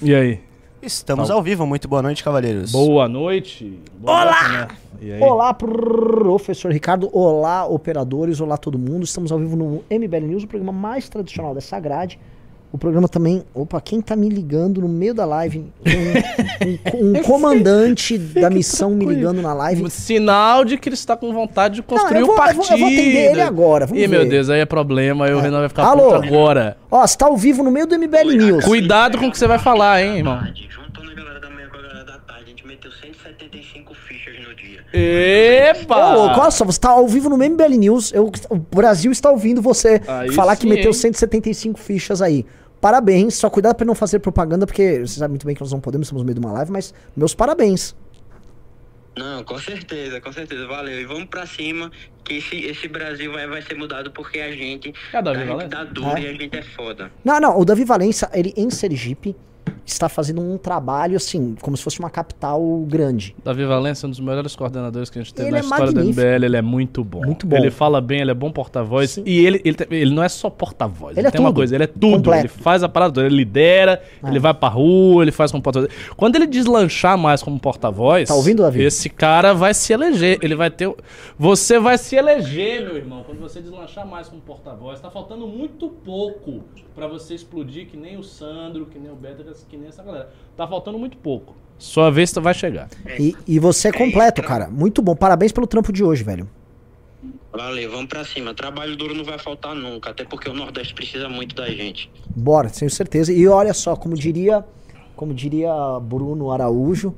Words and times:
E 0.00 0.14
aí? 0.14 0.40
Estamos 0.80 1.28
ao 1.28 1.42
vivo, 1.42 1.66
muito 1.66 1.88
boa 1.88 2.00
noite, 2.00 2.22
cavaleiros. 2.22 2.70
Boa 2.70 3.08
noite. 3.08 3.80
Boa 3.98 4.22
Olá! 4.22 4.48
noite, 4.48 4.52
né? 4.52 4.68
E 5.00 5.12
aí? 5.12 5.20
Olá, 5.20 5.52
professor 5.52 6.70
Ricardo. 6.70 7.10
Olá, 7.12 7.66
operadores. 7.66 8.40
Olá, 8.40 8.56
todo 8.56 8.78
mundo. 8.78 9.02
Estamos 9.02 9.32
ao 9.32 9.38
vivo 9.40 9.56
no 9.56 9.82
MBL 9.90 10.26
News, 10.26 10.44
o 10.44 10.46
programa 10.46 10.72
mais 10.72 11.08
tradicional 11.08 11.52
dessa 11.52 11.80
grade. 11.80 12.18
O 12.70 12.76
programa 12.76 13.08
também. 13.08 13.42
Opa, 13.54 13.80
quem 13.80 13.98
tá 14.00 14.14
me 14.14 14.28
ligando 14.28 14.82
no 14.82 14.88
meio 14.88 15.14
da 15.14 15.24
live? 15.24 15.64
Um, 15.86 16.98
um- 17.02 17.18
um 17.18 17.22
comandante 17.22 18.18
da 18.18 18.50
missão 18.50 18.90
me 18.90 19.06
ligando 19.06 19.40
na 19.40 19.54
live. 19.54 19.84
Um 19.84 19.88
Sinal 19.88 20.66
de 20.66 20.76
que 20.76 20.88
ele 20.90 20.94
está 20.94 21.16
com 21.16 21.32
vontade 21.32 21.76
de 21.76 21.82
construir 21.82 22.20
eu 22.20 22.26
vou- 22.26 22.34
o 22.36 22.38
eu 22.38 22.54
vou- 22.54 22.54
partido. 22.66 22.72
eu 22.74 22.78
vou 22.78 22.88
atender 22.88 23.30
ele 23.32 23.40
agora, 23.40 23.86
vamos 23.86 24.02
Ih, 24.02 24.06
meu 24.06 24.20
ver. 24.20 24.28
Deus, 24.28 24.50
aí 24.50 24.60
é 24.60 24.66
problema. 24.66 25.24
Aí 25.24 25.32
o 25.32 25.40
Renan 25.40 25.60
vai 25.60 25.68
ficar 25.70 25.84
Alô? 25.86 26.12
puto 26.12 26.26
agora. 26.26 26.76
Ó, 26.90 27.06
você 27.06 27.16
tá 27.16 27.26
ao 27.26 27.36
vivo 27.38 27.62
no 27.62 27.70
meio 27.70 27.86
do 27.86 27.94
MBL 27.94 28.36
News. 28.36 28.64
Cuidado 28.64 29.16
com 29.16 29.28
o 29.28 29.30
que 29.30 29.38
você 29.38 29.46
vai 29.46 29.58
falar, 29.58 30.02
hein, 30.02 30.18
irmão. 30.18 30.38
juntando 30.68 31.10
a 31.10 31.14
galera 31.14 31.40
da 31.40 31.48
manhã 31.48 31.68
com 31.70 31.76
a 31.78 31.82
galera 31.82 32.04
da 32.04 32.18
tarde, 32.18 32.44
a 32.44 32.48
gente 32.50 32.66
meteu 32.66 32.90
175 32.92 32.98
fichas 32.98 33.06
no 33.06 33.14
dia. 33.14 33.17
Epa! 34.92 36.14
Ô, 36.14 36.24
louco, 36.26 36.40
olha 36.40 36.50
só, 36.50 36.64
você 36.64 36.80
tá 36.80 36.90
ao 36.90 37.06
vivo 37.06 37.28
no 37.28 37.36
MBL 37.36 37.76
News. 37.78 38.12
Eu, 38.12 38.30
o 38.48 38.56
Brasil 38.56 39.12
está 39.12 39.30
ouvindo 39.30 39.60
você 39.60 40.00
Aí 40.06 40.32
falar 40.32 40.56
que 40.56 40.62
sim, 40.62 40.68
meteu 40.68 40.86
hein? 40.90 40.92
175 40.94 41.78
fichas 41.78 42.22
aí. 42.22 42.44
Parabéns, 42.80 43.34
só 43.34 43.50
cuidado 43.50 43.74
pra 43.74 43.84
não 43.84 43.94
fazer 43.94 44.20
propaganda, 44.20 44.64
porque 44.66 45.00
você 45.00 45.18
sabe 45.18 45.32
muito 45.32 45.44
bem 45.44 45.54
que 45.54 45.60
nós 45.60 45.72
não 45.72 45.80
podemos, 45.80 46.06
estamos 46.06 46.22
no 46.22 46.26
meio 46.26 46.38
de 46.38 46.40
uma 46.44 46.52
live, 46.52 46.70
mas 46.70 46.94
meus 47.16 47.34
parabéns. 47.34 47.94
Não, 49.16 49.42
com 49.42 49.58
certeza, 49.58 50.20
com 50.20 50.32
certeza, 50.32 50.64
valeu. 50.68 51.00
E 51.00 51.04
vamos 51.04 51.24
pra 51.24 51.44
cima, 51.44 51.90
que 52.24 52.34
esse, 52.34 52.56
esse 52.64 52.86
Brasil 52.86 53.32
vai, 53.32 53.48
vai 53.48 53.60
ser 53.62 53.74
mudado 53.74 54.12
porque 54.12 54.38
a 54.38 54.52
gente, 54.52 54.94
É 55.12 55.16
a 55.16 55.20
Davi 55.20 55.38
a 55.38 55.40
gente 55.40 55.48
Valença? 55.50 55.68
dá 55.70 55.84
duro 55.84 56.16
É. 56.16 56.20
e 56.20 56.26
a 56.28 56.32
gente 56.32 56.56
é 56.56 56.62
foda. 56.62 57.10
Não, 57.24 57.40
não, 57.40 57.58
o 57.58 57.64
Davi 57.64 57.84
Valença, 57.84 58.30
ele 58.32 58.54
em 58.56 58.70
Sergipe, 58.70 59.34
está 59.90 60.08
fazendo 60.08 60.40
um 60.40 60.56
trabalho, 60.58 61.16
assim, 61.16 61.56
como 61.60 61.76
se 61.76 61.82
fosse 61.82 61.98
uma 61.98 62.10
capital 62.10 62.60
grande. 62.86 63.34
Davi 63.44 63.64
Valença 63.64 64.04
é 64.04 64.08
um 64.08 64.10
dos 64.10 64.20
melhores 64.20 64.54
coordenadores 64.56 65.10
que 65.10 65.18
a 65.18 65.22
gente 65.22 65.34
teve 65.34 65.48
Ele 65.48 65.52
na 65.52 65.58
é 65.58 65.60
história 65.62 65.86
magnífico. 65.86 66.14
do 66.14 66.20
MBL. 66.20 66.44
Ele 66.44 66.56
é 66.56 66.62
muito 66.62 67.04
bom. 67.04 67.24
Muito 67.24 67.46
bom. 67.46 67.56
Ele 67.56 67.70
fala 67.70 68.00
bem, 68.00 68.20
ele 68.20 68.30
é 68.30 68.34
bom 68.34 68.50
porta-voz. 68.50 69.16
E 69.24 69.44
ele, 69.46 69.60
ele, 69.64 69.76
ele 69.90 70.14
não 70.14 70.22
é 70.22 70.28
só 70.28 70.48
porta-voz. 70.50 71.12
Ele 71.16 71.20
Ele, 71.20 71.28
é 71.28 71.30
tem 71.30 71.40
uma 71.40 71.48
tudo. 71.50 71.56
coisa, 71.56 71.74
ele 71.74 71.84
é 71.84 71.86
tudo. 71.86 72.16
Completo. 72.16 72.40
Ele 72.42 72.48
faz 72.48 72.82
a 72.82 72.88
parada 72.88 73.12
toda. 73.14 73.26
Ele 73.26 73.36
lidera, 73.36 74.02
É. 74.22 74.28
ele 74.28 74.38
vai 74.38 74.54
pra 74.54 74.68
rua, 74.68 75.22
ele 75.24 75.32
faz 75.32 75.50
como 75.50 75.62
porta-voz. 75.62 75.90
Quando 76.16 76.36
ele 76.36 76.46
deslanchar 76.46 77.16
mais 77.18 77.42
como 77.42 77.58
porta-voz. 77.58 78.28
Tá 78.28 78.34
ouvindo, 78.34 78.62
Davi? 78.62 78.82
Esse 78.82 79.08
cara 79.08 79.52
vai 79.54 79.72
se 79.74 79.92
eleger. 79.92 80.38
Ele 80.42 80.54
vai 80.54 80.70
ter. 80.70 80.92
Você 81.38 81.78
vai 81.78 81.96
se 81.98 82.16
eleger, 82.16 82.82
meu 82.84 82.96
irmão, 82.96 83.22
quando 83.24 83.38
você 83.40 83.60
deslanchar 83.60 84.06
mais 84.06 84.28
como 84.28 84.40
porta-voz. 84.42 85.00
Tá 85.00 85.10
faltando 85.10 85.46
muito 85.46 85.88
pouco 85.88 86.62
pra 86.94 87.06
você 87.06 87.34
explodir, 87.34 87.86
que 87.86 87.96
nem 87.96 88.16
o 88.18 88.22
Sandro, 88.24 88.86
que 88.86 88.98
nem 88.98 89.10
o 89.10 89.14
Beto, 89.14 89.44
que 89.68 89.76
nem 89.78 89.88
essa 89.88 90.02
galera. 90.02 90.30
Tá 90.56 90.66
faltando 90.66 90.98
muito 90.98 91.16
pouco. 91.16 91.54
Sua 91.78 92.10
vez 92.10 92.32
vai 92.34 92.52
chegar. 92.52 92.88
E, 93.18 93.36
e 93.46 93.58
você 93.58 93.88
é 93.88 93.92
completo, 93.92 94.42
cara. 94.42 94.68
Muito 94.68 95.00
bom. 95.00 95.14
Parabéns 95.14 95.52
pelo 95.52 95.66
trampo 95.66 95.92
de 95.92 96.02
hoje, 96.02 96.24
velho. 96.24 96.48
Valeu, 97.52 97.90
vamos 97.90 98.06
pra 98.06 98.24
cima. 98.24 98.52
Trabalho 98.52 98.96
duro 98.96 99.14
não 99.14 99.24
vai 99.24 99.38
faltar 99.38 99.74
nunca, 99.74 100.10
até 100.10 100.24
porque 100.24 100.48
o 100.48 100.54
Nordeste 100.54 100.92
precisa 100.94 101.28
muito 101.28 101.54
da 101.54 101.68
gente. 101.70 102.10
Bora, 102.34 102.68
tenho 102.68 102.90
certeza. 102.90 103.32
E 103.32 103.46
olha 103.48 103.72
só, 103.72 103.96
como 103.96 104.14
diria, 104.14 104.64
como 105.16 105.32
diria 105.32 105.72
Bruno 106.00 106.50
Araújo, 106.50 107.14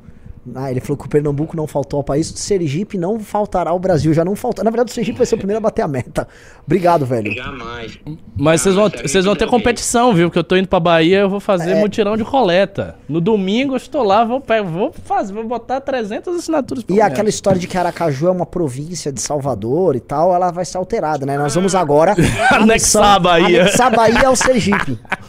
ah, 0.54 0.70
ele 0.70 0.80
falou 0.80 0.96
que 0.96 1.04
o 1.04 1.08
Pernambuco 1.08 1.54
não 1.56 1.66
faltou 1.66 1.98
ao 1.98 2.04
país, 2.04 2.26
Sergipe 2.34 2.96
não 2.96 3.20
faltará 3.20 3.70
ao 3.70 3.78
Brasil, 3.78 4.14
já 4.14 4.24
não 4.24 4.34
faltou. 4.34 4.64
Na 4.64 4.70
verdade, 4.70 4.90
o 4.90 4.94
Sergipe 4.94 5.18
vai 5.18 5.26
ser 5.26 5.34
o 5.34 5.38
primeiro 5.38 5.58
a 5.58 5.60
bater 5.60 5.82
a 5.82 5.88
meta. 5.88 6.26
Obrigado, 6.64 7.04
velho. 7.04 7.32
Jamais. 7.32 7.98
Mas 8.36 8.62
vocês 8.62 8.74
vão, 8.74 8.84
mas 8.84 9.00
é 9.00 9.08
vocês 9.08 9.24
vão 9.24 9.36
ter 9.36 9.46
competição, 9.46 10.14
viu? 10.14 10.28
Porque 10.28 10.38
eu 10.38 10.44
tô 10.44 10.56
indo 10.56 10.66
pra 10.66 10.80
Bahia, 10.80 11.18
eu 11.20 11.28
vou 11.28 11.40
fazer 11.40 11.72
É. 11.72 11.80
mutirão 11.80 12.16
de 12.16 12.24
coleta. 12.24 12.96
No 13.08 13.20
domingo 13.20 13.74
eu 13.74 13.76
estou 13.76 14.02
lá, 14.02 14.24
vou, 14.24 14.42
vou 14.66 14.92
fazer, 15.04 15.32
vou 15.32 15.44
botar 15.44 15.80
300 15.80 16.34
assinaturas 16.36 16.84
pelo 16.84 16.98
E 16.98 17.02
aquela 17.02 17.28
história 17.28 17.58
de 17.60 17.66
que 17.66 17.76
Aracaju 17.76 18.28
é 18.28 18.30
uma 18.30 18.46
província 18.46 19.12
de 19.12 19.20
Salvador 19.20 19.94
e 19.94 20.00
tal, 20.00 20.34
ela 20.34 20.50
vai 20.50 20.64
ser 20.64 20.78
alterada, 20.78 21.26
né? 21.26 21.36
Nós 21.36 21.54
vamos 21.54 21.74
agora 21.74 22.14
Anexar 22.50 23.16
a 23.16 23.18
Bahia. 23.18 23.62
Anexar 23.62 23.92
a 23.92 23.96
Bahia 23.96 24.28
ao 24.28 24.36
Sergipe. 24.36 24.98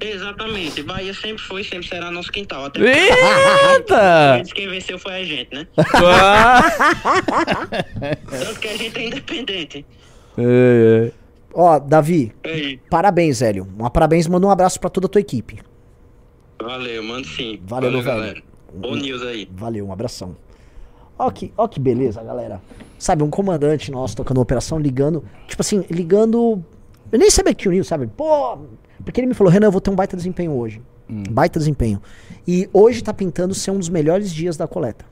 Exatamente. 0.00 0.82
Bahia 0.82 1.12
sempre 1.12 1.42
foi, 1.42 1.62
sempre 1.62 1.86
será 1.88 2.10
nosso 2.10 2.32
quintal. 2.32 2.64
Até 2.64 2.80
Eita! 2.80 4.42
quem 4.54 4.68
venceu 4.68 4.98
foi 4.98 5.12
a 5.14 5.24
gente, 5.24 5.54
né? 5.54 5.66
Ah! 5.76 6.62
Tanto 8.30 8.60
que 8.60 8.68
a 8.68 8.76
gente 8.76 8.98
é 8.98 9.06
independente. 9.06 9.86
É, 10.38 11.08
é. 11.08 11.12
Ó, 11.52 11.78
Davi, 11.78 12.32
parabéns, 12.88 13.40
velho. 13.40 13.66
Um 13.78 13.90
parabéns, 13.90 14.26
manda 14.26 14.46
um 14.46 14.50
abraço 14.50 14.78
pra 14.80 14.88
toda 14.88 15.06
a 15.06 15.10
tua 15.10 15.20
equipe. 15.20 15.58
valeu, 16.62 17.02
mando 17.02 17.26
sim. 17.26 17.60
Valeu, 17.64 17.90
velho. 17.90 18.04
galera. 18.04 18.42
Bom 18.72 18.94
news 18.94 19.22
aí. 19.22 19.48
Valeu, 19.52 19.86
um 19.86 19.92
abração. 19.92 20.36
Ó 21.18 21.30
que, 21.30 21.52
ó 21.56 21.68
que 21.68 21.78
beleza, 21.80 22.22
galera. 22.22 22.62
Sabe, 22.98 23.22
um 23.22 23.30
comandante 23.30 23.90
nosso 23.90 24.16
tocando 24.16 24.38
uma 24.38 24.42
operação, 24.42 24.78
ligando. 24.78 25.24
Tipo 25.48 25.60
assim, 25.60 25.84
ligando. 25.90 26.64
Eu 27.10 27.18
nem 27.18 27.30
sabia 27.30 27.54
que 27.54 27.62
tinha 27.62 27.70
o 27.70 27.74
Nil, 27.74 27.84
sabe? 27.84 28.06
Pô. 28.06 28.58
Porque 29.04 29.20
ele 29.20 29.26
me 29.26 29.34
falou, 29.34 29.52
Renan, 29.52 29.66
eu 29.66 29.72
vou 29.72 29.80
ter 29.80 29.90
um 29.90 29.94
baita 29.94 30.16
desempenho 30.16 30.52
hoje. 30.52 30.80
Baita 31.30 31.58
desempenho. 31.58 32.00
E 32.46 32.68
hoje 32.72 33.02
tá 33.02 33.12
pintando 33.12 33.54
ser 33.54 33.70
um 33.72 33.78
dos 33.78 33.88
melhores 33.88 34.32
dias 34.32 34.56
da 34.56 34.68
coleta. 34.68 35.04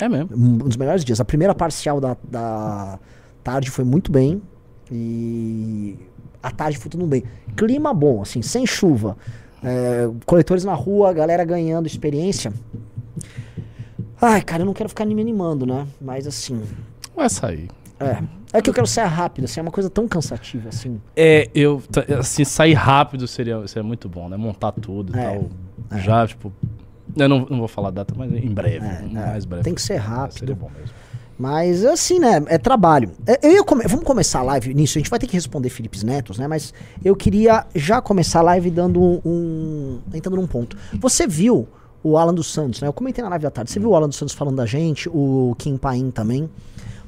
É 0.00 0.08
mesmo. 0.08 0.30
Um 0.34 0.58
dos 0.58 0.76
melhores 0.76 1.04
dias. 1.04 1.20
A 1.20 1.24
primeira 1.24 1.54
parcial 1.54 2.00
da, 2.00 2.16
da 2.28 2.98
tarde 3.44 3.70
foi 3.70 3.84
muito 3.84 4.10
bem. 4.10 4.42
E 4.90 5.96
a 6.42 6.50
tarde 6.50 6.78
foi 6.78 6.90
tudo 6.90 7.06
bem. 7.06 7.22
Clima 7.56 7.94
bom, 7.94 8.22
assim, 8.22 8.42
sem 8.42 8.66
chuva. 8.66 9.16
É, 9.62 10.10
coletores 10.26 10.64
na 10.64 10.74
rua, 10.74 11.12
galera 11.12 11.44
ganhando 11.44 11.86
experiência. 11.86 12.52
Ai, 14.20 14.42
cara, 14.42 14.62
eu 14.62 14.66
não 14.66 14.74
quero 14.74 14.88
ficar 14.88 15.04
me 15.06 15.20
animando, 15.20 15.64
né? 15.64 15.86
Mas 16.00 16.26
assim. 16.26 16.62
Vai 17.14 17.28
sair. 17.30 17.68
É. 18.00 18.22
É 18.52 18.60
que 18.60 18.68
eu 18.68 18.74
quero 18.74 18.86
ser 18.86 19.02
rápido, 19.02 19.44
assim, 19.44 19.60
é 19.60 19.62
uma 19.62 19.70
coisa 19.70 19.88
tão 19.88 20.08
cansativa, 20.08 20.68
assim. 20.70 21.00
É, 21.16 21.48
eu. 21.54 21.82
Assim, 22.18 22.44
sair 22.44 22.74
rápido 22.74 23.28
seria, 23.28 23.66
seria 23.68 23.82
muito 23.86 24.08
bom, 24.08 24.28
né? 24.28 24.36
Montar 24.36 24.72
tudo 24.72 25.16
e 25.16 25.20
É, 25.20 25.24
tal. 25.24 25.98
Já, 26.00 26.26
tipo. 26.26 26.52
Eu 27.16 27.28
não, 27.28 27.46
não 27.50 27.58
vou 27.58 27.68
falar 27.68 27.88
a 27.88 27.92
data, 27.92 28.14
mas 28.16 28.32
em 28.32 28.48
breve. 28.50 28.84
É, 28.86 29.02
mais 29.02 29.44
breve. 29.44 29.64
Tem 29.64 29.74
que 29.74 29.80
ser 29.82 30.00
Seria 30.00 30.00
rápido. 30.02 30.54
bom 30.56 30.70
mesmo. 30.78 30.94
Mas 31.38 31.84
assim, 31.84 32.18
né? 32.18 32.42
É 32.48 32.58
trabalho. 32.58 33.12
É, 33.26 33.38
Eu 33.56 33.64
come- 33.64 33.84
Vamos 33.86 34.04
começar 34.04 34.40
a 34.40 34.42
live 34.42 34.74
nisso. 34.74 34.98
A 34.98 35.00
gente 35.00 35.08
vai 35.10 35.18
ter 35.18 35.26
que 35.26 35.32
responder 35.32 35.70
Felipe 35.70 36.04
Netos, 36.04 36.38
né? 36.38 36.46
Mas 36.46 36.74
eu 37.04 37.16
queria 37.16 37.64
já 37.74 38.00
começar 38.02 38.40
a 38.40 38.42
live 38.42 38.70
dando 38.70 39.00
um. 39.00 39.20
um 39.24 39.98
entrando 40.12 40.36
num 40.36 40.46
ponto. 40.46 40.76
Você 41.00 41.26
viu 41.26 41.66
o 42.02 42.16
Alan 42.18 42.34
dos 42.34 42.46
Santos, 42.52 42.80
né? 42.80 42.88
Eu 42.88 42.92
comentei 42.92 43.22
na 43.24 43.30
live 43.30 43.42
da 43.42 43.50
tarde. 43.50 43.70
Você 43.70 43.80
viu 43.80 43.90
o 43.90 43.96
Alan 43.96 44.08
dos 44.08 44.16
Santos 44.18 44.34
falando 44.34 44.56
da 44.56 44.66
gente, 44.66 45.08
o 45.08 45.54
Kim 45.58 45.76
Paim 45.76 46.10
também. 46.10 46.48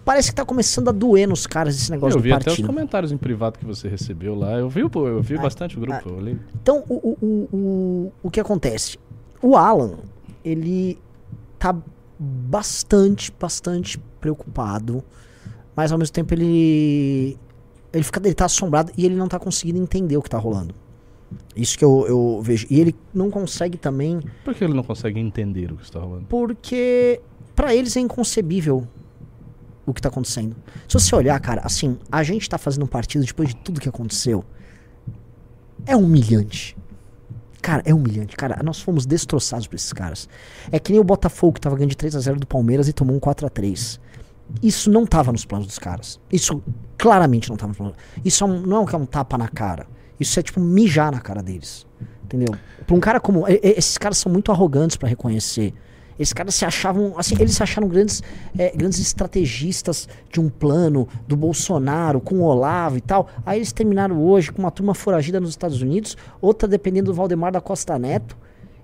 Parece 0.05 0.31
que 0.31 0.35
tá 0.35 0.45
começando 0.45 0.89
a 0.89 0.93
doer 0.93 1.29
nos 1.29 1.47
caras 1.47 1.77
esse 1.77 1.91
negócio 1.91 2.17
Eu 2.17 2.21
do 2.21 2.25
vi 2.25 2.33
até 2.33 2.41
os 2.41 2.45
partido. 2.57 2.67
comentários 2.67 3.13
em 3.13 3.17
privado 3.17 3.59
que 3.59 3.65
você 3.65 3.89
recebeu 3.89 4.35
lá. 4.35 4.53
Eu 4.59 4.69
vi, 4.69 4.81
eu 4.81 5.23
vi 5.23 5.39
bastante 5.39 5.77
o 5.79 5.81
grupo. 5.81 6.09
Eu 6.09 6.21
li. 6.21 6.41
Então, 6.61 6.85
o, 6.89 6.95
o, 6.95 7.49
o, 7.53 8.13
o, 8.25 8.31
que 8.31 8.41
acontece? 8.41 8.99
O 9.41 9.57
Alan, 9.57 9.99
ele 10.45 10.99
tá 11.59 11.77
bastante, 12.19 13.33
bastante 13.39 13.99
preocupado, 14.21 15.05
mas 15.77 15.93
ao 15.93 15.99
mesmo 15.99 16.13
tempo 16.13 16.35
ele 16.35 17.39
ele 17.93 18.03
fica 18.03 18.21
ele 18.25 18.35
tá 18.35 18.47
assombrado 18.47 18.91
e 18.97 19.05
ele 19.05 19.15
não 19.15 19.29
tá 19.29 19.39
conseguindo 19.39 19.79
entender 19.81 20.17
o 20.17 20.23
que 20.23 20.31
tá 20.31 20.39
rolando. 20.39 20.75
Isso 21.55 21.79
que 21.79 21.85
eu, 21.85 22.05
eu 22.09 22.41
vejo. 22.43 22.67
E 22.71 22.81
ele 22.81 22.95
não 23.13 23.31
consegue 23.31 23.79
também 23.79 24.21
Por 24.45 24.55
que 24.55 24.65
ele 24.65 24.75
não 24.75 24.83
consegue 24.83 25.19
entender 25.21 25.73
o 25.73 25.77
que 25.77 25.85
está 25.85 26.01
rolando? 26.01 26.27
porque 26.29 27.21
pra 27.55 27.75
eles 27.75 27.97
é 27.97 28.01
inconcebível 28.01 28.87
o 29.93 29.95
que 29.95 30.03
tá 30.03 30.09
acontecendo. 30.09 30.57
Se 30.89 30.95
você 30.95 31.15
olhar, 31.15 31.39
cara, 31.41 31.63
assim, 31.65 31.99
a 32.11 32.23
gente 32.23 32.49
tá 32.49 32.59
fazendo 32.59 32.85
um 32.85 32.89
partido 32.89 33.25
depois 33.25 33.51
de 33.51 33.57
tudo 33.57 33.81
que 33.81 33.89
aconteceu. 33.89 34.45
É 35.87 35.97
humilhante. 35.97 36.77
Cara, 37.61 37.83
é 37.87 37.95
humilhante. 37.95 38.37
Cara, 38.37 38.61
nós 38.63 38.81
fomos 38.81 39.07
destroçados 39.07 39.69
por 39.69 39.77
esses 39.77 39.93
caras. 39.93 40.29
É 40.71 40.81
que 40.81 40.91
nem 40.91 41.01
o 41.01 41.05
Botafogo 41.05 41.55
que 41.55 41.61
tava 41.61 41.77
ganhando 41.77 41.91
de 41.91 41.97
3 41.97 42.17
a 42.17 42.21
0 42.21 42.41
do 42.41 42.47
Palmeiras 42.47 42.89
e 42.89 42.93
tomou 42.93 43.15
um 43.15 43.21
4 43.21 43.47
a 43.47 43.49
3 43.49 44.01
Isso 44.61 44.91
não 44.91 45.07
tava 45.07 45.31
nos 45.31 45.45
planos 45.45 45.69
dos 45.69 45.79
caras. 45.79 46.19
Isso 46.31 46.63
claramente 46.99 47.49
não 47.49 47.57
tava 47.57 47.69
nos 47.69 47.77
planos. 47.77 47.97
Isso 48.25 48.45
é 48.45 48.49
não 48.49 48.79
é 48.79 48.81
um, 48.81 48.91
é 48.91 48.97
um 48.97 49.07
tapa 49.07 49.39
na 49.39 49.47
cara. 49.47 49.87
Isso 50.19 50.39
é 50.41 50.43
tipo 50.43 50.61
mijar 50.61 51.13
na 51.13 51.21
cara 51.21 51.43
deles. 51.43 51.87
Entendeu? 52.25 52.55
Pra 52.87 52.97
um 52.97 53.01
cara 53.01 53.21
como. 53.21 53.45
Esses 53.47 53.97
caras 53.97 54.19
são 54.19 54.33
muito 54.33 54.51
arrogantes 54.51 54.97
pra 54.97 55.09
reconhecer. 55.09 55.73
Esses 56.23 56.33
caras 56.33 56.55
se 56.55 56.65
achavam. 56.65 57.15
Assim, 57.17 57.35
eles 57.39 57.55
se 57.55 57.63
acharam 57.63 57.89
grandes, 57.89 58.23
é, 58.57 58.71
grandes 58.75 58.99
estrategistas 59.01 60.09
de 60.31 60.41
um 60.41 60.49
plano 60.49 61.09
do 61.27 61.37
Bolsonaro 61.37 62.21
com 62.21 62.37
o 62.37 62.43
Olavo 62.43 62.97
e 62.97 63.01
tal. 63.01 63.29
Aí 63.45 63.59
eles 63.59 63.73
terminaram 63.73 64.23
hoje 64.23 64.53
com 64.53 64.63
uma 64.63 64.71
turma 64.71 64.95
foragida 64.95 65.41
nos 65.41 65.51
Estados 65.51 65.83
Unidos, 65.83 66.17
outra 66.41 66.69
dependendo 66.69 67.07
do 67.07 67.15
Valdemar 67.15 67.53
da 67.53 67.61
Costa 67.61 67.99
Neto. 67.99 68.37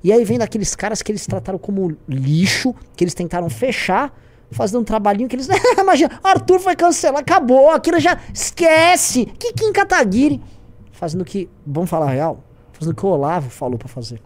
E 0.03 0.13
aí 0.13 0.25
vem 0.25 0.39
daqueles 0.39 0.75
caras 0.77 1.03
que 1.03 1.11
eles 1.11 1.27
trataram 1.27 1.59
como 1.59 1.97
lixo, 2.09 2.75
que 2.97 3.05
eles 3.05 3.15
tentaram 3.15 3.49
fechar, 3.49 4.13
fazendo 4.51 4.81
um 4.81 4.85
trabalhinho 4.85 5.29
que 5.29 5.37
eles. 5.37 5.49
Imagina, 5.79 6.21
Arthur 6.23 6.61
foi 6.61 6.77
cancelado, 6.77 7.21
acabou, 7.21 7.71
aquilo 7.71 7.99
já. 7.99 8.19
Esquece! 8.33 9.27
Que 9.27 9.53
Kim 9.53 9.73
Kataguiri. 9.73 10.41
Fazendo 10.93 11.23
o 11.23 11.25
que. 11.25 11.49
Vamos 11.67 11.89
falar 11.89 12.11
real? 12.11 12.43
Fazendo 12.73 12.93
o 12.93 12.97
que 12.97 13.07
o 13.07 13.09
Olavo 13.09 13.51
falou 13.51 13.79
pra 13.79 13.89
fazer. 13.89 14.21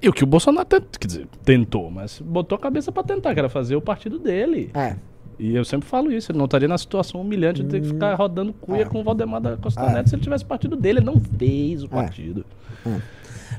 E 0.00 0.08
o 0.08 0.12
que 0.12 0.22
o 0.22 0.26
Bolsonaro 0.26 0.64
tent- 0.66 0.96
quer 0.98 1.06
dizer, 1.06 1.26
tentou, 1.44 1.90
mas 1.90 2.20
botou 2.20 2.56
a 2.56 2.58
cabeça 2.60 2.92
pra 2.92 3.02
tentar, 3.02 3.34
que 3.34 3.40
era 3.40 3.48
fazer 3.48 3.74
o 3.76 3.80
partido 3.80 4.18
dele. 4.18 4.70
É. 4.74 4.96
E 5.38 5.54
eu 5.54 5.64
sempre 5.64 5.88
falo 5.88 6.10
isso, 6.12 6.30
ele 6.32 6.38
não 6.38 6.46
estaria 6.46 6.66
na 6.68 6.76
situação 6.78 7.20
humilhante 7.20 7.62
de 7.62 7.68
ter 7.68 7.80
que 7.80 7.88
ficar 7.88 8.14
rodando 8.14 8.52
cuia 8.52 8.82
É. 8.82 8.84
com 8.84 9.00
o 9.00 9.04
Valdemar 9.04 9.40
da 9.40 9.56
Costa 9.56 9.80
É. 9.82 9.92
Neto 9.92 10.08
se 10.08 10.14
ele 10.16 10.22
tivesse 10.22 10.44
partido 10.44 10.74
dele. 10.76 10.98
Ele 10.98 11.06
não 11.06 11.20
fez 11.20 11.82
o 11.84 11.88
partido. 11.88 12.44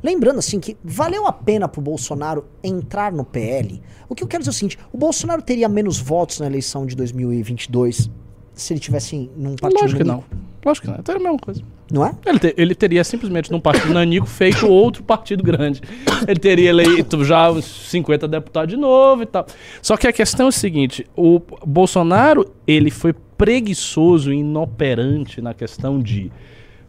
Lembrando 0.03 0.39
assim 0.39 0.59
que 0.59 0.77
valeu 0.83 1.25
a 1.27 1.33
pena 1.33 1.67
pro 1.67 1.81
Bolsonaro 1.81 2.45
entrar 2.63 3.11
no 3.11 3.25
PL. 3.25 3.81
O 4.07 4.15
que 4.15 4.23
eu 4.23 4.27
quero 4.27 4.41
dizer 4.41 4.49
é 4.51 4.53
o 4.53 4.55
seguinte: 4.55 4.79
o 4.93 4.97
Bolsonaro 4.97 5.41
teria 5.41 5.67
menos 5.67 5.99
votos 5.99 6.39
na 6.39 6.45
eleição 6.45 6.85
de 6.85 6.95
2022 6.95 8.09
se 8.53 8.73
ele 8.73 8.79
tivesse 8.79 9.29
num 9.35 9.55
partido. 9.55 9.81
Lógico 9.81 9.97
que 10.01 10.03
não. 10.07 10.23
Lógico 10.65 10.87
que 10.87 10.91
não. 10.93 11.03
É 11.15 11.17
a 11.17 11.19
mesma 11.19 11.37
coisa. 11.39 11.61
Não 11.91 12.05
é? 12.05 12.13
Ele, 12.25 12.37
te- 12.39 12.53
ele 12.55 12.75
teria 12.75 13.03
simplesmente 13.03 13.51
num 13.51 13.59
partido 13.59 13.91
nanico 13.93 14.27
feito 14.27 14.67
outro 14.67 15.01
partido 15.03 15.43
grande. 15.43 15.81
Ele 16.27 16.39
teria 16.39 16.69
eleito 16.69 17.23
já 17.25 17.49
uns 17.51 17.65
50 17.65 18.27
deputados 18.27 18.69
de 18.75 18.79
novo 18.79 19.23
e 19.23 19.25
tal. 19.25 19.45
Só 19.81 19.97
que 19.97 20.07
a 20.07 20.13
questão 20.13 20.45
é 20.45 20.49
o 20.49 20.51
seguinte: 20.51 21.05
o 21.15 21.41
Bolsonaro 21.65 22.45
ele 22.67 22.91
foi 22.91 23.13
preguiçoso 23.37 24.31
e 24.31 24.37
inoperante 24.37 25.41
na 25.41 25.53
questão 25.53 25.99
de. 25.99 26.31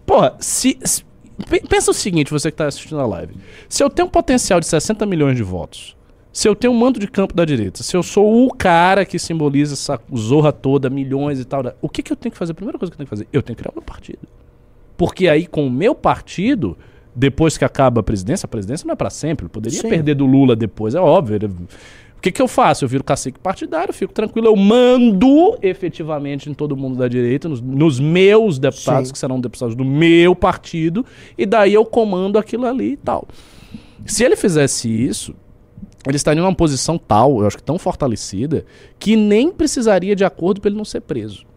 Porra, 0.05 0.35
se. 0.38 0.76
se- 0.85 1.02
pe- 1.49 1.62
pensa 1.67 1.91
o 1.91 1.94
seguinte, 1.94 2.31
você 2.31 2.50
que 2.50 2.55
está 2.55 2.67
assistindo 2.67 3.00
a 3.00 3.06
live. 3.06 3.35
Se 3.69 3.82
eu 3.82 3.88
tenho 3.88 4.06
um 4.06 4.11
potencial 4.11 4.61
de 4.61 4.67
60 4.67 5.06
milhões 5.06 5.35
de 5.37 5.43
votos, 5.43 5.97
se 6.32 6.47
eu 6.47 6.55
tenho 6.55 6.73
um 6.75 6.76
mando 6.76 7.00
de 7.00 7.06
campo 7.08 7.35
da 7.35 7.44
direita, 7.47 7.82
se 7.82 7.97
eu 7.97 8.02
sou 8.02 8.47
o 8.47 8.52
cara 8.52 9.05
que 9.06 9.19
simboliza 9.19 9.73
essa 9.75 9.99
zorra 10.14 10.52
toda, 10.52 10.91
milhões 10.91 11.41
e 11.41 11.44
tal, 11.47 11.62
o 11.81 11.88
que, 11.88 12.02
que 12.02 12.12
eu 12.12 12.17
tenho 12.17 12.31
que 12.32 12.38
fazer? 12.38 12.52
A 12.52 12.55
primeira 12.55 12.79
coisa 12.79 12.91
que 12.91 12.94
eu 12.94 12.99
tenho 12.99 13.06
que 13.06 13.11
fazer, 13.11 13.26
eu 13.32 13.43
tenho 13.43 13.56
que 13.56 13.62
criar 13.62 13.73
meu 13.75 13.82
partido. 13.82 14.19
Porque 15.00 15.29
aí, 15.29 15.47
com 15.47 15.67
o 15.67 15.70
meu 15.70 15.94
partido, 15.94 16.76
depois 17.17 17.56
que 17.56 17.64
acaba 17.64 18.00
a 18.00 18.02
presidência, 18.02 18.44
a 18.44 18.49
presidência 18.49 18.87
não 18.87 18.93
é 18.93 18.97
pra 18.97 19.08
sempre. 19.08 19.47
Eu 19.47 19.49
poderia 19.49 19.81
Sim. 19.81 19.88
perder 19.88 20.14
do 20.14 20.26
Lula 20.26 20.55
depois, 20.55 20.94
é 20.94 21.00
óbvio. 21.00 21.38
O 22.19 22.20
que, 22.20 22.31
que 22.31 22.43
eu 22.43 22.47
faço? 22.47 22.85
Eu 22.85 22.88
viro 22.91 23.02
cacique 23.02 23.38
partidário, 23.38 23.94
fico 23.94 24.12
tranquilo, 24.12 24.49
eu 24.49 24.56
mando 24.56 25.56
efetivamente 25.62 26.50
em 26.50 26.52
todo 26.52 26.76
mundo 26.76 26.99
da 26.99 27.08
direita, 27.08 27.49
nos, 27.49 27.62
nos 27.62 27.99
meus 27.99 28.58
deputados, 28.58 29.08
Sim. 29.08 29.12
que 29.14 29.19
serão 29.19 29.41
deputados 29.41 29.75
do 29.75 29.87
meu 29.87 30.37
partido, 30.37 31.02
e 31.38 31.47
daí 31.47 31.73
eu 31.73 31.87
comando 31.87 32.38
aquilo 32.38 32.67
ali 32.67 32.93
e 32.93 32.97
tal. 32.99 33.26
Se 34.05 34.23
ele 34.23 34.37
fizesse 34.37 34.87
isso, 34.87 35.35
ele 36.06 36.17
estaria 36.17 36.43
numa 36.43 36.55
posição 36.55 36.99
tal, 36.99 37.41
eu 37.41 37.47
acho 37.47 37.56
que 37.56 37.62
tão 37.62 37.79
fortalecida, 37.79 38.67
que 38.99 39.17
nem 39.17 39.50
precisaria 39.50 40.14
de 40.14 40.26
acordo 40.26 40.61
para 40.61 40.69
ele 40.69 40.76
não 40.76 40.85
ser 40.85 41.00
preso. 41.00 41.49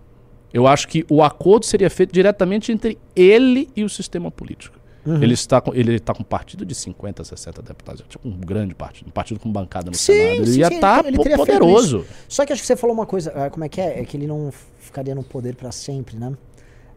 Eu 0.53 0.67
acho 0.67 0.87
que 0.87 1.03
o 1.09 1.23
acordo 1.23 1.65
seria 1.65 1.89
feito 1.89 2.13
diretamente 2.13 2.71
entre 2.71 2.97
ele 3.15 3.69
e 3.75 3.83
o 3.83 3.89
sistema 3.89 4.29
político. 4.29 4.77
Ele 5.05 5.33
está 5.33 5.59
com 5.59 5.75
ele 5.75 5.95
está 5.95 6.13
com 6.13 6.21
um 6.21 6.25
partido 6.25 6.65
de 6.65 6.73
50, 6.73 7.25
60 7.25 7.61
deputados, 7.61 8.05
tipo 8.07 8.25
um 8.25 8.37
grande 8.39 8.73
partido, 8.73 9.07
um 9.09 9.11
partido 9.11 9.37
com 9.37 9.51
bancada 9.51 9.91
no 9.91 9.97
Sim, 9.97 10.13
Senado. 10.13 10.35
Ele 10.37 10.45
sim, 10.47 10.59
ia 10.61 10.67
sim, 10.69 10.75
estar 10.75 11.05
ele 11.05 11.17
teria 11.17 11.35
feito 11.35 11.59
poderoso. 11.59 12.05
Só 12.29 12.45
que 12.45 12.53
acho 12.53 12.61
que 12.61 12.67
você 12.67 12.77
falou 12.77 12.95
uma 12.95 13.05
coisa, 13.05 13.33
ah, 13.35 13.49
como 13.49 13.65
é 13.65 13.69
que 13.69 13.81
é? 13.81 13.99
É 13.99 14.05
que 14.05 14.15
ele 14.15 14.27
não 14.27 14.49
ficaria 14.79 15.13
no 15.13 15.21
poder 15.21 15.55
pra 15.55 15.73
sempre, 15.73 16.15
né? 16.15 16.31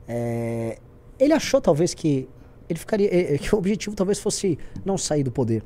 É, 0.07 0.79
ele 1.19 1.33
achou 1.33 1.61
talvez 1.61 1.95
que 1.95 2.29
ele 2.69 2.79
ficaria, 2.79 3.09
é, 3.13 3.35
é, 3.35 3.39
que 3.39 3.53
o 3.53 3.59
objetivo 3.59 3.97
talvez 3.97 4.21
fosse 4.21 4.57
não 4.85 4.97
sair 4.97 5.25
do 5.25 5.33
poder. 5.33 5.65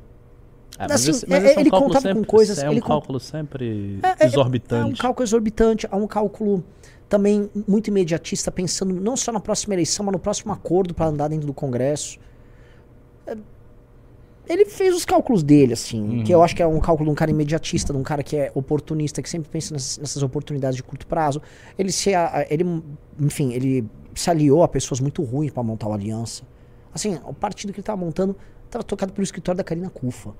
É, 0.79 0.85
Assim, 0.91 1.11
esse- 1.11 1.31
é- 1.31 1.37
esse 1.45 1.59
ele 1.59 1.67
um 1.67 1.71
cálculo 1.71 1.93
contava 1.93 2.01
com 2.07 2.13
sempre- 2.21 2.27
coisas, 2.27 2.57
É 2.57 2.67
um 2.69 2.71
ele 2.71 2.81
cálculo 2.81 3.19
sempre 3.19 3.99
É, 4.01 4.07
é- 4.07 4.15
É 4.19 4.25
um 4.25 4.27
exorbitante. 4.29 4.99
cálculo 5.01 5.23
exorbitante, 5.27 5.87
é 5.91 5.95
um 5.95 6.07
cálculo 6.07 6.63
também 7.11 7.49
muito 7.67 7.89
imediatista, 7.89 8.49
pensando 8.49 8.93
não 8.93 9.17
só 9.17 9.33
na 9.33 9.41
próxima 9.41 9.75
eleição, 9.75 10.05
mas 10.05 10.13
no 10.13 10.19
próximo 10.19 10.53
acordo 10.53 10.93
para 10.93 11.07
andar 11.07 11.27
dentro 11.27 11.45
do 11.45 11.53
Congresso. 11.53 12.17
É, 13.27 13.35
Ele 14.47 14.65
fez 14.65 14.95
os 14.95 15.03
cálculos 15.03 15.43
dele, 15.43 15.73
assim, 15.73 16.01
Uhum. 16.01 16.23
que 16.23 16.33
eu 16.33 16.41
acho 16.41 16.55
que 16.55 16.63
é 16.63 16.67
um 16.67 16.79
cálculo 16.79 17.07
de 17.09 17.11
um 17.11 17.15
cara 17.15 17.29
imediatista, 17.29 17.91
de 17.93 17.99
um 17.99 18.03
cara 18.03 18.23
que 18.23 18.37
é 18.37 18.49
oportunista, 18.55 19.21
que 19.21 19.29
sempre 19.29 19.49
pensa 19.49 19.73
nessas, 19.73 19.97
nessas 19.97 20.23
oportunidades 20.23 20.77
de 20.77 20.83
curto 20.83 21.05
prazo. 21.05 21.41
Ele 21.77 21.91
se, 21.91 22.11
ele, 22.49 22.81
enfim, 23.19 23.51
ele 23.51 23.85
se 24.15 24.29
aliou 24.29 24.63
a 24.63 24.67
pessoas 24.69 25.01
muito 25.01 25.21
ruins 25.21 25.51
para 25.51 25.61
montar 25.63 25.87
uma 25.87 25.95
aliança. 25.95 26.43
Assim, 26.93 27.19
o 27.25 27.33
partido 27.33 27.73
que 27.73 27.79
ele 27.81 27.85
tava 27.85 27.99
montando 27.99 28.35
estava 28.65 28.83
tocado 28.85 29.11
pelo 29.11 29.23
escritório 29.23 29.57
da 29.57 29.63
Karina 29.65 29.89
Cufa. 29.89 30.33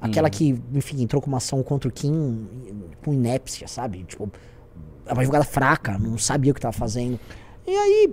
Aquela 0.00 0.28
que, 0.30 0.60
enfim, 0.74 1.00
entrou 1.02 1.22
com 1.22 1.28
uma 1.28 1.38
ação 1.38 1.62
contra 1.62 1.88
o 1.88 1.92
Kim 1.92 2.46
com 3.04 3.12
inépcia, 3.12 3.66
sabe? 3.66 4.04
Tipo, 4.04 4.30
é 5.08 5.12
uma 5.12 5.24
jogada 5.24 5.44
fraca, 5.44 5.98
não 5.98 6.18
sabia 6.18 6.52
o 6.52 6.54
que 6.54 6.60
tava 6.60 6.72
fazendo. 6.72 7.18
E 7.66 7.70
aí, 7.74 8.10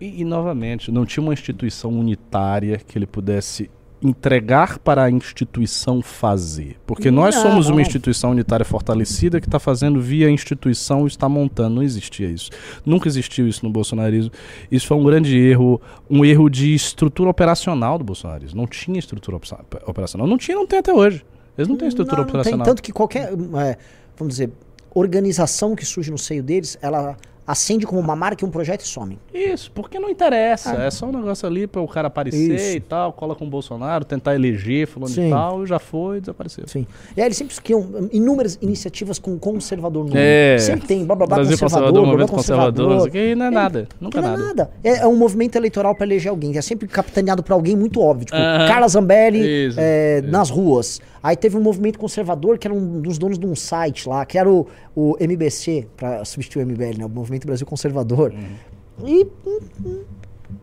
E, 0.00 0.22
e, 0.22 0.24
novamente, 0.24 0.90
não 0.90 1.04
tinha 1.04 1.22
uma 1.22 1.32
instituição 1.34 1.90
unitária 1.90 2.78
que 2.78 2.96
ele 2.96 3.06
pudesse 3.06 3.70
entregar 4.02 4.78
para 4.78 5.02
a 5.04 5.10
instituição 5.10 6.00
fazer. 6.00 6.78
Porque 6.86 7.10
nós 7.10 7.34
Não, 7.36 7.42
somos 7.42 7.66
não. 7.66 7.74
uma 7.74 7.82
instituição 7.82 8.30
unitária 8.30 8.64
fortalecida 8.64 9.38
que 9.42 9.46
está 9.46 9.58
fazendo 9.58 10.00
via 10.00 10.30
instituição 10.30 11.04
e 11.04 11.08
está 11.08 11.28
montando. 11.28 11.74
Não 11.74 11.82
existia 11.82 12.26
isso. 12.28 12.48
Nunca 12.82 13.08
existiu 13.08 13.46
isso 13.46 13.62
no 13.62 13.70
bolsonarismo. 13.70 14.32
Isso 14.72 14.86
foi 14.86 14.96
um 14.96 15.04
grande 15.04 15.36
erro, 15.38 15.78
um 16.08 16.24
erro 16.24 16.48
de 16.48 16.72
estrutura 16.74 17.28
operacional 17.28 17.98
do 17.98 18.04
bolsonarismo. 18.04 18.58
Não 18.58 18.66
tinha 18.66 18.98
estrutura 18.98 19.36
opera- 19.36 19.64
operacional. 19.86 20.26
Não 20.26 20.38
tinha, 20.38 20.56
não 20.56 20.66
tem 20.66 20.78
até 20.78 20.94
hoje. 20.94 21.22
Eles 21.58 21.68
não 21.68 21.76
têm 21.76 21.88
estrutura 21.88 22.16
não, 22.16 22.22
não 22.24 22.32
tem. 22.32 22.40
operacional. 22.40 22.64
Tanto 22.66 22.82
que 22.82 22.90
qualquer, 22.92 23.34
é, 23.34 23.76
vamos 24.16 24.32
dizer, 24.32 24.50
organização 24.94 25.74
que 25.74 25.84
surge 25.84 26.10
no 26.10 26.18
seio 26.18 26.42
deles, 26.42 26.78
ela 26.82 27.16
acende 27.50 27.84
como 27.84 28.00
uma 28.00 28.14
marca 28.14 28.44
e 28.44 28.48
um 28.48 28.50
projeto 28.50 28.82
e 28.82 28.86
some. 28.86 29.18
Isso, 29.34 29.72
porque 29.72 29.98
não 29.98 30.08
interessa. 30.08 30.70
É 30.76 30.90
só 30.90 31.06
um 31.06 31.12
negócio 31.12 31.48
ali 31.48 31.66
para 31.66 31.80
o 31.80 31.88
cara 31.88 32.06
aparecer 32.06 32.54
Isso. 32.54 32.76
e 32.76 32.80
tal, 32.80 33.12
cola 33.12 33.34
com 33.34 33.44
o 33.44 33.50
Bolsonaro, 33.50 34.04
tentar 34.04 34.36
eleger 34.36 34.86
fulano 34.86 35.12
Sim. 35.12 35.26
e 35.26 35.30
tal, 35.30 35.64
e 35.64 35.66
já 35.66 35.80
foi, 35.80 36.20
desapareceu. 36.20 36.64
Sim. 36.68 36.86
E 37.16 37.20
aí 37.20 37.26
eles 37.26 37.36
sempre 37.36 37.56
criam 37.56 38.08
inúmeras 38.12 38.56
iniciativas 38.62 39.18
com 39.18 39.36
conservador 39.36 40.04
no 40.06 40.12
É. 40.14 40.58
Sempre 40.58 40.86
tem 40.86 41.04
blá 41.04 41.16
blá 41.16 41.26
blá 41.26 41.36
Brasil 41.38 41.58
conservador, 41.58 41.88
conservador, 41.90 42.16
blá, 42.16 42.26
blá, 42.26 42.36
conservador, 42.36 42.86
conservador. 42.86 43.08
isso 43.08 43.18
aqui 43.18 43.34
não 43.34 43.46
é 43.46 43.50
nada, 43.50 43.88
nunca 44.00 44.20
não 44.20 44.28
é 44.28 44.30
nada. 44.32 44.44
nada. 44.44 44.70
É, 44.84 44.98
é 44.98 45.06
um 45.06 45.16
movimento 45.16 45.56
eleitoral 45.56 45.94
para 45.94 46.06
eleger 46.06 46.30
alguém. 46.30 46.56
É 46.56 46.62
sempre 46.62 46.86
capitaneado 46.86 47.42
por 47.42 47.52
alguém 47.52 47.74
muito 47.74 48.00
óbvio. 48.00 48.26
Tipo, 48.26 48.38
Aham. 48.38 48.68
Carla 48.68 48.86
Zambelli 48.86 49.74
é, 49.76 50.22
nas 50.22 50.50
ruas. 50.50 51.00
Aí 51.22 51.36
teve 51.36 51.56
um 51.56 51.60
movimento 51.60 51.98
conservador 51.98 52.58
que 52.58 52.66
era 52.66 52.74
um 52.74 53.00
dos 53.00 53.18
donos 53.18 53.38
de 53.38 53.46
um 53.46 53.54
site 53.54 54.08
lá, 54.08 54.24
que 54.24 54.38
era 54.38 54.50
o, 54.50 54.66
o 54.94 55.16
MBC, 55.20 55.86
para 55.96 56.24
substituir 56.24 56.64
o 56.64 56.66
MBL, 56.66 56.98
né? 56.98 57.04
O 57.04 57.08
Movimento 57.08 57.46
Brasil 57.46 57.66
Conservador. 57.66 58.32
Uhum. 58.32 59.06
E 59.06 59.24
hum, 59.46 59.58
hum, 59.84 60.04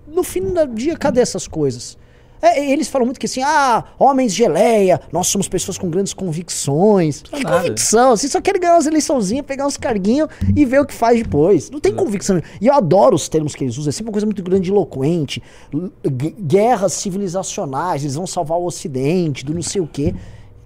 no 0.07 0.23
fim 0.23 0.41
do 0.41 0.67
dia, 0.67 0.95
cadê 0.95 1.21
essas 1.21 1.47
coisas? 1.47 1.97
É, 2.41 2.71
eles 2.71 2.87
falam 2.87 3.05
muito 3.05 3.19
que 3.19 3.25
assim, 3.25 3.41
ah, 3.41 3.83
homens 3.97 4.33
geleia, 4.33 5.01
nós 5.11 5.27
somos 5.27 5.47
pessoas 5.47 5.77
com 5.77 5.89
grandes 5.89 6.13
convicções. 6.13 7.21
Que 7.21 7.43
nada. 7.43 7.57
convicção? 7.57 8.15
Vocês 8.15 8.31
só 8.31 8.39
querem 8.39 8.61
ganhar 8.61 8.75
umas 8.75 8.85
eleiçãozinhas, 8.85 9.45
pegar 9.45 9.65
uns 9.65 9.75
carguinhos 9.75 10.29
e 10.55 10.63
ver 10.65 10.79
o 10.79 10.85
que 10.85 10.93
faz 10.93 11.21
depois. 11.21 11.69
Não 11.69 11.79
tem 11.79 11.95
convicção. 11.95 12.39
E 12.61 12.67
eu 12.67 12.73
adoro 12.73 13.15
os 13.15 13.27
termos 13.27 13.55
que 13.55 13.63
eles 13.63 13.77
usam, 13.77 13.89
é 13.89 13.91
sempre 13.91 14.09
uma 14.09 14.13
coisa 14.13 14.25
muito 14.25 14.43
grandiloquente. 14.43 15.41
Guerras 16.39 16.93
civilizacionais, 16.93 18.03
eles 18.03 18.15
vão 18.15 18.27
salvar 18.27 18.59
o 18.59 18.65
Ocidente, 18.65 19.43
do 19.43 19.53
não 19.53 19.63
sei 19.63 19.81
o 19.81 19.87
quê. 19.87 20.13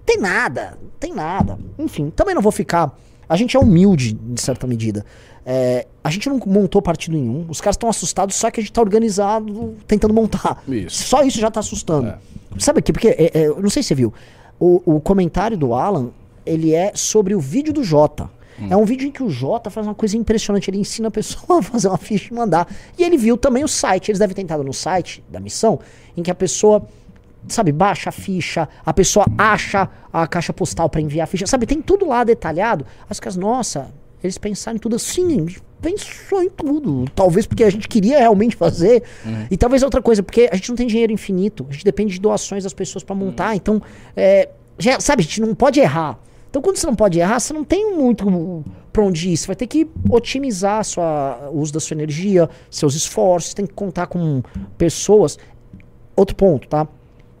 Tem 0.04 0.18
nada, 0.18 0.78
tem 0.98 1.14
nada. 1.14 1.58
Enfim, 1.78 2.10
também 2.10 2.34
não 2.34 2.42
vou 2.42 2.52
ficar. 2.52 2.96
A 3.28 3.36
gente 3.36 3.56
é 3.56 3.60
humilde, 3.60 4.12
de 4.12 4.40
certa 4.40 4.66
medida. 4.66 5.04
É, 5.44 5.86
a 6.02 6.10
gente 6.10 6.28
não 6.28 6.40
montou 6.46 6.82
partido 6.82 7.16
nenhum. 7.16 7.46
Os 7.48 7.60
caras 7.60 7.74
estão 7.74 7.88
assustados, 7.88 8.36
só 8.36 8.50
que 8.50 8.60
a 8.60 8.62
gente 8.62 8.72
tá 8.72 8.80
organizado 8.80 9.74
tentando 9.86 10.12
montar. 10.12 10.62
Isso. 10.68 11.04
Só 11.04 11.22
isso 11.22 11.38
já 11.38 11.50
tá 11.50 11.60
assustando. 11.60 12.08
É. 12.08 12.18
Sabe 12.58 12.80
aqui? 12.80 12.92
Porque, 12.92 13.08
é, 13.08 13.30
é, 13.32 13.46
eu 13.46 13.60
não 13.60 13.70
sei 13.70 13.82
se 13.82 13.88
você 13.88 13.94
viu. 13.94 14.12
O, 14.58 14.96
o 14.96 15.00
comentário 15.00 15.56
do 15.56 15.74
Alan, 15.74 16.10
ele 16.44 16.74
é 16.74 16.92
sobre 16.94 17.34
o 17.34 17.40
vídeo 17.40 17.72
do 17.72 17.82
Jota. 17.82 18.28
É 18.70 18.76
um 18.76 18.84
vídeo 18.84 19.08
em 19.08 19.10
que 19.10 19.22
o 19.22 19.30
Jota 19.30 19.70
faz 19.70 19.86
uma 19.86 19.94
coisa 19.94 20.16
impressionante. 20.16 20.70
Ele 20.70 20.78
ensina 20.78 21.08
a 21.08 21.10
pessoa 21.10 21.58
a 21.60 21.62
fazer 21.62 21.88
uma 21.88 21.98
ficha 21.98 22.32
e 22.32 22.36
mandar. 22.36 22.68
E 22.98 23.02
ele 23.02 23.16
viu 23.16 23.36
também 23.36 23.64
o 23.64 23.68
site. 23.68 24.10
Eles 24.10 24.18
devem 24.18 24.34
ter 24.34 24.42
entrado 24.42 24.62
no 24.62 24.72
site 24.72 25.24
da 25.28 25.40
missão, 25.40 25.80
em 26.16 26.22
que 26.22 26.30
a 26.30 26.34
pessoa, 26.34 26.86
sabe, 27.48 27.72
baixa 27.72 28.10
a 28.10 28.12
ficha, 28.12 28.68
a 28.84 28.92
pessoa 28.92 29.26
acha 29.36 29.88
a 30.12 30.26
caixa 30.26 30.52
postal 30.52 30.88
pra 30.88 31.00
enviar 31.00 31.24
a 31.24 31.26
ficha. 31.26 31.46
Sabe, 31.46 31.66
tem 31.66 31.80
tudo 31.80 32.06
lá 32.06 32.24
detalhado. 32.24 32.86
As 33.08 33.18
caras, 33.18 33.36
nossa, 33.36 33.92
eles 34.22 34.38
pensaram 34.38 34.76
em 34.76 34.80
tudo 34.80 34.96
assim. 34.96 35.46
Pensou 35.80 36.42
em 36.42 36.48
tudo. 36.48 37.06
Talvez 37.14 37.46
porque 37.46 37.64
a 37.64 37.70
gente 37.70 37.88
queria 37.88 38.18
realmente 38.18 38.54
fazer. 38.54 39.02
E 39.50 39.56
talvez 39.56 39.82
outra 39.82 40.00
coisa, 40.00 40.22
porque 40.22 40.48
a 40.50 40.54
gente 40.54 40.68
não 40.68 40.76
tem 40.76 40.86
dinheiro 40.86 41.12
infinito. 41.12 41.66
A 41.68 41.72
gente 41.72 41.84
depende 41.84 42.14
de 42.14 42.20
doações 42.20 42.62
das 42.62 42.72
pessoas 42.72 43.02
pra 43.02 43.14
montar. 43.16 43.56
Então, 43.56 43.82
é, 44.16 44.48
já, 44.78 45.00
sabe, 45.00 45.22
a 45.22 45.24
gente 45.24 45.40
não 45.40 45.54
pode 45.54 45.80
errar. 45.80 46.18
Então, 46.48 46.60
quando 46.60 46.76
você 46.76 46.86
não 46.86 46.94
pode 46.94 47.18
errar, 47.18 47.40
você 47.40 47.52
não 47.52 47.64
tem 47.64 47.96
muito 47.96 48.62
pra 48.92 49.02
onde 49.02 49.30
ir. 49.30 49.36
Você 49.36 49.46
vai 49.46 49.56
ter 49.56 49.66
que 49.66 49.88
otimizar 50.08 50.84
sua, 50.84 51.48
o 51.50 51.58
uso 51.58 51.72
da 51.72 51.80
sua 51.80 51.94
energia, 51.94 52.48
seus 52.70 52.94
esforços, 52.94 53.54
tem 53.54 53.66
que 53.66 53.72
contar 53.72 54.06
com 54.06 54.42
pessoas. 54.76 55.38
Outro 56.14 56.36
ponto, 56.36 56.68
tá? 56.68 56.86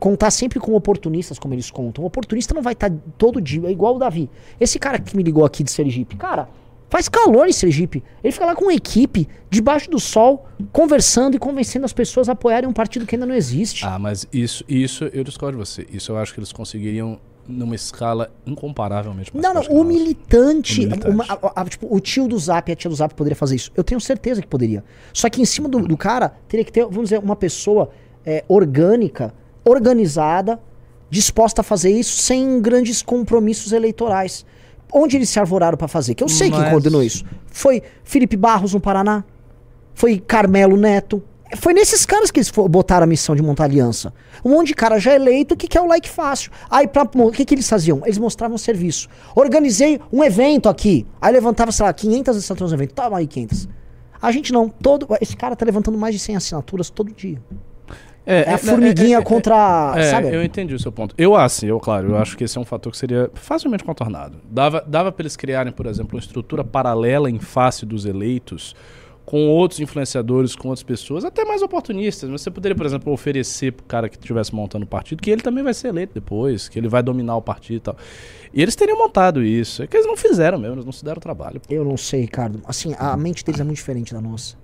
Contar 0.02 0.32
sempre 0.32 0.58
com 0.58 0.74
oportunistas, 0.74 1.38
como 1.38 1.54
eles 1.54 1.70
contam. 1.70 2.02
O 2.02 2.06
oportunista 2.08 2.52
não 2.52 2.60
vai 2.60 2.72
estar 2.72 2.90
todo 3.16 3.40
dia, 3.40 3.68
é 3.68 3.70
igual 3.70 3.94
o 3.94 3.98
Davi. 4.00 4.28
Esse 4.60 4.76
cara 4.76 4.98
que 4.98 5.16
me 5.16 5.22
ligou 5.22 5.44
aqui 5.44 5.62
de 5.62 5.70
Sergipe, 5.70 6.16
cara, 6.16 6.48
Faz 6.90 7.08
calor 7.08 7.46
em 7.48 7.52
Sergipe. 7.52 8.02
Ele 8.22 8.30
fica 8.32 8.44
lá 8.44 8.54
com 8.54 8.64
uma 8.64 8.74
equipe, 8.74 9.26
debaixo 9.48 9.88
do 9.90 9.98
sol, 9.98 10.44
conversando 10.70 11.34
e 11.34 11.38
convencendo 11.38 11.86
as 11.86 11.92
pessoas 11.94 12.28
a 12.28 12.32
apoiarem 12.32 12.68
um 12.68 12.72
partido 12.72 13.06
que 13.06 13.14
ainda 13.14 13.24
não 13.24 13.34
existe. 13.34 13.86
Ah, 13.86 13.98
mas 13.98 14.26
isso, 14.30 14.62
isso 14.68 15.04
eu 15.04 15.24
discordo 15.24 15.56
de 15.56 15.64
você. 15.64 15.86
Isso 15.90 16.12
eu 16.12 16.18
acho 16.18 16.34
que 16.34 16.40
eles 16.40 16.52
conseguiriam 16.52 17.18
numa 17.48 17.74
escala 17.74 18.30
incomparavelmente 18.44 19.34
mais 19.34 19.42
não, 19.42 19.54
não, 19.54 19.62
o 19.80 19.82
militante, 19.84 20.80
O 20.80 20.88
militante. 20.90 21.14
uma- 21.14 21.24
a- 21.30 21.62
a- 21.62 21.64
tipo, 21.64 21.86
o 21.88 21.98
tio 21.98 22.28
do 22.28 22.38
Zap 22.38 22.68
e 22.70 22.72
a 22.72 22.76
tia 22.76 22.90
do 22.90 22.94
Zap 22.96 23.14
poderia 23.14 23.36
fazer 23.36 23.56
isso. 23.56 23.70
Eu 23.74 23.82
tenho 23.82 23.98
certeza 23.98 24.42
que 24.42 24.46
poderia. 24.46 24.84
Só 25.14 25.30
que 25.30 25.40
em 25.40 25.46
cima 25.46 25.70
do, 25.70 25.80
do 25.80 25.96
cara, 25.96 26.34
teria 26.46 26.62
que 26.64 26.70
ter, 26.72 26.82
vamos 26.84 27.04
dizer, 27.04 27.20
uma 27.20 27.36
pessoa 27.36 27.88
é, 28.26 28.44
orgânica, 28.48 29.32
organizada, 29.64 30.60
disposta 31.10 31.60
a 31.60 31.64
fazer 31.64 31.90
isso 31.90 32.22
sem 32.22 32.60
grandes 32.60 33.02
compromissos 33.02 33.72
eleitorais. 33.72 34.44
Onde 34.92 35.16
eles 35.16 35.28
se 35.30 35.38
arvoraram 35.40 35.76
pra 35.78 35.88
fazer? 35.88 36.14
Que 36.14 36.22
eu 36.22 36.28
sei 36.28 36.50
quem 36.50 36.60
Mas- 36.60 36.70
coordenou 36.70 37.02
isso. 37.02 37.24
Foi 37.46 37.82
Felipe 38.04 38.36
Barros 38.36 38.74
no 38.74 38.80
Paraná, 38.80 39.24
foi 39.94 40.18
Carmelo 40.18 40.76
Neto. 40.76 41.22
Foi 41.58 41.74
nesses 41.74 42.06
caras 42.06 42.30
que 42.30 42.40
eles 42.40 42.50
botaram 42.50 43.04
a 43.04 43.06
missão 43.06 43.36
de 43.36 43.42
montar 43.42 43.64
aliança. 43.64 44.12
Um 44.42 44.50
monte 44.50 44.68
de 44.68 44.74
cara 44.74 44.98
já 44.98 45.14
eleito 45.14 45.54
que 45.54 45.68
quer 45.68 45.82
o 45.82 45.86
like 45.86 46.08
fácil. 46.08 46.50
Aí, 46.70 46.86
pra, 46.88 47.02
o 47.02 47.30
que, 47.30 47.44
que 47.44 47.54
eles 47.54 47.68
faziam? 47.68 48.00
Eles 48.06 48.16
mostravam 48.16 48.56
serviço. 48.56 49.06
Organizei 49.36 50.00
um 50.10 50.24
evento 50.24 50.66
aqui. 50.70 51.06
Aí 51.20 51.30
levantava, 51.30 51.70
sei 51.70 51.84
lá, 51.84 51.92
500 51.92 52.38
assinaturas 52.38 52.72
no 52.72 52.78
evento. 52.78 52.94
Toma 52.94 53.18
aí 53.18 53.26
500. 53.26 53.68
A 54.20 54.32
gente 54.32 54.50
não. 54.50 54.68
Todo, 54.70 55.06
esse 55.20 55.36
cara 55.36 55.54
tá 55.54 55.66
levantando 55.66 55.98
mais 55.98 56.14
de 56.14 56.20
100 56.20 56.36
assinaturas 56.36 56.88
todo 56.88 57.12
dia. 57.12 57.38
É 58.24 58.52
a 58.52 58.58
formiguinha 58.58 59.20
contra. 59.22 59.94
É, 59.96 60.10
sabe? 60.10 60.28
eu 60.28 60.42
entendi 60.42 60.74
o 60.74 60.78
seu 60.78 60.92
ponto. 60.92 61.14
Eu, 61.18 61.34
assim, 61.34 61.66
eu, 61.66 61.80
claro, 61.80 62.10
eu 62.10 62.16
acho 62.16 62.36
que 62.36 62.44
esse 62.44 62.56
é 62.56 62.60
um 62.60 62.64
fator 62.64 62.92
que 62.92 62.98
seria 62.98 63.30
facilmente 63.34 63.82
contornado. 63.82 64.38
Dava, 64.48 64.84
dava 64.86 65.10
para 65.10 65.22
eles 65.22 65.36
criarem, 65.36 65.72
por 65.72 65.86
exemplo, 65.86 66.16
uma 66.16 66.20
estrutura 66.20 66.62
paralela 66.62 67.28
em 67.28 67.40
face 67.40 67.84
dos 67.84 68.06
eleitos 68.06 68.74
com 69.24 69.48
outros 69.48 69.80
influenciadores, 69.80 70.54
com 70.54 70.68
outras 70.68 70.82
pessoas, 70.82 71.24
até 71.24 71.44
mais 71.44 71.62
oportunistas. 71.62 72.28
Mas 72.28 72.42
você 72.42 72.50
poderia, 72.50 72.76
por 72.76 72.86
exemplo, 72.86 73.12
oferecer 73.12 73.72
pro 73.72 73.84
cara 73.86 74.08
que 74.08 74.16
estivesse 74.16 74.54
montando 74.54 74.84
o 74.84 74.88
partido 74.88 75.22
que 75.22 75.30
ele 75.30 75.42
também 75.42 75.62
vai 75.62 75.74
ser 75.74 75.88
eleito 75.88 76.14
depois, 76.14 76.68
que 76.68 76.78
ele 76.78 76.88
vai 76.88 77.02
dominar 77.02 77.36
o 77.36 77.42
partido 77.42 77.76
e 77.76 77.80
tal. 77.80 77.96
E 78.52 78.60
eles 78.60 78.76
teriam 78.76 78.98
montado 78.98 79.42
isso. 79.42 79.82
É 79.82 79.86
que 79.86 79.96
eles 79.96 80.06
não 80.06 80.16
fizeram 80.16 80.58
mesmo, 80.58 80.76
eles 80.76 80.84
não 80.84 80.92
se 80.92 81.04
deram 81.04 81.20
trabalho. 81.20 81.60
pô. 81.60 81.72
Eu 81.72 81.84
não 81.84 81.96
sei, 81.96 82.22
Ricardo. 82.22 82.60
Assim, 82.66 82.94
a 82.98 83.16
mente 83.16 83.44
deles 83.44 83.60
é 83.60 83.64
muito 83.64 83.76
diferente 83.76 84.12
da 84.12 84.20
nossa. 84.20 84.56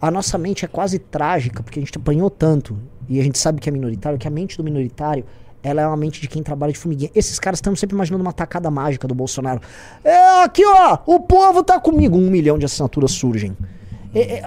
A 0.00 0.10
nossa 0.10 0.36
mente 0.36 0.64
é 0.64 0.68
quase 0.68 0.98
trágica, 0.98 1.62
porque 1.62 1.78
a 1.78 1.82
gente 1.82 1.96
apanhou 1.96 2.28
tanto, 2.28 2.76
e 3.08 3.20
a 3.20 3.22
gente 3.22 3.38
sabe 3.38 3.60
que 3.60 3.68
é 3.68 3.72
minoritário, 3.72 4.18
que 4.18 4.26
a 4.26 4.30
mente 4.30 4.56
do 4.56 4.64
minoritário, 4.64 5.24
ela 5.62 5.82
é 5.82 5.86
uma 5.86 5.96
mente 5.96 6.20
de 6.20 6.28
quem 6.28 6.42
trabalha 6.42 6.72
de 6.72 6.78
formiguinha. 6.78 7.10
Esses 7.14 7.38
caras 7.38 7.58
estão 7.58 7.74
sempre 7.76 7.94
imaginando 7.94 8.22
uma 8.22 8.32
tacada 8.32 8.70
mágica 8.70 9.06
do 9.06 9.14
Bolsonaro. 9.14 9.60
É, 10.02 10.42
aqui 10.42 10.62
ó, 10.66 10.98
o 11.06 11.20
povo 11.20 11.62
tá 11.62 11.78
comigo. 11.78 12.16
Um 12.18 12.30
milhão 12.30 12.58
de 12.58 12.64
assinaturas 12.64 13.12
surgem. 13.12 13.56
É, 14.14 14.20
é, 14.20 14.42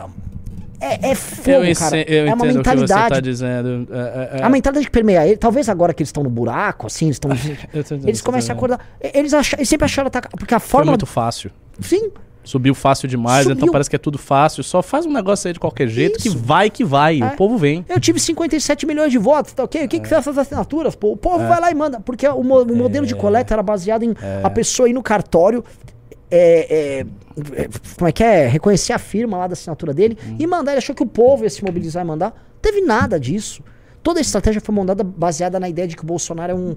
é, 0.80 1.12
é 1.12 1.16
fogo, 1.16 1.50
eu 1.64 1.76
cara. 1.76 2.02
eu 2.02 2.28
é 2.28 2.34
uma 2.34 2.46
mentalidade. 2.46 3.04
está 3.04 3.20
dizendo. 3.20 3.88
É, 3.92 4.38
é, 4.38 4.40
é. 4.40 4.44
A 4.44 4.50
mentalidade 4.50 4.86
que 4.86 4.92
permeia 4.92 5.26
ele, 5.26 5.38
talvez 5.38 5.70
agora 5.70 5.94
que 5.94 6.02
eles 6.02 6.10
estão 6.10 6.22
no 6.22 6.30
buraco, 6.30 6.88
assim, 6.88 7.06
eles 7.06 7.16
estão. 7.16 7.32
Eles 7.74 8.20
você 8.20 8.24
começam 8.24 8.54
a 8.54 8.56
tá 8.56 8.60
acordar. 8.60 8.80
Eles, 9.00 9.34
acha- 9.34 9.56
eles 9.56 9.70
sempre 9.70 9.86
acharam 9.86 10.08
atacar. 10.08 10.32
Porque 10.38 10.54
a 10.54 10.60
Foi 10.60 10.70
forma. 10.70 10.92
muito 10.92 11.06
fácil. 11.06 11.50
Sim, 11.80 12.12
Subiu 12.46 12.74
fácil 12.76 13.08
demais, 13.08 13.46
então 13.46 13.56
Subiu. 13.58 13.72
parece 13.72 13.90
que 13.90 13.96
é 13.96 14.00
tudo 14.00 14.18
fácil. 14.18 14.64
Só 14.64 14.82
faz 14.82 15.06
um 15.06 15.12
negócio 15.12 15.48
aí 15.48 15.54
de 15.54 15.60
qualquer 15.60 15.88
jeito 15.88 16.20
que 16.20 16.28
Isso. 16.30 16.38
vai 16.38 16.70
que 16.70 16.84
vai. 16.86 17.20
É. 17.22 17.26
O 17.26 17.32
povo 17.36 17.58
vem. 17.58 17.84
Eu 17.90 18.00
tive 18.00 18.20
57 18.20 18.86
milhões 18.86 19.12
de 19.12 19.18
votos, 19.18 19.52
tá 19.54 19.64
ok? 19.64 19.84
O 19.86 19.90
que, 19.90 20.00
que 20.00 20.08
são 20.08 20.18
essas 20.20 20.38
assinaturas? 20.38 20.96
Pô, 20.96 21.12
o 21.12 21.18
povo 21.18 21.44
É. 21.44 21.48
vai 21.48 21.60
lá 21.60 21.72
e 21.72 21.76
manda. 21.76 22.00
Porque 22.00 22.28
o, 22.28 22.44
mo- 22.44 22.62
o 22.62 22.76
modelo 22.76 23.06
de 23.06 23.16
coleta 23.16 23.54
era 23.54 23.64
baseado 23.64 24.04
em 24.04 24.14
a 24.44 24.50
pessoa 24.50 24.88
ir 24.88 24.94
no 24.94 25.02
cartório, 25.04 25.64
é, 26.32 27.00
é, 27.00 27.06
é, 27.64 27.70
como 27.98 28.08
é 28.08 28.12
que 28.12 28.24
é? 28.24 28.48
Reconhecer 28.48 28.94
a 28.94 29.00
firma 29.00 29.38
lá 29.38 29.48
da 29.48 29.54
assinatura 29.54 29.94
dele 29.94 30.18
Hum. 30.28 30.36
e 30.40 30.48
mandar. 30.48 30.72
Ele 30.72 30.80
achou 30.80 30.96
que 30.96 31.04
o 31.04 31.08
povo 31.08 31.44
ia 31.44 31.50
se 31.50 31.64
mobilizar 31.64 32.04
e 32.04 32.08
mandar. 32.08 32.30
Não 32.32 32.60
teve 32.62 32.82
nada 32.82 33.20
disso. 33.20 33.62
Toda 34.02 34.20
a 34.20 34.22
estratégia 34.22 34.62
foi 34.62 34.74
montada 34.74 35.04
baseada 35.04 35.60
na 35.60 35.68
ideia 35.70 35.88
de 35.88 35.96
que 35.96 36.04
o 36.04 36.06
Bolsonaro 36.06 36.52
é 36.52 36.56
um. 36.56 36.76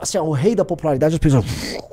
Assim, 0.00 0.18
o 0.18 0.32
rei 0.32 0.54
da 0.56 0.64
popularidade, 0.64 1.14
as 1.14 1.18
pessoas 1.20 1.44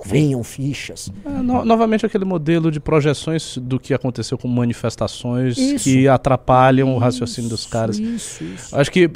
venham 0.04 0.44
fichas. 0.44 1.12
É, 1.24 1.30
no- 1.30 1.64
novamente 1.64 2.04
aquele 2.06 2.26
modelo 2.26 2.72
de 2.72 2.80
projeções 2.80 3.58
do 3.60 3.80
que 3.80 3.94
aconteceu 3.94 4.36
com 4.36 4.48
manifestações 4.48 5.58
Isso. 5.58 5.84
que 5.84 6.08
atrapalham 6.08 6.96
o 6.96 6.98
raciocínio 6.98 7.50
dos 7.50 7.66
caras. 7.68 8.00
Isso, 8.00 8.44
isso. 8.44 8.76
Acho 8.76 8.92
que 8.92 9.08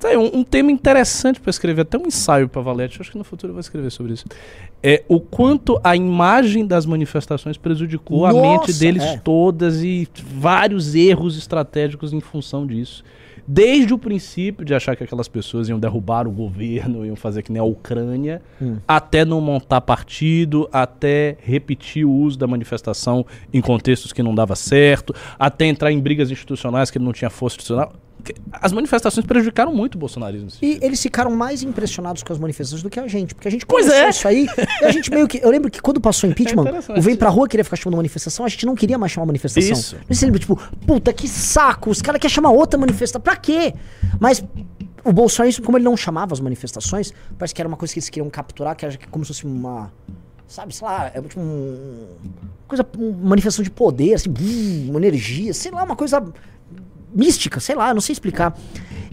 tá 0.00 0.08
aí, 0.08 0.16
um, 0.16 0.38
um 0.38 0.42
tema 0.44 0.72
interessante 0.72 1.38
para 1.40 1.50
escrever, 1.50 1.82
até 1.82 1.96
um 1.96 2.06
ensaio 2.06 2.48
para 2.48 2.60
Valete, 2.60 3.00
acho 3.00 3.12
que 3.12 3.18
no 3.18 3.24
futuro 3.24 3.50
eu 3.50 3.54
vou 3.54 3.60
escrever 3.60 3.90
sobre 3.90 4.14
isso. 4.14 4.24
É 4.82 5.04
o 5.08 5.20
quanto 5.20 5.80
a 5.84 5.94
imagem 5.94 6.66
das 6.66 6.84
manifestações 6.84 7.56
prejudicou 7.56 8.26
a 8.26 8.32
Nossa, 8.32 8.66
mente 8.66 8.78
deles 8.80 9.02
é. 9.04 9.16
todas 9.18 9.82
e 9.82 10.08
vários 10.34 10.96
erros 10.96 11.38
estratégicos 11.38 12.12
em 12.12 12.20
função 12.20 12.66
disso. 12.66 13.04
Desde 13.46 13.92
o 13.92 13.98
princípio 13.98 14.64
de 14.64 14.74
achar 14.74 14.94
que 14.96 15.02
aquelas 15.04 15.28
pessoas 15.28 15.68
iam 15.68 15.78
derrubar 15.78 16.26
o 16.28 16.30
governo, 16.30 17.04
iam 17.04 17.16
fazer 17.16 17.42
que 17.42 17.52
nem 17.52 17.60
a 17.60 17.64
Ucrânia, 17.64 18.40
Hum. 18.60 18.76
até 18.86 19.24
não 19.24 19.40
montar 19.40 19.80
partido, 19.80 20.68
até 20.72 21.36
repetir 21.42 22.04
o 22.04 22.12
uso 22.12 22.38
da 22.38 22.46
manifestação 22.46 23.26
em 23.52 23.60
contextos 23.60 24.12
que 24.12 24.22
não 24.22 24.34
dava 24.34 24.54
certo, 24.54 25.14
até 25.38 25.66
entrar 25.66 25.90
em 25.90 25.98
brigas 25.98 26.30
institucionais 26.30 26.90
que 26.90 26.98
ele 26.98 27.04
não 27.04 27.12
tinha 27.12 27.30
força 27.30 27.56
institucional. 27.56 27.92
As 28.52 28.72
manifestações 28.72 29.26
prejudicaram 29.26 29.74
muito 29.74 29.94
o 29.96 29.98
bolsonarismo. 29.98 30.48
E 30.60 30.78
eles 30.82 31.02
ficaram 31.02 31.30
mais 31.30 31.62
impressionados 31.62 32.22
com 32.22 32.32
as 32.32 32.38
manifestações 32.38 32.82
do 32.82 32.90
que 32.90 33.00
a 33.00 33.06
gente. 33.08 33.34
Porque 33.34 33.48
a 33.48 33.50
gente 33.50 33.66
Pois 33.66 33.88
é. 33.88 34.08
isso 34.10 34.28
aí. 34.28 34.46
A 34.82 34.90
gente 34.90 35.10
meio 35.10 35.26
que. 35.26 35.38
Eu 35.42 35.50
lembro 35.50 35.70
que 35.70 35.80
quando 35.80 36.00
passou 36.00 36.28
o 36.28 36.30
impeachment, 36.32 36.64
É 36.66 36.98
o 36.98 37.02
Vem 37.02 37.16
pra 37.16 37.28
Rua 37.28 37.48
queria 37.48 37.64
ficar 37.64 37.76
chamando 37.76 37.96
manifestação, 37.96 38.44
a 38.44 38.48
gente 38.48 38.64
não 38.66 38.74
queria 38.74 38.98
mais 38.98 39.12
chamar 39.12 39.26
manifestação. 39.26 39.72
Isso. 39.72 39.96
Você 40.08 40.24
lembra, 40.24 40.40
tipo, 40.40 40.56
puta, 40.86 41.12
que 41.12 41.26
saco, 41.28 41.90
os 41.90 42.00
caras 42.00 42.20
querem 42.20 42.34
chamar 42.34 42.50
outra 42.50 42.78
manifestação. 42.78 43.20
Pra 43.20 43.36
quê? 43.36 43.74
Mas 44.20 44.44
o 45.04 45.12
Bolsonaro, 45.12 45.62
como 45.62 45.76
ele 45.76 45.84
não 45.84 45.96
chamava 45.96 46.32
as 46.32 46.40
manifestações, 46.40 47.12
parece 47.38 47.54
que 47.54 47.60
era 47.60 47.68
uma 47.68 47.76
coisa 47.76 47.92
que 47.92 47.98
eles 47.98 48.08
queriam 48.08 48.30
capturar, 48.30 48.76
que 48.76 48.84
era 48.84 48.96
como 49.10 49.24
se 49.24 49.28
fosse 49.28 49.44
uma. 49.44 49.92
Sabe, 50.46 50.74
sei 50.74 50.86
lá, 50.86 51.10
é 51.14 51.20
tipo 51.20 51.40
um. 51.40 52.06
Coisa, 52.68 52.86
uma 52.96 53.30
manifestação 53.30 53.62
de 53.62 53.70
poder, 53.70 54.14
assim, 54.14 54.30
uma 54.88 54.98
energia, 54.98 55.52
sei 55.52 55.70
lá, 55.70 55.82
uma 55.82 55.96
coisa 55.96 56.22
mística, 57.14 57.60
sei 57.60 57.74
lá, 57.74 57.92
não 57.94 58.00
sei 58.00 58.12
explicar. 58.12 58.56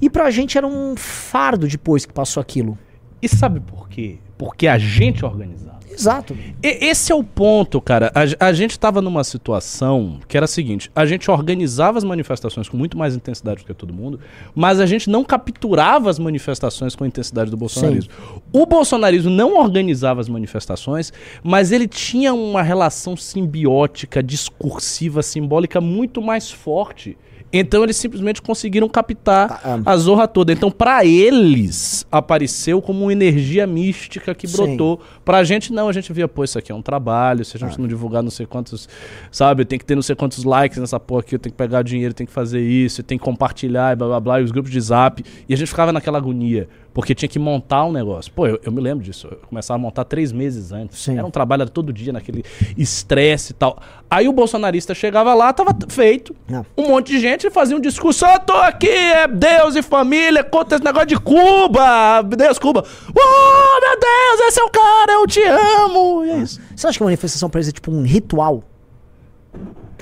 E 0.01 0.09
pra 0.09 0.31
gente 0.31 0.57
era 0.57 0.65
um 0.65 0.95
fardo 0.95 1.67
depois 1.67 2.05
que 2.05 2.13
passou 2.13 2.39
aquilo. 2.41 2.77
E 3.21 3.27
sabe 3.27 3.59
por 3.59 3.89
quê? 3.89 4.17
Porque 4.37 4.67
a 4.67 4.77
gente 4.77 5.25
organizava. 5.25 5.77
Exato. 5.91 6.37
E- 6.63 6.85
esse 6.85 7.11
é 7.11 7.15
o 7.15 7.21
ponto, 7.21 7.81
cara. 7.81 8.09
A, 8.15 8.47
a 8.47 8.53
gente 8.53 8.71
estava 8.71 9.01
numa 9.01 9.21
situação 9.25 10.19
que 10.29 10.37
era 10.37 10.45
a 10.45 10.47
seguinte: 10.47 10.89
a 10.95 11.05
gente 11.05 11.29
organizava 11.29 11.97
as 11.97 12.05
manifestações 12.05 12.69
com 12.69 12.77
muito 12.77 12.97
mais 12.97 13.13
intensidade 13.17 13.63
do 13.63 13.65
que 13.65 13.73
todo 13.73 13.93
mundo, 13.93 14.17
mas 14.55 14.79
a 14.79 14.85
gente 14.85 15.09
não 15.09 15.25
capturava 15.25 16.09
as 16.09 16.17
manifestações 16.17 16.95
com 16.95 17.03
a 17.03 17.07
intensidade 17.07 17.51
do 17.51 17.57
bolsonarismo. 17.57 18.13
O 18.53 18.65
bolsonarismo 18.65 19.29
não 19.29 19.57
organizava 19.59 20.21
as 20.21 20.29
manifestações, 20.29 21.11
mas 21.43 21.73
ele 21.73 21.87
tinha 21.87 22.33
uma 22.33 22.61
relação 22.61 23.17
simbiótica, 23.17 24.23
discursiva, 24.23 25.21
simbólica 25.21 25.81
muito 25.81 26.21
mais 26.21 26.49
forte. 26.49 27.17
Então 27.51 27.83
eles 27.83 27.97
simplesmente 27.97 28.41
conseguiram 28.41 28.87
captar 28.87 29.61
Ah, 29.63 29.79
ah. 29.85 29.91
a 29.93 29.97
zorra 29.97 30.27
toda. 30.27 30.53
Então, 30.53 30.69
pra 30.69 31.03
eles, 31.03 32.05
apareceu 32.11 32.81
como 32.81 33.05
uma 33.05 33.11
energia 33.11 33.65
mística 33.65 34.35
que 34.35 34.47
Sim. 34.47 34.55
brotou. 34.55 35.01
Pra 35.25 35.43
gente, 35.43 35.73
não, 35.73 35.89
a 35.89 35.93
gente 35.93 36.13
via, 36.13 36.27
pô, 36.27 36.43
isso 36.43 36.59
aqui 36.59 36.71
é 36.71 36.75
um 36.75 36.81
trabalho, 36.81 37.43
se 37.43 37.57
a 37.57 37.59
gente 37.59 37.79
não 37.79 37.87
divulgar 37.87 38.21
não 38.21 38.29
sei 38.29 38.45
quantos, 38.45 38.87
sabe, 39.31 39.65
tem 39.65 39.79
que 39.79 39.85
ter 39.85 39.95
não 39.95 40.01
sei 40.01 40.15
quantos 40.15 40.43
likes 40.43 40.77
nessa 40.77 40.99
porra 40.99 41.21
aqui, 41.21 41.35
eu 41.35 41.39
tenho 41.39 41.51
que 41.53 41.57
pegar 41.57 41.81
dinheiro, 41.81 42.13
tem 42.13 42.25
que 42.27 42.33
fazer 42.33 42.61
isso, 42.61 43.01
tem 43.01 43.17
que 43.17 43.23
compartilhar 43.23 43.93
e 43.93 43.95
blá 43.95 44.07
blá 44.07 44.19
blá, 44.19 44.41
e 44.41 44.43
os 44.43 44.51
grupos 44.51 44.71
de 44.71 44.79
zap. 44.81 45.23
E 45.47 45.53
a 45.53 45.57
gente 45.57 45.67
ficava 45.67 45.91
naquela 45.91 46.17
agonia, 46.19 46.67
porque 46.93 47.13
tinha 47.13 47.29
que 47.29 47.37
montar 47.37 47.85
um 47.85 47.91
negócio. 47.91 48.31
Pô, 48.31 48.47
eu, 48.47 48.59
eu 48.63 48.71
me 48.71 48.81
lembro 48.81 49.03
disso, 49.03 49.27
eu 49.29 49.37
começava 49.47 49.75
a 49.75 49.81
montar 49.81 50.03
três 50.05 50.31
meses 50.31 50.71
antes. 50.71 50.99
Sim. 50.99 51.17
Era 51.17 51.25
um 51.25 51.31
trabalho 51.31 51.61
era 51.61 51.69
todo 51.69 51.93
dia 51.93 52.11
naquele 52.11 52.43
estresse 52.77 53.51
e 53.51 53.55
tal. 53.55 53.79
Aí 54.09 54.27
o 54.27 54.33
bolsonarista 54.33 54.93
chegava 54.95 55.33
lá, 55.33 55.53
tava 55.53 55.75
feito. 55.87 56.35
Não. 56.47 56.65
Um 56.77 56.89
monte 56.89 57.11
de 57.11 57.19
gente 57.19 57.49
fazia 57.49 57.77
um 57.77 57.79
discurso, 57.79 58.25
eu 58.25 58.39
tô 58.39 58.53
aqui, 58.53 58.89
é 58.89 59.27
Deus 59.27 59.75
e 59.75 59.81
família, 59.81 60.43
conta 60.43 60.75
esse 60.75 60.83
negócio 60.83 61.07
de 61.07 61.19
Cuba, 61.19 62.21
Deus, 62.23 62.57
Cuba. 62.57 62.83
Oh, 63.09 63.81
meu 63.81 63.99
Deus, 63.99 64.47
esse 64.47 64.59
é 64.59 64.63
o 64.63 64.69
cara, 64.69 65.11
eu 65.13 65.27
te 65.27 65.43
amo. 65.43 66.25
E 66.25 66.31
é 66.31 66.37
isso. 66.37 66.59
Você 66.75 66.87
acha 66.87 66.97
que 66.97 67.03
a 67.03 67.05
manifestação 67.05 67.49
pra 67.49 67.59
eles 67.59 67.69
é 67.69 67.71
tipo 67.71 67.91
um 67.91 68.03
ritual? 68.03 68.63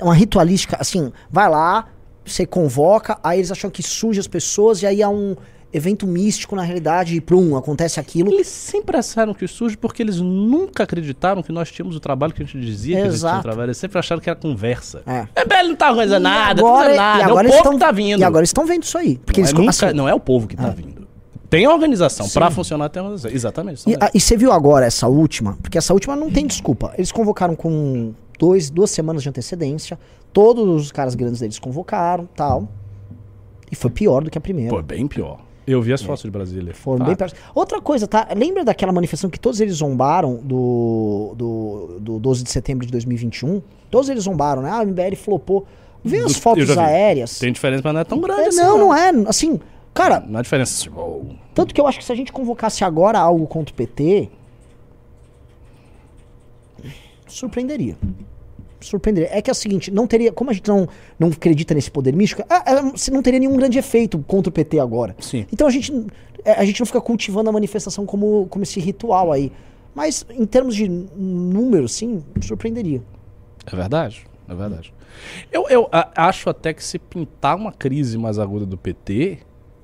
Uma 0.00 0.14
ritualística, 0.14 0.76
assim, 0.80 1.12
vai 1.30 1.48
lá, 1.50 1.86
você 2.24 2.46
convoca, 2.46 3.18
aí 3.22 3.40
eles 3.40 3.50
acham 3.50 3.70
que 3.70 3.82
surge 3.82 4.20
as 4.20 4.28
pessoas 4.28 4.82
e 4.82 4.86
aí 4.86 5.02
há 5.02 5.08
um 5.08 5.36
evento 5.72 6.06
místico 6.06 6.56
na 6.56 6.62
realidade 6.62 7.14
e 7.14 7.20
prum, 7.20 7.56
acontece 7.56 8.00
aquilo. 8.00 8.32
Eles 8.32 8.46
sempre 8.46 8.96
acharam 8.96 9.34
que 9.34 9.46
surge 9.46 9.76
porque 9.76 10.02
eles 10.02 10.18
nunca 10.20 10.84
acreditaram 10.84 11.42
que 11.42 11.52
nós 11.52 11.70
tínhamos 11.70 11.94
o 11.94 12.00
trabalho 12.00 12.32
que 12.32 12.42
a 12.42 12.46
gente 12.46 12.58
dizia 12.60 12.96
que 12.96 13.02
eles 13.02 13.18
tinham 13.18 13.30
Exato. 13.30 13.42
trabalho. 13.42 13.66
Eles 13.68 13.76
sempre 13.76 13.98
acharam 13.98 14.20
que 14.20 14.30
era 14.30 14.38
conversa. 14.38 15.02
É. 15.06 15.26
É, 15.34 15.62
não 15.62 15.76
tá 15.76 15.90
organizando 15.90 16.22
nada, 16.22 16.60
E 16.60 16.64
não 16.64 16.90
e 16.90 16.96
nada. 16.96 17.22
É 17.22 17.26
o 17.26 17.30
agora 17.30 17.48
povo 17.48 17.60
eles 17.60 17.72
que 17.74 17.78
tá 17.78 17.92
vindo. 17.92 18.20
E 18.20 18.24
agora 18.24 18.40
eles 18.40 18.48
estão 18.50 18.66
vendo 18.66 18.82
isso 18.84 18.96
aí. 18.96 19.18
Porque 19.18 19.40
não, 19.40 19.46
eles 19.48 19.54
é 19.54 19.60
nunca- 19.60 19.86
assim, 19.86 19.96
não 19.96 20.08
é 20.08 20.14
o 20.14 20.20
povo 20.20 20.46
que 20.46 20.56
tá 20.56 20.70
vindo. 20.70 21.06
Tem 21.50 21.64
a 21.64 21.70
organização. 21.72 22.28
Pra 22.28 22.50
funcionar, 22.50 22.88
tem 22.90 23.00
organização. 23.02 23.30
Exatamente. 23.34 23.84
E, 24.14 24.20
você 24.20 24.36
viu 24.36 24.52
agora 24.52 24.84
essa 24.86 25.08
última? 25.08 25.56
Porque 25.62 25.78
essa 25.78 25.92
última 25.94 26.14
não 26.14 26.30
tem 26.30 26.46
desculpa. 26.46 26.92
Eles 26.96 27.10
convocaram 27.10 27.54
com 27.54 28.12
dois, 28.38 28.68
duas 28.70 28.90
semanas 28.90 29.22
de 29.22 29.28
antecedência. 29.28 29.98
Todos 30.32 30.66
os 30.82 30.92
caras 30.92 31.14
grandes 31.14 31.40
deles 31.40 31.58
convocaram 31.58 32.28
tal. 32.36 32.68
E 33.70 33.74
foi 33.76 33.90
pior 33.90 34.22
do 34.24 34.30
que 34.30 34.36
a 34.38 34.40
primeira. 34.40 34.74
Pô, 34.74 34.82
bem 34.82 35.06
pior. 35.06 35.40
Eu 35.70 35.82
vi 35.82 35.92
as 35.92 36.02
fotos 36.02 36.22
de 36.22 36.30
Brasília. 36.30 36.72
Foram 36.74 37.04
bem 37.04 37.14
perto. 37.14 37.36
Outra 37.54 37.80
coisa, 37.80 38.06
tá? 38.08 38.26
Lembra 38.34 38.64
daquela 38.64 38.90
manifestação 38.90 39.28
que 39.28 39.38
todos 39.38 39.60
eles 39.60 39.74
zombaram 39.74 40.36
do, 40.36 41.34
do, 41.36 41.98
do 42.00 42.18
12 42.18 42.42
de 42.42 42.50
setembro 42.50 42.86
de 42.86 42.92
2021? 42.92 43.60
Todos 43.90 44.08
eles 44.08 44.24
zombaram, 44.24 44.62
né? 44.62 44.70
Ah, 44.70 44.80
o 44.82 44.86
MBL 44.86 45.14
flopou. 45.16 45.66
Vê 46.02 46.20
as 46.20 46.36
fotos 46.36 46.70
aéreas. 46.78 47.38
Tem 47.38 47.52
diferença, 47.52 47.82
mas 47.84 47.92
não 47.92 48.00
é 48.00 48.04
tão 48.04 48.20
grande 48.20 48.42
É, 48.42 48.46
assim. 48.48 48.60
não, 48.62 48.78
não 48.78 48.94
é. 48.94 49.10
Assim, 49.26 49.60
cara, 49.92 50.20
Não 50.26 50.40
é 50.40 50.42
diferença. 50.42 50.88
oh, 50.96 51.22
tanto 51.52 51.74
que 51.74 51.80
eu 51.80 51.86
acho 51.86 51.98
que 51.98 52.04
se 52.04 52.12
a 52.12 52.14
gente 52.14 52.32
convocasse 52.32 52.82
agora 52.84 53.18
algo 53.18 53.46
contra 53.46 53.72
o 53.72 53.76
PT, 53.76 54.30
surpreenderia. 57.26 57.96
Surpreenderia. 58.80 59.28
É 59.32 59.42
que 59.42 59.50
é 59.50 59.52
o 59.52 59.54
seguinte, 59.54 59.90
não 59.90 60.06
teria. 60.06 60.32
Como 60.32 60.50
a 60.50 60.52
gente 60.52 60.68
não, 60.68 60.88
não 61.18 61.28
acredita 61.28 61.74
nesse 61.74 61.90
poder 61.90 62.14
místico, 62.14 62.42
é, 62.48 62.54
é, 62.72 62.96
se 62.96 63.10
não 63.10 63.22
teria 63.22 63.40
nenhum 63.40 63.56
grande 63.56 63.78
efeito 63.78 64.18
contra 64.26 64.48
o 64.48 64.52
PT 64.52 64.78
agora. 64.78 65.16
Sim. 65.20 65.46
Então 65.52 65.66
a 65.66 65.70
gente, 65.70 65.92
é, 66.44 66.52
a 66.52 66.64
gente 66.64 66.78
não 66.80 66.86
fica 66.86 67.00
cultivando 67.00 67.50
a 67.50 67.52
manifestação 67.52 68.06
como, 68.06 68.46
como 68.48 68.62
esse 68.62 68.78
ritual 68.80 69.32
aí. 69.32 69.50
Mas 69.94 70.24
em 70.30 70.46
termos 70.46 70.76
de 70.76 70.88
número, 70.88 71.88
sim, 71.88 72.22
surpreenderia. 72.40 73.02
É 73.66 73.74
verdade, 73.74 74.24
é 74.48 74.54
verdade. 74.54 74.94
Eu, 75.50 75.66
eu 75.68 75.88
a- 75.90 76.10
acho 76.28 76.48
até 76.48 76.72
que 76.72 76.84
se 76.84 76.98
pintar 76.98 77.56
uma 77.56 77.72
crise 77.72 78.16
mais 78.16 78.38
aguda 78.38 78.64
do 78.64 78.76
PT, 78.78 79.38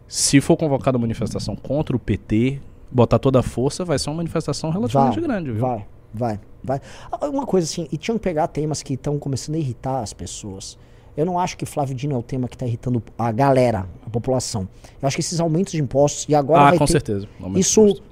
se 0.06 0.40
for 0.40 0.56
convocada 0.56 0.96
uma 0.96 1.02
manifestação 1.02 1.56
contra 1.56 1.96
o 1.96 1.98
PT, 1.98 2.60
botar 2.90 3.18
toda 3.18 3.40
a 3.40 3.42
força, 3.42 3.84
vai 3.84 3.98
ser 3.98 4.10
uma 4.10 4.16
manifestação 4.18 4.70
relativamente 4.70 5.20
grande, 5.20 5.50
viu? 5.50 5.60
Vai, 5.60 5.84
vai, 6.12 6.40
vai. 6.64 6.80
Ah, 7.10 7.26
Uma 7.28 7.46
coisa 7.46 7.66
assim, 7.66 7.86
e 7.92 7.96
tinham 7.96 8.18
que 8.18 8.24
pegar 8.24 8.48
temas 8.48 8.82
que 8.82 8.94
estão 8.94 9.18
começando 9.18 9.56
a 9.56 9.58
irritar 9.58 10.00
as 10.00 10.12
pessoas. 10.12 10.78
Eu 11.16 11.24
não 11.24 11.38
acho 11.38 11.56
que 11.56 11.64
Flávio 11.64 11.94
Dino 11.94 12.14
é 12.14 12.18
o 12.18 12.22
tema 12.22 12.48
que 12.48 12.56
está 12.56 12.66
irritando 12.66 13.02
a 13.16 13.30
galera, 13.30 13.86
a 14.04 14.10
população. 14.10 14.68
Eu 15.00 15.06
acho 15.06 15.16
que 15.16 15.20
esses 15.20 15.38
aumentos 15.38 15.72
de 15.72 15.80
impostos, 15.80 16.26
e 16.28 16.34
agora 16.34 16.62
ah, 16.62 16.70
vai 16.70 16.78
com 16.78 16.86
ter, 16.86 16.92
certeza. 16.92 17.28
Aumento 17.40 17.60
Isso 17.60 18.02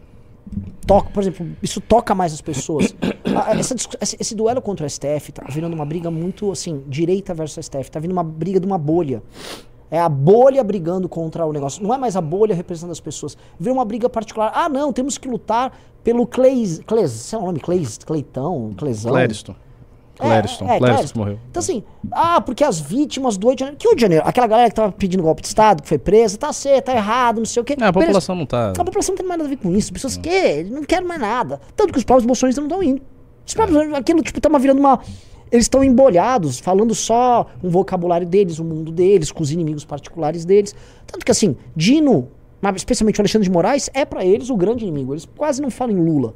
toca, 0.86 1.10
por 1.10 1.22
exemplo, 1.22 1.46
isso 1.62 1.80
toca 1.80 2.14
mais 2.14 2.32
as 2.32 2.40
pessoas. 2.40 2.94
Ah, 3.34 3.58
essa 3.58 3.74
esse, 3.98 4.16
esse 4.20 4.34
duelo 4.34 4.60
contra 4.60 4.84
o 4.84 4.90
STF 4.90 5.32
tá 5.32 5.46
virando 5.48 5.72
uma 5.72 5.86
briga 5.86 6.10
muito 6.10 6.52
assim, 6.52 6.82
direita 6.86 7.32
versus 7.32 7.64
STF, 7.64 7.90
tá 7.90 7.98
vindo 7.98 8.12
uma 8.12 8.22
briga 8.22 8.60
de 8.60 8.66
uma 8.66 8.76
bolha. 8.76 9.22
É 9.92 10.00
a 10.00 10.08
bolha 10.08 10.64
brigando 10.64 11.06
contra 11.06 11.44
o 11.44 11.52
negócio. 11.52 11.82
Não 11.82 11.92
é 11.92 11.98
mais 11.98 12.16
a 12.16 12.20
bolha 12.22 12.54
representando 12.54 12.92
as 12.92 12.98
pessoas. 12.98 13.36
Vira 13.60 13.74
uma 13.74 13.84
briga 13.84 14.08
particular. 14.08 14.50
Ah, 14.54 14.66
não, 14.66 14.90
temos 14.90 15.18
que 15.18 15.28
lutar 15.28 15.70
pelo 16.02 16.26
Cleis. 16.26 16.80
Cleis, 16.86 17.10
sei 17.10 17.36
lá 17.36 17.44
o 17.44 17.46
nome, 17.48 17.60
Cleis, 17.60 17.98
Cleitão, 17.98 18.72
Cleisão. 18.74 19.12
Clériston. 19.12 19.54
É, 20.18 20.24
Clériston, 20.24 20.64
é, 20.64 20.78
Clériston 20.78 20.86
Clériston. 20.86 21.12
que 21.12 21.18
morreu. 21.18 21.38
Então, 21.50 21.60
assim, 21.60 21.84
ah, 22.10 22.40
porque 22.40 22.64
as 22.64 22.80
vítimas 22.80 23.36
do 23.36 23.46
8 23.48 23.58
de 23.58 23.60
janeiro. 23.60 23.78
Que 23.78 23.88
8 23.88 23.96
de 23.96 24.00
janeiro? 24.00 24.24
Aquela 24.26 24.46
galera 24.46 24.70
que 24.70 24.76
tava 24.76 24.92
pedindo 24.92 25.22
golpe 25.22 25.42
de 25.42 25.48
Estado, 25.48 25.82
que 25.82 25.88
foi 25.88 25.98
presa, 25.98 26.38
tá 26.38 26.54
certo, 26.54 26.86
tá 26.86 26.94
errado, 26.94 27.36
não 27.36 27.44
sei 27.44 27.60
o 27.60 27.64
quê. 27.64 27.74
É, 27.78 27.84
a 27.84 27.92
Beleza. 27.92 28.06
população 28.06 28.34
não 28.34 28.46
tá. 28.46 28.70
A 28.70 28.84
população 28.84 29.12
não 29.12 29.18
tem 29.18 29.26
mais 29.28 29.38
nada 29.40 29.52
a 29.52 29.54
ver 29.54 29.62
com 29.62 29.70
isso. 29.76 29.88
As 29.88 29.90
pessoas 29.90 30.16
querem, 30.16 30.70
não 30.70 30.84
querem 30.84 31.06
mais 31.06 31.20
nada. 31.20 31.60
Tanto 31.76 31.92
que 31.92 31.98
os 31.98 32.04
próprios 32.04 32.24
bolsonaristas 32.24 32.66
não 32.66 32.70
estão 32.70 32.82
indo. 32.82 33.02
Os 33.46 33.52
próprios, 33.52 33.92
aquilo, 33.92 34.22
tipo, 34.22 34.48
uma 34.48 34.58
virando 34.58 34.78
uma. 34.78 35.00
Eles 35.52 35.66
estão 35.66 35.84
embolhados, 35.84 36.58
falando 36.58 36.94
só 36.94 37.46
um 37.62 37.68
vocabulário 37.68 38.26
deles, 38.26 38.58
o 38.58 38.64
mundo 38.64 38.90
deles, 38.90 39.30
com 39.30 39.42
os 39.42 39.52
inimigos 39.52 39.84
particulares 39.84 40.46
deles. 40.46 40.74
Tanto 41.06 41.26
que, 41.26 41.30
assim, 41.30 41.54
Dino, 41.76 42.28
especialmente 42.74 43.20
o 43.20 43.22
Alexandre 43.22 43.46
de 43.46 43.52
Moraes, 43.52 43.90
é 43.92 44.06
pra 44.06 44.24
eles 44.24 44.48
o 44.48 44.56
grande 44.56 44.84
inimigo. 44.84 45.12
Eles 45.12 45.28
quase 45.36 45.60
não 45.60 45.70
falam 45.70 45.94
em 45.94 46.00
Lula. 46.00 46.34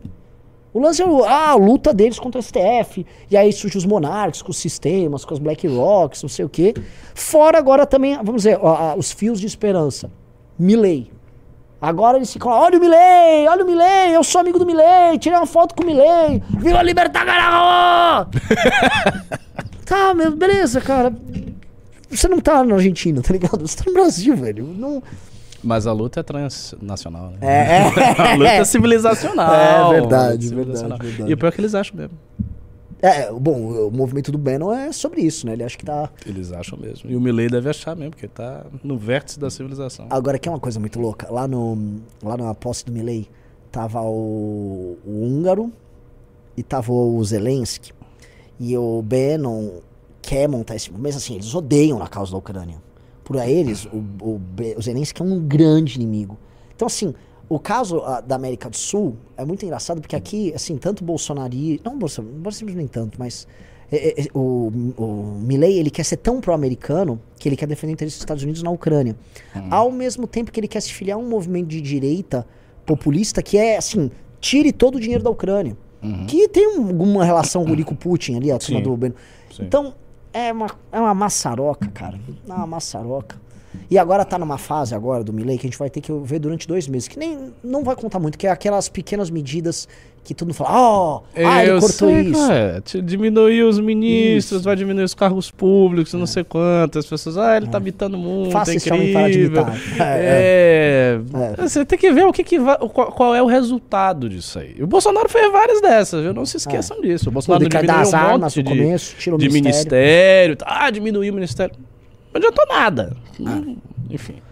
O 0.77 0.79
lance 0.79 1.01
é 1.01 1.07
ah, 1.07 1.53
a 1.53 1.55
luta 1.55 1.95
deles 1.95 2.19
contra 2.19 2.39
o 2.39 2.43
STF. 2.43 3.07
E 3.31 3.37
aí 3.39 3.51
surge 3.51 3.79
os 3.79 3.87
monarcas, 3.87 4.43
com 4.43 4.51
os 4.51 4.59
sistemas, 4.59 5.25
com 5.25 5.33
as 5.33 5.41
Black 5.41 5.67
Rocks, 5.67 6.23
não 6.23 6.29
sei 6.29 6.45
o 6.45 6.49
quê. 6.51 6.75
Fora 7.15 7.57
agora 7.57 7.87
também, 7.87 8.15
vamos 8.17 8.43
dizer, 8.43 8.59
ó, 8.61 8.95
os 8.95 9.11
fios 9.11 9.41
de 9.41 9.47
esperança. 9.47 10.11
Milley. 10.59 11.11
Agora 11.81 12.17
eles 12.17 12.33
ficam 12.33 12.51
lá, 12.51 12.63
olha 12.63 12.79
o 12.79 12.81
Milley, 12.81 13.49
olha 13.49 13.63
o 13.63 13.67
Milley, 13.67 14.15
eu 14.15 14.25
sou 14.25 14.41
amigo 14.41 14.59
do 14.59 14.65
Milley, 14.65 15.19
tirei 15.19 15.39
uma 15.39 15.47
foto 15.47 15.75
com 15.75 15.83
o 15.83 15.87
Milley. 15.87 16.43
Viva 16.59 16.79
a 16.79 16.83
Libertad, 16.83 17.27
caralho! 17.27 18.29
tá, 19.85 20.15
meu, 20.15 20.35
beleza, 20.35 20.81
cara. 20.81 21.13
Você 22.11 22.29
não 22.29 22.41
tá 22.41 22.65
na 22.65 22.77
Argentina, 22.77 23.21
tá 23.21 23.33
ligado? 23.33 23.67
Você 23.67 23.77
tá 23.77 23.85
no 23.87 23.93
Brasil, 23.93 24.35
velho. 24.37 24.65
Não... 24.65 25.03
Mas 25.63 25.87
a 25.87 25.93
luta 25.93 26.21
é 26.21 26.23
transnacional, 26.23 27.33
né? 27.33 27.39
É, 27.41 27.83
a 28.23 28.35
luta 28.37 28.49
é 28.49 28.65
civilizacional. 28.65 29.55
É 29.55 30.01
verdade, 30.01 30.49
Civilizacional. 30.49 30.99
verdade, 30.99 31.17
verdade. 31.17 31.31
E 31.31 31.35
o 31.35 31.37
pior 31.37 31.49
é 31.49 31.53
que 31.53 31.61
eles 31.61 31.75
acham 31.75 31.97
mesmo. 31.97 32.17
É, 33.07 33.31
bom, 33.31 33.87
o 33.87 33.91
movimento 33.93 34.33
do 34.33 34.39
Bannon 34.39 34.73
é 34.73 34.91
sobre 34.91 35.21
isso, 35.21 35.47
né? 35.47 35.53
Ele 35.53 35.63
acha 35.63 35.79
que 35.79 35.85
tá. 35.85 36.11
Eles 36.27 36.51
acham 36.51 36.77
mesmo. 36.77 37.09
E 37.09 37.15
o 37.15 37.21
Milley 37.21 37.49
deve 37.49 37.71
achar 37.71 37.95
mesmo, 37.95 38.11
porque 38.11 38.27
tá 38.27 38.67
no 38.83 38.99
vértice 38.99 39.39
da 39.39 39.49
civilização. 39.49 40.09
Agora, 40.11 40.41
que 40.41 40.49
é 40.49 40.51
uma 40.51 40.59
coisa 40.59 40.81
muito 40.81 40.99
louca. 40.99 41.33
Lá, 41.33 41.47
no, 41.47 42.01
lá 42.21 42.37
na 42.37 42.53
posse 42.53 42.85
do 42.85 42.91
Milley, 42.91 43.29
tava 43.71 44.03
o, 44.03 44.99
o 45.07 45.23
húngaro 45.23 45.73
e 46.57 46.65
tava 46.65 46.93
o 46.93 47.23
Zelensky. 47.23 47.93
E 48.59 48.77
o 48.77 49.01
Bannon 49.03 49.83
quer 50.21 50.49
montar 50.49 50.75
esse... 50.75 50.91
Mas 50.93 51.15
assim, 51.15 51.35
eles 51.35 51.55
odeiam 51.55 52.03
a 52.03 52.09
causa 52.09 52.33
da 52.33 52.39
Ucrânia. 52.39 52.83
Por 53.23 53.37
eles, 53.37 53.85
o, 53.85 53.99
o, 54.21 54.41
o 54.77 54.83
Zelensky 54.83 55.23
é 55.23 55.25
um 55.25 55.39
grande 55.39 55.95
inimigo. 55.95 56.37
Então, 56.75 56.87
assim, 56.87 57.15
o 57.49 57.59
caso 57.59 58.01
ah, 58.05 58.21
da 58.21 58.35
América 58.37 58.69
do 58.69 58.77
Sul 58.77 59.17
é 59.37 59.45
muito 59.45 59.65
engraçado, 59.65 60.01
porque 60.01 60.17
aqui, 60.17 60.53
assim, 60.55 60.77
tanto 60.77 61.05
Bolsonaro... 61.05 61.55
Não 61.85 61.99
Bolsonaro, 61.99 62.35
Bolsonaro 62.35 62.77
nem 62.77 62.87
tanto, 62.89 63.19
mas... 63.19 63.47
é, 63.93 64.23
é, 64.23 64.27
o, 64.35 64.73
o 64.99 65.39
Milley, 65.41 65.79
ele 65.79 65.91
quer 65.91 66.03
ser 66.05 66.17
tão 66.17 66.41
pró-americano 66.41 67.21
que 67.39 67.49
ele 67.49 67.55
quer 67.57 67.67
defender 67.69 67.93
o 67.93 67.95
interesse 67.95 68.17
dos 68.17 68.23
Estados 68.23 68.43
Unidos 68.43 68.63
na 68.63 68.71
Ucrânia. 68.71 69.15
Ao 69.71 69.93
mesmo 69.93 70.27
tempo 70.27 70.51
que 70.51 70.59
ele 70.59 70.67
quer 70.67 70.81
se 70.81 70.93
filiar 70.93 71.17
a 71.19 71.21
um 71.21 71.29
movimento 71.29 71.69
de 71.69 71.81
direita 71.81 72.45
populista 72.85 73.41
que 73.43 73.57
é, 73.57 73.77
assim, 73.77 74.11
tire 74.41 74.73
todo 74.73 74.97
o 74.97 75.01
dinheiro 75.01 75.23
da 75.23 75.31
Ucrânia. 75.31 75.77
Que 76.29 76.49
tem 76.49 76.79
um- 76.79 76.87
alguma 76.89 77.25
relação 77.25 77.65
com 77.65 77.71
o 77.71 77.75
Rico 77.75 77.95
Putin 77.97 78.37
ali, 78.37 78.51
a 78.53 78.59
turma 78.59 78.81
do. 78.81 79.15
Então, 79.61 79.95
é 80.33 80.53
uma, 80.53 80.67
é 80.93 81.01
uma 81.01 81.15
maçaroca, 81.15 81.89
cara. 81.89 82.19
É 82.49 82.53
uma 82.53 82.67
maçaroca. 82.67 83.41
E 83.91 83.99
agora 83.99 84.25
tá 84.25 84.39
numa 84.39 84.59
fase 84.59 84.95
agora 84.95 85.23
do 85.25 85.33
Milley 85.33 85.59
que 85.59 85.67
a 85.67 85.71
gente 85.71 85.79
vai 85.79 85.89
ter 85.91 86.01
que 86.01 86.13
ver 86.13 86.39
durante 86.39 86.67
dois 86.67 86.87
meses, 86.89 87.09
que 87.09 87.19
nem 87.19 87.53
não 87.63 87.83
vai 87.85 87.95
contar 87.97 88.19
muito, 88.19 88.37
que 88.37 88.47
é 88.47 88.51
aquelas 88.51 88.89
pequenas 88.89 89.31
medidas 89.31 89.89
que 90.25 90.35
todo 90.35 90.49
mundo 90.49 90.57
fala, 90.57 90.71
ó, 90.73 91.21
ah, 91.37 91.63
ele 91.63 91.71
Eu 91.71 91.79
cortou 91.81 92.09
sei, 92.09 92.21
isso. 92.23 92.51
É, 92.51 92.81
te- 92.81 93.01
diminuiu 93.01 93.69
os 93.69 93.79
ministros, 93.79 94.59
Isso. 94.59 94.65
vai 94.65 94.75
diminuir 94.75 95.05
os 95.05 95.15
cargos 95.15 95.53
públicos, 95.53 96.13
não 96.15 96.27
sei 96.27 96.43
quantas. 96.43 97.05
As 97.05 97.09
pessoas, 97.09 97.39
ah, 97.39 97.57
ele 97.57 97.69
tá 97.69 97.79
mitando 97.79 98.19
muito, 98.19 98.51
Faça 98.51 98.73
é 98.73 98.75
esse 98.75 98.93
homem 98.93 99.13
parar 99.13 99.31
de 99.31 99.39
incrível. 99.45 99.65
mitar. 99.67 99.81
É, 100.01 101.21
É. 101.57 101.63
Você 101.69 101.85
tem 101.85 101.97
que 101.97 102.11
ver 102.13 102.25
o 102.27 102.33
que, 102.33 102.43
que 102.43 102.59
vai, 102.59 102.77
qual, 102.77 103.13
qual 103.13 103.35
é 103.37 103.43
o 103.43 103.47
resultado 103.47 104.29
disso 104.29 104.59
aí. 104.59 104.75
E 104.77 104.83
o 104.83 104.87
Bolsonaro 104.89 105.29
fez 105.29 105.51
várias 105.53 105.81
dessas, 105.81 106.21
viu? 106.23 106.35
Não 106.35 106.45
se 106.45 106.57
esqueçam 106.57 107.01
disso. 107.01 107.29
O 107.29 107.33
Bolsonaro 107.33 107.69
quer 107.69 107.83
diminuiu 107.83 108.11
um 108.11 108.17
armas 108.17 108.41
monte 108.57 108.57
no 108.57 108.63
de, 108.75 108.81
começo, 108.83 109.15
tira 109.17 109.37
o 109.37 109.39
de 109.39 109.49
ministério. 109.49 109.77
ministério. 109.93 110.57
Ah, 110.65 110.91
diminuiu 110.91 111.33
o 111.33 111.35
ministério. 111.37 111.73
Não 112.37 112.49
adiantou 112.49 112.67
nada. 112.67 113.17
Ah. 113.47 113.63
Enfim. 114.11 114.43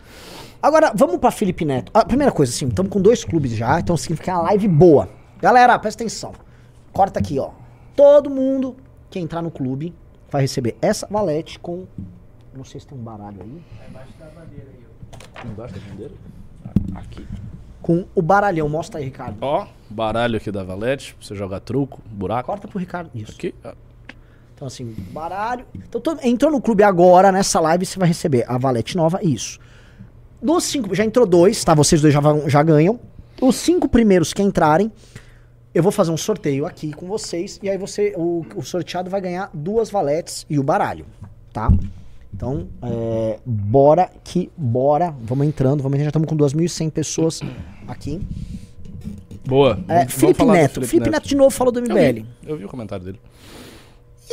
Agora, 0.63 0.93
vamos 0.95 1.19
pra 1.19 1.31
Felipe 1.31 1.65
Neto. 1.65 1.91
A 1.93 2.05
primeira 2.05 2.33
coisa, 2.33 2.51
assim, 2.51 2.67
estamos 2.67 2.91
com 2.91 3.01
dois 3.01 3.23
clubes 3.23 3.53
já, 3.53 3.79
então 3.79 3.97
significa 3.97 4.25
que 4.25 4.31
é 4.31 4.35
uma 4.35 4.43
live 4.45 4.67
boa. 4.67 5.11
Galera, 5.39 5.79
presta 5.79 6.03
atenção. 6.03 6.33
Corta 6.93 7.21
aqui, 7.21 7.39
ó. 7.39 7.51
Todo 7.95 8.31
mundo 8.31 8.75
que 9.11 9.19
entrar 9.19 9.43
no 9.43 9.51
clube 9.51 9.95
vai 10.31 10.43
receber 10.43 10.77
essa 10.81 11.07
valete 11.11 11.59
com. 11.59 11.87
Não 12.57 12.65
sei 12.65 12.81
se 12.81 12.87
tem 12.87 12.97
um 12.97 13.03
baralho 13.03 13.43
aí. 13.43 13.63
Aqui. 16.95 17.27
Com 17.83 18.07
o 18.15 18.23
baralhão. 18.23 18.69
Mostra 18.69 19.01
aí, 19.01 19.05
Ricardo. 19.05 19.37
Ó, 19.43 19.67
baralho 19.91 20.39
aqui 20.39 20.51
da 20.51 20.65
Valete, 20.65 21.15
pra 21.15 21.27
você 21.27 21.35
jogar 21.35 21.61
truco, 21.61 22.01
buraco. 22.07 22.47
Corta 22.47 22.67
pro 22.67 22.79
Ricardo. 22.79 23.11
Isso. 23.15 23.33
Aqui. 23.33 23.55
ó. 23.63 23.75
Então, 24.55 24.67
assim, 24.69 24.95
baralho. 25.13 25.65
Então, 25.75 26.01
todo- 26.01 26.21
entrou 26.23 26.51
no 26.51 26.61
clube 26.61 26.83
agora, 26.83 27.33
nessa 27.33 27.59
live, 27.61 27.85
você 27.85 27.99
vai 27.99 28.09
receber 28.09 28.45
a 28.49 28.57
valete 28.57 28.97
nova. 28.97 29.19
Isso. 29.23 29.59
Dos 30.41 30.65
cinco, 30.65 30.95
já 30.95 31.05
entrou 31.05 31.27
dois, 31.27 31.63
tá? 31.65 31.75
Vocês 31.75 32.01
dois 32.01 32.13
já, 32.15 32.21
vão- 32.21 32.49
já 32.49 32.63
ganham. 32.63 33.01
Os 33.41 33.57
cinco 33.57 33.89
primeiros 33.89 34.33
que 34.33 34.43
entrarem, 34.43 34.93
eu 35.75 35.83
vou 35.83 35.91
fazer 35.91 36.13
um 36.13 36.17
sorteio 36.17 36.67
aqui 36.67 36.93
com 36.93 37.07
vocês. 37.07 37.59
E 37.63 37.69
aí 37.69 37.77
você, 37.77 38.15
o, 38.17 38.47
o 38.55 38.63
sorteado 38.63 39.11
vai 39.11 39.21
ganhar 39.21 39.51
duas 39.53 39.91
valetes 39.91 40.47
e 40.49 40.59
o 40.59 40.63
baralho, 40.63 41.05
tá? 41.53 41.69
Então, 42.33 42.69
é, 42.83 43.39
bora 43.45 44.11
que 44.23 44.51
bora. 44.57 45.15
Vamos 45.23 45.47
entrando, 45.47 45.83
vamos 45.83 45.97
entrando. 45.99 46.05
Já 46.05 46.09
estamos 46.11 46.29
com 46.29 46.37
2.100 46.37 46.91
pessoas 46.91 47.41
aqui. 47.89 48.21
Boa. 49.47 49.73
É, 49.73 49.75
Vamos- 49.77 49.87
vamos 49.99 50.15
Felipe 50.15 50.39
do 50.45 50.53
Neto. 50.53 50.83
Felipe, 50.87 51.11
Neto. 51.11 51.29
de 51.29 51.37
novo 51.37 51.51
falou 51.51 51.73
do 51.73 51.81
Eu 51.81 51.85
MBL. 51.87 52.23
vi, 52.23 52.27
eu 52.47 52.57
vi 52.57 52.65
o 52.65 52.69
comentário 52.69 53.05
dele. 53.05 53.21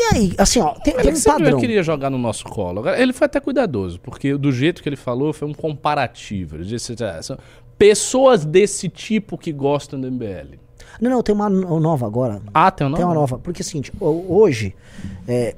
E 0.04 0.16
aí, 0.16 0.34
assim, 0.38 0.60
ó, 0.60 0.72
tem, 0.74 0.94
tem 0.96 1.08
Ele 1.08 1.18
um 1.18 1.22
padrão. 1.24 1.60
queria 1.60 1.84
jogar 1.84 2.10
no 2.10 2.18
nosso 2.18 2.44
colo. 2.46 2.88
Ele 2.90 3.14
foi 3.14 3.26
até 3.26 3.40
cuidadoso, 3.40 4.00
porque 4.00 4.36
do 4.36 4.52
jeito 4.52 4.82
que 4.82 4.90
ele 4.90 4.96
falou, 4.96 5.32
foi 5.32 5.48
um 5.48 5.54
comparativo. 5.54 6.56
Ele 6.56 6.66
disse, 6.66 6.96
"Ah, 7.04 7.22
são 7.22 7.38
pessoas 7.78 8.44
desse 8.46 8.90
tipo 8.90 9.38
que 9.38 9.52
gostam 9.52 10.00
do 10.02 10.08
MBL. 10.08 10.60
Não, 11.00 11.10
não, 11.12 11.22
tem 11.24 11.34
uma 11.36 11.50
no- 11.50 11.80
nova 11.80 12.06
agora. 12.06 12.42
Ah, 12.54 12.70
tem 12.72 12.86
um 12.88 12.94
Tem 12.94 13.06
uma 13.06 13.14
nova. 13.14 13.38
Porque 13.40 13.62
é 13.62 13.64
o 13.64 13.66
seguinte, 13.66 13.92
ho- 14.00 14.26
hoje. 14.28 14.76
é, 15.28 15.56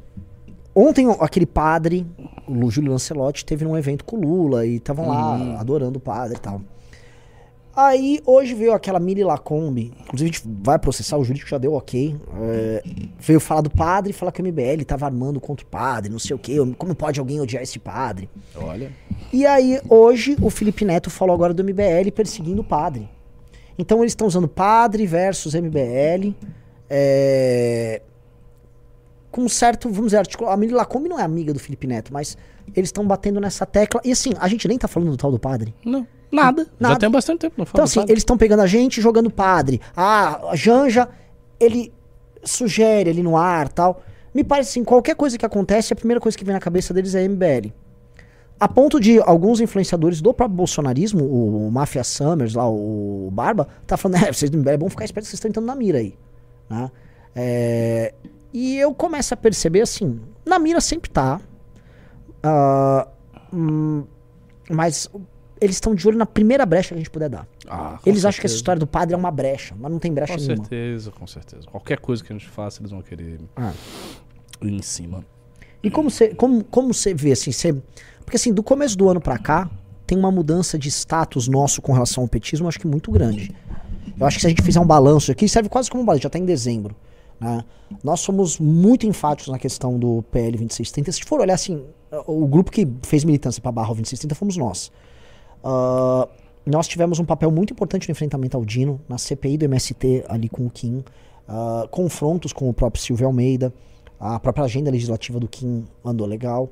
ontem 0.76 1.10
aquele 1.20 1.46
padre, 1.46 2.06
o 2.48 2.70
Júlio 2.70 2.92
Lancelotti, 2.92 3.46
teve 3.46 3.66
um 3.66 3.78
evento 3.78 4.04
com 4.06 4.18
o 4.18 4.22
Lula 4.22 4.66
e 4.66 4.76
estavam 4.76 5.08
lá 5.08 5.60
adorando 5.60 5.98
o 5.98 6.02
padre 6.02 6.38
e 6.38 6.40
tal. 6.40 6.62
Aí 7.76 8.20
hoje 8.26 8.54
veio 8.54 8.72
aquela 8.74 9.00
Miri 9.00 9.24
Lacombe, 9.24 9.92
inclusive 10.02 10.30
a 10.30 10.34
gente 10.34 10.44
vai 10.62 10.78
processar, 10.78 11.18
o 11.18 11.24
jurídico 11.24 11.50
já 11.50 11.58
deu 11.58 11.74
ok. 11.74 12.16
é, 12.40 12.84
veio 13.20 13.40
falar 13.40 13.62
do 13.62 13.70
padre 13.72 14.12
e 14.12 14.14
falar 14.14 14.32
que 14.32 14.42
o 14.42 14.46
MBL 14.46 14.84
tava 14.86 15.08
armando 15.08 15.42
contra 15.42 15.66
o 15.66 15.68
padre, 15.70 16.12
não 16.12 16.20
sei 16.20 16.36
o 16.36 16.40
quê. 16.40 16.58
Como 16.78 16.94
pode 16.94 17.20
alguém 17.20 17.42
odiar 17.42 17.64
esse 17.64 17.80
padre? 17.80 18.30
Olha. 18.56 18.92
E 19.32 19.44
aí, 19.48 19.82
hoje, 19.90 20.38
o 20.40 20.52
Felipe 20.52 20.86
Neto 20.86 21.10
falou 21.10 21.34
agora 21.34 21.52
do 21.52 21.64
MBL 21.64 22.12
perseguindo 22.14 22.62
o 22.62 22.64
padre. 22.64 23.10
Então, 23.76 24.02
eles 24.02 24.12
estão 24.12 24.28
usando 24.28 24.48
padre 24.48 25.08
versus 25.08 25.56
MBL. 25.56 26.36
é, 26.88 28.02
Com 29.32 29.42
um 29.46 29.50
certo, 29.50 29.90
vamos 29.90 30.08
dizer, 30.12 30.18
articula- 30.18 30.54
a 30.54 30.58
Miri 30.58 30.74
Lacombe 30.74 31.10
não 31.10 31.20
é 31.20 31.24
amiga 31.24 31.52
do 31.52 31.60
Felipe 31.60 31.88
Neto, 31.88 32.14
mas 32.14 32.38
eles 32.76 32.90
estão 32.90 33.04
batendo 33.08 33.40
nessa 33.42 33.66
tecla. 33.66 34.00
E 34.06 34.12
assim, 34.12 34.34
a 34.40 34.48
gente 34.48 34.68
nem 34.68 34.78
tá 34.78 34.88
falando 34.88 35.10
do 35.10 35.18
tal 35.18 35.32
do 35.32 35.40
padre. 35.40 35.74
Não, 35.84 36.06
nada. 36.34 36.68
Nada. 36.80 36.96
Já 36.96 37.00
tem 37.00 37.10
bastante 37.10 37.40
tempo, 37.42 37.56
não 37.58 37.66
fala. 37.66 37.76
Então, 37.76 37.84
assim, 37.86 38.00
sabe? 38.02 38.12
eles 38.12 38.22
estão 38.22 38.38
pegando 38.38 38.62
a 38.62 38.68
gente 38.68 38.98
e 38.98 39.02
jogando 39.02 39.30
padre. 39.30 39.80
Ah, 39.96 40.50
a 40.50 40.56
Janja, 40.56 41.08
ele 41.60 41.94
sugere 42.44 43.10
ali 43.10 43.24
no 43.24 43.38
ar 43.38 43.70
tal. 43.70 44.02
Me 44.34 44.44
parece 44.44 44.72
assim, 44.72 44.84
qualquer 44.84 45.16
coisa 45.16 45.38
que 45.38 45.46
acontece, 45.46 45.94
a 45.94 45.96
primeira 45.96 46.20
coisa 46.20 46.38
que 46.38 46.44
vem 46.44 46.54
na 46.54 46.60
cabeça 46.60 46.94
deles 46.94 47.14
é 47.14 47.28
MBL. 47.28 47.72
A 48.60 48.68
ponto 48.68 49.00
de 49.00 49.20
alguns 49.20 49.60
influenciadores 49.60 50.22
do 50.22 50.34
próprio 50.34 50.58
bolsonarismo, 50.58 51.24
o, 51.24 51.68
o 51.68 51.72
Mafia 51.72 52.04
Summers 52.04 52.54
lá, 52.54 52.68
o 52.68 53.30
Barba, 53.32 53.68
tá 53.86 53.98
falando, 53.98 54.24
é, 54.26 54.32
vocês 54.32 54.50
do 54.50 54.58
MBL 54.58 54.70
é 54.72 54.78
bom 54.78 54.90
ficar 54.90 55.06
esperto 55.06 55.26
que 55.26 55.30
vocês 55.30 55.38
estão 55.38 55.50
entrando 55.50 55.66
na 55.66 55.76
mira 55.76 56.00
aí. 56.00 56.16
Né? 56.70 56.92
É, 57.36 58.14
e 58.54 58.78
eu 58.78 58.94
começo 58.94 59.34
a 59.34 59.38
perceber 59.38 59.82
assim, 59.82 60.20
na 60.46 60.60
mira 60.60 60.80
sempre 60.80 61.10
tá. 61.10 61.42
ah, 62.42 63.08
hum, 63.52 64.04
mas 64.70 65.10
eles 65.64 65.76
estão 65.78 65.96
de 65.96 66.08
olho 66.08 66.18
na 66.18 66.26
primeira 66.26 66.66
brecha 66.66 66.90
que 66.90 66.94
a 66.96 66.98
gente 66.98 67.10
puder 67.10 67.30
dar. 67.30 67.48
Ah, 67.68 68.00
com 68.04 68.10
Eles 68.10 68.26
acham 68.26 68.40
que 68.42 68.46
essa 68.48 68.54
certeza. 68.54 68.56
história 68.56 68.80
do 68.80 68.88
padre 68.88 69.14
é 69.16 69.18
uma 69.18 69.32
brecha, 69.32 69.76
mas 69.80 69.92
não 69.92 70.00
tem 70.00 70.12
brecha 70.14 70.34
Com 70.34 70.40
nenhuma. 70.40 70.58
certeza, 70.58 71.12
com 71.12 71.26
certeza. 71.28 71.68
Qualquer 71.68 72.00
coisa 72.00 72.24
que 72.24 72.32
a 72.32 72.36
gente 72.38 72.48
faça, 72.50 72.82
eles 72.82 72.92
vão 72.92 73.02
querer 73.02 73.40
Ah. 73.56 73.72
ir 74.62 74.72
em 74.74 74.82
cima. 74.82 75.26
E 75.82 75.90
como 75.90 76.10
você 76.10 76.30
como, 76.36 76.64
como 76.64 76.92
vê 77.16 77.32
assim, 77.32 77.52
você, 77.52 77.74
porque 78.24 78.38
assim, 78.38 78.54
do 78.54 78.64
começo 78.64 78.98
do 78.98 79.10
ano 79.10 79.20
pra 79.20 79.38
cá, 79.38 79.70
tem 80.08 80.18
uma 80.18 80.32
mudança 80.32 80.78
de 80.78 80.90
status 80.90 81.48
nosso 81.48 81.82
com 81.82 81.92
relação 81.94 82.24
ao 82.24 82.28
petismo, 82.28 82.68
acho 82.68 82.80
que 82.80 82.88
muito 82.88 83.12
grande. 83.12 83.54
Eu 84.20 84.26
acho 84.28 84.38
que 84.38 84.42
se 84.42 84.48
a 84.48 84.50
gente 84.50 84.62
fizer 84.62 84.80
um 84.80 84.86
balanço 84.86 85.32
aqui, 85.32 85.48
serve 85.50 85.70
quase 85.70 85.90
como 85.90 86.04
um 86.04 86.06
balanço, 86.06 86.24
já 86.24 86.30
tá 86.30 86.38
em 86.38 86.46
dezembro. 86.46 86.96
Né? 87.40 87.64
Nós 88.04 88.20
somos 88.22 88.60
muito 88.60 89.06
enfáticos 89.08 89.52
na 89.52 89.58
questão 89.60 89.98
do 89.98 90.24
PL 90.32 90.52
2630. 90.58 91.12
Se 91.12 91.24
for 91.24 91.42
olhar 91.42 91.56
assim, 91.56 91.84
o 92.28 92.48
grupo 92.48 92.72
que 92.72 92.88
fez 93.02 93.24
militância 93.24 93.62
para 93.62 93.72
barra 93.72 93.88
o 93.92 93.96
2630 93.96 94.36
fomos 94.36 94.56
nós. 94.56 94.92
Ah, 95.64 96.28
nós 96.66 96.88
tivemos 96.88 97.20
um 97.20 97.26
papel 97.26 97.52
muito 97.52 97.74
importante 97.74 98.08
no 98.08 98.12
enfrentamento 98.12 98.58
ao 98.58 98.66
Dino, 98.66 99.00
na 99.08 99.18
CPI 99.18 99.58
do 99.58 99.66
MST 99.66 100.26
ali 100.28 100.50
com 100.50 100.66
o 100.66 100.70
Kim, 100.70 101.04
ah, 101.48 101.88
confrontos 101.92 102.54
com 102.54 102.70
o 102.70 102.74
próprio 102.74 103.02
Silvio 103.02 103.28
Almeida, 103.28 103.74
a 104.20 104.40
própria 104.40 104.66
agenda 104.66 104.90
legislativa 104.90 105.40
do 105.40 105.48
Kim 105.48 105.86
andou 106.04 106.28
legal. 106.28 106.70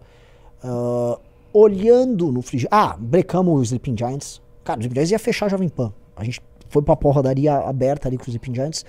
Ah, 0.63 1.19
olhando 1.53 2.31
no 2.31 2.41
frigir. 2.41 2.67
Ah, 2.71 2.95
brecamos 2.97 3.59
o 3.59 3.63
Sleeping 3.63 3.97
Giants. 3.97 4.41
Cara, 4.63 4.79
o 4.79 4.81
Sleeping 4.81 4.95
Giants 4.95 5.11
ia 5.11 5.19
fechar 5.19 5.47
a 5.47 5.49
Jovem 5.49 5.69
Pan. 5.69 5.93
A 6.15 6.23
gente 6.23 6.41
foi 6.69 6.81
pra 6.81 6.95
porradaria 6.95 7.53
aberta 7.53 8.07
ali 8.07 8.17
com 8.17 8.23
o 8.23 8.27
Sleeping 8.27 8.55
Giants. 8.55 8.85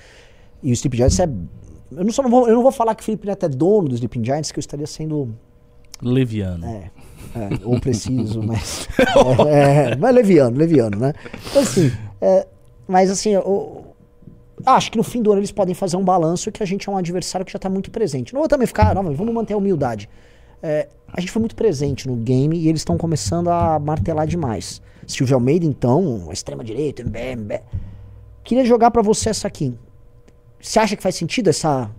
E 0.63 0.71
o 0.71 0.73
Sleeping 0.73 0.99
Giants 0.99 1.19
é. 1.19 1.25
Eu 1.25 2.05
não, 2.05 2.13
só 2.13 2.23
não, 2.23 2.31
vou, 2.31 2.49
eu 2.49 2.55
não 2.55 2.63
vou 2.63 2.73
falar 2.73 2.95
que 2.95 3.03
o 3.03 3.05
Felipe 3.05 3.27
Neto 3.27 3.45
é 3.45 3.49
dono 3.49 3.89
do 3.89 3.95
Sleeping 3.95 4.25
Giants, 4.25 4.53
que 4.53 4.59
eu 4.59 4.61
estaria 4.61 4.87
sendo. 4.87 5.35
Leviano. 6.01 6.65
É, 6.65 6.91
é, 7.35 7.67
ou 7.67 7.79
preciso, 7.81 8.43
mas. 8.45 8.89
É, 9.47 9.93
é, 9.93 9.97
mas 9.97 10.15
leviano, 10.15 10.57
leviano, 10.57 10.99
né? 10.99 11.13
Então, 11.51 11.63
assim. 11.63 11.93
é, 12.21 12.47
mas 12.87 13.11
assim, 13.11 13.31
eu, 13.31 13.95
acho 14.65 14.91
que 14.91 14.99
no 14.99 15.05
fim 15.05 15.23
do 15.23 15.31
ano 15.31 15.41
eles 15.41 15.53
podem 15.53 15.75
fazer 15.75 15.97
um 15.97 16.05
balanço 16.05 16.51
que 16.53 16.63
a 16.63 16.67
gente 16.67 16.89
é 16.89 16.93
um 16.93 16.97
adversário 16.97 17.45
que 17.45 17.53
já 17.53 17.59
tá 17.59 17.69
muito 17.69 17.91
presente. 17.91 18.33
Não 18.33 18.41
vou 18.41 18.49
também 18.49 18.67
ficar, 18.67 18.95
não, 18.95 19.03
vamos 19.15 19.35
manter 19.35 19.55
a 19.55 19.57
humildade. 19.57 20.09
É, 20.63 20.89
a 21.13 21.21
gente 21.21 21.33
foi 21.33 21.41
muito 21.41 21.57
presente 21.57 22.07
no 22.07 22.17
game 22.17 22.57
e 22.57 22.69
eles 22.69 22.81
estão 22.81 22.97
começando 22.97 23.49
a 23.49 23.79
martelar 23.79 24.27
demais. 24.27 24.81
Silvio 25.07 25.35
Almeida, 25.35 25.67
então, 25.67 26.29
extrema-direita, 26.31 27.03
MBL. 27.03 27.63
Queria 28.45 28.65
jogar 28.65 28.91
pra 28.91 29.03
você 29.03 29.31
essa 29.31 29.49
aqui. 29.49 29.75
Você 30.61 30.79
acha 30.79 30.97
que 30.97 31.03
faz 31.03 31.17
sentido 31.17 31.51
essa, 31.51 31.91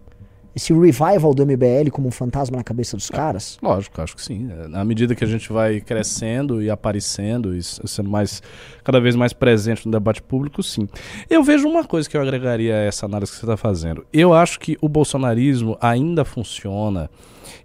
esse 0.55 0.73
revival 0.73 1.33
do 1.33 1.45
MBL 1.45 1.89
como 1.91 2.07
um 2.07 2.11
fantasma 2.11 2.57
na 2.57 2.63
cabeça 2.63 2.95
dos 2.95 3.09
caras? 3.09 3.57
Lógico, 3.61 4.01
acho 4.01 4.15
que 4.15 4.21
sim. 4.21 4.49
É, 4.51 4.67
Na 4.67 4.83
medida 4.85 5.15
que 5.15 5.23
a 5.23 5.27
gente 5.27 5.51
vai 5.51 5.81
crescendo 5.81 6.61
e 6.61 6.69
aparecendo 6.69 7.55
e 7.55 7.63
sendo 7.63 8.09
mais 8.09 8.41
cada 8.83 8.99
vez 8.99 9.15
mais 9.15 9.33
presente 9.33 9.85
no 9.85 9.91
debate 9.91 10.21
público, 10.21 10.61
sim. 10.61 10.87
Eu 11.29 11.43
vejo 11.43 11.67
uma 11.67 11.83
coisa 11.83 12.09
que 12.09 12.15
eu 12.15 12.21
agregaria 12.21 12.75
a 12.75 12.79
essa 12.79 13.05
análise 13.05 13.31
que 13.31 13.37
você 13.37 13.45
está 13.45 13.57
fazendo. 13.57 14.05
Eu 14.13 14.33
acho 14.33 14.59
que 14.59 14.77
o 14.81 14.87
bolsonarismo 14.87 15.77
ainda 15.81 16.23
funciona 16.23 17.09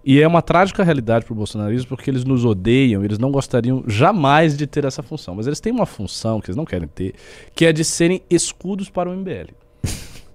e 0.05 0.21
é 0.21 0.27
uma 0.27 0.41
trágica 0.41 0.83
realidade 0.83 1.25
para 1.25 1.33
o 1.33 1.37
bolsonarismo 1.37 1.89
porque 1.89 2.11
eles 2.11 2.25
nos 2.25 2.45
odeiam, 2.45 3.05
eles 3.05 3.19
não 3.19 3.31
gostariam 3.31 3.85
jamais 3.87 4.57
de 4.57 4.67
ter 4.67 4.85
essa 4.85 5.03
função, 5.03 5.35
mas 5.35 5.47
eles 5.47 5.61
têm 5.61 5.73
uma 5.73 5.87
função 5.87 6.41
que 6.41 6.49
eles 6.49 6.57
não 6.57 6.65
querem 6.65 6.89
ter, 6.89 7.15
que 7.55 7.67
é 7.67 7.73
de 7.73 7.85
serem 7.85 8.23
escudos 8.31 8.89
para 8.89 9.11
o 9.11 9.15
MBL. 9.15 9.53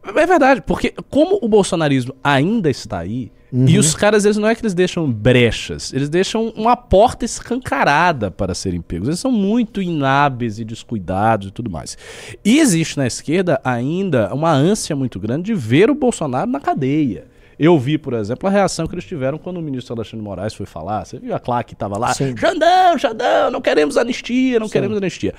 É 0.06 0.26
verdade, 0.26 0.62
porque 0.62 0.94
como 1.10 1.40
o 1.42 1.48
bolsonarismo 1.48 2.14
ainda 2.24 2.70
está 2.70 3.00
aí, 3.00 3.32
e 3.56 3.78
os 3.78 3.94
caras, 3.94 4.26
eles 4.26 4.38
não 4.38 4.50
é 4.50 4.56
que 4.56 4.64
eles 4.64 4.74
deixam 4.74 5.12
brechas, 5.12 5.94
eles 5.94 6.10
deixam 6.10 6.52
uma 6.58 6.76
porta 6.76 7.24
escancarada 7.24 8.32
para 8.32 8.56
serem 8.56 8.82
pegos. 8.82 9.08
Eles 9.08 9.20
são 9.20 9.32
muito 9.32 9.80
inábeis 9.80 10.58
e 10.58 10.66
descuidados 10.66 11.50
e 11.50 11.52
tudo 11.52 11.70
mais. 11.70 11.96
E 12.44 12.58
existe 12.58 12.98
na 12.98 13.06
esquerda 13.06 13.62
ainda 13.64 14.34
uma 14.34 14.52
ânsia 14.52 14.96
muito 14.96 15.20
grande 15.20 15.44
de 15.44 15.54
ver 15.54 15.92
o 15.92 15.96
Bolsonaro 15.96 16.50
na 16.50 16.60
cadeia. 16.60 17.26
Eu 17.58 17.78
vi, 17.78 17.98
por 17.98 18.14
exemplo, 18.14 18.48
a 18.48 18.52
reação 18.52 18.88
que 18.88 18.96
eles 18.96 19.06
tiveram 19.06 19.38
quando 19.38 19.58
o 19.58 19.62
ministro 19.62 19.94
Alexandre 19.94 20.24
Moraes 20.24 20.54
foi 20.54 20.66
falar. 20.66 21.06
Você 21.06 21.20
viu 21.20 21.36
a 21.36 21.40
claque 21.40 21.70
que 21.70 21.76
estava 21.76 21.98
lá? 21.98 22.14
Sim. 22.14 22.36
Xandão, 22.36 22.98
Xandão, 22.98 23.52
não 23.52 23.62
queremos 23.62 23.98
anistia, 23.98 24.60
não 24.60 24.70
queremos 24.70 24.98
anistia. 24.98 25.34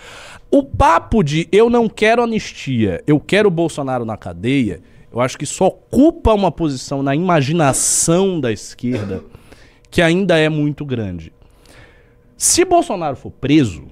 O 0.51 0.63
papo 0.63 1.23
de 1.23 1.49
eu 1.51 1.69
não 1.69 1.89
quero 1.89 2.23
anistia, 2.23 3.03
eu 3.07 3.19
quero 3.19 3.49
o 3.49 3.51
Bolsonaro 3.51 4.05
na 4.05 4.17
cadeia, 4.17 4.81
eu 5.13 5.21
acho 5.21 5.39
que 5.39 5.47
só 5.47 5.67
ocupa 5.67 6.33
uma 6.33 6.51
posição 6.51 7.03
na 7.03 7.15
imaginação 7.15 8.41
da 8.41 8.51
esquerda 8.51 9.23
que 9.91 10.03
ainda 10.03 10.37
é 10.37 10.49
muito 10.49 10.85
grande. 10.85 11.33
Se 12.37 12.65
Bolsonaro 12.65 13.15
for 13.15 13.31
preso, 13.31 13.85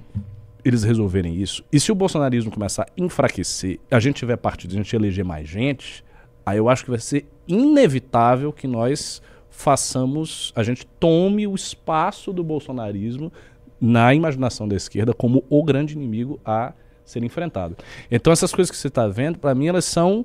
eles 0.64 0.82
resolverem 0.82 1.37
isso, 1.37 1.64
e 1.72 1.78
se 1.78 1.90
o 1.90 1.94
bolsonarismo 1.94 2.50
começar 2.50 2.82
a 2.82 2.87
enfraquecer, 2.96 3.78
a 3.90 3.98
gente 3.98 4.16
tiver 4.16 4.37
partido, 4.37 4.72
a 4.72 4.76
gente 4.76 4.94
eleger 4.94 5.24
mais 5.24 5.48
gente, 5.48 6.04
aí 6.44 6.58
eu 6.58 6.68
acho 6.68 6.85
que 6.85 6.90
vai 6.90 7.00
ser 7.00 7.26
inevitável 7.46 8.52
que 8.52 8.66
nós 8.66 9.22
façamos, 9.50 10.52
a 10.57 10.62
gente 10.62 10.87
tome 10.98 11.46
o 11.46 11.55
espaço 11.55 12.33
do 12.33 12.42
bolsonarismo 12.42 13.33
na 13.81 14.14
imaginação 14.14 14.66
da 14.66 14.76
esquerda 14.76 15.12
como 15.12 15.44
o 15.48 15.62
grande 15.62 15.94
inimigo 15.94 16.40
a 16.44 16.72
ser 17.05 17.22
enfrentado. 17.22 17.76
Então 18.11 18.33
essas 18.33 18.55
coisas 18.55 18.70
que 18.70 18.76
você 18.76 18.88
está 18.88 19.07
vendo, 19.09 19.38
para 19.38 19.55
mim 19.55 19.66
elas 19.66 19.85
são 19.85 20.24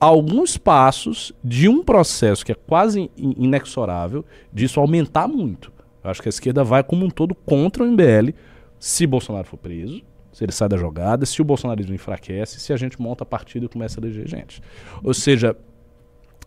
alguns 0.00 0.56
passos 0.56 1.32
de 1.42 1.68
um 1.68 1.82
processo 1.82 2.44
que 2.44 2.52
é 2.52 2.54
quase 2.54 3.10
in- 3.16 3.34
inexorável 3.38 4.24
disso 4.52 4.80
aumentar 4.80 5.26
muito. 5.26 5.72
Eu 6.04 6.10
acho 6.10 6.22
que 6.22 6.28
a 6.28 6.30
esquerda 6.30 6.62
vai 6.62 6.82
como 6.84 7.04
um 7.04 7.10
todo 7.10 7.34
contra 7.34 7.82
o 7.82 7.86
MBL 7.86 8.30
se 8.78 9.06
Bolsonaro 9.06 9.46
for 9.46 9.56
preso, 9.56 10.02
se 10.32 10.44
ele 10.44 10.52
sai 10.52 10.68
da 10.68 10.76
jogada, 10.76 11.26
se 11.26 11.42
o 11.42 11.44
bolsonarismo 11.44 11.94
enfraquece, 11.94 12.60
se 12.60 12.72
a 12.72 12.76
gente 12.76 13.00
monta 13.00 13.24
partido 13.24 13.66
e 13.66 13.68
começa 13.68 13.98
a 13.98 14.04
eleger 14.04 14.28
gente. 14.28 14.62
Ou 15.02 15.12
seja, 15.12 15.56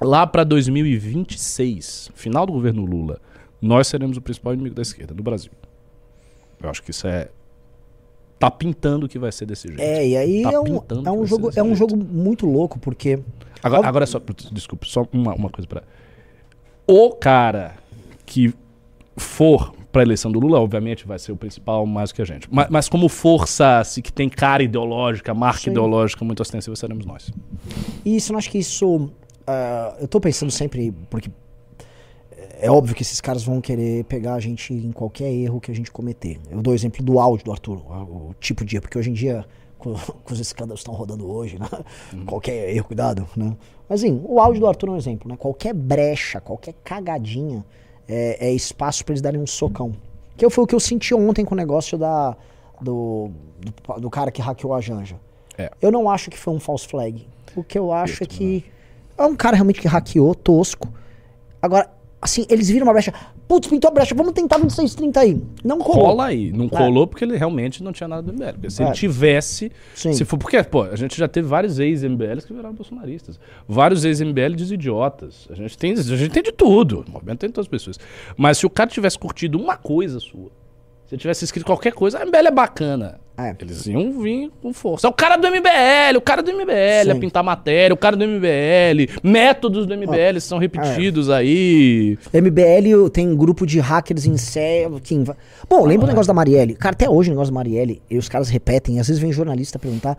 lá 0.01 0.25
para 0.25 0.43
2026, 0.43 2.11
final 2.13 2.45
do 2.45 2.53
governo 2.53 2.85
Lula, 2.85 3.19
nós 3.61 3.87
seremos 3.87 4.17
o 4.17 4.21
principal 4.21 4.53
inimigo 4.53 4.75
da 4.75 4.81
esquerda 4.81 5.13
no 5.13 5.21
Brasil. 5.23 5.51
Eu 6.61 6.69
acho 6.69 6.81
que 6.83 6.91
isso 6.91 7.07
é 7.07 7.29
tá 8.39 8.49
pintando 8.49 9.07
que 9.07 9.19
vai 9.19 9.31
ser 9.31 9.45
desse 9.45 9.67
jeito. 9.67 9.79
É, 9.81 10.07
e 10.07 10.17
aí 10.17 10.41
Tá 10.41 10.51
é 10.51 10.59
um, 10.59 10.77
é 10.77 10.79
que 10.79 11.09
um 11.11 11.25
jogo, 11.27 11.51
é 11.55 11.61
um 11.61 11.75
jeito. 11.75 11.77
jogo 11.77 11.95
muito 11.97 12.47
louco, 12.47 12.79
porque. 12.79 13.19
Agora, 13.61 13.87
agora 13.87 14.05
só, 14.07 14.19
desculpa, 14.51 14.85
só 14.87 15.07
uma, 15.13 15.35
uma 15.35 15.49
coisa 15.49 15.67
para 15.67 15.83
O 16.87 17.11
cara 17.11 17.75
que 18.25 18.51
for 19.15 19.73
para 19.91 20.01
eleição 20.01 20.31
do 20.31 20.39
Lula, 20.39 20.59
obviamente 20.59 21.05
vai 21.05 21.19
ser 21.19 21.31
o 21.33 21.35
principal 21.35 21.85
mais 21.85 22.11
que 22.11 22.21
a 22.21 22.25
gente. 22.25 22.47
Mas, 22.49 22.67
mas 22.69 22.89
como 22.89 23.07
força 23.09 23.79
assim, 23.79 24.01
que 24.01 24.11
tem 24.11 24.29
cara 24.29 24.63
ideológica, 24.63 25.33
marca 25.33 25.59
Sim. 25.59 25.71
ideológica 25.71 26.23
muito 26.25 26.39
ostensiva, 26.39 26.75
seremos 26.75 27.05
nós. 27.05 27.29
E 28.03 28.15
isso, 28.15 28.33
eu 28.33 28.37
acho 28.37 28.49
que 28.49 28.57
isso. 28.57 29.11
Ah, 29.47 29.97
eu 29.99 30.07
tô 30.07 30.19
pensando 30.19 30.51
sempre, 30.51 30.91
porque 31.09 31.29
é 32.59 32.69
óbvio 32.69 32.95
que 32.95 33.01
esses 33.01 33.19
caras 33.19 33.43
vão 33.43 33.61
querer 33.61 34.03
pegar 34.05 34.35
a 34.35 34.39
gente 34.39 34.73
em 34.73 34.91
qualquer 34.91 35.31
erro 35.31 35.59
que 35.59 35.71
a 35.71 35.75
gente 35.75 35.91
cometer. 35.91 36.39
Eu 36.49 36.61
dou 36.61 36.73
o 36.73 36.75
exemplo 36.75 37.03
do 37.03 37.19
áudio 37.19 37.45
do 37.45 37.51
Arthur, 37.51 37.77
o, 37.77 38.35
tipo 38.39 38.63
de 38.65 38.79
porque 38.79 38.97
hoje 38.97 39.09
em 39.09 39.13
dia, 39.13 39.45
com, 39.77 39.93
com 40.23 40.33
os 40.33 40.39
escândalos 40.39 40.81
estão 40.81 40.93
rodando 40.93 41.29
hoje, 41.29 41.57
né? 41.59 41.67
Qualquer 42.25 42.73
erro, 42.75 42.85
cuidado, 42.85 43.27
né? 43.35 43.55
Mas, 43.89 44.03
assim, 44.03 44.21
o 44.23 44.39
áudio 44.39 44.61
do 44.61 44.67
Arthur 44.67 44.89
é 44.89 44.91
um 44.91 44.97
exemplo, 44.97 45.29
né? 45.29 45.35
Qualquer 45.37 45.73
brecha, 45.73 46.39
qualquer 46.39 46.73
cagadinha 46.83 47.65
é, 48.07 48.47
é 48.47 48.53
espaço 48.53 49.03
para 49.03 49.13
eles 49.13 49.21
darem 49.21 49.39
um 49.39 49.47
socão. 49.47 49.91
Que 50.37 50.49
foi 50.49 50.63
o 50.63 50.67
que 50.67 50.75
eu 50.75 50.79
senti 50.79 51.13
ontem 51.13 51.43
com 51.43 51.53
o 51.53 51.57
negócio 51.57 51.97
da, 51.97 52.35
do, 52.79 53.29
do, 53.59 54.01
do 54.01 54.09
cara 54.09 54.31
que 54.31 54.41
hackeou 54.41 54.73
a 54.73 54.81
Janja. 54.81 55.19
É. 55.57 55.69
Eu 55.81 55.91
não 55.91 56.09
acho 56.09 56.29
que 56.29 56.37
foi 56.37 56.53
um 56.53 56.59
false 56.59 56.87
flag. 56.87 57.27
O 57.55 57.63
que 57.63 57.77
eu 57.77 57.91
acho 57.91 58.23
é 58.23 58.25
que 58.25 58.63
é 59.23 59.27
um 59.27 59.35
cara 59.35 59.55
realmente 59.55 59.79
que 59.81 59.87
hackeou, 59.87 60.33
tosco. 60.35 60.87
Agora, 61.61 61.89
assim, 62.21 62.45
eles 62.49 62.69
viram 62.69 62.85
uma 62.87 62.93
brecha. 62.93 63.13
Putz, 63.47 63.67
pintou 63.67 63.89
a 63.89 63.93
brecha, 63.93 64.15
vamos 64.15 64.31
tentar 64.31 64.57
2630 64.57 65.19
aí. 65.19 65.41
Não 65.63 65.77
colou. 65.79 66.05
Cola 66.05 66.25
aí. 66.27 66.53
Não 66.53 66.69
colou 66.69 67.05
porque 67.05 67.25
ele 67.25 67.35
realmente 67.35 67.83
não 67.83 67.91
tinha 67.91 68.07
nada 68.07 68.21
do 68.21 68.31
MBL. 68.31 68.69
Se 68.69 68.81
É. 68.81 68.85
ele 68.85 68.93
tivesse. 68.95 69.71
Sim. 69.93 70.13
Se 70.13 70.23
for, 70.23 70.37
porque, 70.37 70.61
pô, 70.63 70.83
a 70.83 70.95
gente 70.95 71.17
já 71.17 71.27
teve 71.27 71.47
vários 71.49 71.77
ex-MBLs 71.77 72.47
que 72.47 72.53
viraram 72.53 72.73
bolsonaristas. 72.73 73.37
Vários 73.67 74.05
ex-MBL 74.05 74.55
de 74.55 74.73
idiotas. 74.73 75.47
A 75.49 75.55
gente, 75.55 75.77
tem, 75.77 75.91
a 75.93 76.01
gente 76.01 76.29
tem 76.31 76.41
de 76.43 76.53
tudo. 76.53 77.03
O 77.07 77.11
movimento 77.11 77.39
tem 77.39 77.49
de 77.49 77.53
todas 77.53 77.65
as 77.65 77.69
pessoas. 77.71 77.99
Mas 78.37 78.57
se 78.57 78.65
o 78.65 78.69
cara 78.69 78.89
tivesse 78.89 79.19
curtido 79.19 79.59
uma 79.59 79.75
coisa 79.75 80.19
sua, 80.21 80.49
se 81.11 81.17
tivesse 81.17 81.43
escrito 81.43 81.65
qualquer 81.65 81.91
coisa, 81.91 82.19
a 82.19 82.25
MBL 82.25 82.47
é 82.47 82.51
bacana. 82.51 83.19
É. 83.37 83.53
Eles 83.59 83.85
iam 83.87 84.17
vir 84.21 84.49
com 84.61 84.71
força. 84.71 85.07
É 85.07 85.09
o 85.09 85.13
cara 85.13 85.35
do 85.35 85.45
MBL, 85.47 86.15
o 86.17 86.21
cara 86.21 86.41
do 86.41 86.51
MBL, 86.53 87.09
a 87.11 87.13
Sim. 87.13 87.19
pintar 87.19 87.43
matéria, 87.43 87.93
o 87.93 87.97
cara 87.97 88.15
do 88.15 88.23
MBL, 88.25 89.09
métodos 89.21 89.85
do 89.85 89.93
MBL 89.97 90.39
são 90.39 90.57
repetidos 90.57 91.29
aí. 91.29 92.17
MBL 92.33 93.09
tem 93.11 93.35
grupo 93.35 93.65
de 93.65 93.79
hackers 93.79 94.25
em 94.25 94.37
série. 94.37 94.99
Quem 95.01 95.23
va- 95.23 95.35
Bom, 95.69 95.85
lembra 95.85 96.05
o 96.05 96.07
negócio 96.09 96.27
da 96.27 96.33
Marielle? 96.33 96.75
Cara, 96.75 96.93
até 96.93 97.09
hoje 97.09 97.29
o 97.29 97.33
negócio 97.33 97.51
da 97.51 97.55
Marielle, 97.59 98.01
e 98.09 98.17
os 98.17 98.29
caras 98.29 98.47
repetem, 98.47 98.99
às 98.99 99.07
vezes 99.07 99.21
vem 99.21 99.33
jornalista 99.33 99.77
perguntar. 99.77 100.17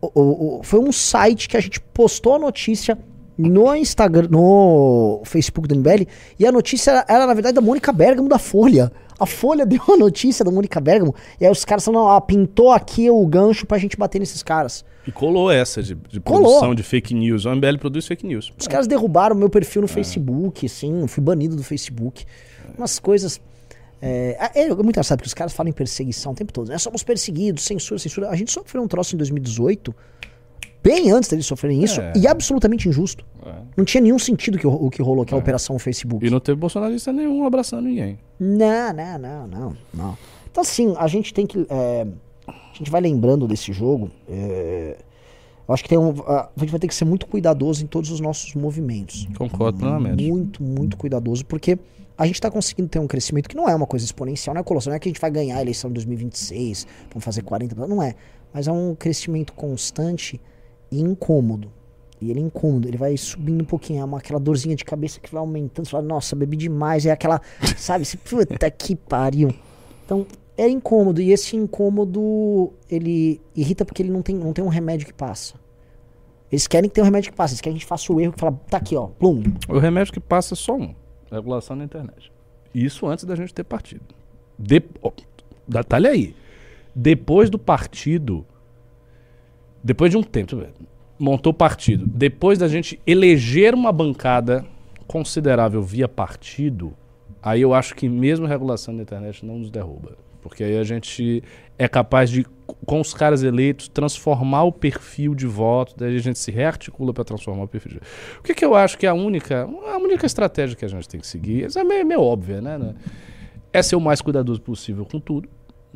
O- 0.00 0.10
o- 0.14 0.58
o- 0.58 0.62
foi 0.62 0.78
um 0.78 0.92
site 0.92 1.48
que 1.48 1.56
a 1.56 1.60
gente 1.60 1.80
postou 1.80 2.34
a 2.34 2.38
notícia 2.38 2.96
no 3.36 3.74
Instagram, 3.74 4.28
no 4.30 5.20
Facebook 5.24 5.66
do 5.66 5.74
MBL, 5.74 6.06
e 6.38 6.46
a 6.46 6.52
notícia 6.52 6.90
era, 6.92 7.04
era, 7.08 7.26
na 7.26 7.34
verdade, 7.34 7.54
da 7.54 7.60
Mônica 7.60 7.92
Bergamo 7.92 8.28
da 8.28 8.38
Folha. 8.38 8.92
A 9.18 9.26
Folha 9.26 9.64
deu 9.66 9.80
a 9.88 9.96
notícia 9.96 10.44
da 10.44 10.50
Mônica 10.50 10.80
Bergamo, 10.80 11.14
e 11.40 11.44
aí 11.46 11.50
os 11.50 11.64
caras 11.64 11.84
falaram, 11.84 12.08
ah, 12.08 12.20
pintou 12.20 12.70
aqui 12.70 13.10
o 13.10 13.26
gancho 13.26 13.66
pra 13.66 13.78
gente 13.78 13.96
bater 13.96 14.18
nesses 14.18 14.42
caras. 14.42 14.84
E 15.06 15.12
colou 15.12 15.50
essa 15.50 15.82
de, 15.82 15.94
de 15.94 16.20
Colou. 16.20 16.42
produção 16.42 16.74
de 16.74 16.82
fake 16.82 17.14
news. 17.14 17.44
O 17.44 17.54
MBL 17.54 17.78
produz 17.78 18.06
fake 18.06 18.26
news. 18.26 18.52
Os 18.58 18.66
caras 18.66 18.86
derrubaram 18.88 19.36
meu 19.36 19.48
perfil 19.48 19.80
É. 19.80 19.82
no 19.82 19.88
Facebook, 19.88 20.66
assim, 20.66 21.00
eu 21.00 21.06
fui 21.06 21.22
banido 21.22 21.54
do 21.54 21.62
Facebook. 21.62 22.24
Umas 22.76 22.98
coisas. 22.98 23.40
É, 24.02 24.50
é, 24.54 24.62
é 24.64 24.68
muito 24.68 24.88
engraçado 24.90 25.18
porque 25.18 25.28
os 25.28 25.34
caras 25.34 25.52
falam 25.52 25.70
em 25.70 25.72
perseguição 25.72 26.32
o 26.32 26.34
tempo 26.34 26.52
todo. 26.52 26.68
Né? 26.68 26.76
Somos 26.78 27.02
perseguidos, 27.02 27.62
censura, 27.62 27.98
censura. 27.98 28.28
A 28.28 28.36
gente 28.36 28.50
sofreu 28.52 28.82
um 28.82 28.88
troço 28.88 29.14
em 29.14 29.18
2018, 29.18 29.94
bem 30.82 31.10
antes 31.10 31.28
deles 31.28 31.46
sofrerem 31.46 31.82
isso, 31.82 32.00
É. 32.00 32.12
e 32.16 32.26
absolutamente 32.26 32.88
injusto. 32.88 33.24
É. 33.44 33.54
Não 33.76 33.84
tinha 33.84 34.00
nenhum 34.00 34.18
sentido 34.18 34.58
que, 34.58 34.66
o 34.66 34.88
que 34.90 35.02
rolou, 35.02 35.24
que 35.24 35.34
é 35.34 35.36
a 35.36 35.38
operação 35.40 35.78
Facebook. 35.78 36.24
E 36.24 36.30
não 36.30 36.40
teve 36.40 36.58
bolsonarista 36.58 37.12
nenhum 37.12 37.44
abraçando 37.46 37.82
ninguém. 37.88 38.18
Não, 38.38 38.92
não, 38.92 39.18
não, 39.18 39.46
não, 39.46 39.76
não. 39.92 40.18
Então, 40.50 40.62
assim, 40.62 40.94
a 40.98 41.06
gente 41.06 41.34
tem 41.34 41.46
que. 41.46 41.66
é, 41.68 42.06
a 42.48 42.78
gente 42.78 42.90
vai 42.90 43.00
lembrando 43.00 43.46
desse 43.48 43.72
jogo. 43.72 44.10
é, 44.28 44.96
eu 45.68 45.74
acho 45.74 45.82
que 45.82 45.88
tem 45.88 45.98
um, 45.98 46.10
a 46.28 46.48
gente 46.58 46.70
vai 46.70 46.78
ter 46.78 46.86
que 46.86 46.94
ser 46.94 47.04
muito 47.04 47.26
cuidadoso 47.26 47.82
em 47.82 47.88
todos 47.88 48.10
os 48.12 48.20
nossos 48.20 48.54
movimentos. 48.54 49.26
Concordo 49.36 49.78
plenamente. 49.78 50.24
Muito, 50.24 50.62
muito 50.62 50.96
cuidadoso, 50.96 51.44
porque 51.44 51.76
a 52.16 52.24
gente 52.24 52.36
está 52.36 52.48
conseguindo 52.48 52.88
ter 52.88 53.00
um 53.00 53.06
crescimento 53.08 53.48
que 53.48 53.56
não 53.56 53.68
é 53.68 53.74
uma 53.74 53.86
coisa 53.86 54.04
exponencial, 54.04 54.54
não 54.54 54.60
é 54.60 54.62
colossal, 54.64 54.92
não 54.92 54.96
é 54.96 55.00
que 55.00 55.08
a 55.08 55.10
gente 55.10 55.20
vai 55.20 55.28
ganhar 55.30 55.56
a 55.56 55.60
eleição 55.60 55.90
em 55.90 55.92
2026, 55.92 56.86
vamos 57.10 57.24
fazer 57.24 57.42
40, 57.42 57.74
não 57.88 58.00
é. 58.00 58.14
Mas 58.54 58.68
é 58.68 58.72
um 58.72 58.94
crescimento 58.94 59.52
constante 59.54 60.40
e 60.90 61.00
incômodo. 61.00 61.70
E 62.20 62.30
ele 62.30 62.40
é 62.40 62.42
incômodo, 62.42 62.88
ele 62.88 62.96
vai 62.96 63.16
subindo 63.16 63.60
um 63.60 63.64
pouquinho, 63.64 64.00
é 64.00 64.04
uma, 64.04 64.18
aquela 64.18 64.40
dorzinha 64.40 64.74
de 64.74 64.84
cabeça 64.84 65.20
que 65.20 65.30
vai 65.30 65.40
aumentando, 65.40 65.84
você 65.84 65.90
fala, 65.90 66.02
nossa, 66.02 66.34
bebi 66.34 66.56
demais, 66.56 67.04
é 67.04 67.10
aquela, 67.10 67.40
sabe, 67.76 68.04
você, 68.04 68.16
puta 68.16 68.70
que 68.70 68.96
pariu. 68.96 69.54
Então, 70.04 70.26
é 70.56 70.66
incômodo, 70.66 71.20
e 71.20 71.30
esse 71.30 71.56
incômodo, 71.56 72.72
ele 72.90 73.40
irrita 73.54 73.84
porque 73.84 74.02
ele 74.02 74.10
não 74.10 74.22
tem, 74.22 74.34
não 74.34 74.52
tem 74.54 74.64
um 74.64 74.68
remédio 74.68 75.06
que 75.06 75.12
passa. 75.12 75.54
Eles 76.50 76.66
querem 76.66 76.88
que 76.88 76.94
tenha 76.94 77.02
um 77.02 77.06
remédio 77.06 77.30
que 77.30 77.36
passe, 77.36 77.52
eles 77.52 77.60
querem 77.60 77.74
que 77.74 77.78
a 77.78 77.80
gente 77.80 77.88
faça 77.88 78.10
o 78.12 78.20
erro 78.20 78.32
que 78.32 78.40
fala, 78.40 78.58
tá 78.70 78.78
aqui, 78.78 78.96
ó, 78.96 79.08
plum, 79.08 79.42
O 79.68 79.78
remédio 79.78 80.12
que 80.12 80.20
passa 80.20 80.54
é 80.54 80.56
só 80.56 80.74
um: 80.74 80.94
regulação 81.30 81.76
na 81.76 81.84
internet. 81.84 82.32
Isso 82.74 83.06
antes 83.06 83.24
da 83.24 83.34
gente 83.34 83.52
ter 83.52 83.64
partido. 83.64 84.14
De... 84.58 84.82
ó, 85.02 85.10
detalhe 85.66 86.06
aí. 86.06 86.36
Depois 86.94 87.50
do 87.50 87.58
partido. 87.58 88.46
Depois 89.86 90.10
de 90.10 90.16
um 90.16 90.22
tempo, 90.22 90.60
montou 91.16 91.54
partido. 91.54 92.04
Depois 92.08 92.58
da 92.58 92.66
gente 92.66 93.00
eleger 93.06 93.72
uma 93.72 93.92
bancada 93.92 94.66
considerável 95.06 95.80
via 95.80 96.08
partido, 96.08 96.92
aí 97.40 97.62
eu 97.62 97.72
acho 97.72 97.94
que 97.94 98.08
mesmo 98.08 98.46
regulação 98.46 98.96
da 98.96 99.02
internet 99.02 99.46
não 99.46 99.60
nos 99.60 99.70
derruba. 99.70 100.18
Porque 100.42 100.64
aí 100.64 100.76
a 100.76 100.82
gente 100.82 101.40
é 101.78 101.86
capaz 101.86 102.30
de, 102.30 102.44
com 102.84 103.00
os 103.00 103.14
caras 103.14 103.44
eleitos, 103.44 103.86
transformar 103.86 104.64
o 104.64 104.72
perfil 104.72 105.36
de 105.36 105.46
voto, 105.46 105.94
daí 105.96 106.16
a 106.16 106.20
gente 106.20 106.40
se 106.40 106.50
rearticula 106.50 107.14
para 107.14 107.22
transformar 107.22 107.62
o 107.62 107.68
perfil 107.68 107.92
de 107.92 108.00
O 108.40 108.42
que, 108.42 108.54
que 108.54 108.64
eu 108.64 108.74
acho 108.74 108.98
que 108.98 109.06
é 109.06 109.08
a 109.08 109.14
única, 109.14 109.68
a 109.86 109.98
única 109.98 110.26
estratégia 110.26 110.74
que 110.74 110.84
a 110.84 110.88
gente 110.88 111.08
tem 111.08 111.20
que 111.20 111.28
seguir, 111.28 111.68
é 111.76 111.84
meio, 111.84 112.04
meio 112.04 112.22
óbvia, 112.22 112.60
né, 112.60 112.76
né? 112.76 112.92
É 113.72 113.80
ser 113.84 113.94
o 113.94 114.00
mais 114.00 114.20
cuidadoso 114.20 114.60
possível 114.60 115.06
com 115.06 115.20
tudo. 115.20 115.48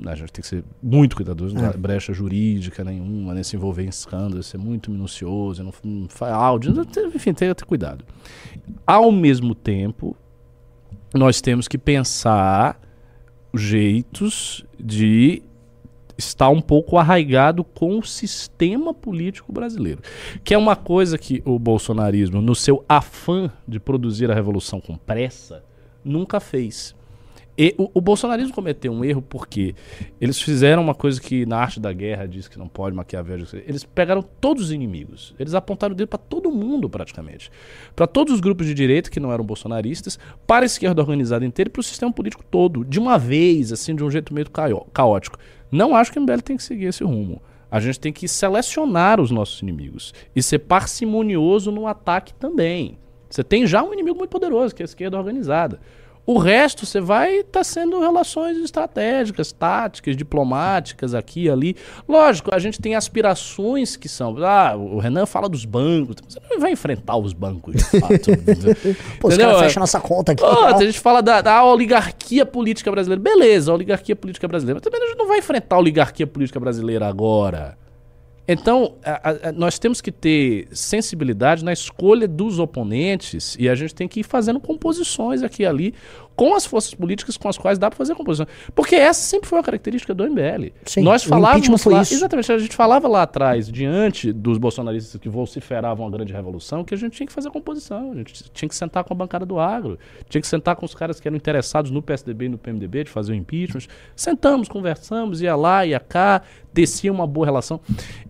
A 0.07 0.15
gente 0.15 0.33
tem 0.33 0.43
que 0.43 0.49
ser 0.49 0.65
muito 0.83 1.17
cuidadoso, 1.17 1.55
não 1.55 1.67
há 1.67 1.73
brecha 1.73 2.13
jurídica 2.13 2.83
nenhuma, 2.85 3.35
nem 3.35 3.43
se 3.43 3.57
envolver 3.57 3.85
em 3.85 3.89
escândalos, 3.89 4.47
ser 4.47 4.59
muito 4.59 4.91
minucioso, 4.91 5.63
não, 5.63 5.73
não 5.85 6.09
faz 6.09 6.33
áudio, 6.33 6.73
enfim, 7.15 7.33
tem 7.33 7.49
que 7.49 7.55
ter 7.55 7.65
cuidado. 7.65 8.05
Ao 8.87 9.11
mesmo 9.11 9.55
tempo, 9.55 10.17
nós 11.15 11.41
temos 11.41 11.67
que 11.67 11.77
pensar 11.77 12.81
jeitos 13.55 14.65
de 14.79 15.43
estar 16.17 16.51
um 16.51 16.61
pouco 16.61 16.97
arraigado 16.99 17.65
com 17.65 17.99
o 17.99 18.05
sistema 18.05 18.95
político 18.95 19.53
brasileiro. 19.53 20.03
Que 20.45 20.55
é 20.55 20.59
uma 20.59 20.77
coisa 20.77 21.19
que 21.19 21.43
o 21.45 21.59
bolsonarismo, 21.59 22.41
no 22.41 22.55
seu 22.55 22.85
afã 22.89 23.51
de 23.67 23.81
produzir 23.81 24.31
a 24.31 24.35
revolução 24.35 24.81
com 24.81 24.97
pressa, 24.97 25.65
nunca 26.05 26.39
fez. 26.39 26.95
E 27.63 27.75
o, 27.77 27.91
o 27.93 28.01
bolsonarismo 28.01 28.55
cometeu 28.55 28.91
um 28.91 29.05
erro 29.05 29.21
porque 29.21 29.75
eles 30.19 30.41
fizeram 30.41 30.83
uma 30.83 30.95
coisa 30.95 31.21
que 31.21 31.45
na 31.45 31.59
arte 31.59 31.79
da 31.79 31.93
guerra 31.93 32.27
diz 32.27 32.49
que 32.49 32.59
não 32.59 32.67
pode, 32.67 32.97
Maquiavel 32.97 33.45
Eles 33.67 33.85
pegaram 33.85 34.23
todos 34.23 34.65
os 34.65 34.73
inimigos. 34.73 35.35
Eles 35.39 35.53
apontaram 35.53 35.93
o 35.93 35.95
dedo 35.95 36.09
para 36.09 36.19
todo 36.19 36.51
mundo, 36.51 36.89
praticamente. 36.89 37.53
Para 37.95 38.07
todos 38.07 38.33
os 38.33 38.41
grupos 38.41 38.67
de 38.67 38.73
direita 38.73 39.11
que 39.11 39.21
não 39.21 39.31
eram 39.31 39.45
bolsonaristas, 39.45 40.19
para 40.47 40.65
a 40.65 40.67
esquerda 40.67 41.03
organizada 41.03 41.45
inteira 41.45 41.69
e 41.69 41.71
para 41.71 41.81
o 41.81 41.83
sistema 41.83 42.11
político 42.11 42.43
todo. 42.51 42.83
De 42.83 42.99
uma 42.99 43.19
vez, 43.19 43.75
assim, 43.75 43.95
de 43.95 44.03
um 44.03 44.11
jeito 44.11 44.33
meio 44.33 44.49
caó- 44.49 44.87
caótico. 44.91 45.39
Não 45.71 45.95
acho 45.95 46.11
que 46.11 46.19
o 46.19 46.23
MBL 46.23 46.41
tem 46.41 46.57
que 46.57 46.63
seguir 46.63 46.87
esse 46.87 47.05
rumo. 47.05 47.43
A 47.71 47.79
gente 47.79 48.01
tem 48.01 48.11
que 48.11 48.27
selecionar 48.27 49.21
os 49.21 49.31
nossos 49.31 49.61
inimigos 49.61 50.15
e 50.35 50.43
ser 50.43 50.61
parcimonioso 50.61 51.71
no 51.71 51.87
ataque 51.87 52.33
também. 52.33 52.99
Você 53.29 53.45
tem 53.45 53.67
já 53.67 53.83
um 53.83 53.93
inimigo 53.93 54.17
muito 54.17 54.31
poderoso, 54.31 54.75
que 54.75 54.83
é 54.83 54.85
a 54.85 54.87
esquerda 54.87 55.19
organizada. 55.19 55.79
O 56.31 56.39
resto 56.39 56.87
você 56.87 57.01
vai 57.01 57.39
estar 57.39 57.65
sendo 57.65 57.99
relações 57.99 58.57
estratégicas, 58.59 59.51
táticas, 59.51 60.17
diplomáticas 60.17 61.13
aqui 61.13 61.47
e 61.47 61.51
ali. 61.51 61.77
Lógico, 62.09 62.55
a 62.55 62.59
gente 62.61 62.81
tem 62.81 62.95
aspirações 62.95 63.97
que 63.97 64.09
são. 64.09 64.37
Ah, 64.39 64.77
o 64.77 65.01
Renan 65.01 65.27
fala 65.27 65.49
dos 65.49 65.65
bancos. 65.65 66.15
Você 66.29 66.39
não 66.49 66.61
vai 66.61 66.71
enfrentar 66.71 67.17
os 67.17 67.33
bancos, 67.33 67.75
de 67.75 67.83
fato. 67.83 68.31
Pô, 69.19 69.27
os 69.27 69.37
caras 69.37 69.59
fecham 69.59 69.81
nossa 69.81 69.99
conta 69.99 70.31
aqui. 70.31 70.45
Ó. 70.45 70.67
a 70.67 70.81
gente 70.81 71.01
fala 71.01 71.21
da, 71.21 71.41
da 71.41 71.65
oligarquia 71.65 72.47
política 72.47 72.93
brasileira. 72.93 73.21
Beleza, 73.21 73.73
a 73.73 73.75
oligarquia 73.75 74.15
política 74.15 74.47
brasileira. 74.47 74.77
Mas 74.77 74.85
também 74.85 75.05
a 75.05 75.09
gente 75.09 75.19
não 75.19 75.27
vai 75.27 75.39
enfrentar 75.39 75.75
a 75.75 75.79
oligarquia 75.81 76.29
política 76.29 76.61
brasileira 76.61 77.09
agora. 77.09 77.77
Então, 78.53 78.95
a- 79.05 79.49
a- 79.49 79.53
nós 79.53 79.79
temos 79.79 80.01
que 80.01 80.11
ter 80.11 80.67
sensibilidade 80.73 81.65
na 81.65 81.73
escolha 81.73 82.27
dos 82.27 82.59
oponentes 82.59 83.57
e 83.59 83.69
a 83.69 83.75
gente 83.77 83.95
tem 83.95 84.09
que 84.09 84.21
ir 84.21 84.25
fazendo 84.25 84.59
composições 84.59 85.43
aqui 85.43 85.63
e 85.63 85.67
ali 85.67 85.95
com 86.41 86.55
as 86.55 86.65
forças 86.65 86.95
políticas 86.95 87.37
com 87.37 87.51
as 87.51 87.59
quais 87.59 87.79
dá 87.79 87.91
para 87.91 87.99
fazer 87.99 88.15
composição. 88.15 88.47
Porque 88.75 88.97
essa 88.97 89.21
sempre 89.21 89.47
foi 89.47 89.59
uma 89.59 89.63
característica 89.63 90.15
do 90.15 90.25
MBL. 90.25 90.73
Sim, 90.87 91.03
nós 91.03 91.23
falávamos 91.23 91.85
lá, 91.85 92.01
isso. 92.01 92.15
exatamente, 92.15 92.51
a 92.51 92.57
gente 92.57 92.75
falava 92.75 93.07
lá 93.07 93.25
atrás, 93.25 93.71
diante 93.71 94.33
dos 94.33 94.57
bolsonaristas 94.57 95.21
que 95.21 95.29
vociferavam 95.29 96.07
a 96.07 96.11
grande 96.11 96.33
revolução, 96.33 96.83
que 96.83 96.95
a 96.95 96.97
gente 96.97 97.13
tinha 97.13 97.27
que 97.27 97.33
fazer 97.35 97.51
composição, 97.51 98.13
a 98.13 98.15
gente 98.15 98.51
tinha 98.55 98.67
que 98.71 98.75
sentar 98.75 99.05
com 99.05 99.13
a 99.13 99.17
bancada 99.19 99.45
do 99.45 99.61
agro, 99.61 99.99
tinha 100.31 100.41
que 100.41 100.47
sentar 100.47 100.77
com 100.77 100.87
os 100.87 100.95
caras 100.95 101.21
que 101.21 101.29
eram 101.29 101.37
interessados 101.37 101.91
no 101.91 102.01
PSDB 102.01 102.47
e 102.47 102.49
no 102.49 102.57
PMDB 102.57 103.05
de 103.05 103.11
fazer 103.11 103.33
o 103.33 103.35
impeachment. 103.35 103.83
Sentamos, 104.17 104.67
conversamos, 104.67 105.43
ia 105.43 105.55
lá, 105.55 105.85
ia 105.85 106.01
cá, 106.01 106.41
descia 106.73 107.13
uma 107.13 107.27
boa 107.27 107.45
relação. 107.45 107.83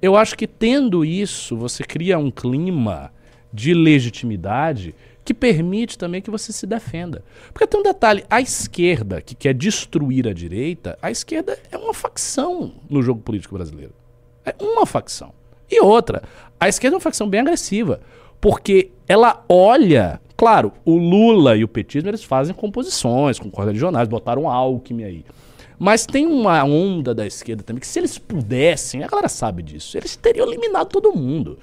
Eu 0.02 0.16
acho 0.16 0.36
que 0.36 0.48
tendo 0.48 1.04
isso, 1.04 1.56
você 1.56 1.84
cria 1.84 2.18
um 2.18 2.28
clima 2.28 3.12
de 3.52 3.72
legitimidade 3.72 4.96
que 5.30 5.34
permite 5.34 5.96
também 5.96 6.20
que 6.20 6.28
você 6.28 6.52
se 6.52 6.66
defenda. 6.66 7.22
Porque 7.52 7.64
tem 7.64 7.78
um 7.78 7.84
detalhe, 7.84 8.24
a 8.28 8.40
esquerda 8.40 9.20
que 9.20 9.36
quer 9.36 9.54
destruir 9.54 10.26
a 10.26 10.32
direita, 10.32 10.98
a 11.00 11.08
esquerda 11.08 11.56
é 11.70 11.78
uma 11.78 11.94
facção 11.94 12.72
no 12.88 13.00
jogo 13.00 13.20
político 13.20 13.54
brasileiro. 13.54 13.92
É 14.44 14.52
uma 14.60 14.84
facção. 14.84 15.32
E 15.70 15.80
outra, 15.80 16.24
a 16.58 16.68
esquerda 16.68 16.96
é 16.96 16.98
uma 16.98 17.00
facção 17.00 17.28
bem 17.28 17.42
agressiva, 17.42 18.00
porque 18.40 18.90
ela 19.06 19.44
olha. 19.48 20.20
Claro, 20.36 20.72
o 20.84 20.96
Lula 20.96 21.56
e 21.56 21.62
o 21.62 21.68
petismo 21.68 22.10
eles 22.10 22.24
fazem 22.24 22.52
composições 22.52 23.38
com 23.38 23.48
correligionários, 23.48 24.08
botaram 24.08 24.50
Alckmin 24.50 25.04
aí. 25.04 25.24
Mas 25.78 26.06
tem 26.06 26.26
uma 26.26 26.64
onda 26.64 27.14
da 27.14 27.24
esquerda 27.24 27.62
também 27.62 27.80
que 27.80 27.86
se 27.86 28.00
eles 28.00 28.18
pudessem, 28.18 29.04
a 29.04 29.06
galera 29.06 29.28
sabe 29.28 29.62
disso, 29.62 29.96
eles 29.96 30.16
teriam 30.16 30.48
eliminado 30.48 30.88
todo 30.88 31.16
mundo. 31.16 31.56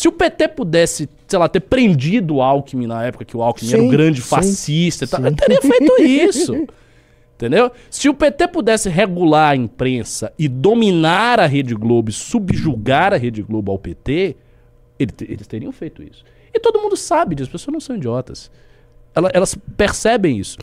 Se 0.00 0.08
o 0.08 0.12
PT 0.12 0.48
pudesse, 0.48 1.06
sei 1.28 1.38
lá, 1.38 1.46
ter 1.46 1.60
prendido 1.60 2.36
o 2.36 2.40
Alckmin 2.42 2.86
na 2.86 3.04
época 3.04 3.22
que 3.22 3.36
o 3.36 3.42
Alckmin 3.42 3.68
era 3.70 3.82
o 3.82 3.84
Sim, 3.84 3.90
grande 3.90 4.22
sim, 4.22 4.28
fascista, 4.28 5.04
e 5.04 5.06
tal, 5.08 5.20
sim. 5.20 5.26
ele 5.26 5.36
teria 5.36 5.60
feito 5.60 6.00
isso. 6.02 6.66
Entendeu? 7.36 7.70
Se 7.90 8.08
o 8.08 8.14
PT 8.14 8.48
pudesse 8.48 8.88
regular 8.88 9.50
a 9.52 9.56
imprensa 9.56 10.32
e 10.38 10.48
dominar 10.48 11.38
a 11.38 11.44
Rede 11.44 11.74
Globo 11.74 12.08
e 12.08 12.14
subjugar 12.14 13.12
a 13.12 13.18
Rede 13.18 13.42
Globo 13.42 13.70
ao 13.72 13.78
PT, 13.78 14.36
ele 14.98 15.12
eles 15.28 15.46
teriam 15.46 15.70
feito 15.70 16.02
isso. 16.02 16.24
E 16.54 16.58
todo 16.58 16.80
mundo 16.80 16.96
sabe 16.96 17.34
disso, 17.34 17.48
as 17.48 17.52
pessoas 17.52 17.74
não 17.74 17.80
são 17.80 17.94
idiotas. 17.96 18.50
Ela- 19.14 19.30
elas 19.34 19.54
percebem 19.76 20.38
isso. 20.38 20.56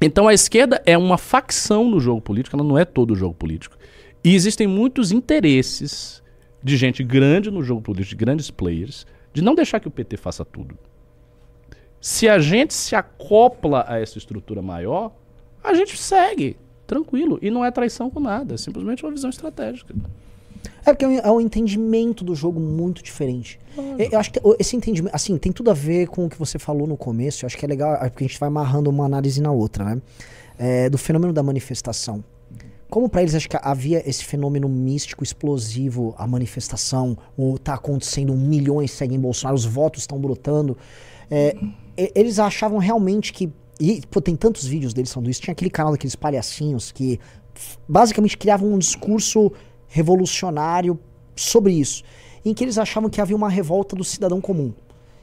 Então 0.00 0.26
a 0.26 0.32
esquerda 0.32 0.80
é 0.86 0.96
uma 0.96 1.18
facção 1.18 1.90
no 1.90 2.00
jogo 2.00 2.22
político, 2.22 2.56
ela 2.56 2.64
não 2.66 2.78
é 2.78 2.86
todo 2.86 3.10
o 3.10 3.14
jogo 3.16 3.34
político. 3.34 3.76
E 4.24 4.34
existem 4.34 4.66
muitos 4.66 5.12
interesses 5.12 6.22
de 6.62 6.76
gente 6.76 7.02
grande 7.04 7.50
no 7.50 7.62
jogo 7.62 7.80
político, 7.80 8.10
de 8.10 8.16
grandes 8.16 8.50
players, 8.50 9.06
de 9.32 9.42
não 9.42 9.54
deixar 9.54 9.78
que 9.80 9.88
o 9.88 9.90
PT 9.90 10.16
faça 10.16 10.44
tudo. 10.44 10.76
Se 12.00 12.28
a 12.28 12.38
gente 12.38 12.72
se 12.74 12.94
acopla 12.94 13.84
a 13.88 13.98
essa 14.00 14.18
estrutura 14.18 14.62
maior, 14.62 15.12
a 15.62 15.74
gente 15.74 15.96
segue, 15.96 16.56
tranquilo. 16.86 17.38
E 17.42 17.50
não 17.50 17.64
é 17.64 17.70
traição 17.70 18.08
com 18.10 18.20
nada, 18.20 18.54
é 18.54 18.56
simplesmente 18.56 19.04
uma 19.04 19.10
visão 19.12 19.28
estratégica. 19.30 19.94
É 20.84 20.92
porque 20.92 21.04
é 21.04 21.08
um- 21.30 21.40
é 21.40 21.42
entendimento 21.42 22.22
do 22.24 22.34
jogo 22.34 22.60
muito 22.60 23.02
diferente. 23.02 23.58
Eu, 23.98 24.10
eu 24.12 24.18
acho 24.20 24.32
que 24.32 24.40
esse 24.58 24.76
entendimento, 24.76 25.14
assim, 25.14 25.36
tem 25.36 25.50
tudo 25.50 25.70
a 25.70 25.74
ver 25.74 26.06
com 26.06 26.26
o 26.26 26.30
que 26.30 26.38
você 26.38 26.58
falou 26.58 26.86
no 26.86 26.96
começo. 26.96 27.44
Eu 27.44 27.46
acho 27.48 27.56
que 27.58 27.64
é 27.64 27.68
legal, 27.68 27.94
é 27.96 28.08
porque 28.08 28.24
a 28.24 28.26
gente 28.28 28.38
vai 28.38 28.46
amarrando 28.48 28.88
uma 28.88 29.04
análise 29.04 29.40
na 29.40 29.50
outra, 29.50 29.84
né? 29.84 30.00
É, 30.58 30.88
do 30.88 30.96
fenômeno 30.96 31.32
da 31.32 31.42
manifestação. 31.42 32.24
Como 32.88 33.08
pra 33.08 33.22
eles 33.22 33.34
acho 33.34 33.48
que 33.48 33.58
havia 33.60 34.08
esse 34.08 34.24
fenômeno 34.24 34.68
místico, 34.68 35.24
explosivo, 35.24 36.14
a 36.16 36.26
manifestação, 36.26 37.18
o 37.36 37.58
tá 37.58 37.74
acontecendo, 37.74 38.32
milhões 38.34 38.92
seguem 38.92 39.18
Bolsonaro, 39.18 39.56
os 39.56 39.64
votos 39.64 40.02
estão 40.02 40.20
brotando. 40.20 40.76
É, 41.30 41.56
eles 42.14 42.38
achavam 42.38 42.78
realmente 42.78 43.32
que. 43.32 43.52
E 43.78 44.00
pô, 44.10 44.20
tem 44.20 44.36
tantos 44.36 44.64
vídeos 44.64 44.94
deles 44.94 45.12
falando 45.12 45.28
isso. 45.28 45.42
Tinha 45.42 45.52
aquele 45.52 45.70
canal 45.70 45.92
daqueles 45.92 46.14
palhacinhos 46.14 46.92
que 46.92 47.18
basicamente 47.88 48.36
criavam 48.36 48.72
um 48.72 48.78
discurso 48.78 49.52
revolucionário 49.88 50.98
sobre 51.34 51.72
isso. 51.72 52.02
Em 52.44 52.54
que 52.54 52.64
eles 52.64 52.78
achavam 52.78 53.10
que 53.10 53.20
havia 53.20 53.36
uma 53.36 53.48
revolta 53.48 53.96
do 53.96 54.04
cidadão 54.04 54.40
comum. 54.40 54.72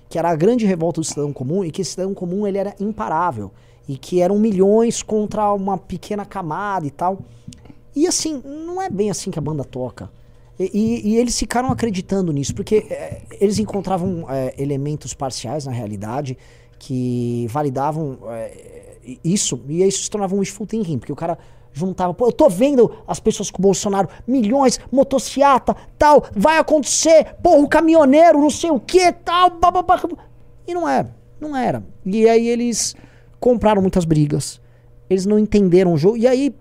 Que 0.10 0.19
era 0.19 0.30
a 0.30 0.36
grande 0.36 0.65
revolta 0.65 0.99
do 0.99 1.06
cidadão 1.06 1.32
comum 1.32 1.63
e 1.63 1.71
que 1.71 1.82
esse 1.82 1.91
cidadão 1.91 2.13
comum 2.13 2.45
ele 2.45 2.58
era 2.58 2.76
imparável. 2.80 3.52
E 3.88 3.97
que 3.97 4.21
eram 4.21 4.38
milhões 4.38 5.02
contra 5.02 5.52
uma 5.54 5.78
pequena 5.78 6.26
camada 6.26 6.86
e 6.86 6.91
tal. 6.91 7.19
E 7.95 8.08
assim, 8.08 8.41
não 8.43 8.82
é 8.82 8.89
bem 8.89 9.10
assim 9.10 9.29
que 9.32 9.38
a 9.39 9.41
banda 9.41 9.63
toca. 9.63 10.10
E, 10.60 10.69
e- 10.73 11.10
e 11.13 11.17
eles 11.17 11.38
ficaram 11.38 11.69
acreditando 11.71 12.32
nisso, 12.32 12.53
porque 12.53 12.86
é, 12.89 13.21
eles 13.39 13.58
encontravam 13.60 14.25
é, 14.29 14.53
elementos 14.58 15.13
parciais 15.13 15.65
na 15.65 15.71
realidade 15.71 16.38
que 16.79 17.47
validavam 17.49 18.17
é, 18.29 18.97
isso, 19.23 19.60
e 19.67 19.84
isso 19.84 20.03
se 20.03 20.10
tornava 20.10 20.36
um 20.36 20.39
wishful 20.39 20.65
thinking, 20.67 20.97
porque 20.99 21.12
o 21.12 21.15
cara 21.15 21.38
juntava, 21.71 22.13
pô, 22.13 22.27
eu 22.27 22.32
tô 22.32 22.47
vendo 22.49 22.91
as 23.08 23.19
pessoas 23.19 23.49
com 23.49 23.58
o 23.60 23.63
Bolsonaro, 23.63 24.08
milhões, 24.27 24.79
motociata, 24.91 25.75
tal, 25.97 26.23
vai 26.36 26.58
acontecer, 26.60 27.36
porra, 27.41 27.58
o 27.58 27.67
caminhoneiro, 27.67 28.39
não 28.39 28.49
sei 28.49 28.69
o 28.69 28.79
que, 28.79 29.12
tal, 29.12 29.49
bababá. 29.49 29.99
E 30.67 30.73
não 30.73 30.88
era, 30.88 31.15
não 31.41 31.56
era. 31.58 31.84
E 32.06 32.29
aí 32.29 32.47
eles 32.47 32.95
compraram 33.39 33.82
muitas 33.82 34.06
brigas, 34.06 34.62
eles 35.10 35.25
não 35.25 35.39
entenderam 35.39 35.93
o 35.93 35.97
jogo, 35.97 36.15
e 36.17 36.27
aí 36.27 36.53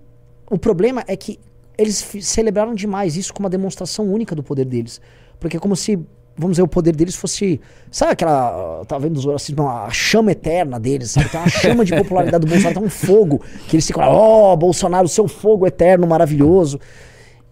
o 0.51 0.59
problema 0.59 1.05
é 1.07 1.17
que 1.17 1.39
eles 1.77 2.07
celebraram 2.21 2.75
demais 2.75 3.17
isso 3.17 3.33
como 3.33 3.47
uma 3.47 3.51
demonstração 3.51 4.07
única 4.13 4.35
do 4.35 4.43
poder 4.43 4.65
deles. 4.65 5.01
Porque 5.41 5.57
é 5.57 5.61
como 5.61 5.75
se, 5.75 5.97
vamos 6.37 6.53
dizer, 6.53 6.63
o 6.63 6.69
poder 6.69 6.95
deles 6.95 7.17
fosse. 7.17 7.61
Sabe 7.91 8.13
aquela. 8.13 8.85
Tá 8.87 8.99
vendo 8.99 9.17
os 9.17 9.27
assim, 9.29 9.55
a 9.59 9.91
chama 9.91 10.33
eterna 10.33 10.79
deles, 10.79 11.11
sabe? 11.11 11.31
Tem 11.31 11.41
uma 11.41 11.49
chama 11.49 11.85
de 11.85 11.97
popularidade 11.97 12.47
do 12.47 12.51
Bolsonaro, 12.51 12.75
tem 12.75 12.85
um 12.85 12.91
fogo. 12.91 13.43
Que 13.69 13.77
eles 13.77 13.87
ficam 13.87 14.05
ó, 14.05 14.55
Bolsonaro, 14.55 15.09
seu 15.09 15.27
fogo 15.27 15.67
eterno, 15.67 16.07
maravilhoso. 16.07 16.79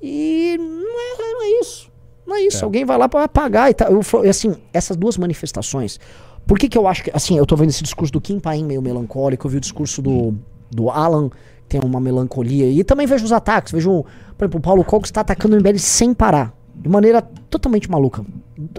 E 0.00 0.56
não 0.58 1.00
é, 1.00 1.32
não 1.32 1.42
é 1.42 1.60
isso. 1.60 1.90
Não 2.26 2.36
é 2.36 2.40
isso. 2.42 2.64
Alguém 2.64 2.84
vai 2.84 2.96
lá 2.96 3.08
pra 3.08 3.24
apagar 3.24 3.70
e 3.70 3.74
tal. 3.74 3.90
Eu, 3.90 4.24
e 4.24 4.28
assim, 4.28 4.54
essas 4.72 4.96
duas 4.96 5.16
manifestações. 5.16 5.98
Por 6.46 6.58
que, 6.58 6.68
que 6.68 6.78
eu 6.78 6.86
acho 6.86 7.04
que. 7.04 7.10
Assim, 7.12 7.36
eu 7.36 7.44
tô 7.44 7.56
vendo 7.56 7.70
esse 7.70 7.82
discurso 7.82 8.12
do 8.12 8.20
Kim 8.20 8.38
Paim 8.38 8.64
meio 8.64 8.80
melancólico, 8.80 9.46
eu 9.46 9.50
vi 9.50 9.56
o 9.56 9.60
discurso 9.60 10.00
do, 10.00 10.34
do 10.70 10.90
Alan, 10.90 11.30
tem 11.70 11.80
uma 11.84 12.00
melancolia. 12.00 12.68
E 12.68 12.82
também 12.82 13.06
vejo 13.06 13.24
os 13.24 13.32
ataques. 13.32 13.72
Vejo, 13.72 14.04
por 14.36 14.44
exemplo, 14.44 14.58
o 14.58 14.62
Paulo 14.62 14.84
Cogos 14.84 15.08
está 15.08 15.20
atacando 15.20 15.54
o 15.56 15.58
MBL 15.60 15.78
sem 15.78 16.12
parar. 16.12 16.52
De 16.74 16.88
maneira 16.88 17.22
totalmente 17.48 17.88
maluca. 17.90 18.24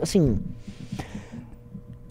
Assim. 0.02 0.38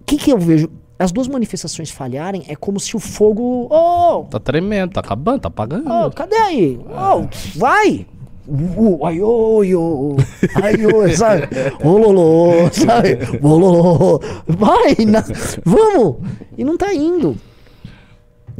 O 0.00 0.04
que, 0.06 0.16
que 0.16 0.32
eu 0.32 0.38
vejo? 0.38 0.70
As 0.98 1.12
duas 1.12 1.28
manifestações 1.28 1.90
falharem 1.90 2.44
é 2.48 2.56
como 2.56 2.80
se 2.80 2.96
o 2.96 2.98
fogo. 2.98 3.68
Oh, 3.70 4.24
Tá 4.30 4.38
tremendo, 4.40 4.92
tá 4.92 5.00
acabando, 5.00 5.40
tá 5.40 5.48
apagando. 5.48 5.84
Oh, 5.90 6.10
cadê 6.10 6.36
aí? 6.36 6.80
Oh, 6.88 7.26
vai! 7.58 8.06
Uh, 8.48 9.06
ai, 9.06 9.20
oi, 9.20 9.74
oi, 9.76 10.16
ai, 10.62 10.84
oi, 10.86 11.12
sabe? 11.16 11.42
Ô, 11.84 11.96
lolô, 11.98 12.68
sabe? 12.72 13.18
Ô, 13.40 13.56
lolô, 13.56 14.20
vai, 14.48 14.96
na- 15.06 15.24
vamos! 15.64 16.16
E 16.58 16.64
não 16.64 16.76
tá 16.76 16.92
indo. 16.92 17.36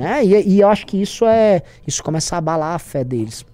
Né? 0.00 0.24
E, 0.24 0.48
e 0.56 0.60
eu 0.60 0.68
acho 0.68 0.86
que 0.86 1.00
isso 1.00 1.24
é. 1.26 1.62
Isso 1.86 2.02
começa 2.02 2.34
a 2.34 2.38
abalar 2.38 2.74
a 2.74 2.78
fé 2.78 3.04
deles. 3.04 3.44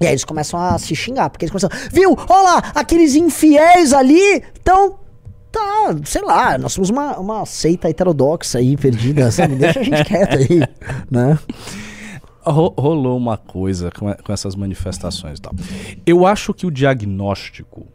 E 0.00 0.06
aí 0.06 0.12
eles 0.12 0.24
começam 0.24 0.58
a 0.60 0.76
se 0.78 0.94
xingar, 0.94 1.30
porque 1.30 1.44
eles 1.44 1.50
começam. 1.52 1.70
Viu? 1.92 2.16
Olha 2.28 2.42
lá, 2.42 2.72
aqueles 2.74 3.14
infiéis 3.14 3.92
ali 3.92 4.42
estão. 4.54 4.98
Tá, 5.52 5.94
sei 6.04 6.22
lá, 6.22 6.58
nós 6.58 6.72
somos 6.72 6.90
uma, 6.90 7.16
uma 7.16 7.46
seita 7.46 7.88
heterodoxa 7.88 8.58
aí, 8.58 8.76
perdida, 8.76 9.30
sabe? 9.30 9.54
Deixa 9.54 9.78
a 9.78 9.82
gente 9.84 10.02
quieto 10.04 10.36
aí, 10.36 10.60
né? 11.08 11.38
Ro- 12.42 12.74
rolou 12.76 13.16
uma 13.16 13.36
coisa 13.36 13.88
com, 13.92 14.12
com 14.12 14.32
essas 14.32 14.56
manifestações 14.56 15.38
e 15.38 15.42
tal. 15.42 15.52
Eu 16.04 16.26
acho 16.26 16.52
que 16.52 16.66
o 16.66 16.72
diagnóstico, 16.72 17.86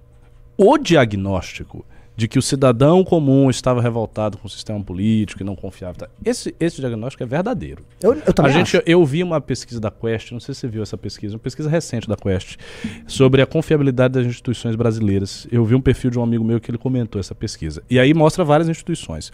o 0.57 0.77
diagnóstico 0.77 1.85
de 2.19 2.27
que 2.27 2.37
o 2.37 2.41
cidadão 2.41 3.01
comum 3.01 3.49
estava 3.49 3.81
revoltado 3.81 4.37
com 4.37 4.45
o 4.45 4.49
sistema 4.49 4.83
político 4.83 5.41
e 5.41 5.45
não 5.45 5.55
confiava, 5.55 5.99
tal, 5.99 6.09
esse, 6.25 6.53
esse 6.59 6.81
diagnóstico 6.81 7.23
é 7.23 7.25
verdadeiro. 7.25 7.81
Eu, 8.03 8.13
eu 8.13 8.33
também 8.33 8.51
a 8.51 8.57
gente, 8.57 8.75
acho. 8.75 8.85
eu 8.85 9.05
vi 9.05 9.23
uma 9.23 9.39
pesquisa 9.39 9.79
da 9.79 9.89
Quest, 9.89 10.33
não 10.33 10.39
sei 10.41 10.53
se 10.53 10.59
você 10.59 10.67
viu 10.67 10.83
essa 10.83 10.97
pesquisa, 10.97 11.35
uma 11.35 11.39
pesquisa 11.39 11.69
recente 11.69 12.09
da 12.09 12.17
Quest, 12.17 12.57
sobre 13.07 13.41
a 13.41 13.45
confiabilidade 13.45 14.15
das 14.15 14.25
instituições 14.25 14.75
brasileiras. 14.75 15.47
Eu 15.49 15.63
vi 15.63 15.75
um 15.75 15.79
perfil 15.79 16.11
de 16.11 16.19
um 16.19 16.23
amigo 16.23 16.43
meu 16.43 16.59
que 16.59 16.69
ele 16.69 16.77
comentou 16.77 17.21
essa 17.21 17.33
pesquisa. 17.33 17.81
E 17.89 17.97
aí 17.97 18.13
mostra 18.13 18.43
várias 18.43 18.67
instituições. 18.67 19.31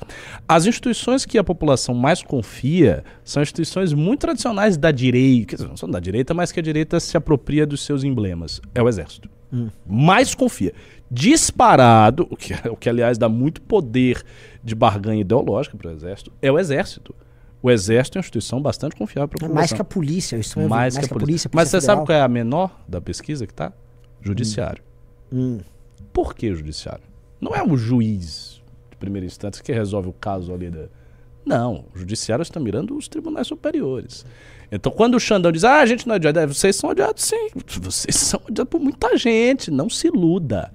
As 0.48 0.67
instituições 0.67 1.26
que 1.26 1.39
a 1.39 1.43
população 1.43 1.95
mais 1.95 2.21
confia 2.21 3.04
são 3.24 3.41
instituições 3.41 3.93
muito 3.93 4.19
tradicionais 4.19 4.78
da 4.78 4.91
direita, 4.91 5.48
quer 5.48 5.56
dizer, 5.56 5.67
não 5.67 5.78
são 5.78 5.89
da 5.89 6.00
direita, 6.00 6.36
mas 6.36 6.52
que 6.52 6.60
a 6.60 6.63
direita 6.63 7.00
se 7.00 7.17
apropria 7.17 7.65
dos 7.65 7.82
seus 7.82 8.04
emblemas. 8.04 8.62
É 8.76 8.84
o 8.84 8.88
exército. 8.88 9.28
Mais 9.86 10.36
confia. 10.36 10.74
Disparado, 11.15 12.28
o 12.30 12.36
que, 12.36 12.54
o 12.69 12.75
que 12.75 12.89
aliás 12.89 13.17
dá 13.17 13.30
muito 13.30 13.62
poder 13.62 14.21
de 14.62 14.75
barganha 14.75 15.21
ideológica 15.21 15.78
para 15.78 15.89
o 15.89 15.93
exército, 15.93 16.32
é 16.41 16.51
o 16.51 16.60
exército. 16.60 17.15
O 17.63 17.71
exército 17.71 18.17
é 18.17 18.19
uma 18.19 18.23
instituição 18.23 18.62
bastante 18.62 18.95
confiável 18.95 19.30
para 19.30 19.38
a 19.38 19.45
É 19.45 19.47
população. 19.47 19.56
mais 19.56 19.73
que 19.73 19.82
a 19.82 19.86
polícia, 19.86 20.38
isso 20.38 20.60
é 20.60 20.67
Mais, 20.67 20.97
que 20.97 21.06
a 21.06 21.08
polícia. 21.08 21.49
Mas 21.54 21.69
você 21.69 21.80
sabe 21.82 22.06
qual 22.06 22.15
é 22.17 22.21
a 22.21 22.28
menor 22.28 22.80
da 22.88 22.99
pesquisa 23.01 23.47
que 23.47 23.54
tá? 23.54 23.71
Judiciário. 24.21 24.84
Hum. 25.32 25.60
Por 26.12 26.36
que 26.36 26.54
judiciário? 26.54 27.04
Não 27.39 27.56
é 27.56 27.63
um 27.63 27.75
juiz 27.78 28.62
de 28.91 28.97
primeira 28.97 29.25
instância 29.25 29.63
que 29.63 29.71
resolve 29.71 30.10
o 30.10 30.13
caso 30.13 30.54
ali 30.54 30.69
da. 30.69 30.86
Não, 31.45 31.86
o 31.93 31.97
judiciário 31.99 32.43
está 32.43 32.59
mirando 32.59 32.95
os 32.97 33.07
tribunais 33.07 33.47
superiores. 33.47 34.26
Então, 34.72 34.91
quando 34.91 35.16
o 35.16 35.20
Xandão 35.20 35.51
diz, 35.51 35.63
ah, 35.63 35.80
a 35.80 35.86
gente 35.86 36.07
não 36.07 36.16
é 36.16 36.18
odiado, 36.18 36.39
é, 36.39 36.47
vocês 36.47 36.76
são 36.76 36.89
odiados 36.89 37.24
sim. 37.24 37.49
Vocês 37.82 38.16
são 38.16 38.41
odiados 38.49 38.70
por 38.70 38.82
muita 38.82 39.16
gente, 39.16 39.70
não 39.72 39.89
se 39.89 40.07
iluda. 40.07 40.72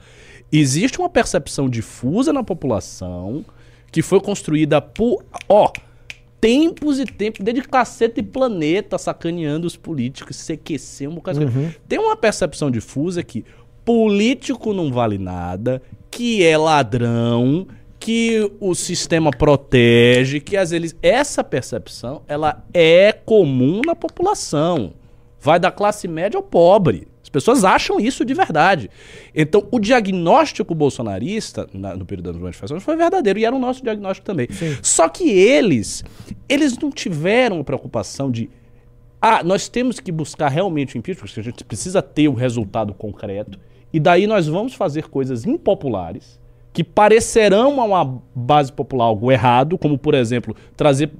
Existe 0.52 0.98
uma 0.98 1.08
percepção 1.08 1.68
difusa 1.68 2.32
na 2.32 2.42
população 2.42 3.44
que 3.92 4.02
foi 4.02 4.20
construída 4.20 4.80
por. 4.80 5.24
Ó, 5.48 5.70
tempos 6.40 6.98
e 6.98 7.04
tempos, 7.04 7.44
desde 7.44 7.62
caceta 7.62 8.20
e 8.20 8.22
planeta, 8.22 8.98
sacaneando 8.98 9.66
os 9.66 9.76
políticos, 9.76 10.44
CQC, 10.46 11.06
um 11.08 11.14
bocado 11.16 11.38
coisa. 11.38 11.74
Tem 11.88 11.98
uma 11.98 12.16
percepção 12.16 12.70
difusa 12.70 13.22
que 13.22 13.44
político 13.84 14.72
não 14.72 14.92
vale 14.92 15.18
nada, 15.18 15.82
que 16.10 16.44
é 16.44 16.56
ladrão, 16.56 17.66
que 17.98 18.50
o 18.58 18.74
sistema 18.74 19.30
protege, 19.30 20.40
que 20.40 20.56
às 20.56 20.70
vezes 20.70 20.96
essa 21.02 21.44
percepção 21.44 22.22
ela 22.26 22.64
é 22.72 23.12
comum 23.12 23.82
na 23.84 23.94
população. 23.94 24.94
Vai 25.38 25.60
da 25.60 25.70
classe 25.70 26.08
média 26.08 26.38
ao 26.38 26.42
pobre. 26.42 27.06
Pessoas 27.30 27.64
acham 27.64 27.98
isso 28.00 28.24
de 28.24 28.34
verdade. 28.34 28.90
Então, 29.34 29.66
o 29.70 29.78
diagnóstico 29.78 30.74
bolsonarista, 30.74 31.66
na- 31.72 31.96
no 31.96 32.04
período 32.04 32.32
das 32.32 32.40
manifestações, 32.40 32.82
foi 32.82 32.96
verdadeiro 32.96 33.38
e 33.38 33.44
era 33.44 33.54
o 33.54 33.58
nosso 33.58 33.82
diagnóstico 33.82 34.26
também. 34.26 34.48
Só 34.82 35.08
que 35.08 35.30
eles, 35.30 36.02
eles 36.48 36.76
não 36.78 36.90
tiveram 36.90 37.60
a 37.60 37.64
preocupação 37.64 38.30
de 38.30 38.48
ah, 39.22 39.42
nós 39.44 39.68
temos 39.68 40.00
que 40.00 40.10
buscar 40.10 40.48
realmente 40.48 40.96
o 40.96 40.98
impeachment, 40.98 41.26
porque 41.26 41.40
a 41.40 41.42
gente 41.42 41.62
precisa 41.64 42.00
ter 42.00 42.26
o 42.28 42.32
resultado 42.32 42.94
concreto, 42.94 43.58
e 43.92 44.00
daí 44.00 44.26
nós 44.26 44.46
vamos 44.48 44.72
fazer 44.72 45.08
coisas 45.08 45.44
impopulares 45.44 46.40
que 46.72 46.82
parecerão 46.82 47.80
a 47.80 47.84
uma 47.84 48.22
base 48.34 48.72
popular 48.72 49.04
algo 49.06 49.30
errado, 49.30 49.76
como, 49.76 49.98
por 49.98 50.14
exemplo, 50.14 50.56
trazer 50.76 51.10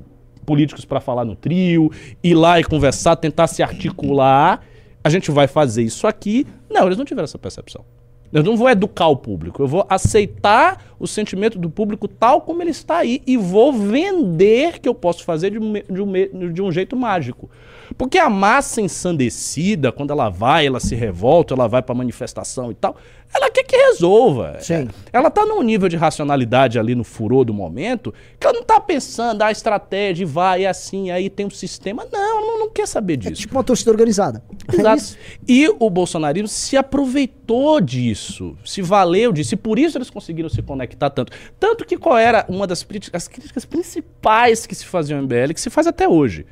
políticos 0.47 0.85
para 0.85 0.99
falar 1.01 1.25
no 1.25 1.37
trio, 1.37 1.91
ir 2.25 2.35
lá 2.35 2.59
e 2.59 2.65
conversar, 2.65 3.17
tentar 3.17 3.47
se 3.49 3.63
articular. 3.63 4.65
A 5.03 5.09
gente 5.09 5.31
vai 5.31 5.47
fazer 5.47 5.83
isso 5.83 6.07
aqui. 6.07 6.47
Não, 6.69 6.87
eles 6.87 6.99
não 6.99 7.05
tiveram 7.05 7.25
essa 7.25 7.39
percepção. 7.39 7.85
Eu 8.33 8.45
não 8.45 8.57
vou 8.57 8.71
educar 8.71 9.09
o 9.09 9.17
público, 9.17 9.61
eu 9.61 9.67
vou 9.67 9.85
aceitar 9.89 10.85
o 11.01 11.07
sentimento 11.07 11.59
do 11.59 11.69
público 11.69 12.07
tal 12.07 12.41
como 12.43 12.63
ele 12.63 12.71
está 12.71 12.99
aí 12.99 13.21
e 13.27 13.37
vou 13.37 13.73
vender 13.73 14.79
que 14.79 14.89
eu 14.89 14.95
posso 14.95 15.25
fazer 15.25 15.51
de 15.51 15.59
um, 15.59 15.73
de 15.73 16.01
um 16.01 16.53
de 16.53 16.63
um 16.63 16.71
jeito 16.71 16.95
mágico. 16.95 17.51
Porque 17.97 18.19
a 18.19 18.29
massa 18.31 18.81
ensandecida, 18.81 19.93
quando 19.93 20.11
ela 20.13 20.29
vai, 20.29 20.67
ela 20.67 20.81
se 20.81 20.95
revolta, 20.95 21.55
ela 21.55 21.67
vai 21.69 21.83
pra 21.83 21.95
manifestação 21.95 22.71
e 22.71 22.75
tal, 22.75 22.97
ela 23.33 23.51
quer 23.51 23.63
que 23.65 23.77
resolva. 23.77 24.57
Sim. 24.61 24.89
Ela 25.13 25.31
tá 25.31 25.45
num 25.45 25.63
nível 25.63 25.89
de 25.89 25.97
racionalidade 25.97 26.79
ali 26.79 26.95
no 26.95 27.05
furor 27.05 27.45
do 27.45 27.55
momento, 27.55 28.13
que 28.39 28.47
ela 28.47 28.57
não 28.57 28.65
tá 28.65 28.81
pensando, 28.81 29.43
ah, 29.43 29.47
a 29.47 29.53
estratégia 29.53 30.27
vai, 30.27 30.65
é 30.65 30.69
assim, 30.69 31.11
aí 31.11 31.31
tem 31.31 31.47
um 31.47 31.51
sistema. 31.51 32.07
Não, 32.11 32.19
ela 32.21 32.41
não, 32.41 32.59
não 32.61 32.71
quer 32.71 32.87
saber 32.87 33.15
É 33.15 33.17
disso. 33.17 33.43
tipo 33.43 33.55
uma 33.57 33.63
torcida 33.65 33.91
organizada. 33.91 34.43
É 34.69 34.75
Exato. 34.77 34.97
isso. 34.99 35.19
E 35.47 35.69
o 35.79 35.89
bolsonarismo 35.91 36.49
se 36.49 36.77
aproveitou 36.77 37.81
disso, 37.81 38.57
se 38.65 38.83
valeu 38.83 39.33
disso, 39.33 39.55
e 39.55 39.57
por 39.57 39.79
isso 39.79 39.97
eles 39.99 40.11
conseguiram 40.11 40.49
se 40.49 40.63
conectar 40.63 41.11
tanto. 41.11 41.33
Tanto 41.59 41.85
que 41.85 41.97
qual 41.97 42.19
era 42.19 42.45
uma 42.49 42.67
das 42.67 42.83
críticas, 42.83 43.23
as 43.25 43.29
críticas 43.29 43.65
principais 43.65 44.67
que 44.67 44.75
se 44.75 44.87
faziam 44.87 45.19
ao 45.19 45.25
MBL, 45.25 45.53
que 45.55 45.61
se 45.61 45.71
faz 45.71 45.87
até 45.87 46.09
hoje. 46.09 46.47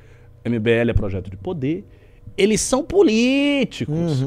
MBL 0.49 0.90
é 0.90 0.92
projeto 0.92 1.30
de 1.30 1.36
poder, 1.36 1.84
eles 2.36 2.61
são 2.61 2.82
políticos. 2.84 4.26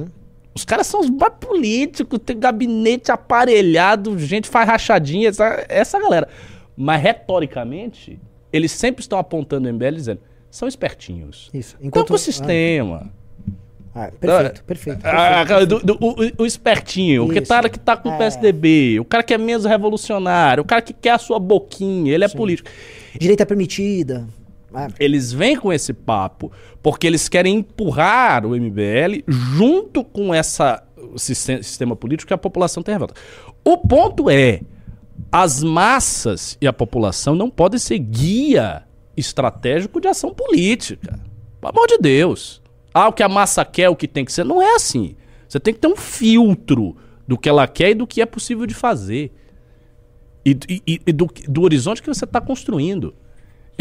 Os 0.54 0.66
caras 0.66 0.86
são 0.88 1.00
os 1.00 1.10
mais 1.10 1.34
políticos, 1.40 2.20
tem 2.26 2.38
gabinete 2.38 3.12
aparelhado, 3.12 4.20
gente 4.20 4.50
faz 4.50 4.68
rachadinha, 4.68 5.30
essa, 5.30 5.66
essa 5.70 6.00
galera. 6.00 6.28
Mas 6.76 7.02
retoricamente, 7.02 8.20
eles 8.52 8.72
sempre 8.72 9.02
estão 9.02 9.18
apontando 9.18 9.68
o 9.70 9.74
MBL 9.74 9.96
dizendo, 9.96 10.20
são 10.50 10.68
espertinhos. 10.68 11.50
Isso. 11.54 11.78
Então, 11.82 12.04
com 12.06 12.14
o 12.14 12.18
sistema. 12.18 13.10
Ah, 13.94 14.06
ah, 14.06 14.12
perfeito, 14.20 14.64
perfeito. 14.64 15.00
Ah, 15.06 15.46
perfeito. 15.46 15.80
do- 15.86 15.98
do- 15.98 16.06
o, 16.40 16.44
o 16.44 16.46
espertinho, 16.46 17.26
o 17.26 17.30
que 17.30 17.40
Isso. 17.40 17.48
tá, 17.48 17.70
que 17.70 17.80
tá 17.80 17.96
com 17.98 18.10
o 18.10 18.14
É. 18.14 18.18
PSDB, 18.18 19.00
o 19.00 19.06
cara 19.06 19.22
que 19.24 19.34
é 19.34 19.38
menos 19.38 19.66
revolucionário, 19.66 20.64
o 20.64 20.66
cara 20.66 20.82
que 20.82 20.94
quer 20.94 21.12
a 21.12 21.18
sua 21.18 21.40
boquinha, 21.40 22.14
ele 22.14 22.24
é 22.26 22.30
político. 22.30 22.70
Direita 23.18 23.46
permitida. 23.46 24.28
Ah, 24.74 24.88
Eles 25.00 25.32
vêm 25.34 25.56
com 25.58 25.72
esse 25.74 25.94
papo 25.94 26.52
porque 26.82 27.06
eles 27.08 27.28
querem 27.28 27.58
empurrar 27.58 28.46
o 28.46 28.56
MBL 28.56 29.24
junto 29.28 30.04
com 30.04 30.34
essa 30.34 30.84
sistema 31.18 31.96
político 31.96 32.28
que 32.28 32.34
a 32.34 32.38
população 32.38 32.82
tem 32.82 32.94
revolta. 32.96 33.16
O 33.66 33.78
ponto 33.78 34.30
é, 34.30 34.62
as 35.32 35.62
massas 35.62 36.58
e 36.62 36.68
a 36.68 36.72
população 36.74 37.36
não 37.36 37.50
podem 37.50 37.78
ser 37.80 38.00
guia 38.00 38.84
estratégico 39.16 40.00
de 40.00 40.08
ação 40.08 40.34
política. 40.34 41.20
Pelo 41.60 41.74
amor 41.74 41.88
de 41.88 41.98
Deus. 41.98 42.62
Ah, 42.94 43.08
o 43.10 43.14
que 43.14 43.24
a 43.24 43.30
massa 43.30 43.64
quer, 43.66 43.90
o 43.90 43.96
que 43.96 44.08
tem 44.08 44.24
que 44.26 44.32
ser. 44.32 44.44
Não 44.46 44.62
é 44.62 44.76
assim. 44.76 45.16
Você 45.48 45.60
tem 45.60 45.74
que 45.74 45.80
ter 45.80 45.88
um 45.88 45.96
filtro 45.98 46.96
do 47.28 47.38
que 47.38 47.50
ela 47.50 47.68
quer 47.68 47.92
e 47.92 47.96
do 47.96 48.08
que 48.08 48.22
é 48.22 48.26
possível 48.26 48.66
de 48.66 48.74
fazer. 48.74 49.32
E, 50.46 50.58
e- 50.68 51.02
e 51.06 51.12
do, 51.14 51.28
do 51.48 51.62
horizonte 51.62 52.02
que 52.02 52.08
você 52.08 52.26
está 52.26 52.42
construindo. 52.42 53.14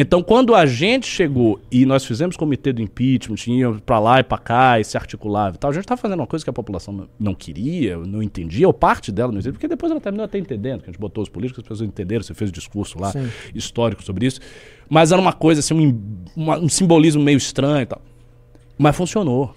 Então, 0.03 0.23
quando 0.23 0.55
a 0.55 0.65
gente 0.65 1.07
chegou 1.07 1.61
e 1.71 1.85
nós 1.85 2.07
fizemos 2.07 2.35
comitê 2.35 2.73
do 2.73 2.81
impeachment, 2.81 3.37
íamos 3.49 3.81
pra 3.83 3.99
lá 3.99 4.21
e 4.21 4.23
pra 4.23 4.39
cá 4.39 4.81
e 4.81 4.85
se 4.85 4.97
articulava 4.97 5.57
e 5.57 5.59
tal, 5.59 5.71
a 5.71 5.75
gente 5.75 5.85
tá 5.85 5.95
fazendo 5.95 6.21
uma 6.21 6.27
coisa 6.27 6.43
que 6.43 6.49
a 6.49 6.55
população 6.55 7.07
não- 7.19 7.35
queria, 7.35 7.99
não 7.99 8.23
entendia, 8.23 8.67
ou 8.67 8.73
parte 8.73 9.13
dela 9.13 9.31
não 9.31 9.35
entendia, 9.39 9.53
porque 9.53 9.69
depois 9.69 9.93
ela 9.93 10.01
terminou 10.01 10.25
até 10.25 10.39
entendendo, 10.39 10.79
que 10.81 10.89
a 10.89 10.91
gente 10.93 10.99
botou 10.99 11.23
os 11.23 11.29
políticos, 11.29 11.63
as 11.63 11.69
pessoas 11.69 11.87
entenderam, 11.87 12.23
você 12.23 12.33
fez 12.33 12.51
discurso 12.51 12.99
lá 12.99 13.13
Sim. 13.13 13.29
histórico 13.55 14.03
sobre 14.03 14.25
isso. 14.25 14.41
Mas 14.89 15.13
era 15.13 15.21
uma 15.21 15.35
coisa 15.35 15.61
assim, 15.61 15.75
um, 15.75 16.01
uma- 16.35 16.59
um 16.59 16.69
simbolismo 16.71 17.23
meio 17.23 17.37
estranho 17.37 17.83
e 17.83 17.87
tal. 17.87 18.01
Mas 18.79 18.97
funcionou. 18.97 19.55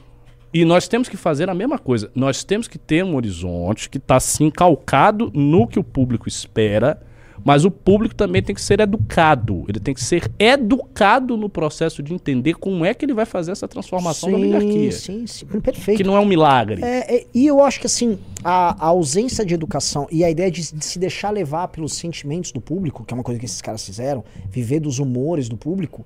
E 0.54 0.66
nós 0.66 0.90
temos 0.90 1.08
que 1.08 1.16
fazer 1.16 1.50
a 1.50 1.54
mesma 1.54 1.80
coisa. 1.80 2.12
Nós 2.14 2.44
temos 2.44 2.68
que 2.68 2.78
ter 2.78 3.02
um 3.02 3.16
horizonte 3.16 3.90
que 3.90 3.98
está 3.98 4.18
assim 4.18 4.50
calcado 4.52 5.32
no 5.34 5.66
que 5.68 5.80
o 5.80 5.84
público 5.86 6.28
espera, 6.28 7.02
mas 7.44 7.66
o 7.66 7.72
público 7.72 8.16
também 8.16 8.42
tem 8.42 8.56
que 8.56 8.62
ser 8.62 8.80
educado. 8.80 9.66
Ele 9.68 9.80
tem 9.80 9.94
que 9.94 10.04
ser 10.04 10.32
educado 10.40 11.36
no 11.36 11.50
processo 11.50 12.02
de 12.02 12.14
entender 12.14 12.54
como 12.56 12.86
é 12.86 12.94
que 12.94 13.06
ele 13.06 13.14
vai 13.14 13.26
fazer 13.26 13.52
essa 13.52 13.68
transformação 13.68 14.32
da 14.32 14.38
oligarquia. 14.38 14.92
Sim, 14.92 15.28
sim, 15.28 15.46
perfeito. 15.46 15.98
Que 15.98 16.04
não 16.04 16.16
é 16.16 16.20
um 16.20 16.26
milagre. 16.26 16.84
É, 16.84 17.16
é, 17.16 17.26
e 17.34 17.46
eu 17.46 17.62
acho 17.62 17.80
que 17.80 17.88
assim, 17.88 18.18
a, 18.44 18.86
a 18.86 18.88
ausência 18.88 19.46
de 19.46 19.54
educação 19.54 20.08
e 20.10 20.24
a 20.24 20.30
ideia 20.30 20.50
de, 20.50 20.74
de 20.74 20.86
se 20.86 20.98
deixar 20.98 21.32
levar 21.32 21.68
pelos 21.68 21.94
sentimentos 21.94 22.52
do 22.52 22.62
público, 22.62 23.04
que 23.04 23.14
é 23.14 23.16
uma 23.16 23.24
coisa 23.24 23.40
que 23.40 23.46
esses 23.46 23.62
caras 23.62 23.86
fizeram, 23.86 24.24
viver 24.50 24.80
dos 24.80 25.00
humores 25.00 25.50
do 25.50 25.58
público, 25.58 26.06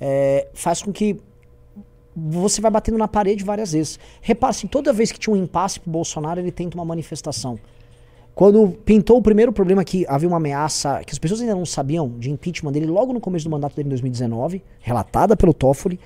é, 0.00 0.48
faz 0.54 0.82
com 0.82 0.92
que 0.92 1.18
você 2.14 2.60
vai 2.62 2.70
batendo 2.70 2.96
na 2.96 3.06
parede 3.06 3.44
várias 3.44 3.72
vezes. 3.72 3.98
Repare, 4.22 4.50
assim, 4.50 4.66
toda 4.66 4.92
vez 4.92 5.12
que 5.12 5.18
tinha 5.18 5.34
um 5.34 5.36
impasse 5.36 5.78
pro 5.78 5.90
Bolsonaro, 5.90 6.40
ele 6.40 6.50
tenta 6.50 6.76
uma 6.76 6.84
manifestação. 6.84 7.58
Quando 8.36 8.68
pintou 8.84 9.16
o 9.16 9.22
primeiro 9.22 9.50
problema 9.50 9.82
que 9.82 10.04
havia 10.06 10.28
uma 10.28 10.36
ameaça, 10.36 11.00
que 11.06 11.10
as 11.10 11.18
pessoas 11.18 11.40
ainda 11.40 11.54
não 11.54 11.64
sabiam, 11.64 12.06
de 12.18 12.30
impeachment 12.30 12.70
dele, 12.70 12.84
logo 12.84 13.10
no 13.10 13.18
começo 13.18 13.46
do 13.46 13.50
mandato 13.50 13.74
dele 13.74 13.86
em 13.86 13.90
2019, 13.90 14.62
relatada 14.78 15.34
pelo 15.34 15.54
Toffoli, 15.54 15.98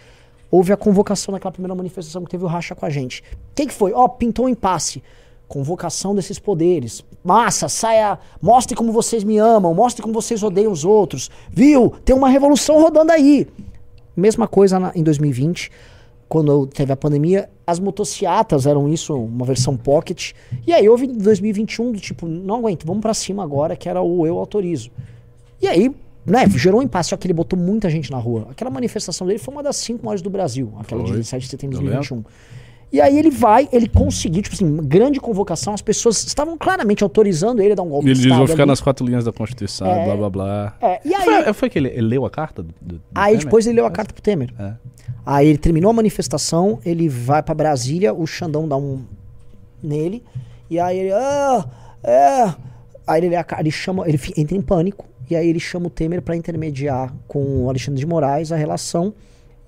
houve 0.49 0.73
a 0.73 0.77
convocação 0.77 1.33
daquela 1.33 1.51
primeira 1.51 1.75
manifestação 1.75 2.23
que 2.23 2.31
teve 2.31 2.45
o 2.45 2.47
racha 2.47 2.73
com 2.73 2.87
a 2.87 2.89
gente. 2.89 3.25
O 3.51 3.55
que, 3.57 3.69
foi? 3.71 3.93
Ó, 3.93 4.07
pintou 4.07 4.45
um 4.45 4.49
impasse. 4.49 5.03
Convocação 5.49 6.15
desses 6.15 6.39
poderes. 6.39 7.05
Massa, 7.25 7.69
saia, 7.69 8.17
mostre 8.41 8.77
como 8.77 8.93
vocês 8.93 9.25
me 9.25 9.37
amam, 9.37 9.75
mostre 9.75 10.01
como 10.01 10.15
vocês 10.15 10.41
odeiam 10.45 10.71
os 10.71 10.85
outros. 10.85 11.33
Viu? 11.51 11.93
Tem 12.05 12.15
uma 12.15 12.29
revolução 12.29 12.81
rodando 12.81 13.11
aí. 13.11 13.49
Mesma 14.17 14.47
coisa 14.47 14.79
na- 14.79 14.93
em 14.95 15.03
2020, 15.03 15.69
quando 16.29 16.69
teve 16.69 16.93
a 16.93 16.97
pandemia, 16.97 17.51
as 17.71 17.79
motocicletas 17.79 18.67
eram 18.67 18.89
isso, 18.89 19.15
uma 19.15 19.47
versão 19.47 19.77
pocket. 19.77 20.33
E 20.67 20.73
aí 20.73 20.89
houve 20.89 21.07
em 21.07 21.17
2021 21.17 21.93
do 21.93 22.01
tipo, 22.01 22.27
não 22.27 22.57
aguento, 22.57 22.85
vamos 22.85 23.01
pra 23.01 23.15
cima 23.15 23.43
agora, 23.43 23.77
que 23.77 23.89
era 23.89 24.03
o 24.03 24.27
eu 24.27 24.39
autorizo. 24.39 24.91
E 25.63 25.67
aí, 25.67 25.95
né, 26.27 26.49
gerou 26.51 26.81
um 26.81 26.83
impasse, 26.83 27.11
só 27.11 27.17
que 27.17 27.27
ele 27.27 27.35
botou 27.35 27.59
muita 27.59 27.89
gente 27.89 28.11
na 28.11 28.19
rua. 28.19 28.49
Aquela 28.51 28.71
manifestação 28.71 29.27
dele 29.27 29.39
foi 29.39 29.55
uma 29.55 29.63
das 29.63 29.77
cinco 29.77 30.05
maiores 30.05 30.23
do 30.23 30.31
Brasil, 30.31 30.73
aquela 30.79 31.03
de 31.03 31.11
Foi. 31.11 31.19
17 31.19 31.45
de 31.45 31.51
setembro 31.51 31.79
de 31.79 31.85
Eu 31.85 31.91
2021. 31.93 32.25
E 32.93 33.01
aí 33.01 33.17
ele 33.19 33.31
vai, 33.31 33.69
ele 33.73 33.89
conseguiu, 33.89 34.43
tipo 34.43 34.55
assim, 34.57 34.77
grande 34.79 35.21
convocação, 35.21 35.73
as 35.73 35.81
pessoas 35.81 36.25
estavam 36.25 36.59
claramente 36.59 37.05
autorizando 37.05 37.61
ele 37.63 37.73
a 37.73 37.77
dar 37.77 37.83
um 37.85 37.89
golpe 37.89 38.07
Ele 38.07 38.15
de 38.15 38.21
diz, 38.23 38.29
vão 38.29 38.39
Estado 38.39 38.51
ficar 38.51 38.63
ali. 38.65 38.71
nas 38.71 38.81
quatro 38.81 39.07
linhas 39.07 39.25
da 39.25 39.33
Constituição, 39.33 39.87
É. 39.87 40.05
blá 40.07 40.17
blá 40.17 40.31
blá. 40.31 40.77
É, 40.83 41.01
e 41.05 41.15
aí, 41.15 41.25
Foi, 41.45 41.53
foi 41.53 41.71
que 41.71 41.79
ele, 41.79 41.89
ele 41.89 42.01
leu 42.03 42.27
a 42.27 42.31
carta? 42.31 42.65
Do, 42.65 42.75
do- 42.81 43.01
aí 43.15 43.33
Temer? 43.35 43.45
depois 43.45 43.67
ele 43.67 43.77
leu 43.77 43.87
a 43.87 43.91
carta 43.93 44.13
pro 44.13 44.21
Temer. 44.23 44.53
É. 44.59 44.73
Aí 45.25 45.47
ele 45.47 45.59
terminou 45.59 45.91
a 45.91 45.95
manifestação, 45.95 46.81
ele 46.85 47.09
vai 47.09 47.43
pra 47.45 47.55
Brasília, 47.55 48.13
o 48.13 48.27
Xandão 48.27 48.67
dá 48.67 48.77
um 48.77 49.03
nele, 49.83 50.25
e 50.69 50.81
aí 50.81 50.99
ele, 50.99 51.13
ah, 51.13 51.65
é. 52.03 52.55
Aí 53.07 53.25
ele, 53.25 53.35
ele 53.59 53.71
chama, 53.71 54.09
ele 54.09 54.19
entra 54.37 54.57
em 54.57 54.61
pânico, 54.63 55.05
e 55.31 55.37
aí 55.37 55.49
ele 55.49 55.61
chama 55.61 55.87
o 55.87 55.91
Temer 55.91 56.23
pra 56.23 56.35
intermediar 56.35 57.13
com 57.29 57.65
o 57.65 57.69
Alexandre 57.69 58.01
de 58.01 58.07
Moraes 58.07 58.51
a 58.51 58.57
relação, 58.57 59.15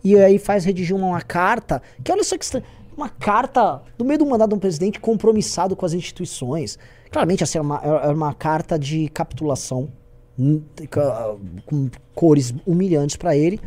e 0.02 0.16
aí 0.18 0.38
faz 0.40 0.64
redigir 0.64 0.96
uma, 0.96 1.06
uma 1.06 1.20
carta, 1.22 1.80
que 2.02 2.10
olha 2.10 2.24
só 2.24 2.36
que 2.36 2.44
estranho, 2.44 2.64
uma 2.96 3.08
carta 3.08 3.82
no 3.98 4.04
meio 4.04 4.18
do 4.18 4.26
mandato 4.26 4.50
de 4.50 4.54
um 4.56 4.58
presidente 4.58 5.00
compromissado 5.00 5.74
com 5.76 5.84
as 5.86 5.92
instituições. 5.92 6.78
Claramente, 7.10 7.42
assim, 7.44 7.58
era 7.58 7.64
uma, 7.66 7.80
era 7.82 8.14
uma 8.14 8.32
carta 8.34 8.78
de 8.78 9.08
capitulação, 9.08 9.88
hum, 10.38 10.62
com 11.66 11.90
cores 12.14 12.54
humilhantes 12.66 13.16
pra 13.16 13.36
ele. 13.36 13.60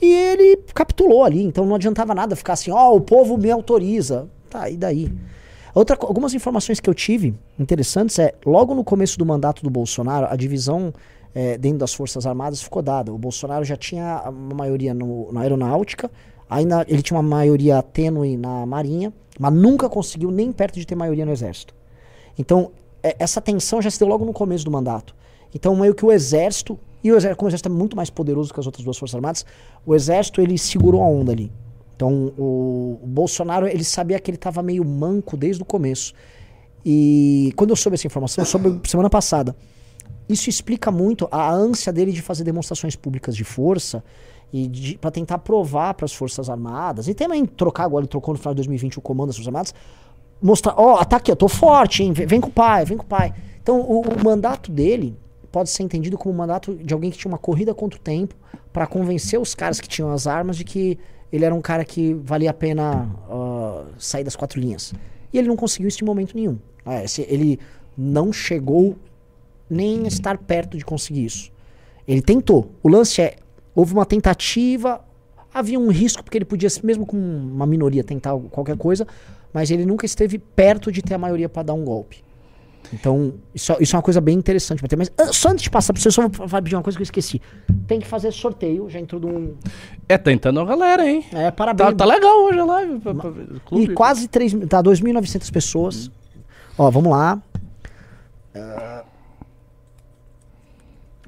E 0.00 0.06
ele 0.06 0.56
capitulou 0.74 1.24
ali, 1.24 1.42
então 1.42 1.66
não 1.66 1.74
adiantava 1.74 2.14
nada 2.14 2.36
ficar 2.36 2.52
assim, 2.52 2.70
ó, 2.70 2.94
o 2.94 3.00
povo 3.00 3.36
me 3.36 3.50
autoriza. 3.50 4.28
Tá, 4.48 4.70
e 4.70 4.76
daí? 4.76 5.12
Outra, 5.74 5.96
algumas 6.00 6.32
informações 6.34 6.80
que 6.80 6.88
eu 6.88 6.94
tive 6.94 7.34
interessantes 7.58 8.18
é, 8.18 8.32
logo 8.46 8.74
no 8.74 8.82
começo 8.82 9.18
do 9.18 9.26
mandato 9.26 9.62
do 9.62 9.68
Bolsonaro, 9.70 10.26
a 10.30 10.34
divisão 10.36 10.92
eh, 11.34 11.58
dentro 11.58 11.78
das 11.78 11.92
Forças 11.92 12.26
Armadas 12.26 12.62
ficou 12.62 12.80
dada. 12.80 13.12
O 13.12 13.18
Bolsonaro 13.18 13.64
já 13.64 13.76
tinha 13.76 14.22
uma 14.28 14.54
maioria 14.54 14.94
no- 14.94 15.30
na 15.32 15.42
aeronáutica, 15.42 16.10
ainda 16.48 16.84
ele 16.88 17.02
tinha 17.02 17.16
uma 17.16 17.28
maioria 17.28 17.82
tênue 17.82 18.36
na 18.36 18.64
marinha, 18.66 19.12
mas 19.38 19.52
nunca 19.52 19.88
conseguiu 19.88 20.30
nem 20.30 20.52
perto 20.52 20.78
de 20.78 20.86
ter 20.86 20.94
maioria 20.94 21.24
no 21.24 21.32
exército. 21.32 21.74
Então, 22.38 22.70
é- 23.02 23.16
essa 23.18 23.40
tensão 23.40 23.80
já 23.82 23.90
se 23.90 23.98
deu 23.98 24.08
logo 24.08 24.24
no 24.24 24.32
começo 24.32 24.64
do 24.64 24.70
mandato. 24.70 25.14
Então, 25.54 25.74
meio 25.76 25.94
que 25.94 26.04
o 26.04 26.12
exército, 26.12 26.78
e 27.02 27.10
o 27.10 27.16
exército, 27.16 27.38
como 27.38 27.46
o 27.46 27.50
exército 27.50 27.68
é 27.68 27.72
muito 27.72 27.96
mais 27.96 28.10
poderoso 28.10 28.52
que 28.52 28.60
as 28.60 28.66
outras 28.66 28.84
duas 28.84 28.96
forças 28.96 29.14
armadas, 29.14 29.46
o 29.86 29.94
exército 29.94 30.40
ele 30.40 30.58
segurou 30.58 31.02
a 31.02 31.06
onda 31.06 31.32
ali. 31.32 31.50
Então, 31.96 32.32
o, 32.38 32.98
o 33.02 33.06
Bolsonaro, 33.06 33.66
ele 33.66 33.82
sabia 33.82 34.18
que 34.20 34.30
ele 34.30 34.36
estava 34.36 34.62
meio 34.62 34.84
manco 34.84 35.36
desde 35.36 35.62
o 35.62 35.64
começo. 35.64 36.14
E 36.84 37.52
quando 37.56 37.70
eu 37.70 37.76
soube 37.76 37.94
essa 37.94 38.06
informação, 38.06 38.42
eu 38.42 38.46
soube 38.46 38.88
semana 38.88 39.10
passada. 39.10 39.56
Isso 40.28 40.50
explica 40.50 40.90
muito 40.90 41.28
a 41.30 41.50
ânsia 41.50 41.92
dele 41.92 42.12
de 42.12 42.20
fazer 42.20 42.44
demonstrações 42.44 42.94
públicas 42.94 43.34
de 43.34 43.44
força 43.44 44.02
e 44.52 44.96
para 45.00 45.10
tentar 45.10 45.38
provar 45.38 45.94
para 45.94 46.06
as 46.06 46.12
Forças 46.12 46.48
Armadas, 46.48 47.06
e 47.06 47.14
também 47.14 47.44
trocar 47.44 47.84
agora, 47.84 48.02
ele 48.02 48.08
trocou 48.08 48.32
no 48.32 48.38
final 48.38 48.54
de 48.54 48.58
2020 48.58 48.98
o 48.98 49.00
comando 49.02 49.28
das 49.28 49.36
Forças 49.36 49.48
Armadas, 49.48 49.74
mostrar, 50.40 50.74
ó, 50.76 51.00
oh, 51.00 51.04
tá 51.04 51.16
aqui, 51.16 51.30
eu 51.30 51.36
tô 51.36 51.48
forte, 51.48 52.02
hein? 52.02 52.12
Vem 52.12 52.40
com 52.40 52.48
o 52.48 52.52
pai, 52.52 52.84
vem 52.84 52.96
com 52.96 53.04
o 53.04 53.06
pai. 53.06 53.34
Então, 53.62 53.80
o, 53.80 54.00
o 54.00 54.24
mandato 54.24 54.72
dele 54.72 55.16
pode 55.52 55.70
ser 55.70 55.82
entendido 55.82 56.16
como 56.16 56.34
o 56.34 56.36
mandato 56.36 56.74
de 56.74 56.94
alguém 56.94 57.10
que 57.10 57.18
tinha 57.18 57.30
uma 57.30 57.38
corrida 57.38 57.74
contra 57.74 57.98
o 57.98 58.02
tempo 58.02 58.34
para 58.72 58.86
convencer 58.86 59.38
os 59.40 59.54
caras 59.54 59.80
que 59.80 59.88
tinham 59.88 60.10
as 60.10 60.26
armas 60.26 60.56
de 60.56 60.64
que 60.64 60.98
ele 61.32 61.44
era 61.44 61.54
um 61.54 61.60
cara 61.60 61.84
que 61.84 62.14
valia 62.14 62.50
a 62.50 62.54
pena 62.54 63.08
uh, 63.28 63.86
sair 63.98 64.24
das 64.24 64.36
quatro 64.36 64.60
linhas. 64.60 64.94
E 65.32 65.38
ele 65.38 65.48
não 65.48 65.56
conseguiu 65.56 65.88
isso 65.88 66.02
em 66.02 66.06
momento 66.06 66.34
nenhum. 66.34 66.58
É, 66.86 67.04
ele 67.30 67.58
não 67.96 68.32
chegou 68.32 68.96
nem 69.68 70.06
estar 70.06 70.38
perto 70.38 70.76
de 70.76 70.84
conseguir 70.84 71.24
isso. 71.24 71.50
Ele 72.06 72.22
tentou. 72.22 72.70
O 72.82 72.88
lance 72.88 73.20
é, 73.20 73.36
houve 73.74 73.92
uma 73.92 74.06
tentativa, 74.06 75.04
havia 75.52 75.78
um 75.78 75.90
risco 75.90 76.22
porque 76.22 76.38
ele 76.38 76.44
podia, 76.44 76.68
mesmo 76.82 77.04
com 77.04 77.16
uma 77.16 77.66
minoria, 77.66 78.02
tentar 78.02 78.36
qualquer 78.50 78.76
coisa, 78.76 79.06
mas 79.52 79.70
ele 79.70 79.84
nunca 79.84 80.06
esteve 80.06 80.38
perto 80.38 80.90
de 80.90 81.02
ter 81.02 81.14
a 81.14 81.18
maioria 81.18 81.48
para 81.48 81.64
dar 81.64 81.74
um 81.74 81.84
golpe. 81.84 82.24
Então, 82.92 83.34
isso, 83.54 83.76
isso, 83.80 83.94
é 83.94 83.96
uma 83.96 84.02
coisa 84.02 84.20
bem 84.20 84.36
interessante. 84.36 84.82
Mas 84.96 85.12
só 85.32 85.50
antes 85.50 85.62
de 85.62 85.70
passar 85.70 85.92
pra 85.92 86.00
você, 86.00 86.10
só 86.10 86.26
vou 86.28 86.62
pedir 86.62 86.74
uma 86.74 86.82
coisa 86.82 86.96
que 86.96 87.02
eu 87.02 87.04
esqueci. 87.04 87.40
Tem 87.86 88.00
que 88.00 88.06
fazer 88.06 88.32
sorteio, 88.32 88.88
já 88.88 88.98
entrou 88.98 89.24
um. 89.26 89.54
É, 90.08 90.16
tentando 90.16 90.60
a 90.60 90.64
galera, 90.64 91.06
hein? 91.06 91.24
É, 91.32 91.50
parabéns. 91.50 91.90
Tá, 91.90 91.94
tá 91.96 92.04
legal 92.06 92.44
hoje 92.44 92.58
a 92.58 92.64
live. 92.64 93.00
Pra, 93.00 93.14
pra, 93.14 93.30
e 93.72 93.88
quase 93.88 94.26
3 94.28 94.54
tá 94.68 94.82
2.900 94.82 95.52
pessoas. 95.52 96.08
Hum. 96.08 96.10
Ó, 96.78 96.90
vamos 96.90 97.10
lá. 97.10 97.42
Uh, 98.54 98.97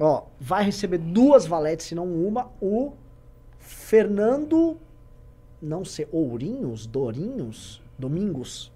ó, 0.01 0.25
vai 0.41 0.65
receber 0.65 0.99
duas 0.99 1.47
valetes, 1.47 1.87
se 1.87 1.95
não 1.95 2.07
uma. 2.07 2.51
O 2.61 2.93
Fernando. 3.59 4.77
Não 5.63 5.85
sei, 5.85 6.09
Ourinhos? 6.11 6.87
Dorinhos? 6.87 7.83
Domingos? 7.99 8.73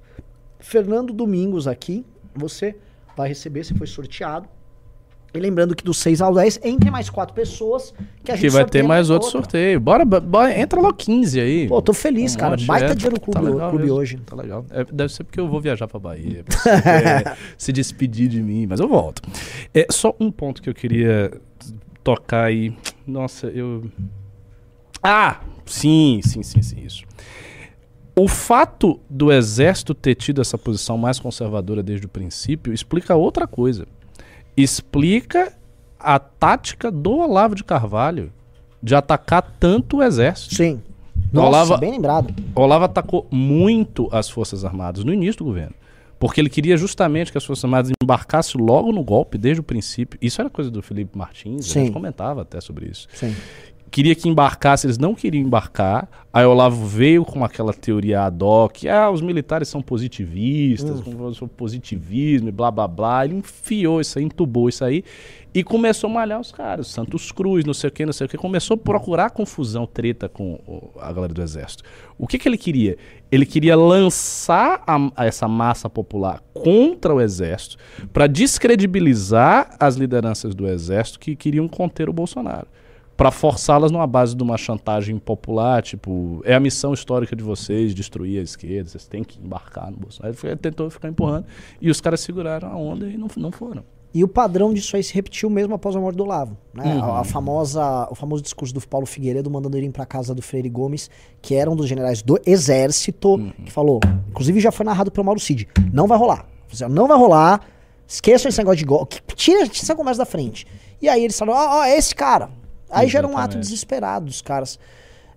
Fernando 0.61 1.12
Domingos 1.12 1.66
aqui 1.66 2.07
você 2.35 2.77
vai 3.16 3.29
receber, 3.29 3.64
você 3.64 3.75
foi 3.75 3.87
sorteado. 3.87 4.49
E 5.35 5.41
lembrando 5.41 5.74
que 5.74 5.82
do 5.82 5.93
6 5.93 6.20
ao 6.20 6.32
10, 6.32 6.61
entre 6.62 6.93
mais 6.93 7.11
quatro 7.11 7.35
pessoas, 7.35 7.93
que 8.22 8.30
a 8.30 8.37
gente 8.37 8.45
Que 8.45 8.51
vai 8.51 8.64
ter 8.64 8.85
mais 8.85 9.11
outro 9.11 9.26
outra. 9.26 9.41
sorteio. 9.41 9.80
Bora, 9.80 10.05
bora, 10.05 10.57
entra 10.57 10.80
logo 10.80 10.95
15 10.95 11.41
aí. 11.41 11.66
Pô, 11.66 11.82
tô 11.82 11.93
feliz, 11.93 12.37
um 12.37 12.39
cara. 12.39 12.51
Monte, 12.53 12.66
Baita 12.66 12.93
é, 12.93 12.95
dinheiro 12.95 13.16
no 13.16 13.20
clube, 13.20 13.41
tá 13.41 13.51
legal, 13.51 13.70
clube 13.70 13.91
hoje. 13.91 14.16
Tá 14.24 14.37
legal. 14.37 14.64
É, 14.70 14.85
deve 14.85 15.12
ser 15.12 15.24
porque 15.24 15.41
eu 15.41 15.49
vou 15.49 15.61
viajar 15.61 15.89
pra 15.89 15.99
Bahia. 15.99 16.45
Pra 16.45 17.37
se 17.59 17.72
despedir 17.72 18.28
de 18.28 18.41
mim, 18.41 18.64
mas 18.68 18.78
eu 18.78 18.87
volto. 18.87 19.22
É 19.74 19.87
só 19.91 20.14
um 20.20 20.30
ponto 20.30 20.62
que 20.62 20.70
eu 20.70 20.74
queria 20.74 21.32
tocar 22.05 22.45
aí. 22.45 22.72
Nossa, 23.05 23.49
eu. 23.49 23.91
Ah! 25.03 25.41
Sim, 25.66 26.20
sim, 26.22 26.45
sim, 26.45 26.62
sim, 26.62 26.80
isso. 26.85 27.03
O 28.14 28.28
fato 28.28 29.01
do 29.11 29.32
exército 29.32 29.95
ter 29.95 30.14
tido 30.14 30.41
essa 30.41 30.57
posição 30.57 30.97
mais 30.97 31.18
conservadora 31.18 31.82
desde 31.82 32.07
o 32.07 32.09
princípio 32.09 32.72
explica 32.72 33.16
outra 33.16 33.49
coisa. 33.49 33.85
Explica 34.57 35.52
a 35.98 36.18
tática 36.18 36.90
do 36.90 37.18
Olavo 37.18 37.55
de 37.55 37.64
Carvalho 37.64 38.32
de 38.82 38.94
atacar 38.94 39.42
tanto 39.59 39.98
o 39.98 40.02
exército. 40.02 40.55
Sim. 40.55 40.82
Nossa, 41.32 41.48
Olavo, 41.48 41.78
bem 41.78 41.92
lembrado. 41.92 42.34
Olavo 42.55 42.84
atacou 42.84 43.26
muito 43.30 44.09
as 44.12 44.28
Forças 44.28 44.64
Armadas 44.64 45.02
no 45.05 45.12
início 45.12 45.38
do 45.38 45.44
governo. 45.44 45.74
Porque 46.18 46.40
ele 46.40 46.48
queria 46.48 46.76
justamente 46.76 47.32
que 47.32 47.38
as 47.38 47.44
Forças 47.44 47.64
Armadas 47.64 47.90
embarcassem 48.02 48.61
logo 48.61 48.92
no 48.92 49.02
golpe, 49.02 49.36
desde 49.36 49.61
o 49.61 49.64
princípio. 49.64 50.18
Isso 50.22 50.40
era 50.40 50.48
coisa 50.48 50.70
do 50.70 50.80
Felipe 50.80 51.18
Martins, 51.18 51.66
Sim. 51.66 51.80
a 51.80 51.82
gente 51.84 51.92
comentava 51.92 52.42
até 52.42 52.61
sobre 52.61 52.86
isso. 52.86 53.09
Sim 53.12 53.34
queria 53.95 54.16
que 54.16 54.28
embarcasse, 54.28 54.88
eles 54.88 54.99
não 54.99 55.14
queriam 55.14 55.47
embarcar. 55.47 56.09
Aí 56.32 56.45
o 56.45 56.51
Olavo 56.51 56.84
veio 56.84 57.24
com 57.24 57.45
aquela 57.45 57.72
teoria 57.72 58.22
ad 58.22 58.42
hoc, 58.42 58.86
ah, 58.88 59.09
os 59.09 59.20
militares 59.20 59.68
são 59.68 59.80
positivistas, 59.80 61.01
hum. 61.07 61.47
positivismo 61.47 62.49
e 62.49 62.53
blá 62.53 62.72
blá 62.72 62.88
blá. 62.88 63.24
Ele 63.24 63.36
enfiou 63.36 64.01
isso 64.01 64.18
aí, 64.18 64.24
entubou 64.24 64.68
isso 64.68 64.84
aí 64.84 65.05
e 65.55 65.62
começou 65.62 66.11
a 66.11 66.12
malhar 66.12 66.40
os 66.40 66.51
caras, 66.51 66.88
Santos 66.88 67.30
Cruz, 67.30 67.64
não 67.64 67.72
sei 67.72 67.88
o 67.88 67.92
que, 67.92 68.05
não 68.05 68.12
sei 68.12 68.26
o 68.26 68.28
que. 68.28 68.36
Começou 68.36 68.74
a 68.74 68.78
procurar 68.78 69.30
confusão, 69.30 69.86
treta 69.86 70.28
com 70.28 70.59
a 71.01 71.12
galera 71.12 71.32
do 71.32 71.40
exército. 71.40 71.84
O 72.18 72.26
que, 72.26 72.36
que 72.36 72.49
ele 72.49 72.59
queria? 72.59 72.99
Ele 73.30 73.47
queria 73.47 73.76
lançar 73.76 74.82
a, 74.84 74.97
a 75.14 75.24
essa 75.24 75.47
massa 75.47 75.88
popular 75.88 76.42
contra 76.53 77.14
o 77.14 77.20
exército 77.20 77.76
para 78.12 78.26
descredibilizar 78.26 79.76
as 79.78 79.95
lideranças 79.95 80.53
do 80.53 80.66
exército 80.66 81.20
que 81.20 81.36
queriam 81.36 81.68
conter 81.68 82.09
o 82.09 82.12
Bolsonaro 82.12 82.66
para 83.16 83.30
forçá-las 83.30 83.90
numa 83.90 84.06
base 84.06 84.34
de 84.34 84.42
uma 84.42 84.56
chantagem 84.56 85.18
popular, 85.18 85.82
tipo, 85.82 86.42
é 86.44 86.54
a 86.54 86.60
missão 86.60 86.92
histórica 86.92 87.36
de 87.36 87.42
vocês 87.42 87.94
destruir 87.94 88.40
a 88.40 88.42
esquerda, 88.42 88.90
vocês 88.90 89.06
têm 89.06 89.22
que 89.22 89.38
embarcar 89.38 89.90
no 89.90 89.96
Bolsonaro. 89.96 90.36
Ele 90.42 90.56
tentou 90.56 90.90
ficar 90.90 91.08
empurrando 91.08 91.46
e 91.80 91.90
os 91.90 92.00
caras 92.00 92.20
seguraram 92.20 92.68
a 92.68 92.76
onda 92.76 93.06
e 93.06 93.16
não, 93.16 93.28
não 93.36 93.52
foram. 93.52 93.84
E 94.14 94.22
o 94.22 94.28
padrão 94.28 94.72
disso 94.72 94.94
aí 94.94 95.02
se 95.02 95.12
repetiu 95.12 95.50
mesmo 95.50 95.74
após 95.74 95.96
a 95.96 96.00
morte 96.00 96.16
do 96.16 96.22
Olavo. 96.22 96.56
Né? 96.72 96.84
Uhum. 96.84 97.02
A, 97.02 97.20
a, 97.20 97.24
famosa, 97.24 98.08
o 98.08 98.14
famoso 98.14 98.42
discurso 98.42 98.72
do 98.72 98.86
Paulo 98.86 99.06
Figueiredo 99.06 99.50
mandando 99.50 99.76
ele 99.76 99.86
ir 99.86 99.90
para 99.90 100.06
casa 100.06 100.32
do 100.32 100.40
Freire 100.40 100.68
Gomes, 100.68 101.10
que 101.42 101.56
era 101.56 101.68
um 101.68 101.74
dos 101.74 101.88
generais 101.88 102.22
do 102.22 102.40
Exército, 102.46 103.30
uhum. 103.30 103.50
que 103.64 103.72
falou, 103.72 103.98
inclusive 104.30 104.60
já 104.60 104.70
foi 104.70 104.86
narrado 104.86 105.10
pelo 105.10 105.24
Mauro 105.24 105.40
Cid, 105.40 105.68
não 105.92 106.06
vai 106.06 106.16
rolar. 106.16 106.46
Não 106.90 107.08
vai 107.08 107.16
rolar, 107.16 107.60
esqueçam 108.06 108.48
esse 108.48 108.58
negócio 108.58 108.78
de 108.78 108.84
gol, 108.84 109.06
tira 109.34 109.62
essa 109.62 109.94
conversa 109.94 110.18
da 110.18 110.26
frente. 110.26 110.66
E 111.00 111.08
aí 111.08 111.22
eles 111.24 111.38
falaram, 111.38 111.58
ó, 111.58 111.64
oh, 111.64 111.80
oh, 111.80 111.84
é 111.84 111.96
esse 111.96 112.14
cara, 112.14 112.50
Aí 112.95 113.09
já 113.09 113.18
era 113.18 113.28
um 113.28 113.36
ato 113.36 113.59
desesperado 113.59 114.26
dos 114.26 114.40
caras. 114.42 114.78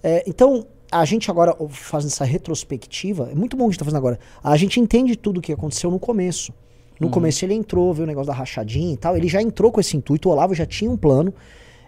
É, 0.03 0.23
então, 0.27 0.65
a 0.91 1.03
gente 1.05 1.29
agora 1.29 1.55
fazendo 1.69 2.11
essa 2.11 2.25
retrospectiva, 2.25 3.29
é 3.31 3.35
muito 3.35 3.57
bom 3.57 3.65
o 3.65 3.67
que 3.67 3.71
a 3.71 3.73
gente 3.73 3.79
tá 3.79 3.85
fazendo 3.85 3.99
agora. 3.99 4.19
A 4.43 4.55
gente 4.57 4.79
entende 4.79 5.15
tudo 5.15 5.37
o 5.37 5.41
que 5.41 5.51
aconteceu 5.51 5.91
no 5.91 5.99
começo. 5.99 6.53
No 6.99 7.07
uhum. 7.07 7.13
começo 7.13 7.45
ele 7.45 7.53
entrou, 7.53 7.93
viu 7.93 8.03
o 8.03 8.07
negócio 8.07 8.27
da 8.27 8.33
rachadinha 8.33 8.93
e 8.93 8.97
tal. 8.97 9.15
Ele 9.15 9.27
já 9.27 9.41
entrou 9.41 9.71
com 9.71 9.79
esse 9.79 9.95
intuito, 9.95 10.29
o 10.29 10.31
Olavo 10.31 10.53
já 10.53 10.65
tinha 10.65 10.89
um 10.89 10.97
plano. 10.97 11.33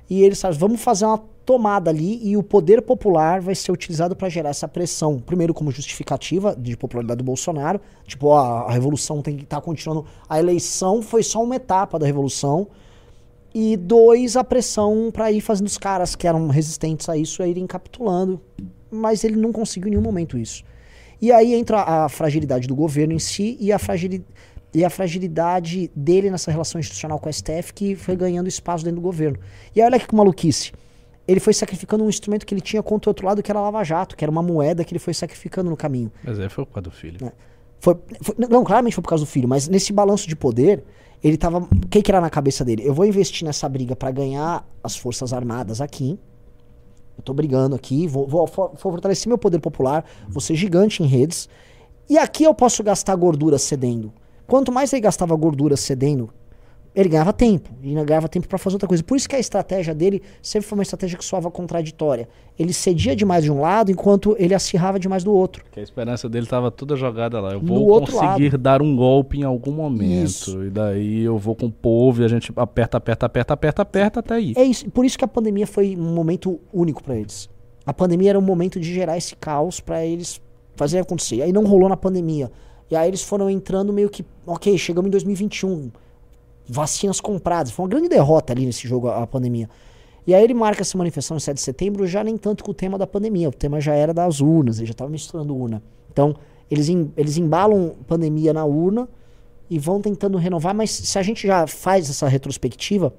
E 0.10 0.24
ele 0.24 0.36
sabe, 0.36 0.58
vamos 0.58 0.82
fazer 0.82 1.06
uma 1.06 1.20
tomada 1.46 1.90
ali 1.90 2.20
e 2.28 2.36
o 2.36 2.44
poder 2.44 2.82
popular 2.82 3.42
vai 3.42 3.56
ser 3.56 3.72
utilizado 3.72 4.16
para 4.16 4.28
gerar 4.28 4.50
essa 4.50 4.68
pressão. 4.68 5.20
Primeiro, 5.20 5.54
como 5.54 5.72
justificativa 5.72 6.56
de 6.56 6.76
popularidade 6.76 7.20
do 7.20 7.24
Bolsonaro. 7.24 7.80
Tipo, 8.06 8.34
a, 8.34 8.62
a 8.62 8.72
revolução 8.72 9.22
tem 9.22 9.36
que 9.38 9.44
estar 9.44 9.58
tá 9.58 9.62
continuando. 9.62 10.06
A 10.28 10.40
eleição 10.40 11.02
foi 11.02 11.24
só 11.24 11.44
uma 11.44 11.56
etapa 11.56 11.98
da 12.00 12.06
revolução. 12.06 12.68
E 13.54 13.76
dois, 13.76 14.36
a 14.36 14.44
pressão 14.44 15.10
para 15.12 15.32
ir 15.32 15.42
fazendo 15.42 15.68
os 15.68 15.78
caras 15.78 16.16
que 16.16 16.28
eram 16.28 16.48
resistentes 16.48 17.10
a 17.10 17.18
isso 17.18 17.42
a 17.42 17.48
irem 17.48 17.66
capitulando. 17.66 18.40
Mas 18.92 19.24
ele 19.24 19.36
não 19.36 19.52
conseguiu 19.52 19.88
em 19.88 19.92
nenhum 19.92 20.04
momento 20.04 20.38
isso. 20.38 20.64
E 21.22 21.32
aí 21.32 21.54
entra 21.54 21.82
a 21.82 22.10
fragilidade 22.10 22.68
do 22.68 22.76
governo 22.76 23.14
em 23.14 23.20
si 23.20 23.58
e 23.60 23.72
a, 23.72 23.80
fragili 23.80 24.24
e 24.74 24.86
a 24.86 24.90
fragilidade 24.90 25.92
dele 25.96 26.32
nessa 26.32 26.50
relação 26.50 26.80
institucional 26.80 27.20
com 27.20 27.28
a 27.28 27.32
STF 27.32 27.74
que 27.74 27.96
foi 27.96 28.16
ganhando 28.16 28.48
espaço 28.48 28.84
dentro 28.84 29.02
do 29.02 29.04
governo. 29.04 29.38
E 29.76 29.82
aí 29.82 29.88
olha 29.88 30.00
que 30.00 30.14
maluquice. 30.16 30.72
Ele 31.28 31.40
foi 31.40 31.54
sacrificando 31.54 32.04
um 32.04 32.10
instrumento 32.10 32.46
que 32.46 32.54
ele 32.54 32.62
tinha 32.62 32.82
contra 32.82 33.10
o 33.10 33.12
outro 33.12 33.26
lado, 33.26 33.44
que 33.44 33.52
era 33.52 33.60
a 33.60 33.64
Lava 33.64 33.84
Jato, 33.84 34.16
que 34.16 34.24
era 34.24 34.32
uma 34.32 34.42
moeda 34.42 34.84
que 34.84 34.94
ele 34.94 35.00
foi 35.00 35.14
sacrificando 35.14 35.70
no 35.70 35.78
caminho. 35.78 36.12
Mas 36.24 36.40
aí 36.40 36.50
foi 36.50 36.66
por 36.66 36.74
causa 36.74 36.90
do 36.90 36.92
filho. 36.92 37.18
É. 37.24 37.32
Foi, 37.80 37.96
foi, 38.22 38.36
não, 38.50 38.64
claramente 38.64 38.96
foi 38.96 39.02
por 39.02 39.10
causa 39.10 39.24
do 39.24 39.28
filho, 39.28 39.48
mas 39.48 39.68
nesse 39.68 39.94
balanço 39.94 40.28
de 40.28 40.36
poder, 40.36 40.84
ele 41.24 41.38
tava. 41.38 41.60
O 41.60 41.88
que, 41.90 42.02
que 42.02 42.12
era 42.12 42.22
na 42.22 42.30
cabeça 42.30 42.64
dele? 42.64 42.84
Eu 42.86 42.94
vou 42.94 43.06
investir 43.06 43.46
nessa 43.46 43.68
briga 43.68 43.96
para 43.96 44.12
ganhar 44.12 44.68
as 44.84 44.96
Forças 44.96 45.34
Armadas 45.34 45.82
aqui. 45.82 46.20
Eu 47.18 47.24
tô 47.24 47.34
brigando 47.34 47.76
aqui, 47.76 48.08
vou, 48.08 48.26
vou, 48.26 48.48
vou 48.48 48.76
fortalecer 48.78 49.28
meu 49.28 49.38
poder 49.38 49.60
popular, 49.60 50.06
vou 50.30 50.40
ser 50.40 50.56
gigante 50.56 51.04
em 51.04 51.06
redes. 51.06 51.50
E 52.10 52.18
aqui 52.18 52.46
eu 52.46 52.54
posso 52.54 52.82
gastar 52.82 53.16
gordura 53.16 53.58
cedendo. 53.58 54.14
Quanto 54.48 54.72
mais 54.72 54.94
ele 54.94 55.02
gastava 55.02 55.36
gordura 55.36 55.76
cedendo, 55.76 56.30
ele 56.94 57.10
ganhava 57.10 57.32
tempo. 57.32 57.70
E 57.84 57.94
ganhava 58.04 58.28
tempo 58.28 58.48
para 58.48 58.58
fazer 58.58 58.76
outra 58.76 58.88
coisa. 58.88 59.04
Por 59.04 59.16
isso 59.16 59.30
que 59.30 59.36
a 59.36 59.40
estratégia 59.40 59.94
dele 59.94 60.22
sempre 60.42 60.68
foi 60.68 60.78
uma 60.78 60.84
estratégia 60.84 61.18
que 61.18 61.24
soava 61.24 61.50
contraditória. 61.52 62.28
Ele 62.58 62.74
cedia 62.74 63.16
demais 63.16 63.44
de 63.44 63.52
um 63.52 63.62
lado 63.62 63.92
enquanto 63.92 64.36
ele 64.40 64.54
acirrava 64.54 65.00
demais 65.00 65.24
do 65.24 65.34
outro. 65.34 65.64
Que 65.72 65.80
a 65.80 65.84
esperança 65.84 66.28
dele 66.28 66.46
estava 66.46 66.72
toda 66.72 66.96
jogada 66.96 67.40
lá. 67.40 67.54
Eu 67.54 67.62
vou 67.62 68.02
conseguir 68.02 68.52
lado. 68.52 68.58
dar 68.58 68.82
um 68.82 68.96
golpe 68.96 69.40
em 69.40 69.44
algum 69.44 69.72
momento. 69.72 70.26
Isso. 70.26 70.64
E 70.64 70.70
daí 70.70 71.22
eu 71.22 71.38
vou 71.38 71.56
com 71.56 71.68
o 71.68 71.72
povo 71.72 72.22
e 72.22 72.26
a 72.26 72.28
gente 72.28 72.52
aperta, 72.56 72.98
aperta, 72.98 73.26
aperta, 73.28 73.54
aperta, 73.54 73.82
aperta 73.82 74.20
até 74.20 74.34
aí. 74.34 74.54
É 74.58 74.64
isso. 74.64 74.90
Por 74.90 75.06
isso 75.06 75.18
que 75.18 75.24
a 75.24 75.28
pandemia 75.28 75.68
foi 75.68 75.96
um 75.96 76.14
momento 76.14 76.60
único 76.74 77.04
para 77.04 77.16
eles. 77.16 77.50
A 77.86 77.94
pandemia 77.94 78.32
era 78.32 78.40
um 78.40 78.44
momento 78.44 78.80
de 78.80 78.94
gerar 78.94 79.18
esse 79.18 79.36
caos 79.36 79.80
para 79.80 80.06
eles 80.06 80.42
fazerem 80.76 81.02
acontecer. 81.02 81.38
E 81.38 81.42
aí 81.44 81.54
não 81.54 81.66
rolou 81.66 81.88
na 81.88 81.98
pandemia. 81.98 82.52
E 82.90 82.96
aí 82.96 83.08
eles 83.08 83.22
foram 83.22 83.50
entrando 83.50 83.94
meio 83.94 84.10
que, 84.10 84.26
ok, 84.46 84.76
chegamos 84.78 85.08
em 85.08 85.12
2021 85.12 85.92
vacinas 86.70 87.20
compradas. 87.20 87.72
Foi 87.72 87.84
uma 87.84 87.90
grande 87.90 88.08
derrota 88.10 88.54
ali 88.54 88.66
nesse 88.66 88.88
jogo, 88.88 89.08
a, 89.08 89.24
a 89.24 89.28
pandemia. 89.28 89.70
E 90.28 90.34
aí 90.34 90.44
ele 90.44 90.54
marca 90.54 90.82
essa 90.82 90.98
manifestação 90.98 91.38
em 91.38 91.40
7 91.40 91.56
de 91.56 91.62
setembro 91.62 92.06
já 92.06 92.24
nem 92.24 92.38
tanto 92.38 92.64
com 92.64 92.72
o 92.72 92.74
tema 92.74 92.98
da 92.98 93.08
pandemia, 93.08 93.50
o 93.50 93.54
tema 93.54 93.82
já 93.82 93.94
era 93.96 94.14
das 94.14 94.40
urnas, 94.42 94.78
ele 94.78 94.86
já 94.88 94.92
estava 94.92 95.10
misturando 95.10 95.56
urna. 95.56 95.82
Então, 96.12 96.36
eles, 96.70 96.88
em- 96.90 97.12
eles 97.18 97.38
embalam 97.38 97.96
pandemia 98.08 98.54
na 98.54 98.64
urna 98.64 99.10
e 99.70 99.80
vão 99.80 100.00
tentando 100.02 100.38
renovar, 100.38 100.76
mas 100.76 100.92
se 100.92 101.18
a 101.18 101.24
gente 101.24 101.48
já 101.48 101.66
faz 101.66 102.10
essa 102.10 102.28
retrospectiva, 102.28 103.14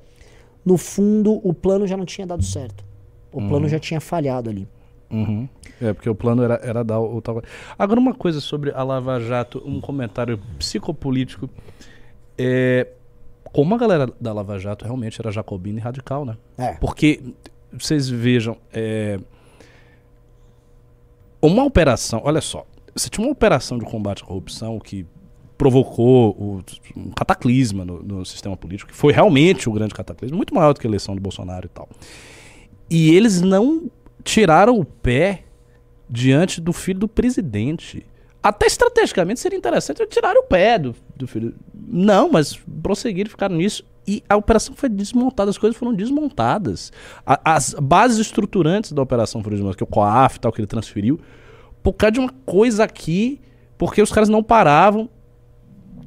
no 0.64 0.76
fundo 0.76 1.40
o 1.46 1.52
plano 1.54 1.86
já 1.86 1.96
não 1.96 2.04
tinha 2.04 2.26
dado 2.26 2.44
certo. 2.44 2.84
O 3.32 3.40
plano 3.48 3.68
já 3.68 3.78
tinha 3.78 4.00
falhado 4.00 4.50
ali. 4.50 4.68
Uhum. 5.10 5.48
É, 5.80 5.92
porque 5.92 6.08
o 6.08 6.14
plano 6.14 6.42
era, 6.42 6.60
era 6.62 6.84
dar 6.84 7.00
o, 7.00 7.16
o 7.16 7.20
tal. 7.22 7.42
Agora, 7.78 7.98
uma 7.98 8.14
coisa 8.14 8.40
sobre 8.40 8.70
a 8.72 8.82
Lava 8.84 9.18
Jato, 9.20 9.60
um 9.64 9.80
comentário 9.80 10.38
psicopolítico. 10.58 11.48
É, 12.38 12.86
como 13.52 13.74
a 13.74 13.78
galera 13.78 14.08
da 14.20 14.32
Lava 14.32 14.58
Jato 14.58 14.84
realmente 14.84 15.20
era 15.20 15.30
jacobina 15.32 15.78
e 15.78 15.82
radical, 15.82 16.24
né? 16.24 16.36
É. 16.58 16.74
Porque, 16.74 17.20
vocês 17.72 18.08
vejam, 18.08 18.56
é, 18.72 19.18
uma 21.42 21.64
operação, 21.64 22.20
olha 22.24 22.40
só, 22.40 22.66
você 22.94 23.08
tinha 23.08 23.26
uma 23.26 23.32
operação 23.32 23.78
de 23.78 23.84
combate 23.84 24.22
à 24.22 24.26
corrupção 24.26 24.78
que 24.78 25.06
provocou 25.56 26.30
o- 26.38 26.62
um 26.96 27.10
cataclisma 27.10 27.84
no, 27.84 28.02
no 28.02 28.24
sistema 28.24 28.56
político, 28.56 28.90
que 28.90 28.96
foi 28.96 29.12
realmente 29.12 29.68
o 29.68 29.72
grande 29.72 29.94
cataclisma, 29.94 30.36
muito 30.36 30.54
maior 30.54 30.72
do 30.72 30.80
que 30.80 30.86
a 30.86 30.90
eleição 30.90 31.14
de 31.14 31.20
Bolsonaro 31.20 31.66
e 31.66 31.68
tal. 31.68 31.88
E 32.88 33.14
eles 33.14 33.40
não 33.40 33.90
tiraram 34.24 34.78
o 34.78 34.84
pé 34.84 35.44
diante 36.08 36.60
do 36.60 36.72
filho 36.72 37.00
do 37.00 37.08
presidente. 37.08 38.04
Até 38.42 38.66
estrategicamente 38.66 39.38
seria 39.40 39.58
interessante 39.58 40.04
tirar 40.06 40.34
o 40.36 40.44
pé 40.44 40.78
do, 40.78 40.94
do 41.16 41.26
filho. 41.26 41.54
Não, 41.74 42.30
mas 42.30 42.56
prosseguiram 42.82 43.30
ficaram 43.30 43.56
nisso. 43.56 43.84
E 44.06 44.22
a 44.28 44.36
operação 44.36 44.74
foi 44.74 44.88
desmontada, 44.88 45.50
as 45.50 45.58
coisas 45.58 45.76
foram 45.78 45.92
desmontadas. 45.94 46.90
A- 47.26 47.40
as 47.44 47.74
bases 47.74 48.18
estruturantes 48.18 48.92
da 48.92 49.02
operação 49.02 49.42
foram 49.42 49.56
desmontadas, 49.56 49.76
que 49.76 49.82
é 49.84 49.86
o 49.86 49.86
COAF 49.86 50.36
e 50.36 50.40
tal, 50.40 50.50
que 50.52 50.60
ele 50.60 50.66
transferiu, 50.66 51.20
por 51.82 51.92
causa 51.92 52.12
de 52.12 52.20
uma 52.20 52.30
coisa 52.46 52.84
aqui, 52.84 53.38
porque 53.76 54.00
os 54.00 54.10
caras 54.10 54.28
não 54.30 54.42
paravam. 54.42 55.08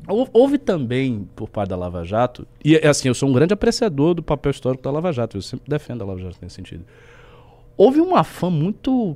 Hou- 0.07 0.27
Houve 0.33 0.57
também, 0.57 1.29
por 1.35 1.47
parte 1.47 1.69
da 1.69 1.75
Lava 1.77 2.03
Jato, 2.03 2.47
e 2.65 2.75
é 2.75 2.87
assim, 2.87 3.07
eu 3.07 3.13
sou 3.13 3.29
um 3.29 3.33
grande 3.33 3.53
apreciador 3.53 4.13
do 4.15 4.23
papel 4.23 4.49
histórico 4.49 4.83
da 4.83 4.91
Lava 4.91 5.13
Jato, 5.13 5.37
eu 5.37 5.41
sempre 5.41 5.65
defendo 5.69 6.01
a 6.01 6.05
Lava 6.05 6.19
Jato 6.19 6.37
nesse 6.41 6.55
sentido. 6.55 6.83
Houve 7.77 8.01
um 8.01 8.15
afã 8.15 8.49
muito. 8.49 9.15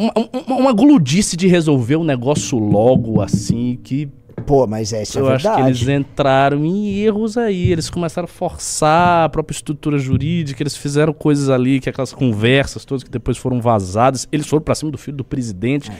Uma, 0.00 0.12
uma, 0.16 0.56
uma 0.56 0.72
gludice 0.72 1.36
de 1.36 1.46
resolver 1.46 1.96
o 1.96 2.04
negócio 2.04 2.58
logo, 2.58 3.20
assim, 3.20 3.78
que 3.82 4.08
Pô, 4.46 4.66
mas 4.66 4.92
é, 4.92 5.02
isso 5.02 5.18
eu 5.18 5.30
é 5.30 5.34
acho 5.34 5.44
que 5.44 5.54
verdade. 5.54 5.84
eles 5.84 5.88
entraram 5.88 6.64
em 6.64 6.98
erros 6.98 7.36
aí. 7.36 7.70
Eles 7.70 7.90
começaram 7.90 8.24
a 8.24 8.28
forçar 8.28 9.24
a 9.24 9.28
própria 9.28 9.54
estrutura 9.54 9.98
jurídica, 9.98 10.62
eles 10.62 10.76
fizeram 10.76 11.12
coisas 11.12 11.50
ali, 11.50 11.78
que 11.78 11.88
aquelas 11.88 12.12
conversas 12.12 12.84
todas 12.84 13.04
que 13.04 13.10
depois 13.10 13.36
foram 13.36 13.60
vazadas. 13.60 14.26
Eles 14.32 14.46
foram 14.46 14.62
pra 14.62 14.74
cima 14.74 14.90
do 14.90 14.98
filho 14.98 15.18
do 15.18 15.24
presidente. 15.24 15.90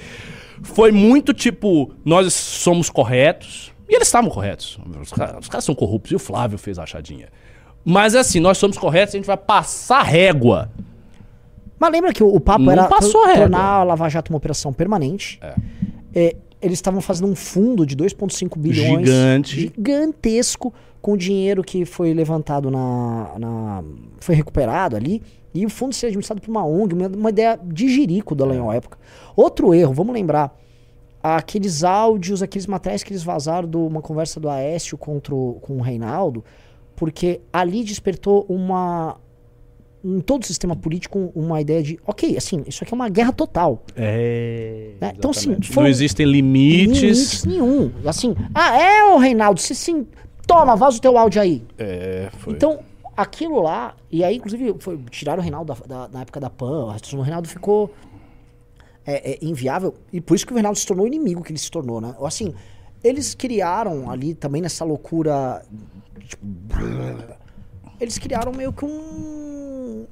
Foi 0.62 0.90
muito 0.90 1.32
tipo, 1.32 1.92
nós 2.04 2.32
somos 2.32 2.90
corretos. 2.90 3.72
E 3.88 3.94
eles 3.94 4.08
estavam 4.08 4.30
corretos. 4.30 4.78
Os, 5.00 5.12
os 5.40 5.48
caras 5.48 5.64
são 5.64 5.74
corruptos. 5.74 6.12
E 6.12 6.16
o 6.16 6.18
Flávio 6.18 6.58
fez 6.58 6.78
a 6.78 6.84
achadinha. 6.84 7.28
Mas 7.84 8.14
assim, 8.14 8.40
nós 8.40 8.58
somos 8.58 8.76
corretos, 8.76 9.14
a 9.14 9.18
gente 9.18 9.26
vai 9.26 9.36
passar 9.36 10.02
régua. 10.02 10.70
Mas 11.80 11.90
lembra 11.90 12.12
que 12.12 12.22
o, 12.22 12.28
o 12.32 12.38
papo 12.38 12.62
Não 12.64 12.72
era 12.72 12.84
passou 12.84 13.22
tornar 13.34 13.58
a 13.80 13.82
Lava 13.82 14.08
Jato 14.08 14.30
uma 14.30 14.36
operação 14.36 14.72
permanente. 14.72 15.40
É, 16.14 16.36
eles 16.60 16.76
estavam 16.78 17.00
fazendo 17.00 17.26
um 17.30 17.34
fundo 17.34 17.86
de 17.86 17.96
2,5 17.96 18.58
bilhões. 18.58 19.08
Gigante. 19.08 19.60
Gigantesco, 19.60 20.74
com 21.00 21.12
o 21.12 21.16
dinheiro 21.16 21.62
que 21.64 21.86
foi 21.86 22.12
levantado 22.12 22.70
na, 22.70 23.32
na- 23.38 23.82
foi 24.20 24.34
recuperado 24.34 24.94
ali. 24.94 25.22
E 25.54 25.64
o 25.64 25.70
fundo 25.70 25.94
ser 25.94 26.06
administrado 26.08 26.40
por 26.40 26.50
uma 26.50 26.64
ONG, 26.64 26.94
uma, 26.94 27.08
uma 27.08 27.30
ideia 27.30 27.58
de 27.64 27.88
jirico 27.88 28.34
da 28.34 28.44
Leão 28.44 28.70
à 28.70 28.74
época. 28.76 28.98
Outro 29.34 29.72
erro, 29.74 29.92
vamos 29.94 30.12
lembrar. 30.14 30.54
Aqueles 31.22 31.82
áudios, 31.82 32.42
aqueles 32.42 32.66
materiais 32.66 33.02
que 33.02 33.12
eles 33.12 33.22
vazaram 33.22 33.68
de 33.68 33.76
uma 33.76 34.00
conversa 34.00 34.38
do 34.38 34.48
Aécio 34.48 34.96
contra 34.96 35.34
o, 35.34 35.58
com 35.60 35.76
o 35.76 35.80
Reinaldo, 35.80 36.44
porque 36.96 37.40
ali 37.52 37.82
despertou 37.84 38.46
uma, 38.48 39.16
em 40.04 40.20
todo 40.20 40.42
o 40.42 40.46
sistema 40.46 40.74
político 40.74 41.30
uma 41.34 41.60
ideia 41.60 41.82
de, 41.82 41.98
ok, 42.06 42.36
assim, 42.36 42.62
isso 42.66 42.82
aqui 42.82 42.92
é 42.92 42.96
uma 42.96 43.08
guerra 43.08 43.32
total. 43.32 43.82
É. 43.96 44.92
Né? 45.00 45.12
Então, 45.16 45.30
assim, 45.30 45.56
Não 45.76 45.86
existem 45.86 46.26
limites. 46.26 47.00
Limites 47.02 47.44
nenhum. 47.44 47.92
Assim, 48.04 48.34
ah, 48.54 48.76
é, 48.80 49.04
ô 49.12 49.18
Reinaldo, 49.18 49.60
se 49.60 49.74
sim, 49.74 50.06
toma, 50.46 50.74
vaza 50.76 50.96
o 50.98 51.00
teu 51.00 51.18
áudio 51.18 51.42
aí. 51.42 51.62
É, 51.78 52.30
foi. 52.38 52.54
Então, 52.54 52.80
aquilo 53.16 53.60
lá, 53.62 53.94
e 54.10 54.24
aí, 54.24 54.36
inclusive, 54.36 54.74
foi, 54.78 54.98
tiraram 55.10 55.40
o 55.40 55.42
Reinaldo 55.42 55.74
da, 55.74 55.86
da- 56.06 56.08
na 56.08 56.22
época 56.22 56.40
da 56.40 56.48
PAN, 56.48 56.90
a 56.90 56.94
situação 56.94 57.18
do 57.18 57.22
Reinaldo 57.22 57.48
ficou 57.48 57.92
é, 59.06 59.32
é, 59.32 59.38
inviável, 59.42 59.94
e 60.12 60.20
por 60.20 60.34
isso 60.34 60.46
que 60.46 60.52
o 60.52 60.56
Reinaldo 60.56 60.78
se 60.78 60.86
tornou 60.86 61.04
o 61.04 61.06
inimigo 61.06 61.42
que 61.42 61.52
ele 61.52 61.58
se 61.58 61.70
tornou, 61.70 62.00
né? 62.00 62.14
Assim, 62.22 62.54
eles 63.04 63.34
criaram 63.34 64.10
ali 64.10 64.34
também 64.34 64.62
nessa 64.62 64.84
loucura. 64.84 65.62
Tipo, 66.26 66.46
eles 68.00 68.18
criaram 68.18 68.52
meio 68.52 68.72
que 68.72 68.84
um. 68.84 70.06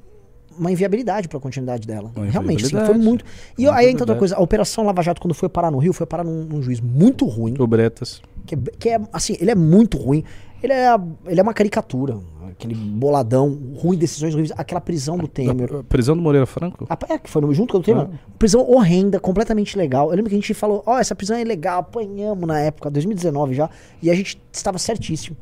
Uma 0.58 0.72
inviabilidade 0.72 1.28
para 1.28 1.38
a 1.38 1.40
continuidade 1.40 1.86
dela. 1.86 2.10
Uma 2.16 2.26
Realmente, 2.26 2.64
assim, 2.64 2.84
foi 2.84 2.98
muito. 2.98 3.24
E 3.56 3.68
Uma 3.68 3.76
aí 3.76 3.90
entra 3.90 4.02
outra 4.02 4.16
coisa: 4.16 4.34
a 4.36 4.40
Operação 4.40 4.84
Lava 4.84 5.00
Jato, 5.02 5.20
quando 5.20 5.34
foi 5.34 5.48
parar 5.48 5.70
no 5.70 5.78
Rio, 5.78 5.92
foi 5.92 6.04
parar 6.04 6.24
num, 6.24 6.42
num 6.44 6.60
juiz 6.60 6.80
muito 6.80 7.24
ruim 7.26 7.54
O 7.60 7.66
Bretas. 7.66 8.20
que 8.44 8.56
é, 8.56 8.58
que 8.78 8.88
é, 8.88 9.00
assim, 9.12 9.36
ele 9.40 9.52
é 9.52 9.54
muito 9.54 9.96
ruim. 9.96 10.24
Ele 10.60 10.72
é, 10.72 10.88
ele 11.26 11.38
é 11.38 11.42
uma 11.42 11.54
caricatura. 11.54 12.18
Aquele 12.50 12.74
boladão, 12.74 13.56
ruim, 13.76 13.96
decisões 13.96 14.34
ruins. 14.34 14.50
Aquela 14.56 14.80
prisão 14.80 15.16
do 15.16 15.28
Temer. 15.28 15.76
A 15.76 15.84
prisão 15.84 16.16
do 16.16 16.22
Moreira 16.22 16.44
Franco? 16.46 16.84
A- 16.90 16.98
é, 17.08 17.18
que 17.18 17.30
foi 17.30 17.54
junto 17.54 17.74
com 17.74 17.78
o 17.78 17.82
Temer. 17.82 18.08
Prisão 18.36 18.68
horrenda, 18.68 19.20
completamente 19.20 19.78
legal. 19.78 20.10
Eu 20.10 20.16
lembro 20.16 20.28
que 20.28 20.34
a 20.34 20.38
gente 20.38 20.52
falou, 20.54 20.82
ó, 20.84 20.98
essa 20.98 21.14
prisão 21.14 21.36
é 21.36 21.44
legal, 21.44 21.78
apanhamos 21.80 22.48
na 22.48 22.58
época, 22.58 22.90
2019 22.90 23.54
já, 23.54 23.70
e 24.02 24.10
a 24.10 24.14
gente 24.14 24.40
estava 24.52 24.76
certíssimo. 24.76 25.36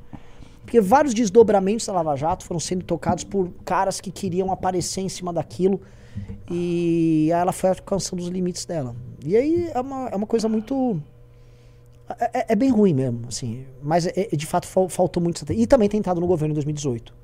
Porque 0.66 0.80
vários 0.80 1.14
desdobramentos 1.14 1.86
da 1.86 1.92
Lava 1.94 2.16
Jato 2.16 2.44
foram 2.44 2.58
sendo 2.60 2.84
tocados 2.84 3.22
por 3.24 3.50
caras 3.64 4.00
que 4.00 4.10
queriam 4.10 4.50
aparecer 4.50 5.00
em 5.00 5.08
cima 5.08 5.32
daquilo. 5.32 5.80
E 6.50 7.28
ela 7.32 7.52
foi 7.52 7.70
alcançando 7.70 8.20
os 8.20 8.28
limites 8.28 8.64
dela. 8.66 8.94
E 9.24 9.36
aí 9.36 9.70
é 9.72 9.80
uma, 9.80 10.08
é 10.08 10.16
uma 10.16 10.26
coisa 10.26 10.48
muito. 10.48 11.00
É, 12.20 12.40
é- 12.40 12.46
é 12.50 12.56
bem 12.56 12.70
ruim 12.70 12.92
mesmo, 12.92 13.22
assim. 13.28 13.64
Mas 13.82 14.06
é- 14.06 14.12
é- 14.32 14.36
de 14.36 14.44
fato 14.46 14.66
fal- 14.66 14.88
faltou 14.88 15.22
muito. 15.22 15.44
E 15.52 15.66
também 15.66 15.88
tentado 15.88 16.20
no 16.20 16.26
governo 16.26 16.52
em 16.52 16.54
2018. 16.54 17.14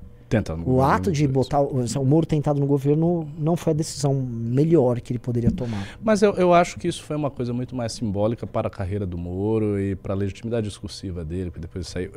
O 0.65 0.81
ato 0.81 1.11
de 1.11 1.27
botar 1.27 1.61
o, 1.61 1.83
o 1.83 2.05
Moro 2.05 2.25
tentado 2.25 2.59
no 2.59 2.65
governo 2.65 3.27
não 3.37 3.55
foi 3.55 3.73
a 3.73 3.75
decisão 3.75 4.13
melhor 4.13 4.99
que 5.01 5.13
ele 5.13 5.19
poderia 5.19 5.51
tomar. 5.51 5.87
Mas 6.01 6.21
eu, 6.21 6.33
eu 6.33 6.53
acho 6.53 6.79
que 6.79 6.87
isso 6.87 7.03
foi 7.03 7.15
uma 7.15 7.29
coisa 7.29 7.53
muito 7.53 7.75
mais 7.75 7.91
simbólica 7.93 8.47
para 8.47 8.67
a 8.67 8.71
carreira 8.71 9.05
do 9.05 9.17
Moro 9.17 9.79
e 9.79 9.95
para 9.95 10.13
a 10.13 10.17
legitimidade 10.17 10.67
discursiva 10.67 11.23
dele, 11.23 11.51
que 11.51 11.59
depois 11.59 11.87
saiu. 11.87 12.11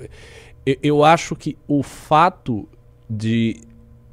Eu, 0.64 0.76
eu 0.82 1.04
acho 1.04 1.34
que 1.34 1.56
o 1.66 1.82
fato 1.82 2.68
de 3.08 3.60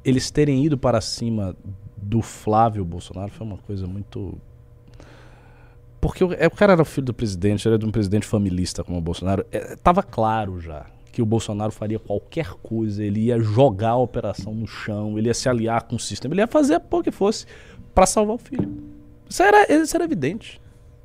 eles 0.04 0.30
terem 0.30 0.64
ido 0.64 0.76
para 0.76 1.00
cima 1.00 1.56
do 1.96 2.20
Flávio 2.20 2.84
Bolsonaro 2.84 3.30
foi 3.30 3.46
uma 3.46 3.58
coisa 3.58 3.86
muito. 3.86 4.38
Porque 6.00 6.22
o, 6.22 6.32
é, 6.34 6.46
o 6.46 6.50
cara 6.50 6.74
era 6.74 6.82
o 6.82 6.84
filho 6.84 7.06
do 7.06 7.14
presidente, 7.14 7.66
era 7.66 7.78
de 7.78 7.86
um 7.86 7.90
presidente 7.90 8.26
familista 8.26 8.84
como 8.84 8.98
o 8.98 9.00
Bolsonaro. 9.00 9.44
É, 9.50 9.74
tava 9.76 10.02
claro 10.02 10.60
já 10.60 10.86
que 11.14 11.22
o 11.22 11.26
Bolsonaro 11.26 11.70
faria 11.70 12.00
qualquer 12.00 12.54
coisa, 12.54 13.04
ele 13.04 13.26
ia 13.26 13.38
jogar 13.38 13.90
a 13.90 13.96
operação 13.96 14.52
no 14.52 14.66
chão, 14.66 15.16
ele 15.16 15.28
ia 15.28 15.34
se 15.34 15.48
aliar 15.48 15.84
com 15.84 15.94
o 15.94 15.98
sistema, 15.98 16.34
ele 16.34 16.40
ia 16.40 16.48
fazer 16.48 16.74
a 16.74 17.02
que 17.04 17.12
fosse 17.12 17.46
para 17.94 18.04
salvar 18.04 18.34
o 18.34 18.38
filho. 18.38 18.68
Isso 19.30 19.40
era, 19.40 19.72
isso 19.72 19.96
era 19.96 20.04
evidente. 20.04 20.60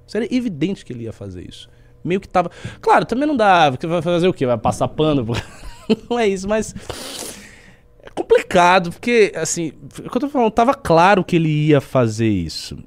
Isso 0.07 0.17
era 0.17 0.25
evidente 0.33 0.83
que 0.83 0.91
ele 0.91 1.03
ia 1.03 1.13
fazer 1.13 1.47
isso. 1.47 1.69
Meio 2.03 2.19
que 2.19 2.27
tava. 2.27 2.49
Claro, 2.81 3.05
também 3.05 3.27
não 3.27 3.37
dá. 3.37 3.69
Vai 3.69 4.01
fazer 4.01 4.27
o 4.27 4.33
quê? 4.33 4.47
Vai 4.47 4.57
passar 4.57 4.87
pano? 4.87 5.27
não 6.09 6.17
é 6.17 6.27
isso, 6.27 6.49
mas. 6.49 6.73
É 8.01 8.09
complicado, 8.09 8.89
porque, 8.89 9.31
assim, 9.35 9.73
o 9.99 10.09
que 10.09 10.17
eu 10.17 10.21
tô 10.21 10.29
falando, 10.29 10.49
tava 10.49 10.73
claro 10.73 11.23
que 11.23 11.35
ele 11.35 11.67
ia 11.67 11.79
fazer 11.79 12.29
isso. 12.29 12.79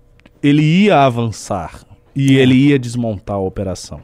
Ele 0.43 0.63
ia 0.63 0.99
avançar. 0.99 1.85
E 2.15 2.37
ele 2.37 2.55
ia 2.55 2.79
desmontar 2.79 3.37
a 3.37 3.41
operação. 3.41 4.01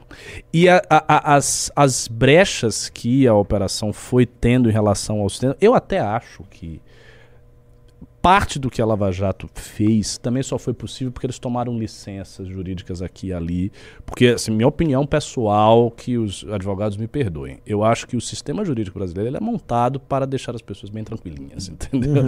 E 0.52 0.68
a- 0.68 0.82
a- 0.88 1.04
a- 1.08 1.34
as, 1.36 1.70
as 1.76 2.08
brechas 2.08 2.88
que 2.88 3.26
a 3.28 3.34
operação 3.34 3.92
foi 3.92 4.24
tendo 4.24 4.68
em 4.68 4.72
relação 4.72 5.20
ao 5.20 5.28
sistema, 5.28 5.56
eu 5.60 5.74
até 5.74 5.98
acho 6.00 6.42
que 6.50 6.80
parte 8.28 8.58
do 8.58 8.68
que 8.68 8.82
a 8.82 8.84
Lava 8.84 9.10
Jato 9.10 9.48
fez 9.54 10.18
também 10.18 10.42
só 10.42 10.58
foi 10.58 10.74
possível 10.74 11.10
porque 11.10 11.24
eles 11.24 11.38
tomaram 11.38 11.78
licenças 11.78 12.46
jurídicas 12.46 13.00
aqui 13.00 13.28
e 13.28 13.32
ali. 13.32 13.72
Porque, 14.04 14.26
assim, 14.26 14.50
minha 14.50 14.68
opinião 14.68 15.06
pessoal, 15.06 15.90
que 15.90 16.18
os 16.18 16.44
advogados 16.52 16.98
me 16.98 17.08
perdoem. 17.08 17.58
Eu 17.66 17.82
acho 17.82 18.06
que 18.06 18.18
o 18.18 18.20
sistema 18.20 18.66
jurídico 18.66 18.98
brasileiro 18.98 19.34
é 19.34 19.40
montado 19.40 19.98
para 19.98 20.26
deixar 20.26 20.54
as 20.54 20.60
pessoas 20.60 20.90
bem 20.90 21.02
tranquilinhas, 21.02 21.68
entendeu? 21.72 22.26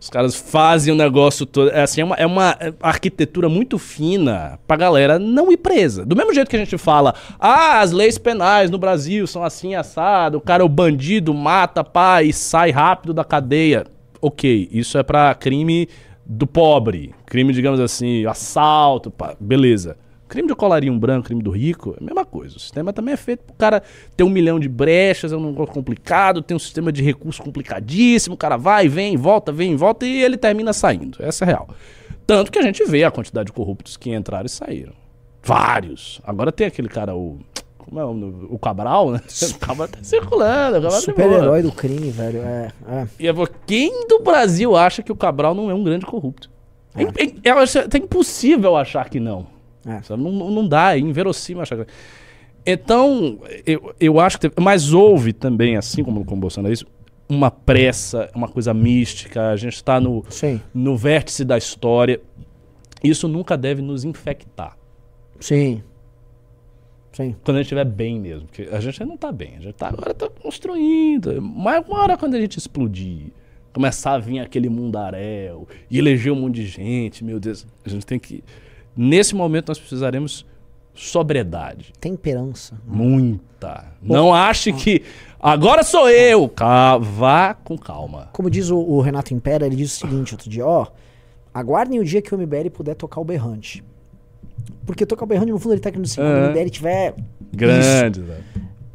Os 0.00 0.08
caras 0.08 0.36
fazem 0.36 0.94
o 0.94 0.96
negócio 0.96 1.44
todo. 1.44 1.68
É, 1.70 1.82
assim, 1.82 2.00
é, 2.00 2.04
uma, 2.04 2.14
é 2.14 2.26
uma 2.26 2.56
arquitetura 2.80 3.48
muito 3.48 3.76
fina 3.76 4.60
pra 4.68 4.76
galera 4.76 5.18
não 5.18 5.50
ir 5.50 5.56
presa. 5.56 6.06
Do 6.06 6.14
mesmo 6.14 6.32
jeito 6.32 6.48
que 6.48 6.54
a 6.54 6.60
gente 6.60 6.78
fala, 6.78 7.12
ah, 7.40 7.80
as 7.80 7.90
leis 7.90 8.18
penais 8.18 8.70
no 8.70 8.78
Brasil 8.78 9.26
são 9.26 9.42
assim 9.42 9.74
assado, 9.74 10.38
o 10.38 10.40
cara 10.40 10.62
é 10.62 10.64
o 10.64 10.68
bandido, 10.68 11.34
mata, 11.34 11.82
pá, 11.82 12.22
e 12.22 12.32
sai 12.32 12.70
rápido 12.70 13.12
da 13.12 13.24
cadeia. 13.24 13.92
Ok, 14.26 14.68
isso 14.72 14.96
é 14.96 15.02
pra 15.02 15.34
crime 15.34 15.88
do 16.24 16.46
pobre, 16.46 17.14
crime, 17.26 17.52
digamos 17.52 17.78
assim, 17.78 18.24
assalto, 18.24 19.10
pá, 19.10 19.36
beleza. 19.38 19.98
Crime 20.26 20.48
de 20.48 20.54
colarinho 20.54 20.98
branco, 20.98 21.26
crime 21.26 21.42
do 21.42 21.50
rico, 21.50 21.94
é 21.98 22.02
a 22.02 22.04
mesma 22.04 22.24
coisa. 22.24 22.56
O 22.56 22.58
sistema 22.58 22.92
também 22.92 23.12
é 23.12 23.16
feito 23.16 23.44
pro 23.44 23.54
cara 23.54 23.82
ter 24.16 24.24
um 24.24 24.30
milhão 24.30 24.58
de 24.58 24.68
brechas, 24.68 25.32
é 25.32 25.36
um 25.36 25.50
negócio 25.50 25.74
complicado, 25.74 26.40
tem 26.40 26.56
um 26.56 26.58
sistema 26.58 26.90
de 26.90 27.02
recurso 27.02 27.42
complicadíssimo, 27.42 28.34
o 28.34 28.38
cara 28.38 28.56
vai, 28.56 28.88
vem, 28.88 29.16
volta, 29.18 29.52
vem, 29.52 29.76
volta 29.76 30.06
e 30.06 30.22
ele 30.22 30.38
termina 30.38 30.72
saindo. 30.72 31.18
Essa 31.20 31.44
é 31.44 31.46
a 31.46 31.48
real. 31.50 31.68
Tanto 32.26 32.50
que 32.50 32.58
a 32.58 32.62
gente 32.62 32.82
vê 32.84 33.04
a 33.04 33.10
quantidade 33.10 33.48
de 33.48 33.52
corruptos 33.52 33.98
que 33.98 34.14
entraram 34.14 34.46
e 34.46 34.48
saíram. 34.48 34.94
Vários. 35.42 36.22
Agora 36.24 36.50
tem 36.50 36.66
aquele 36.66 36.88
cara, 36.88 37.14
o. 37.14 37.38
Como 37.84 38.00
é 38.00 38.04
o? 38.04 38.46
O 38.54 38.58
Cabral, 38.58 39.10
né? 39.12 39.20
O 39.54 39.58
Cabral 39.58 39.88
tá 39.88 39.98
circulando. 40.02 40.78
o 40.78 40.82
Cabral 40.82 40.90
tá 40.90 40.90
boa. 40.90 41.00
Super-herói 41.00 41.62
do 41.62 41.72
crime, 41.72 42.10
velho. 42.10 42.38
É, 42.42 42.72
é. 42.88 43.06
E 43.18 43.26
eu 43.26 43.34
vou, 43.34 43.48
quem 43.66 44.06
do 44.08 44.20
Brasil 44.20 44.74
acha 44.76 45.02
que 45.02 45.12
o 45.12 45.16
Cabral 45.16 45.54
não 45.54 45.70
é 45.70 45.74
um 45.74 45.84
grande 45.84 46.06
corrupto? 46.06 46.50
É, 46.96 47.48
é, 47.48 47.50
acho- 47.50 47.78
é 47.78 47.96
impossível 47.98 48.76
achar 48.76 49.08
que 49.08 49.18
não. 49.20 49.46
É. 49.86 50.00
Sabe? 50.02 50.22
Não, 50.22 50.30
não 50.32 50.66
dá, 50.66 50.96
é 50.96 50.98
inverossímil 50.98 51.60
achar 51.62 51.76
que 51.76 51.86
Então, 52.66 53.38
eu, 53.66 53.94
eu 54.00 54.18
acho 54.20 54.38
que 54.38 54.48
teve, 54.48 54.54
Mas 54.60 54.92
houve 54.92 55.32
também, 55.32 55.76
assim 55.76 56.02
como 56.02 56.24
com 56.24 56.34
o 56.34 56.38
Bolsonaro, 56.38 56.72
isso, 56.72 56.86
uma 57.28 57.50
pressa, 57.50 58.30
uma 58.34 58.48
coisa 58.48 58.72
mística. 58.72 59.50
A 59.50 59.56
gente 59.56 59.74
está 59.74 60.00
no, 60.00 60.24
Sim, 60.30 60.60
no 60.72 60.96
vértice 60.96 61.44
da 61.44 61.58
história. 61.58 62.20
Isso 63.02 63.28
nunca 63.28 63.56
deve 63.56 63.82
nos 63.82 64.04
infectar. 64.04 64.76
sim. 65.40 65.82
Sim. 67.14 67.34
Quando 67.44 67.56
a 67.56 67.60
gente 67.60 67.66
estiver 67.66 67.84
bem 67.84 68.20
mesmo. 68.20 68.46
Porque 68.46 68.68
a 68.70 68.80
gente 68.80 69.04
não 69.04 69.14
está 69.14 69.30
bem. 69.30 69.54
A 69.56 69.60
gente 69.60 69.74
tá, 69.74 69.88
agora 69.88 70.10
está 70.10 70.28
construindo. 70.28 71.40
Mas 71.40 71.86
uma 71.86 72.02
hora 72.02 72.16
quando 72.16 72.34
a 72.34 72.40
gente 72.40 72.58
explodir, 72.58 73.28
começar 73.72 74.14
a 74.14 74.18
vir 74.18 74.40
aquele 74.40 74.68
mundaréu 74.68 75.66
e 75.90 75.98
eleger 75.98 76.32
um 76.32 76.36
monte 76.36 76.56
de 76.56 76.66
gente, 76.66 77.24
meu 77.24 77.38
Deus, 77.38 77.66
a 77.84 77.88
gente 77.88 78.04
tem 78.04 78.18
que. 78.18 78.42
Nesse 78.96 79.34
momento 79.34 79.68
nós 79.68 79.78
precisaremos 79.78 80.44
sobriedade. 80.94 81.92
Temperança. 82.00 82.80
Muita. 82.86 83.92
Não 84.02 84.34
ache 84.34 84.72
que. 84.72 85.02
Agora 85.40 85.82
sou 85.82 86.08
eu! 86.08 86.50
Vá 87.00 87.54
com 87.54 87.76
calma. 87.76 88.30
Como 88.32 88.48
diz 88.48 88.70
o, 88.70 88.78
o 88.78 89.00
Renato 89.00 89.34
Impera, 89.34 89.66
ele 89.66 89.76
diz 89.76 89.94
o 89.94 90.00
seguinte 90.00 90.34
outro 90.34 90.48
dia, 90.48 90.66
ó. 90.66 90.86
Aguardem 91.52 92.00
o 92.00 92.04
dia 92.04 92.22
que 92.22 92.34
o 92.34 92.38
MBL 92.38 92.70
puder 92.72 92.94
tocar 92.94 93.20
o 93.20 93.24
berrante. 93.24 93.84
Porque 94.86 95.06
tocar 95.06 95.24
o 95.24 95.26
berrante, 95.26 95.50
no 95.52 95.58
fundo, 95.58 95.72
ele 95.74 95.80
tá 95.80 95.90
querendo 95.90 96.06
Aham. 96.18 96.50
MBL 96.50 96.68
tiver... 96.70 97.14
Grande. 97.52 98.20
né? 98.20 98.40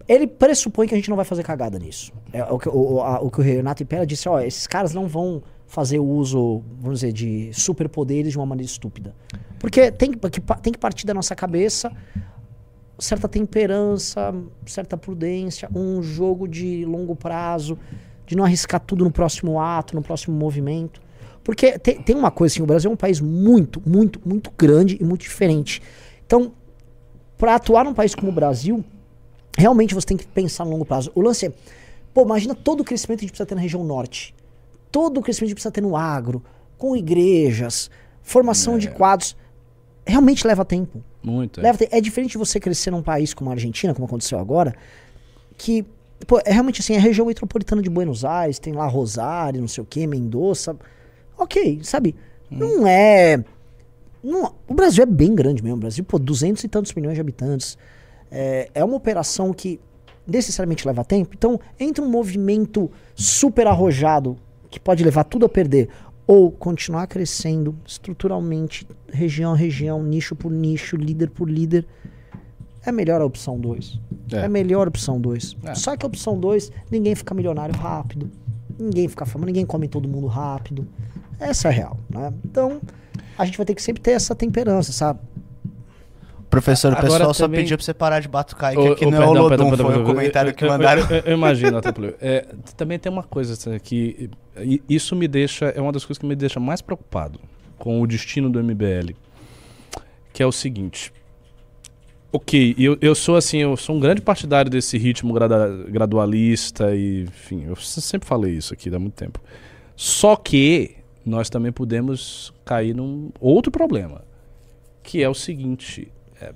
Ele 0.07 0.25
pressupõe 0.27 0.87
que 0.87 0.93
a 0.93 0.97
gente 0.97 1.09
não 1.09 1.15
vai 1.15 1.25
fazer 1.25 1.43
cagada 1.43 1.77
nisso. 1.79 2.11
É 2.33 2.43
o 2.43 2.57
que 2.59 2.67
o, 2.69 3.01
a- 3.01 3.19
o 3.21 3.29
que 3.31 3.39
o 3.39 3.43
Renato 3.43 3.83
Impera 3.83 4.05
disse, 4.05 4.27
ó, 4.27 4.39
esses 4.39 4.65
caras 4.67 4.93
não 4.93 5.07
vão 5.07 5.41
fazer 5.67 5.99
o 5.99 6.03
uso, 6.05 6.63
vamos 6.81 6.99
dizer, 7.01 7.13
de 7.13 7.51
superpoderes 7.53 8.31
de 8.31 8.37
uma 8.37 8.45
maneira 8.45 8.69
estúpida. 8.69 9.13
Porque 9.59 9.91
tem, 9.91 10.11
que- 10.11 10.19
tem 10.61 10.73
que 10.73 10.79
partir 10.79 11.05
da 11.05 11.13
nossa 11.13 11.35
cabeça 11.35 11.91
certa 12.97 13.27
temperança, 13.29 14.33
certa 14.65 14.97
prudência, 14.97 15.69
um 15.73 16.01
jogo 16.03 16.47
de 16.47 16.83
longo 16.85 17.15
prazo, 17.15 17.77
de 18.25 18.35
não 18.35 18.43
arriscar 18.43 18.79
tudo 18.81 19.03
no 19.05 19.11
próximo 19.11 19.59
ato, 19.59 19.95
no 19.95 20.01
próximo 20.01 20.35
movimento. 20.37 21.01
Porque 21.49 21.79
tem, 21.79 21.99
tem 21.99 22.15
uma 22.15 22.29
coisa 22.29 22.53
assim, 22.53 22.61
o 22.61 22.65
Brasil 22.67 22.91
é 22.91 22.93
um 22.93 22.95
país 22.95 23.19
muito, 23.19 23.81
muito, 23.83 24.21
muito 24.23 24.51
grande 24.55 24.99
e 25.01 25.03
muito 25.03 25.21
diferente. 25.21 25.81
Então, 26.23 26.51
para 27.39 27.55
atuar 27.55 27.83
num 27.83 27.93
país 27.95 28.13
como 28.13 28.31
o 28.31 28.31
Brasil, 28.31 28.85
realmente 29.57 29.95
você 29.95 30.05
tem 30.05 30.15
que 30.15 30.27
pensar 30.27 30.63
no 30.63 30.69
longo 30.69 30.85
prazo. 30.85 31.11
O 31.15 31.21
lance 31.21 31.47
é, 31.47 31.51
pô, 32.13 32.21
imagina 32.21 32.53
todo 32.53 32.81
o 32.81 32.83
crescimento 32.83 33.21
que 33.21 33.25
a 33.25 33.27
gente 33.27 33.31
precisa 33.31 33.47
ter 33.47 33.55
na 33.55 33.61
região 33.61 33.83
norte. 33.83 34.35
Todo 34.91 35.17
o 35.17 35.23
crescimento 35.23 35.39
que 35.39 35.45
a 35.45 35.47
gente 35.47 35.55
precisa 35.55 35.71
ter 35.71 35.81
no 35.81 35.97
agro, 35.97 36.43
com 36.77 36.95
igrejas, 36.95 37.89
formação 38.21 38.77
de 38.77 38.87
quadros. 38.91 39.35
Realmente 40.05 40.45
leva 40.45 40.63
tempo. 40.63 41.03
Muito. 41.23 41.61
é. 41.61 41.63
Leva 41.63 41.79
tempo. 41.79 41.95
É 41.95 41.99
diferente 41.99 42.33
de 42.33 42.37
você 42.37 42.59
crescer 42.59 42.91
num 42.91 43.01
país 43.01 43.33
como 43.33 43.49
a 43.49 43.53
Argentina, 43.53 43.91
como 43.95 44.05
aconteceu 44.05 44.37
agora, 44.37 44.75
que 45.57 45.83
pô, 46.27 46.39
é 46.45 46.53
realmente 46.53 46.79
assim, 46.81 46.95
a 46.95 46.99
região 46.99 47.25
metropolitana 47.25 47.81
de 47.81 47.89
Buenos 47.89 48.23
Aires, 48.23 48.59
tem 48.59 48.71
lá 48.71 48.85
Rosário, 48.85 49.59
não 49.59 49.67
sei 49.67 49.81
o 49.81 49.87
que, 49.87 50.05
Mendoza. 50.05 50.77
Ok, 51.39 51.79
sabe? 51.83 52.15
Não 52.51 52.85
é. 52.85 53.43
não- 54.23 54.53
o 54.67 54.73
Brasil 54.73 55.03
é 55.03 55.05
bem 55.05 55.33
grande 55.33 55.63
mesmo. 55.63 55.77
O 55.77 55.79
Brasil, 55.79 56.03
pô, 56.03 56.19
200 56.19 56.63
e 56.63 56.67
tantos 56.67 56.93
milhões 56.93 57.15
de 57.15 57.21
habitantes. 57.21 57.77
É, 58.29 58.69
é 58.75 58.83
uma 58.83 58.95
operação 58.97 59.53
que 59.53 59.79
necessariamente 60.27 60.85
leva 60.85 61.03
tempo. 61.05 61.31
Então, 61.35 61.59
entre 61.79 62.03
um 62.03 62.09
movimento 62.09 62.91
super 63.15 63.65
arrojado, 63.67 64.37
que 64.69 64.79
pode 64.79 65.03
levar 65.03 65.23
tudo 65.23 65.45
a 65.45 65.49
perder, 65.49 65.89
ou 66.27 66.51
continuar 66.51 67.07
crescendo 67.07 67.75
estruturalmente, 67.87 68.85
região 69.11 69.53
a 69.53 69.55
região, 69.55 70.03
nicho 70.03 70.35
por 70.35 70.51
nicho, 70.51 70.95
líder 70.95 71.29
por 71.31 71.49
líder, 71.49 71.87
é 72.85 72.91
melhor 72.91 73.21
a 73.21 73.25
opção 73.25 73.59
2. 73.59 73.99
É. 74.31 74.37
É. 74.45 74.47
melhor 74.47 74.85
a 74.85 74.89
opção 74.89 75.19
2. 75.19 75.55
É. 75.63 75.73
Só 75.75 75.95
que 75.97 76.05
a 76.05 76.07
opção 76.07 76.39
2, 76.39 76.71
ninguém 76.91 77.15
fica 77.15 77.33
milionário 77.33 77.75
rápido, 77.75 78.29
ninguém 78.77 79.07
fica 79.07 79.25
famoso, 79.25 79.47
ninguém 79.47 79.65
come 79.65 79.87
todo 79.87 80.07
mundo 80.07 80.27
rápido. 80.27 80.87
Essa 81.39 81.67
é 81.67 81.71
a 81.71 81.73
real, 81.73 81.97
né? 82.09 82.33
Então, 82.45 82.81
a 83.37 83.45
gente 83.45 83.57
vai 83.57 83.65
ter 83.65 83.75
que 83.75 83.81
sempre 83.81 84.01
ter 84.01 84.11
essa 84.11 84.35
temperança, 84.35 84.91
sabe? 84.91 85.19
Professor, 86.49 86.91
o 86.91 86.97
Agora 86.97 87.11
pessoal 87.13 87.33
só 87.33 87.45
também- 87.45 87.61
pediu 87.61 87.77
pra 87.77 87.85
você 87.85 87.93
parar 87.93 88.19
de 88.19 88.27
batucar, 88.27 88.71
que 88.73 88.79
Ô, 88.79 88.93
aqui 88.93 89.05
ô, 89.05 89.11
não 89.11 89.17
é 89.17 89.21
o 89.21 89.25
perdão, 89.25 89.43
Lodum, 89.43 89.69
foi 89.77 89.77
perdão, 89.77 90.01
o 90.01 90.05
comentário 90.05 90.49
Eu- 90.49 90.55
que 90.55 90.65
mandaram. 90.65 91.01
Eu, 91.03 91.15
eu- 91.17 91.23
eu 91.25 91.33
imagino, 91.33 91.79
é, 92.19 92.45
também 92.75 92.97
tem 92.97 93.11
uma 93.11 93.21
coisa 93.23 93.53
assim, 93.53 93.77
que 93.79 94.31
i- 94.57 94.81
isso 94.89 95.15
me 95.15 95.27
deixa, 95.27 95.65
é 95.65 95.79
uma 95.79 95.91
das 95.91 96.03
coisas 96.03 96.17
que 96.19 96.25
me 96.25 96.35
deixa 96.35 96.59
mais 96.59 96.81
preocupado 96.81 97.39
com 97.77 98.01
o 98.01 98.07
destino 98.07 98.49
do 98.49 98.59
MBL, 98.59 99.15
que 100.33 100.41
é 100.41 100.45
o 100.45 100.51
seguinte. 100.51 101.13
Ok, 102.31 102.75
eu, 102.79 102.97
eu 102.99 103.13
sou 103.15 103.35
assim, 103.35 103.59
eu 103.59 103.77
sou 103.77 103.95
um 103.95 103.99
grande 103.99 104.21
partidário 104.21 104.69
desse 104.71 104.97
ritmo 104.97 105.33
grada- 105.33 105.83
gradualista 105.87 106.95
e, 106.95 107.23
enfim, 107.23 107.65
eu 107.67 107.75
sempre 107.75 108.27
falei 108.27 108.53
isso 108.53 108.73
aqui 108.73 108.93
há 108.93 108.99
muito 108.99 109.13
tempo. 109.15 109.39
Só 109.95 110.35
que 110.35 110.95
nós 111.25 111.49
também 111.49 111.71
podemos 111.71 112.53
cair 112.65 112.95
num 112.95 113.29
outro 113.39 113.71
problema, 113.71 114.23
que 115.03 115.21
é 115.21 115.29
o 115.29 115.33
seguinte, 115.33 116.11
é, 116.41 116.53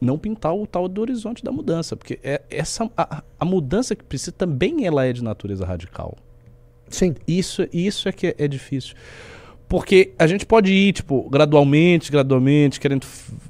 não 0.00 0.18
pintar 0.18 0.54
o 0.54 0.66
tal 0.66 0.88
do 0.88 1.00
horizonte 1.00 1.44
da 1.44 1.52
mudança, 1.52 1.96
porque 1.96 2.18
é 2.22 2.42
essa 2.50 2.90
a, 2.96 3.22
a 3.38 3.44
mudança 3.44 3.94
que 3.94 4.04
precisa 4.04 4.32
também 4.32 4.86
ela 4.86 5.04
é 5.04 5.12
de 5.12 5.22
natureza 5.22 5.64
radical. 5.64 6.16
Sim. 6.88 7.14
Isso, 7.26 7.66
isso 7.72 8.08
é 8.08 8.12
que 8.12 8.26
é, 8.28 8.34
é 8.36 8.48
difícil. 8.48 8.96
Porque 9.70 10.12
a 10.18 10.26
gente 10.26 10.44
pode 10.44 10.72
ir, 10.72 10.92
tipo, 10.92 11.30
gradualmente, 11.30 12.10
gradualmente, 12.10 12.80
querendo 12.80 13.06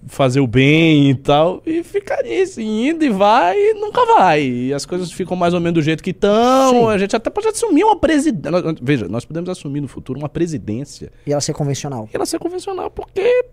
fazer 0.06 0.38
o 0.40 0.46
bem 0.46 1.08
e 1.08 1.14
tal, 1.14 1.62
e 1.64 1.82
ficar 1.82 2.22
nisso, 2.22 2.60
indo 2.60 3.02
e 3.02 3.08
vai 3.08 3.56
e 3.56 3.72
nunca 3.72 4.04
vai. 4.04 4.42
E 4.42 4.74
as 4.74 4.84
coisas 4.84 5.10
ficam 5.10 5.34
mais 5.34 5.54
ou 5.54 5.60
menos 5.60 5.80
do 5.80 5.82
jeito 5.82 6.02
que 6.02 6.10
Sim. 6.10 6.16
estão. 6.16 6.90
A 6.90 6.98
gente 6.98 7.16
até 7.16 7.30
pode 7.30 7.48
assumir 7.48 7.84
uma 7.84 7.98
presidência. 7.98 8.76
Veja, 8.82 9.08
nós 9.08 9.24
podemos 9.24 9.48
assumir 9.48 9.80
no 9.80 9.88
futuro 9.88 10.18
uma 10.18 10.28
presidência 10.28 11.10
E 11.26 11.32
ela 11.32 11.40
ser 11.40 11.54
convencional. 11.54 12.06
e 12.12 12.14
ela 12.14 12.26
ser 12.26 12.38
convencional, 12.38 12.90
porque 12.90 13.46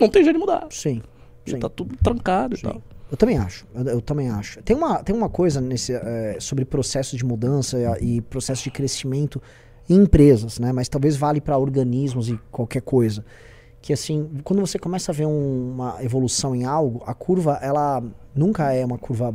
não 0.00 0.08
tem 0.08 0.24
jeito 0.24 0.36
de 0.36 0.40
mudar. 0.40 0.66
Sim. 0.70 1.02
E 1.46 1.50
Sim. 1.50 1.58
tá 1.58 1.68
tudo 1.68 1.94
trancado 2.02 2.56
e 2.56 2.58
tal. 2.62 2.80
Eu 3.10 3.18
também 3.18 3.36
acho. 3.36 3.66
Eu, 3.74 3.84
eu 3.84 4.00
também 4.00 4.30
acho. 4.30 4.62
Tem 4.62 4.74
uma, 4.74 5.02
tem 5.02 5.14
uma 5.14 5.28
coisa 5.28 5.60
nesse, 5.60 5.92
eh, 5.92 6.38
sobre 6.40 6.64
processo 6.64 7.18
de 7.18 7.24
mudança 7.24 7.78
e 8.00 8.22
processo 8.22 8.64
de 8.64 8.70
crescimento 8.70 9.42
em 9.88 9.96
empresas, 9.96 10.58
né? 10.58 10.72
Mas 10.72 10.88
talvez 10.88 11.16
vale 11.16 11.40
para 11.40 11.58
organismos 11.58 12.28
e 12.28 12.38
qualquer 12.50 12.82
coisa. 12.82 13.24
Que 13.82 13.92
assim, 13.92 14.30
quando 14.44 14.60
você 14.60 14.78
começa 14.78 15.12
a 15.12 15.14
ver 15.14 15.26
um- 15.26 15.72
uma 15.72 16.02
evolução 16.02 16.54
em 16.54 16.64
algo, 16.64 17.02
a 17.06 17.12
curva, 17.12 17.58
ela 17.60 18.02
nunca 18.34 18.72
é 18.72 18.84
uma 18.84 18.96
curva 18.98 19.34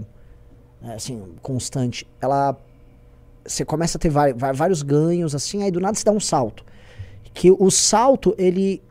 eh, 0.84 0.93
assim, 0.93 1.22
constante. 1.41 2.08
Ela. 2.22 2.56
Você 3.45 3.66
começa 3.66 3.97
a 3.97 4.02
ter 4.02 4.10
vari- 4.10 4.34
va- 4.34 4.52
vários 4.54 4.82
ganhos, 4.82 5.36
assim, 5.36 5.62
aí 5.64 5.72
do 5.72 5.80
nada 5.80 5.97
você 5.97 6.04
dá 6.06 6.12
um 6.12 6.20
salto. 6.20 6.64
Que 7.34 7.52
o 7.52 7.70
salto, 7.70 8.34
ele 8.38 8.82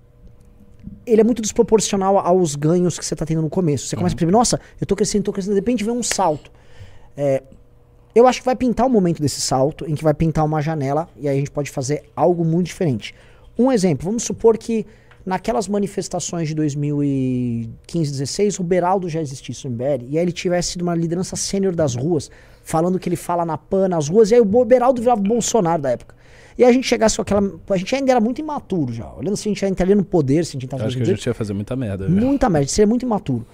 ele 1.07 1.21
é 1.21 1.25
muito 1.25 1.43
desproporcional 1.43 2.19
aos 2.19 2.55
ganhos 2.55 2.99
que 2.99 3.05
você 3.05 3.15
está 3.15 3.25
tendo 3.27 3.43
no 3.43 3.51
começo. 3.51 3.87
Você 3.87 3.97
começa 3.97 4.15
a 4.15 4.17
perceber, 4.17 4.33
nossa, 4.33 4.61
eu 4.81 4.87
tô 4.87 4.95
crescendo, 4.97 5.25
tô 5.25 5.33
crescendo, 5.33 5.55
de 5.55 5.61
repente 5.61 5.83
vem 5.85 5.93
um 5.95 6.03
salto. 6.03 6.51
É, 7.17 7.43
eu 8.15 8.27
acho 8.27 8.41
que 8.41 8.45
vai 8.47 8.57
pintar 8.57 8.87
o 8.87 8.91
momento 8.91 9.21
desse 9.21 9.41
salto, 9.41 9.85
em 9.89 9.95
que 9.95 10.03
vai 10.03 10.15
pintar 10.15 10.45
uma 10.45 10.61
janela, 10.61 11.09
e 11.17 11.29
aí 11.29 11.37
a 11.37 11.39
gente 11.39 11.51
pode 11.51 11.71
fazer 11.71 12.05
algo 12.17 12.45
muito 12.45 12.67
diferente. 12.67 13.15
Um 13.59 13.71
exemplo, 13.71 14.07
vamos 14.07 14.23
supor 14.23 14.57
que 14.57 14.87
naquelas 15.27 15.69
manifestações 15.69 16.49
de 16.49 16.55
2015, 16.55 18.11
16, 18.11 18.59
o 18.61 18.63
Beraldo 18.63 19.09
já 19.09 19.21
existisse 19.21 19.67
no 19.67 19.75
MBL, 19.75 20.07
e 20.09 20.19
aí 20.19 20.25
ele 20.25 20.33
tivesse 20.33 20.73
sido 20.73 20.83
uma 20.83 20.95
liderança 20.95 21.37
sênior 21.37 21.75
das 21.75 21.95
ruas, 21.95 22.31
falando 22.63 22.99
que 22.99 23.09
ele 23.09 23.17
fala 23.17 23.45
na 23.45 23.59
PAN, 23.59 23.89
nas 23.89 24.09
ruas, 24.09 24.31
e 24.31 24.35
aí 24.35 24.41
o 24.41 24.65
Beraldo 24.65 25.01
virava 25.01 25.21
o 25.21 25.25
Bolsonaro 25.25 25.83
da 25.83 25.91
época. 25.91 26.15
E 26.57 26.65
a 26.65 26.73
gente 26.73 26.89
chegasse 26.89 27.15
com 27.15 27.23
aquela. 27.23 27.41
A 27.71 27.77
gente 27.77 27.95
ainda 27.95 28.11
era 28.11 28.21
muito 28.21 28.41
imaturo 28.41 28.93
já. 28.93 29.09
Olhando 29.15 29.37
se 29.37 29.49
a 29.49 29.51
gente 29.51 29.61
já 29.61 29.69
entraria 29.69 29.95
no 29.95 30.03
poder, 30.03 30.45
se 30.45 30.57
a 30.57 30.61
gente 30.61 30.69
no 30.69 30.75
acho 30.75 30.89
que 30.89 31.03
a 31.03 31.05
poder. 31.05 31.17
gente 31.17 31.27
ia 31.27 31.33
fazer 31.33 31.53
muita 31.53 31.77
merda. 31.77 32.09
né? 32.09 32.21
Muita 32.21 32.51
merda, 32.51 32.67
seria 32.67 32.87
muito 32.89 33.05
imaturo. 33.05 33.47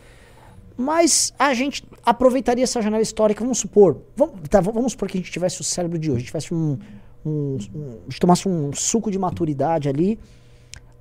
Mas 0.77 1.33
a 1.39 1.55
gente 1.55 1.85
aproveitaria 2.05 2.65
essa 2.65 2.83
janela 2.83 3.03
histórica, 3.03 3.41
vamos 3.43 3.59
supor. 3.59 4.01
Vamos, 4.17 4.35
tá, 4.49 4.61
vamos 4.61 4.93
supor 4.93 5.09
que 5.09 5.19
a 5.19 5.21
gente 5.21 5.31
tivesse 5.31 5.61
o 5.61 5.65
cérebro 5.65 5.99
de 5.99 6.11
hoje, 6.11 6.25
tivesse 6.25 6.53
um, 6.53 6.79
um, 7.25 7.59
um- 7.75 7.99
a 8.07 8.11
gente 8.11 8.21
tomasse 8.21 8.49
um 8.49 8.73
suco 8.73 9.11
de 9.11 9.19
maturidade 9.19 9.89
ali, 9.89 10.19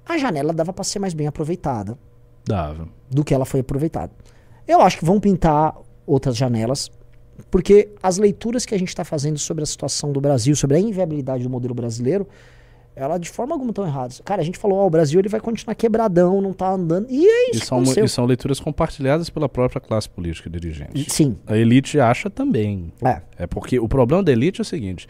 a 0.05 0.17
janela 0.17 0.53
dava 0.53 0.71
para 0.71 0.83
ser 0.83 0.99
mais 0.99 1.13
bem 1.13 1.25
aproveitada 1.27 1.97
Dava. 2.45 2.87
do 3.09 3.23
que 3.23 3.33
ela 3.33 3.45
foi 3.45 3.61
aproveitada. 3.61 4.11
Eu 4.67 4.81
acho 4.81 4.97
que 4.99 5.05
vão 5.05 5.19
pintar 5.19 5.75
outras 6.05 6.35
janelas, 6.37 6.91
porque 7.49 7.89
as 8.01 8.17
leituras 8.17 8.65
que 8.65 8.75
a 8.75 8.77
gente 8.77 8.89
está 8.89 9.03
fazendo 9.03 9.39
sobre 9.39 9.63
a 9.63 9.65
situação 9.65 10.11
do 10.11 10.21
Brasil, 10.21 10.55
sobre 10.55 10.77
a 10.77 10.79
inviabilidade 10.79 11.43
do 11.43 11.49
modelo 11.49 11.73
brasileiro, 11.73 12.27
ela 12.95 13.17
de 13.17 13.29
forma 13.29 13.53
alguma 13.53 13.71
estão 13.71 13.85
erradas. 13.85 14.21
Cara, 14.23 14.41
a 14.41 14.45
gente 14.45 14.57
falou, 14.57 14.77
ó, 14.79 14.87
o 14.87 14.89
Brasil 14.89 15.19
ele 15.19 15.29
vai 15.29 15.39
continuar 15.39 15.75
quebradão, 15.75 16.41
não 16.41 16.53
tá 16.53 16.71
andando. 16.71 17.07
E 17.09 17.25
é 17.25 17.47
E 17.47 17.51
isso 17.51 17.59
que 17.61 17.65
são, 17.65 17.83
e 17.83 18.07
são 18.07 18.25
leituras 18.25 18.59
compartilhadas 18.59 19.29
pela 19.29 19.49
própria 19.49 19.81
classe 19.81 20.09
política 20.09 20.49
dirigente. 20.49 21.09
Sim, 21.09 21.37
A 21.47 21.57
elite 21.57 21.99
acha 21.99 22.29
também. 22.29 22.91
é. 23.03 23.21
É 23.37 23.47
porque 23.47 23.79
o 23.79 23.87
problema 23.87 24.21
da 24.23 24.31
elite 24.31 24.61
é 24.61 24.63
o 24.63 24.65
seguinte: 24.65 25.07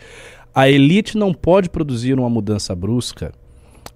a 0.56 0.70
elite 0.70 1.18
não 1.18 1.34
pode 1.34 1.70
produzir 1.70 2.18
uma 2.18 2.30
mudança 2.30 2.76
brusca. 2.76 3.32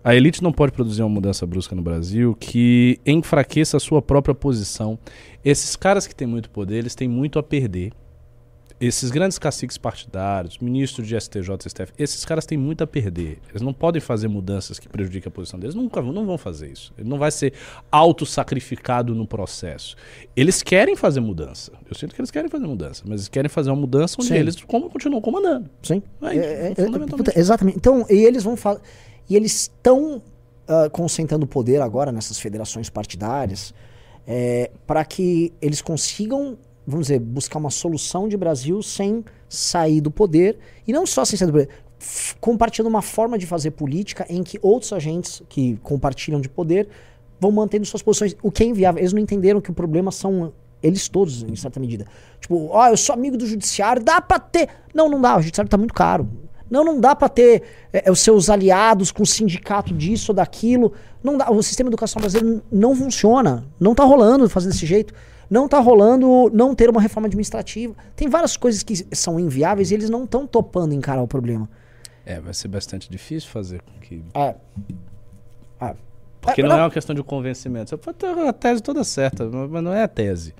A 0.04 0.16
elite 0.16 0.42
não 0.42 0.54
pode 0.54 0.72
produzir 0.72 1.02
uma 1.02 1.10
mudança 1.10 1.46
brusca 1.46 1.76
no 1.76 1.82
Brasil 1.82 2.36
que 2.40 2.98
enfraqueça 3.06 3.76
a 3.78 3.80
sua 3.80 4.02
própria 4.02 4.34
posição. 4.34 4.98
Esses 5.44 5.76
caras 5.76 6.08
que 6.08 6.16
têm 6.16 6.28
muito 6.28 6.50
poder, 6.50 6.78
eles 6.78 6.96
têm 6.96 7.08
muito 7.08 7.38
a 7.40 7.44
perder. 7.44 7.92
Esses 8.80 9.10
grandes 9.10 9.40
caciques 9.40 9.78
partidários, 9.78 10.60
ministros 10.60 11.08
de 11.08 11.20
STJ, 11.20 11.68
STF, 11.68 11.94
esses 11.98 12.24
caras 12.24 12.46
têm 12.46 12.58
muito 12.58 12.84
a 12.84 12.88
perder. 12.88 13.40
Eles 13.50 13.62
não 13.62 13.74
podem 13.74 14.00
fazer 14.00 14.28
mudanças 14.28 14.78
que 14.78 14.88
prejudiquem 14.88 15.30
a 15.30 15.32
posição 15.32 15.60
deles. 15.60 15.74
Nunca 15.74 16.00
não 16.02 16.26
vão 16.26 16.38
fazer 16.38 16.72
isso. 16.72 16.94
Ele 16.98 17.10
não 17.10 17.18
vai 17.18 17.32
ser 17.32 17.54
auto-sacrificado 17.92 19.16
no 19.16 19.26
processo. 19.26 19.96
Eles 20.36 20.62
querem 20.62 20.96
fazer 20.96 21.20
mudança. 21.20 21.72
Eu 21.90 21.96
sinto 21.96 22.14
que 22.14 22.22
eles 22.22 22.30
querem 22.30 22.50
fazer 22.50 22.68
mudança, 22.68 23.04
mas 23.06 23.22
eles 23.22 23.30
querem 23.30 23.50
fazer 23.50 23.72
uma 23.72 23.78
mudança 23.78 24.16
onde 24.20 24.28
Sim. 24.28 24.36
eles 24.36 24.56
continuam 24.62 25.22
comandando. 25.22 25.70
Sim. 25.82 26.04
É, 26.22 26.28
É, 26.28 26.68
é, 26.68 26.74
é, 26.78 27.08
puta, 27.08 27.40
exatamente. 27.40 27.78
Então, 27.78 28.06
e 28.10 28.26
eles 28.26 28.44
vão 28.44 28.56
falar. 28.56 28.80
E 29.28 29.36
eles 29.36 29.54
estão 29.54 30.22
ah, 30.68 30.90
concentrando 30.92 31.48
poder 31.48 31.82
agora 31.82 32.12
nessas 32.12 32.40
federações 32.40 32.90
partidárias 32.90 33.74
para 34.86 35.06
que 35.06 35.54
eles 35.62 35.82
consigam, 35.82 36.58
vamos 36.88 37.08
dizer, 37.08 37.20
buscar 37.20 37.60
uma 37.60 37.70
solução 37.70 38.30
de 38.30 38.38
Brasil 38.38 38.82
sem 38.82 39.24
sair 39.50 40.00
do 40.00 40.10
poder. 40.10 40.58
E 40.88 40.94
não 40.94 41.06
só 41.06 41.26
sem 41.26 41.38
sair 41.38 41.48
do 41.48 41.52
poder, 41.52 41.70
compartilhando 42.40 42.88
uma 42.88 43.02
forma 43.02 43.38
de 43.38 43.46
fazer 43.46 43.72
política 43.72 44.26
em 44.30 44.42
que 44.42 44.58
outros 44.62 44.94
agentes 44.94 45.44
que 45.50 45.78
compartilham 45.84 46.40
de 46.40 46.48
poder 46.48 46.88
vão 47.40 47.52
mantendo 47.52 47.86
suas 47.86 48.02
posições. 48.02 48.36
O 48.42 48.50
que 48.50 48.64
é 48.64 48.68
inviável. 48.68 49.00
Eles 49.00 49.12
não 49.12 49.20
entenderam 49.20 49.60
que 49.60 49.70
o 49.70 49.74
problema 49.74 50.12
são 50.12 50.54
eles 50.82 51.10
todos, 51.10 51.44
em 51.44 51.56
certa 51.56 51.80
medida. 51.80 52.06
Tipo, 52.40 52.70
ó, 52.72 52.88
eu 52.88 52.98
sou 52.98 53.14
amigo 53.14 53.36
do 53.36 53.46
judiciário, 53.46 54.04
dá 54.04 54.22
pra 54.22 54.40
ter. 54.40 54.70
Não, 54.94 55.10
não 55.10 55.20
dá, 55.20 55.38
o 55.38 55.42
judiciário 55.42 55.70
tá 55.70 55.78
muito 55.78 55.94
caro. 55.94 56.30
Não, 56.70 56.84
não 56.84 57.00
dá 57.00 57.16
pra 57.16 57.30
ter 57.30 57.64
é, 57.94 58.12
os 58.12 58.20
seus 58.20 58.50
aliados 58.50 59.12
com 59.12 59.26
sindicato 59.26 59.94
disso 59.94 60.32
ou 60.32 60.36
daquilo. 60.36 60.94
Não 61.24 61.38
dá. 61.38 61.50
O 61.50 61.62
sistema 61.64 61.90
educacional 61.90 62.30
brasileiro 62.30 62.62
não 62.72 62.96
funciona. 62.96 63.66
Não 63.80 63.96
tá 63.96 64.04
rolando 64.04 64.50
fazer 64.50 64.68
desse 64.68 64.86
jeito. 64.86 65.14
Não 65.50 65.68
tá 65.68 65.80
rolando 65.80 66.50
não 66.54 66.76
ter 66.76 66.90
uma 66.90 67.02
reforma 67.02 67.28
administrativa. 67.28 67.96
Tem 68.16 68.28
várias 68.28 68.58
coisas 68.58 68.84
que 68.84 68.96
são 69.16 69.40
inviáveis 69.40 69.92
e 69.92 69.94
eles 69.94 70.10
não 70.10 70.26
estão 70.26 70.46
topando 70.46 70.94
encarar 70.94 71.22
o 71.22 71.28
problema. 71.28 71.70
É, 72.26 72.40
vai 72.40 72.54
ser 72.54 72.68
bastante 72.68 73.10
difícil 73.10 73.50
fazer 73.50 73.82
com 73.82 74.00
que. 74.00 74.24
É. 74.34 74.56
É. 75.80 75.96
Porque 76.42 76.62
É, 76.62 76.68
não 76.68 76.78
é 76.78 76.84
uma 76.84 76.92
questão 76.92 77.16
de 77.16 77.24
convencimento. 77.24 77.90
Você 77.90 77.98
pode 77.98 78.18
ter 78.18 78.28
a 78.28 78.52
tese 78.52 78.82
toda 78.82 79.04
certa, 79.04 79.46
mas 79.46 79.84
não 79.84 79.94
é 79.94 80.04
a 80.04 80.08
tese. 80.08 80.54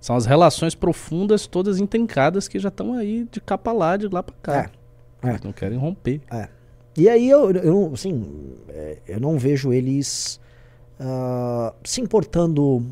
São 0.00 0.16
as 0.16 0.26
relações 0.26 0.74
profundas, 0.74 1.46
todas 1.46 1.78
intrincadas, 1.78 2.48
que 2.48 2.58
já 2.58 2.68
estão 2.68 2.94
aí 2.94 3.26
de 3.30 3.40
capa 3.40 3.70
lá, 3.72 3.96
de 3.96 4.08
lá 4.08 4.22
pra 4.22 4.34
cá. 4.42 4.70
É, 5.22 5.28
é. 5.28 5.30
Eles 5.30 5.42
não 5.42 5.52
querem 5.52 5.78
romper. 5.78 6.20
E 6.96 7.08
aí 7.08 7.28
eu, 7.28 7.50
eu 7.52 7.90
assim, 7.94 8.54
é, 8.68 8.98
eu 9.06 9.20
não 9.20 9.38
vejo 9.38 9.72
eles 9.72 10.40
ah, 10.98 11.72
se 11.84 12.00
importando 12.00 12.84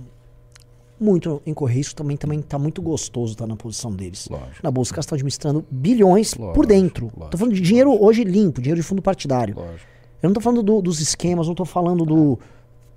muito 1.00 1.40
em 1.46 1.54
correr. 1.54 1.80
Isso 1.80 1.94
também, 1.96 2.16
também 2.16 2.40
tá 2.42 2.58
muito 2.58 2.80
gostoso 2.82 3.32
estar 3.32 3.46
na 3.46 3.56
posição 3.56 3.90
deles. 3.90 4.28
Lógico. 4.30 4.60
Na 4.62 4.70
bolsa, 4.70 4.88
os 4.88 4.92
caras 4.92 5.04
estão 5.06 5.16
administrando 5.16 5.64
bilhões 5.70 6.34
por 6.34 6.42
Lógico, 6.44 6.66
dentro. 6.66 7.04
lógico. 7.06 7.30
Tô 7.30 7.38
falando 7.38 7.54
de 7.54 7.60
dinheiro 7.60 7.96
hoje 8.02 8.22
limpo, 8.24 8.60
dinheiro 8.60 8.80
de 8.80 8.86
fundo 8.86 9.00
partidário. 9.00 9.54
Lógico. 9.56 9.88
Eu 10.22 10.28
não 10.28 10.34
tô 10.34 10.40
falando 10.40 10.62
do- 10.62 10.82
dos 10.82 11.00
esquemas, 11.00 11.48
não 11.48 11.54
tô 11.54 11.64
falando 11.64 12.04
do. 12.04 12.38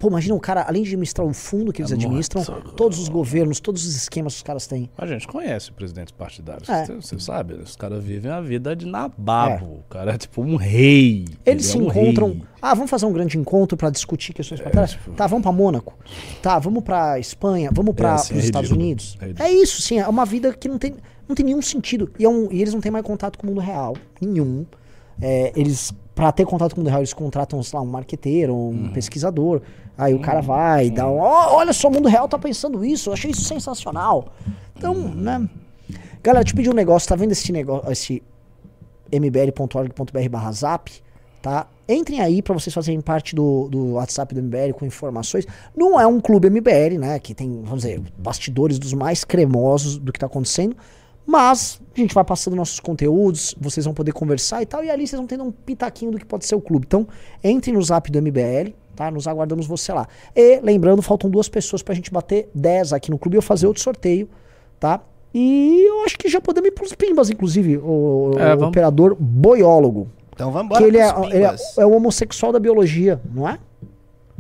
Pô, 0.04 0.10
imagina 0.10 0.36
o 0.36 0.40
cara, 0.42 0.64
além 0.68 0.84
de 0.84 0.90
administrar 0.90 1.26
o 1.26 1.32
fundo 1.34 1.72
que 1.72 1.82
eles 1.82 1.90
É 1.90 1.96
administram, 1.96 2.44
muito. 2.44 2.72
todos 2.74 3.00
os 3.00 3.08
governos, 3.08 3.62
todos 3.62 3.86
os 3.86 3.96
esquemas 3.96 4.34
que 4.34 4.38
os 4.40 4.44
caras 4.44 4.68
têm. 4.68 4.90
A 4.98 5.08
gente 5.08 5.26
conhece 5.26 5.72
presidentes 5.72 6.12
partidários. 6.12 6.68
É. 6.68 6.86
Você, 6.88 7.18
sabe, 7.22 7.54
os 7.54 7.78
caras 7.78 8.04
vivem 8.04 8.30
a 8.30 8.42
vida 8.42 8.76
de 8.76 8.86
nababo. 8.86 9.66
O 9.66 9.84
cara 9.90 10.14
é 10.14 10.18
tipo 10.18 10.42
um 10.42 10.58
rei. 10.58 11.24
Eles 11.46 11.68
se 11.68 11.78
Ele 11.78 11.86
é 11.86 11.88
um 11.88 11.90
encontram. 11.90 12.28
rei. 12.32 12.44
Ah, 12.62 12.74
vamos 12.74 12.90
fazer 12.92 13.06
um 13.06 13.14
grande 13.14 13.38
encontro 13.38 13.78
pra 13.78 13.90
discutir 13.90 14.34
questões 14.34 14.60
partidárias? 14.60 14.92
tipo- 14.92 15.12
Tá, 15.12 15.26
vamos 15.26 15.44
pra 15.44 15.54
Mônaco. 15.54 15.94
Tá, 16.42 16.60
vamos 16.60 16.84
pra 16.84 17.18
Espanha. 17.18 17.70
Vamos 17.74 17.96
para 17.96 18.16
assim, 18.16 18.34
é 18.34 18.38
os 18.40 18.44
Estados. 18.44 18.72
Unidos. 18.72 19.18
É. 19.40 19.46
É 19.46 19.52
isso, 19.54 19.82
sim. 19.82 20.00
É 20.00 20.08
uma 20.10 20.26
vida 20.26 20.52
que 20.52 20.68
não 20.68 20.78
tem, 20.78 20.96
não 21.30 21.34
tem 21.34 21.46
nenhum 21.46 21.62
sentido. 21.62 22.12
E, 22.20 22.26
é 22.26 22.30
um- 22.30 22.52
e 22.52 22.62
eles 22.62 22.74
não 22.74 22.82
têm 22.82 22.92
mais 22.92 23.06
contato 23.06 23.40
com 23.40 23.48
o 23.48 23.50
mundo 23.52 23.62
real. 23.62 23.96
Nenhum. 24.20 24.66
É, 25.22 25.54
eles, 25.56 25.94
pra 26.16 26.32
ter 26.32 26.46
contato 26.46 26.76
com 26.76 26.82
o 26.82 26.84
mundo 26.84 26.90
real, 26.90 27.02
eles 27.02 27.14
contratam, 27.14 27.62
sei 27.64 27.78
lá, 27.78 27.84
um 27.84 27.88
marqueteiro, 27.90 28.54
um 28.54 28.70
Uhum. 28.70 28.92
pesquisador. 28.94 29.62
Aí 29.98 30.14
o 30.14 30.20
cara 30.20 30.42
vai, 30.42 30.90
dá 30.90 31.08
um. 31.10 31.18
"Ó, 31.20 31.56
olha 31.58 31.74
só, 31.74 31.88
o 31.88 31.92
mundo 31.92 32.08
real 32.10 32.28
tá 32.28 32.38
pensando 32.40 32.84
isso. 32.86 33.10
Eu 33.10 33.14
achei 33.14 33.32
isso 33.32 33.44
sensacional. 33.44 34.28
Então, 34.76 34.94
Uhum. 34.94 35.14
né? 35.14 35.50
Galera, 36.24 36.44
te 36.46 36.54
pedi 36.56 36.70
um 36.70 36.74
negócio. 36.74 37.08
Tá 37.10 37.16
vendo 37.16 37.32
esse 37.32 37.52
negócio, 37.52 37.92
esse 37.92 38.24
mbl.org.br 39.12 40.30
barra 40.30 40.52
zap, 40.52 40.92
tá? 41.42 41.68
Entrem 41.88 42.22
aí 42.22 42.42
pra 42.42 42.54
vocês 42.54 42.74
fazerem 42.74 43.02
parte 43.02 43.36
do, 43.36 43.68
do 43.70 43.94
WhatsApp 43.94 44.34
do 44.34 44.42
MBL 44.42 44.74
com 44.74 44.86
informações. 44.86 45.46
Não 45.76 46.00
é 46.00 46.08
um 46.08 46.20
clube 46.20 46.50
MBL, 46.50 46.98
né? 46.98 47.20
Que 47.20 47.34
tem, 47.36 47.62
vamos 47.64 47.84
dizer, 47.84 48.02
bastidores 48.18 48.80
dos 48.80 48.94
mais 48.94 49.24
cremosos 49.24 49.98
do 49.98 50.12
que 50.14 50.20
tá 50.20 50.26
acontecendo. 50.26 50.76
Mas 51.26 51.80
a 51.96 52.00
gente 52.00 52.14
vai 52.14 52.24
passando 52.24 52.56
nossos 52.56 52.80
conteúdos, 52.80 53.56
vocês 53.60 53.86
vão 53.86 53.94
poder 53.94 54.12
conversar 54.12 54.62
e 54.62 54.66
tal, 54.66 54.84
e 54.84 54.90
ali 54.90 55.08
vocês 55.08 55.18
vão 55.18 55.28
tendo 55.28 55.44
um 55.44 55.52
pitaquinho 55.52 56.12
do 56.12 56.20
que 56.20 56.26
pode 56.26 56.46
ser 56.46 56.56
o 56.56 56.62
clube. 56.62 56.86
Então, 56.86 57.08
entre 57.44 57.72
no 57.72 57.82
zap 57.82 58.12
do 58.12 58.22
MBL, 58.22 58.74
tá? 58.96 59.10
Nos 59.10 59.28
aguardamos 59.28 59.66
você 59.66 59.94
lá. 59.94 60.08
E, 60.36 60.60
lembrando, 60.62 61.02
faltam 61.02 61.30
duas 61.30 61.48
pessoas 61.48 61.82
pra 61.82 61.96
gente 61.96 62.12
bater 62.12 62.50
10 62.54 62.94
aqui 62.94 63.10
no 63.10 63.18
clube 63.18 63.36
e 63.36 63.38
eu 63.38 63.42
fazer 63.42 63.68
outro 63.68 63.82
sorteio, 63.82 64.30
tá? 64.80 65.02
E 65.34 65.88
eu 65.88 66.04
acho 66.04 66.18
que 66.18 66.30
já 66.30 66.40
podemos 66.40 66.68
ir 66.68 66.72
pros 66.74 66.94
pimbas, 66.94 67.30
inclusive, 67.30 67.78
o, 67.78 68.34
o 68.36 68.40
É, 68.40 68.50
vamos. 68.50 68.68
operador 68.68 69.16
boiólogo. 69.20 70.08
Então 70.34 70.52
vamos 70.52 70.78
que 70.78 70.84
embora 70.84 70.88
ele 70.88 70.98
é, 70.98 71.36
ele 71.36 71.46
é, 71.46 71.56
é 71.78 71.86
o 71.86 71.92
homossexual 71.92 72.52
da 72.52 72.60
biologia, 72.60 73.20
não 73.34 73.48
é? 73.48 73.58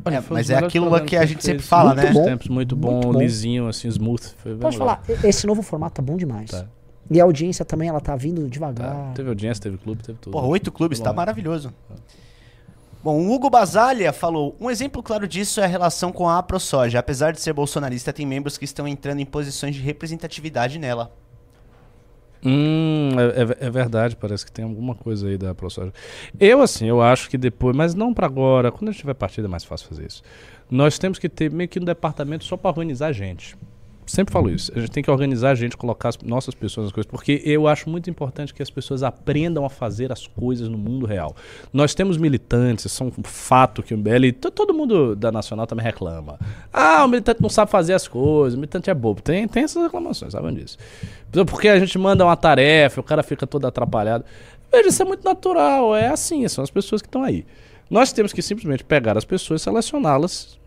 Olha, 0.06 0.18
É, 0.18 0.24
mas 0.30 0.49
é 0.49 0.58
aquilo 0.58 1.01
que 1.06 1.16
a 1.16 1.26
gente 1.26 1.43
sempre 1.43 1.64
fala, 1.64 1.93
Muito 1.93 2.06
né? 2.08 2.12
bons 2.14 2.26
tempos, 2.26 2.47
muito 2.47 2.76
bom, 2.76 2.91
Muito 2.93 3.12
bom. 3.14 3.20
lisinho, 3.20 3.68
assim, 3.68 3.88
smooth. 3.88 4.22
Foi 4.38 4.56
Pode 4.56 4.78
falar, 4.78 5.01
esse 5.24 5.47
novo 5.47 5.62
formato 5.62 5.95
tá 5.95 6.01
bom 6.01 6.18
demais. 6.18 6.51
Tá. 6.51 6.66
E 7.12 7.20
a 7.20 7.24
audiência 7.24 7.64
também, 7.66 7.89
ela 7.89 7.99
tá 8.01 8.16
vindo 8.16 8.41
Tá. 8.43 8.47
devagar. 8.49 9.14
Teve 9.14 9.30
audiência, 9.30 9.62
teve 9.62 9.78
clube, 9.78 10.04
teve 10.04 10.18
tudo. 10.20 10.32
Porra, 10.34 10.47
oito 10.47 10.72
clubes, 10.72 10.99
Tá 10.99 11.06
tá 11.06 11.12
bom. 11.12 11.18
maravilhoso. 11.18 11.74
Bom, 13.04 13.20
o 13.20 13.34
Hugo 13.34 13.49
Basalha 13.49 14.14
falou: 14.14 14.56
um 14.62 14.72
exemplo 14.72 15.04
claro 15.04 15.28
disso 15.28 15.60
é 15.60 15.66
a 15.66 15.68
relação 15.68 16.12
com 16.12 16.28
a 16.30 16.38
AproSoja. 16.38 16.99
Apesar 16.99 17.32
de 17.34 17.41
ser 17.41 17.51
bolsonarista, 17.51 18.14
tem 18.14 18.26
membros 18.26 18.58
que 18.58 18.64
estão 18.64 18.88
entrando 18.88 19.20
em 19.20 19.26
posições 19.26 19.76
de 19.76 19.82
representatividade 19.82 20.80
nela. 20.80 21.12
Hum, 22.46 23.10
é, 23.18 23.64
é- 23.64 23.68
é 23.68 23.70
verdade, 23.70 24.16
parece 24.18 24.46
que 24.46 24.52
tem 24.52 24.66
alguma 24.66 24.96
coisa 24.96 25.28
aí 25.30 25.38
da 25.38 25.56
ProSoja. 25.56 25.94
Eu, 26.39 26.62
assim, 26.62 26.88
eu 26.88 27.02
acho 27.02 27.30
que 27.30 27.38
depois, 27.38 27.76
mas 27.76 27.96
não 27.96 28.14
pra 28.14 28.26
agora, 28.26 28.72
quando 28.72 28.89
a 28.89 28.91
gente 28.91 29.00
tiver 29.02 29.14
partida 29.14 29.48
é 29.48 29.50
mais 29.50 29.64
fácil 29.64 29.88
fazer 29.88 30.06
isso. 30.08 30.22
Nós 30.70 30.98
temos 31.00 31.20
que 31.20 31.30
ter 31.30 31.52
meio 31.52 31.70
que 31.70 31.80
um 31.80 31.84
departamento 31.86 32.44
só 32.44 32.58
pra 32.58 32.70
organizar 32.70 33.08
a 33.08 33.12
gente. 33.14 33.56
Sempre 34.06 34.34
falo 34.34 34.49
isso. 34.49 34.72
A 34.76 34.80
gente 34.80 34.91
tem 34.91 35.01
que 35.04 35.10
organizar 35.10 35.51
a 35.51 35.56
gente, 35.56 35.78
colocar 35.78 36.10
as 36.10 36.18
nossas 36.20 36.54
pessoas 36.54 36.86
nas 36.86 36.91
coisas, 36.93 37.10
porque 37.10 37.41
eu 37.45 37.68
acho 37.68 37.89
muito 37.89 38.10
importante 38.10 38.54
que 38.54 38.62
as 38.62 38.70
pessoas 38.70 39.01
aprendam 39.04 39.66
a 39.66 39.70
fazer 39.70 40.12
as 40.12 40.28
coisas 40.28 40.68
no 40.68 40.78
mundo 40.78 41.06
real. 41.06 41.36
Nós 41.72 41.95
temos 41.95 42.18
militantes, 42.18 42.86
isso 42.86 43.04
é 43.04 43.06
um 43.08 43.24
fato 43.24 43.82
que 43.82 43.93
o 43.93 43.97
MBL, 43.97 44.32
to- 44.39 44.51
todo 44.51 44.74
mundo 44.74 45.16
da 45.16 45.32
Nacional 45.32 45.66
também 45.66 45.86
reclama. 45.86 46.38
Ah, 46.72 47.06
o 47.06 47.08
militante 47.08 47.41
não 47.41 47.49
sabe 47.49 47.72
fazer 47.72 47.93
as 47.93 48.08
coisas, 48.08 48.56
o 48.56 48.58
militante 48.58 48.89
é 48.89 48.93
bobo. 48.93 49.22
Tem, 49.22 49.47
tem 49.47 49.64
essas 49.64 49.82
reclamações, 49.82 50.34
sabem 50.34 50.54
disso. 50.54 50.78
Porque 51.47 51.68
a 51.70 51.80
gente 51.80 51.97
manda 51.97 52.24
uma 52.26 52.36
tarefa, 52.36 52.99
o 52.99 53.04
cara 53.04 53.24
fica 53.24 53.47
todo 53.47 53.66
atrapalhado. 53.66 54.26
Veja, 54.72 54.89
isso 54.89 55.01
é 55.01 55.06
muito 55.06 55.24
natural, 55.24 55.95
é 55.95 56.08
assim, 56.08 56.47
são 56.47 56.64
as 56.64 56.70
pessoas 56.72 57.01
que 57.01 57.08
estão 57.08 57.24
aí. 57.24 57.45
Nós 57.89 58.12
temos 58.12 58.34
que 58.34 58.41
simplesmente 58.41 58.84
pegar 58.84 59.18
as 59.18 59.24
pessoas, 59.26 59.62
selecioná-las, 59.62 60.60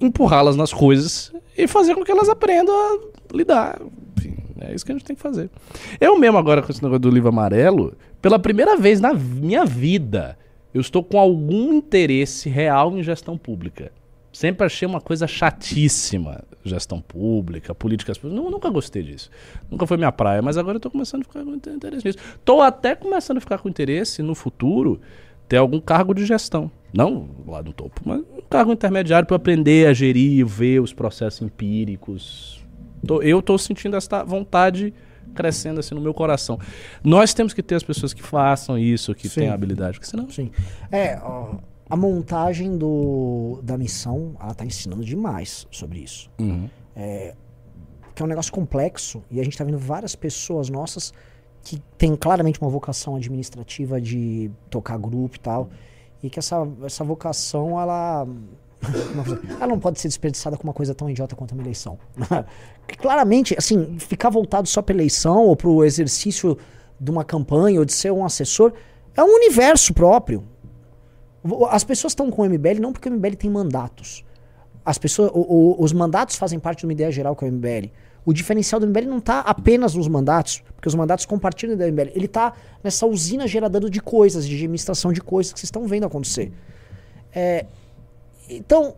empurrá-las 0.00 0.56
nas 0.56 0.72
coisas 0.72 1.32
e 1.56 1.66
fazer 1.66 1.94
com 1.94 2.04
que 2.04 2.10
elas 2.10 2.28
aprendam 2.28 2.74
a 2.74 3.36
lidar. 3.36 3.80
É 4.60 4.74
isso 4.74 4.84
que 4.86 4.92
a 4.92 4.94
gente 4.94 5.04
tem 5.04 5.14
que 5.16 5.22
fazer. 5.22 5.50
Eu 6.00 6.18
mesmo 6.18 6.38
agora 6.38 6.62
com 6.62 6.70
esse 6.72 6.82
negócio 6.82 7.00
do 7.00 7.10
livro 7.10 7.28
amarelo, 7.28 7.94
pela 8.22 8.38
primeira 8.38 8.76
vez 8.76 9.00
na 9.00 9.12
minha 9.12 9.64
vida, 9.64 10.36
eu 10.72 10.80
estou 10.80 11.04
com 11.04 11.18
algum 11.18 11.72
interesse 11.74 12.48
real 12.48 12.96
em 12.96 13.02
gestão 13.02 13.36
pública. 13.36 13.92
Sempre 14.32 14.66
achei 14.66 14.86
uma 14.86 15.00
coisa 15.00 15.26
chatíssima. 15.26 16.42
Gestão 16.64 17.00
pública, 17.00 17.74
políticas 17.74 18.18
públicas. 18.18 18.44
Nu- 18.44 18.50
Nunca 18.50 18.68
gostei 18.70 19.02
disso. 19.02 19.30
Nunca 19.70 19.86
foi 19.86 19.96
minha 19.96 20.10
praia, 20.12 20.42
mas 20.42 20.58
agora 20.58 20.76
eu 20.76 20.80
tô 20.80 20.90
começando 20.90 21.22
a 21.22 21.24
ficar 21.24 21.44
com 21.44 21.54
interesse 21.54 22.04
nisso. 22.04 22.18
Tô 22.44 22.60
até 22.60 22.94
começando 22.96 23.36
a 23.38 23.40
ficar 23.40 23.58
com 23.58 23.68
interesse 23.68 24.20
no 24.22 24.34
futuro 24.34 25.00
ter 25.48 25.58
algum 25.58 25.80
cargo 25.80 26.12
de 26.12 26.26
gestão. 26.26 26.70
Não 26.92 27.28
lá 27.46 27.62
no 27.62 27.72
topo, 27.72 28.00
mas 28.04 28.22
cargo 28.48 28.72
intermediário 28.72 29.26
para 29.26 29.36
aprender 29.36 29.86
a 29.88 29.92
gerir, 29.92 30.44
ver 30.46 30.80
os 30.80 30.92
processos 30.92 31.42
empíricos. 31.42 32.64
Tô- 33.06 33.22
eu 33.22 33.40
tô 33.42 33.56
sentindo 33.58 33.96
essa 33.96 34.24
vontade 34.24 34.92
crescendo 35.34 35.80
assim 35.80 35.94
no 35.94 36.00
meu 36.00 36.14
coração. 36.14 36.58
Nós 37.04 37.34
temos 37.34 37.52
que 37.52 37.62
ter 37.62 37.74
as 37.74 37.82
pessoas 37.82 38.14
que 38.14 38.22
façam 38.22 38.78
isso, 38.78 39.14
que 39.14 39.28
Sim. 39.28 39.40
tenham 39.40 39.54
habilidade, 39.54 39.98
porque 39.98 40.10
senão 40.10 40.30
Sim. 40.30 40.50
É, 40.90 41.18
ó, 41.22 41.56
a 41.90 41.96
montagem 41.96 42.76
do, 42.78 43.60
da 43.62 43.76
missão, 43.76 44.34
ela 44.40 44.54
tá 44.54 44.64
ensinando 44.64 45.04
demais 45.04 45.66
sobre 45.70 45.98
isso. 46.00 46.30
Uhum. 46.38 46.68
Que 48.14 48.22
é 48.22 48.24
um 48.24 48.28
negócio 48.28 48.50
complexo 48.50 49.22
e 49.30 49.38
a 49.40 49.44
gente 49.44 49.58
tá 49.58 49.62
vendo 49.64 49.78
várias 49.78 50.14
pessoas 50.14 50.70
nossas 50.70 51.12
que 51.62 51.78
têm 51.98 52.16
claramente 52.16 52.60
uma 52.60 52.70
vocação 52.70 53.16
administrativa 53.16 54.00
de 54.00 54.50
tocar 54.70 54.96
grupo 54.96 55.36
e 55.36 55.40
tal. 55.40 55.68
E 56.22 56.30
que 56.30 56.38
essa, 56.38 56.66
essa 56.84 57.04
vocação, 57.04 57.80
ela. 57.80 58.26
ela 59.60 59.66
não 59.66 59.78
pode 59.78 60.00
ser 60.00 60.08
desperdiçada 60.08 60.56
com 60.56 60.64
uma 60.64 60.72
coisa 60.72 60.94
tão 60.94 61.08
idiota 61.10 61.34
quanto 61.36 61.52
uma 61.52 61.62
eleição. 61.62 61.98
Claramente, 62.98 63.54
assim, 63.58 63.98
ficar 63.98 64.30
voltado 64.30 64.68
só 64.68 64.80
pra 64.82 64.94
eleição 64.94 65.44
ou 65.44 65.56
pro 65.56 65.84
exercício 65.84 66.56
de 67.00 67.10
uma 67.10 67.24
campanha 67.24 67.78
ou 67.78 67.84
de 67.84 67.92
ser 67.92 68.10
um 68.12 68.24
assessor 68.24 68.72
é 69.14 69.22
um 69.22 69.34
universo 69.34 69.92
próprio. 69.92 70.44
As 71.70 71.84
pessoas 71.84 72.12
estão 72.12 72.30
com 72.30 72.42
o 72.42 72.44
MBL 72.48 72.80
não 72.80 72.92
porque 72.92 73.08
o 73.08 73.12
MBL 73.12 73.34
tem 73.36 73.50
mandatos. 73.50 74.24
As 74.84 74.98
pessoas, 74.98 75.30
o- 75.34 75.40
o- 75.40 75.82
os 75.82 75.92
mandatos 75.92 76.36
fazem 76.36 76.58
parte 76.58 76.80
de 76.80 76.86
uma 76.86 76.92
ideia 76.92 77.10
geral 77.10 77.34
que 77.34 77.44
é 77.44 77.48
o 77.48 77.52
MBL. 77.52 77.90
O 78.26 78.32
diferencial 78.32 78.80
do 78.80 78.86
MBL 78.88 79.06
não 79.06 79.18
está 79.18 79.38
apenas 79.40 79.94
nos 79.94 80.08
mandatos, 80.08 80.60
porque 80.74 80.88
os 80.88 80.94
mandatos 80.96 81.24
compartilham 81.24 81.76
da 81.76 81.86
MBL. 81.86 82.10
Ele 82.14 82.26
está 82.26 82.52
nessa 82.82 83.06
usina 83.06 83.46
geradora 83.46 83.88
de 83.88 84.00
coisas, 84.02 84.46
de 84.46 84.54
administração 84.56 85.12
de 85.12 85.20
coisas 85.22 85.52
que 85.52 85.60
vocês 85.60 85.68
estão 85.68 85.86
vendo 85.86 86.04
acontecer. 86.06 86.52
É, 87.32 87.66
então, 88.50 88.96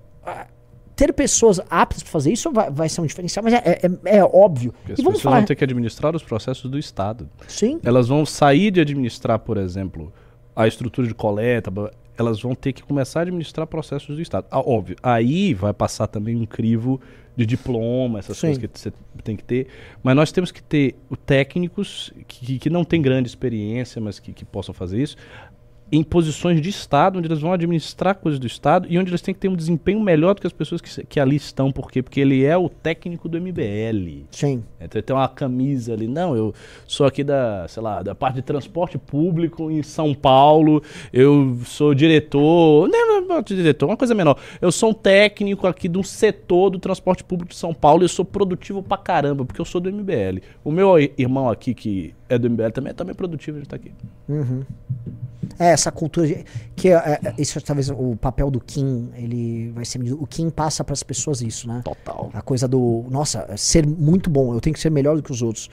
ter 0.96 1.12
pessoas 1.12 1.60
aptas 1.70 2.02
para 2.02 2.10
fazer 2.10 2.32
isso 2.32 2.50
vai, 2.50 2.70
vai 2.70 2.88
ser 2.88 3.00
um 3.02 3.06
diferencial, 3.06 3.44
mas 3.44 3.52
é, 3.54 3.58
é- 4.04 4.16
é 4.18 4.24
óbvio. 4.24 4.72
Porque 4.72 4.92
as 4.92 4.98
E 4.98 5.02
pessoas 5.02 5.22
falar. 5.22 5.36
vão 5.36 5.44
ter 5.46 5.54
que 5.56 5.64
administrar 5.64 6.16
os 6.16 6.22
processos 6.22 6.70
do 6.70 6.78
Estado. 6.78 7.28
Sim, 7.46 7.78
Elas 7.84 8.08
vão 8.08 8.24
sair 8.26 8.70
de 8.70 8.80
administrar, 8.80 9.38
por 9.38 9.56
exemplo, 9.58 10.12
a 10.56 10.66
estrutura 10.66 11.06
de 11.06 11.14
coleta, 11.14 11.70
elas 12.16 12.40
vão 12.42 12.54
ter 12.54 12.72
que 12.72 12.82
começar 12.82 13.20
a 13.20 13.22
administrar 13.22 13.66
processos 13.66 14.16
do 14.16 14.20
Estado. 14.22 14.46
Ah, 14.50 14.58
óbvio, 14.60 14.96
aí 15.02 15.54
vai 15.54 15.72
passar 15.72 16.06
também 16.08 16.34
um 16.34 16.46
crivo 16.46 17.00
de 17.38 17.46
diploma, 17.46 18.18
essas 18.18 18.36
Sim. 18.36 18.48
coisas 18.48 18.58
que 18.60 18.78
você 18.78 18.92
tem 19.22 19.36
que 19.36 19.44
ter. 19.44 19.68
Mas 20.02 20.16
nós 20.16 20.32
temos 20.32 20.50
que 20.50 20.60
ter 20.60 20.96
o 21.08 21.16
técnicos 21.16 22.12
que, 22.26 22.58
que 22.58 22.68
não 22.68 22.82
têm 22.82 23.00
grande 23.00 23.28
experiência, 23.28 24.02
mas 24.02 24.18
que, 24.18 24.32
que 24.32 24.44
possam 24.44 24.74
fazer 24.74 25.00
isso, 25.00 25.16
em 25.90 26.02
posições 26.02 26.60
de 26.60 26.68
Estado, 26.68 27.18
onde 27.18 27.28
eles 27.28 27.40
vão 27.40 27.52
administrar 27.52 28.14
coisas 28.14 28.38
do 28.38 28.46
Estado 28.46 28.86
e 28.90 28.98
onde 28.98 29.10
eles 29.10 29.22
têm 29.22 29.32
que 29.32 29.40
ter 29.40 29.48
um 29.48 29.56
desempenho 29.56 30.00
melhor 30.00 30.34
do 30.34 30.40
que 30.40 30.46
as 30.46 30.52
pessoas 30.52 30.80
que, 30.80 31.04
que 31.06 31.18
ali 31.18 31.36
estão. 31.36 31.72
Por 31.72 31.90
quê? 31.90 32.02
Porque 32.02 32.20
ele 32.20 32.44
é 32.44 32.56
o 32.56 32.68
técnico 32.68 33.28
do 33.28 33.40
MBL. 33.40 34.24
sim. 34.30 34.62
Então 34.80 35.00
tem 35.00 35.16
uma 35.16 35.28
camisa 35.28 35.92
ali, 35.94 36.06
não, 36.06 36.36
eu 36.36 36.54
sou 36.86 37.06
aqui 37.06 37.24
da, 37.24 37.66
sei 37.68 37.82
lá, 37.82 38.02
da 38.02 38.14
parte 38.14 38.36
de 38.36 38.42
transporte 38.42 38.98
público 38.98 39.70
em 39.70 39.82
São 39.82 40.14
Paulo, 40.14 40.82
eu 41.12 41.58
sou 41.64 41.94
diretor, 41.94 42.88
não, 42.88 43.06
não, 43.06 43.28
não, 43.28 43.42
diretor, 43.42 43.86
uma 43.86 43.96
coisa 43.96 44.14
menor. 44.14 44.38
Eu 44.60 44.70
sou 44.70 44.90
um 44.90 44.94
técnico 44.94 45.66
aqui 45.66 45.88
de 45.88 45.98
um 45.98 46.02
setor 46.02 46.70
do 46.70 46.78
transporte 46.78 47.24
público 47.24 47.50
de 47.50 47.56
São 47.56 47.72
Paulo 47.74 48.02
e 48.02 48.04
eu 48.04 48.08
sou 48.08 48.24
produtivo 48.24 48.82
pra 48.82 48.96
caramba, 48.96 49.44
porque 49.44 49.60
eu 49.60 49.64
sou 49.64 49.80
do 49.80 49.90
MBL. 49.90 50.40
O 50.62 50.70
meu 50.70 50.98
irmão 50.98 51.48
aqui, 51.48 51.74
que 51.74 52.14
é 52.28 52.38
do 52.38 52.48
MBL, 52.48 52.70
também 52.70 52.90
é 52.90 52.94
também 52.94 53.14
produtivo, 53.14 53.58
ele 53.58 53.66
tá 53.66 53.76
aqui. 53.76 53.92
É, 55.58 55.76
essa 55.78 55.92
cultura 55.92 56.44
que 56.76 56.88
é, 56.88 56.94
é, 56.94 57.34
isso 57.38 57.58
é 57.58 57.62
talvez 57.62 57.88
o 57.90 58.16
papel 58.16 58.50
do 58.50 58.60
Kim, 58.60 59.10
ele 59.16 59.70
vai 59.72 59.84
ser 59.84 59.98
medido- 59.98 60.20
o 60.22 60.26
Kim 60.26 60.50
passa 60.50 60.82
para 60.84 60.92
as 60.92 61.02
pessoas 61.02 61.40
isso, 61.40 61.66
né? 61.68 61.80
Total. 61.84 62.30
A 62.32 62.42
coisa 62.42 62.66
do, 62.68 63.04
nossa, 63.10 63.46
ser 63.56 63.86
muito 63.86 64.28
bom, 64.28 64.52
eu 64.54 64.60
tenho 64.60 64.74
que 64.74 64.80
ser 64.80 64.90
melhor 64.90 65.16
do 65.16 65.22
que 65.22 65.30
os 65.32 65.42
outros. 65.42 65.68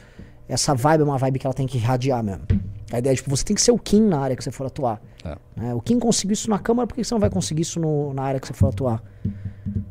Essa 0.47 0.75
vibe 0.75 1.01
é 1.01 1.03
uma 1.03 1.17
vibe 1.17 1.39
que 1.39 1.47
ela 1.47 1.53
tem 1.55 1.65
que 1.65 1.77
irradiar 1.77 2.23
mesmo. 2.23 2.43
A 2.91 2.99
ideia 2.99 3.13
é, 3.13 3.15
tipo, 3.15 3.29
você 3.29 3.43
tem 3.43 3.55
que 3.55 3.61
ser 3.61 3.71
o 3.71 3.79
Kim 3.79 4.01
na 4.01 4.19
área 4.19 4.35
que 4.35 4.43
você 4.43 4.51
for 4.51 4.67
atuar. 4.67 5.01
É. 5.23 5.35
né? 5.55 5.73
O 5.73 5.81
Kim 5.81 5.97
conseguiu 5.97 6.33
isso 6.33 6.47
na 6.51 6.59
Câmara, 6.59 6.85
por 6.85 6.93
que 6.93 7.03
você 7.03 7.13
não 7.15 7.19
vai 7.19 7.31
conseguir 7.31 7.63
isso 7.63 7.79
no- 7.79 8.13
na 8.13 8.21
área 8.21 8.39
que 8.39 8.45
você 8.45 8.53
for 8.53 8.67
atuar? 8.69 9.03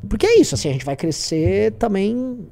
Porque 0.09 0.25
é 0.25 0.39
isso, 0.39 0.55
assim, 0.55 0.69
a 0.69 0.73
gente 0.73 0.85
vai 0.85 0.95
crescer 0.95 1.73
também 1.73 2.47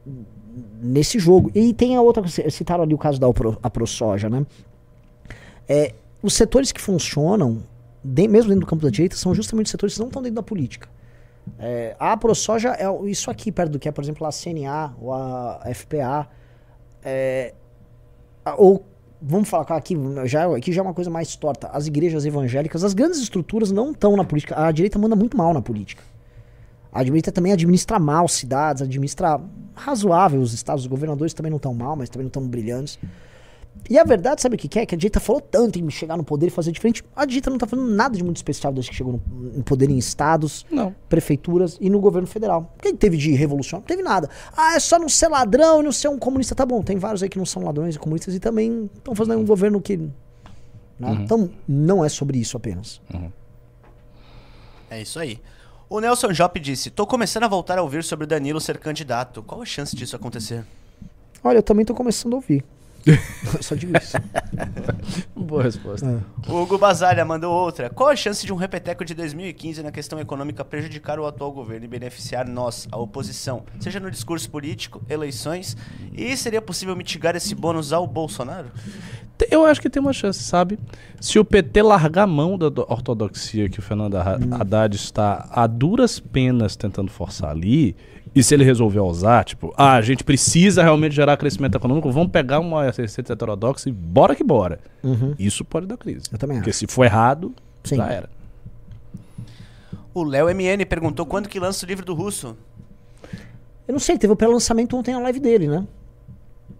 nesse 0.82 1.16
jogo. 1.20 1.48
E 1.54 1.72
tem 1.72 1.94
a 1.96 2.02
outra, 2.02 2.24
citaram 2.50 2.82
ali 2.82 2.92
o 2.92 2.98
caso 2.98 3.20
da 3.20 3.28
Apro- 3.28 3.56
a 3.62 3.70
ProSoja, 3.70 4.28
né? 4.28 4.44
É, 5.68 5.94
os 6.22 6.34
setores 6.34 6.70
que 6.72 6.80
funcionam, 6.80 7.62
de- 8.02 8.28
mesmo 8.28 8.48
dentro 8.50 8.60
do 8.64 8.66
campo 8.66 8.82
da 8.82 8.90
direita, 8.90 9.16
são 9.16 9.34
justamente 9.34 9.66
os 9.66 9.70
setores 9.72 9.94
que 9.94 10.00
não 10.00 10.08
estão 10.08 10.22
dentro 10.22 10.36
da 10.36 10.42
política. 10.42 10.88
É, 11.58 11.96
a 11.98 12.16
ProSoja 12.16 12.70
é 12.70 12.86
isso 13.10 13.30
aqui 13.30 13.50
perto 13.50 13.72
do 13.72 13.78
que 13.78 13.88
é, 13.88 13.92
por 13.92 14.02
exemplo, 14.02 14.26
a 14.26 14.30
CNA 14.30 14.94
ou 15.00 15.12
a 15.12 15.60
FPA. 15.74 16.28
É, 17.04 17.52
ou, 18.56 18.84
vamos 19.20 19.48
falar 19.48 19.64
aqui 19.76 19.96
já, 20.24 20.56
aqui 20.56 20.72
já 20.72 20.80
é 20.80 20.84
uma 20.84 20.94
coisa 20.94 21.10
mais 21.10 21.34
torta. 21.34 21.68
As 21.68 21.86
igrejas 21.86 22.24
evangélicas, 22.24 22.84
as 22.84 22.94
grandes 22.94 23.18
estruturas 23.18 23.72
não 23.72 23.90
estão 23.90 24.16
na 24.16 24.24
política. 24.24 24.54
A 24.60 24.70
direita 24.70 24.98
manda 24.98 25.16
muito 25.16 25.36
mal 25.36 25.52
na 25.52 25.60
política. 25.60 26.02
A 26.92 27.02
direita 27.02 27.32
também 27.32 27.52
administra 27.52 27.98
mal 27.98 28.28
cidades, 28.28 28.82
administra 28.82 29.40
razoável 29.74 30.40
os 30.40 30.52
estados. 30.52 30.84
Os 30.84 30.88
governadores 30.88 31.32
também 31.34 31.50
não 31.50 31.56
estão 31.56 31.74
mal, 31.74 31.96
mas 31.96 32.08
também 32.08 32.24
não 32.24 32.28
estão 32.28 32.46
brilhantes. 32.46 32.98
E 33.90 33.98
a 33.98 34.04
verdade, 34.04 34.40
sabe 34.40 34.54
o 34.54 34.58
que 34.58 34.68
que 34.68 34.78
é? 34.78 34.86
Que 34.86 34.94
a 34.94 34.98
direita 34.98 35.18
falou 35.18 35.40
tanto 35.40 35.78
em 35.78 35.90
chegar 35.90 36.16
no 36.16 36.22
poder 36.22 36.46
e 36.46 36.50
fazer 36.50 36.70
diferente. 36.70 37.02
A 37.16 37.24
direita 37.24 37.50
não 37.50 37.58
tá 37.58 37.66
fazendo 37.66 37.90
nada 37.90 38.16
de 38.16 38.22
muito 38.22 38.36
especial 38.36 38.72
desde 38.72 38.90
que 38.90 38.96
chegou 38.96 39.20
no, 39.28 39.58
em 39.58 39.60
poder 39.62 39.90
em 39.90 39.98
estados, 39.98 40.64
Não. 40.70 40.94
prefeituras 41.08 41.76
e 41.80 41.90
no 41.90 41.98
governo 42.00 42.26
federal. 42.28 42.72
O 42.78 42.82
que 42.82 42.94
teve 42.94 43.16
de 43.16 43.32
revolução? 43.32 43.80
Não 43.80 43.86
teve 43.86 44.02
nada. 44.02 44.30
Ah, 44.56 44.74
é 44.76 44.80
só 44.80 44.98
não 44.98 45.08
ser 45.08 45.28
ladrão 45.28 45.80
e 45.80 45.84
não 45.84 45.92
ser 45.92 46.08
um 46.08 46.18
comunista. 46.18 46.54
Tá 46.54 46.64
bom, 46.64 46.80
tem 46.80 46.96
vários 46.96 47.22
aí 47.22 47.28
que 47.28 47.38
não 47.38 47.44
são 47.44 47.64
ladrões 47.64 47.96
e 47.96 47.98
comunistas 47.98 48.34
e 48.34 48.40
também 48.40 48.88
estão 48.96 49.14
fazendo 49.14 49.40
um 49.40 49.44
governo 49.44 49.80
que. 49.80 49.96
né? 49.96 50.10
Então, 51.24 51.50
não 51.66 52.04
é 52.04 52.08
sobre 52.08 52.38
isso 52.38 52.56
apenas. 52.56 53.00
É 54.88 55.02
isso 55.02 55.18
aí. 55.18 55.40
O 55.90 56.00
Nelson 56.00 56.32
Jopp 56.32 56.58
disse: 56.60 56.88
Tô 56.88 57.06
começando 57.06 57.42
a 57.44 57.48
voltar 57.48 57.78
a 57.78 57.82
ouvir 57.82 58.04
sobre 58.04 58.24
o 58.24 58.28
Danilo 58.28 58.60
ser 58.60 58.78
candidato. 58.78 59.42
Qual 59.42 59.60
a 59.60 59.64
chance 59.66 59.94
disso 59.96 60.14
acontecer? 60.16 60.64
Olha, 61.42 61.58
eu 61.58 61.62
também 61.62 61.84
tô 61.84 61.94
começando 61.94 62.32
a 62.34 62.36
ouvir. 62.36 62.64
Só 63.60 63.74
digo 63.74 63.96
isso. 63.96 64.16
Boa 65.34 65.62
resposta. 65.64 66.22
O 66.48 66.62
Hugo 66.62 66.78
Basalha 66.78 67.24
mandou 67.24 67.52
outra. 67.52 67.90
Qual 67.90 68.08
a 68.08 68.16
chance 68.16 68.44
de 68.46 68.52
um 68.52 68.56
repeteco 68.56 69.04
de 69.04 69.14
2015 69.14 69.82
na 69.82 69.90
questão 69.90 70.18
econômica 70.20 70.64
prejudicar 70.64 71.18
o 71.18 71.26
atual 71.26 71.52
governo 71.52 71.84
e 71.84 71.88
beneficiar 71.88 72.46
nós, 72.48 72.86
a 72.90 72.96
oposição, 72.98 73.64
seja 73.80 73.98
no 73.98 74.10
discurso 74.10 74.48
político, 74.50 75.02
eleições? 75.08 75.76
E 76.12 76.36
seria 76.36 76.62
possível 76.62 76.94
mitigar 76.96 77.34
esse 77.36 77.54
bônus 77.54 77.92
ao 77.92 78.06
Bolsonaro? 78.06 78.68
Eu 79.50 79.66
acho 79.66 79.80
que 79.80 79.90
tem 79.90 80.00
uma 80.00 80.12
chance, 80.12 80.38
sabe? 80.40 80.78
Se 81.20 81.36
o 81.38 81.44
PT 81.44 81.82
largar 81.82 82.22
a 82.22 82.26
mão 82.28 82.56
da 82.56 82.68
do- 82.68 82.86
ortodoxia 82.88 83.68
que 83.68 83.80
o 83.80 83.82
Fernando 83.82 84.14
Ha- 84.16 84.38
Haddad 84.52 84.94
está 84.94 85.48
a 85.50 85.66
duras 85.66 86.20
penas 86.20 86.76
tentando 86.76 87.10
forçar 87.10 87.50
ali, 87.50 87.96
e 88.34 88.42
se 88.42 88.54
ele 88.54 88.64
resolver 88.64 89.00
usar, 89.00 89.44
tipo, 89.44 89.72
ah, 89.76 89.92
a 89.94 90.00
gente 90.02 90.24
precisa 90.24 90.82
realmente 90.82 91.14
gerar 91.14 91.36
crescimento 91.36 91.76
econômico, 91.76 92.10
vamos 92.10 92.30
pegar 92.30 92.60
uma 92.60 92.90
receita 92.90 93.32
heterodoxa 93.32 93.88
e 93.88 93.92
bora 93.92 94.34
que 94.34 94.42
bora. 94.44 94.80
Isso 95.38 95.64
pode 95.64 95.86
dar 95.86 95.96
crise. 95.96 96.26
Eu 96.32 96.38
também 96.38 96.56
Porque 96.58 96.70
acho. 96.70 96.78
se 96.80 96.86
for 96.86 97.04
errado, 97.04 97.54
Sim. 97.84 97.96
já 97.96 98.06
era. 98.10 98.30
O 100.14 100.22
Léo 100.22 100.46
MN 100.54 100.84
perguntou 100.88 101.24
quando 101.26 101.48
que 101.48 101.58
lança 101.58 101.84
o 101.84 101.88
livro 101.88 102.04
do 102.04 102.14
Russo. 102.14 102.56
Eu 103.88 103.92
não 103.92 103.98
sei, 103.98 104.16
teve 104.18 104.32
o 104.32 104.36
pré-lançamento 104.36 104.96
ontem 104.96 105.12
na 105.14 105.20
live 105.20 105.40
dele, 105.40 105.68
né? 105.68 105.86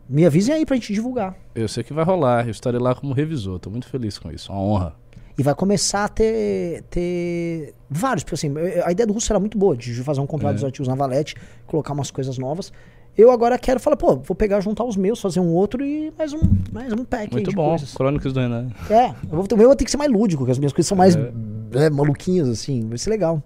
Me 0.09 0.27
avisem 0.27 0.55
aí 0.55 0.67
pra 0.67 0.77
gente 0.77 0.93
divulgar. 0.93 1.35
Eu 1.55 1.67
sei 1.69 1.83
que 1.83 1.93
vai 1.93 2.05
rolar, 2.05 2.47
eu 2.47 2.51
estarei 2.51 2.79
lá 2.81 2.95
como 2.95 3.15
revisor, 3.15 3.59
tô 3.59 3.71
muito 3.71 3.87
feliz 3.89 4.19
com 4.19 4.31
isso, 4.31 4.53
uma 4.53 4.61
honra. 4.61 4.95
E 5.39 5.43
vai 5.43 5.55
começar 5.55 6.05
a 6.05 6.09
ter, 6.09 6.83
ter 6.91 7.75
vários, 7.89 8.23
porque 8.23 8.35
assim, 8.35 8.53
a 8.85 8.93
ideia 8.93 9.07
do 9.07 9.13
Russo 9.13 9.33
era 9.33 9.41
muito 9.41 9.57
boa, 9.57 9.77
de 9.77 9.95
fazer 10.03 10.21
um 10.21 10.27
compilado 10.27 10.55
É. 10.55 10.57
dos 10.57 10.65
artigos 10.65 10.89
na 10.89 10.95
Valete, 10.95 11.35
colocar 11.67 11.93
umas 11.95 12.11
coisas 12.11 12.37
novas. 12.39 12.73
Eu 13.17 13.31
agora 13.31 13.59
quero 13.59 13.79
falar, 13.79 13.97
pô, 13.97 14.17
vou 14.17 14.35
pegar, 14.35 14.61
juntar 14.61 14.85
os 14.85 14.97
meus, 14.97 15.21
fazer 15.21 15.41
um 15.41 15.49
outro 15.53 15.85
e 15.85 16.13
mais 16.17 16.33
um, 16.33 16.41
mais 16.73 16.93
um 16.93 17.05
pack 17.05 17.31
Muito 17.33 17.53
bom, 17.53 17.71
coisas. 17.71 17.93
Crônicas 17.95 18.33
do 18.33 18.41
Renan. 18.41 18.69
É, 18.91 19.09
eu 19.11 19.15
vou, 19.31 19.47
o 19.53 19.57
meu 19.57 19.69
vai 19.69 19.77
ter 19.77 19.85
que 19.85 19.91
ser 19.91 19.99
mais 19.99 20.11
lúdico, 20.11 20.45
que 20.45 20.51
as 20.51 20.59
minhas 20.59 20.73
coisas 20.73 20.89
são 20.89 20.97
mais 20.97 21.15
é, 21.15 21.91
maluquinhas, 21.91 22.49
assim, 22.49 22.87
vai 22.89 22.97
ser 22.99 23.11
legal. 23.11 23.43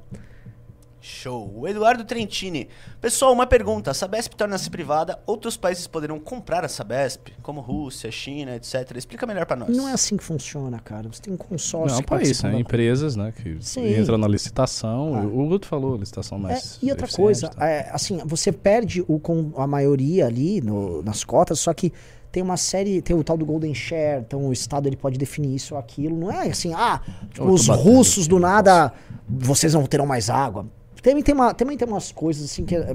Show. 1.10 1.52
O 1.54 1.68
Eduardo 1.68 2.04
Trentini. 2.04 2.68
Pessoal, 3.00 3.32
uma 3.32 3.46
pergunta. 3.46 3.92
A 3.92 3.94
Sabesp 3.94 4.34
torna-se 4.34 4.68
privada, 4.68 5.20
outros 5.24 5.56
países 5.56 5.86
poderão 5.86 6.18
comprar 6.18 6.64
a 6.64 6.68
Sabesp, 6.68 7.28
como 7.42 7.60
Rússia, 7.60 8.10
China, 8.10 8.56
etc. 8.56 8.96
Explica 8.96 9.24
melhor 9.24 9.46
para 9.46 9.56
nós. 9.56 9.76
Não 9.76 9.88
é 9.88 9.92
assim 9.92 10.16
que 10.16 10.24
funciona, 10.24 10.80
cara. 10.80 11.08
Você 11.08 11.22
tem 11.22 11.32
um 11.32 11.36
consórcio 11.36 11.94
Não, 11.96 12.02
que 12.02 12.08
país, 12.08 12.28
participa 12.28 12.48
né? 12.48 12.58
Empresas, 12.58 13.14
né? 13.14 13.32
Que 13.40 13.56
Sim. 13.60 13.96
entram 14.00 14.18
na 14.18 14.26
licitação. 14.26 15.14
Ah. 15.14 15.20
O 15.24 15.46
Guto 15.46 15.66
falou, 15.68 15.96
licitação 15.96 16.38
É, 16.38 16.40
mais. 16.40 16.78
e 16.82 16.90
outra 16.90 17.06
coisa, 17.06 17.48
tá? 17.50 17.64
é, 17.68 17.88
assim, 17.92 18.18
você 18.24 18.50
perde 18.50 19.04
o 19.06 19.20
com 19.20 19.52
a 19.56 19.66
maioria 19.66 20.26
ali 20.26 20.60
no- 20.60 21.02
nas 21.02 21.22
cotas, 21.22 21.60
só 21.60 21.72
que 21.72 21.92
tem 22.32 22.42
uma 22.42 22.56
série, 22.56 23.00
tem 23.00 23.16
o 23.16 23.22
tal 23.22 23.36
do 23.38 23.46
Golden 23.46 23.72
Share, 23.74 24.20
então 24.26 24.46
o 24.48 24.52
Estado 24.52 24.88
ele 24.88 24.96
pode 24.96 25.16
definir 25.16 25.54
isso 25.54 25.74
ou 25.74 25.80
aquilo. 25.80 26.16
Não 26.18 26.30
é 26.32 26.48
assim, 26.50 26.74
ah, 26.74 27.00
os 27.40 27.68
russos 27.68 28.26
do 28.26 28.38
nada, 28.40 28.92
vocês 29.28 29.72
não 29.72 29.86
terão 29.86 30.04
mais 30.04 30.28
água. 30.28 30.66
Também 31.08 31.22
tem, 31.22 31.34
uma, 31.36 31.54
também 31.54 31.76
tem 31.76 31.86
umas 31.86 32.10
coisas 32.10 32.44
assim 32.50 32.64
que 32.64 32.74
é, 32.74 32.92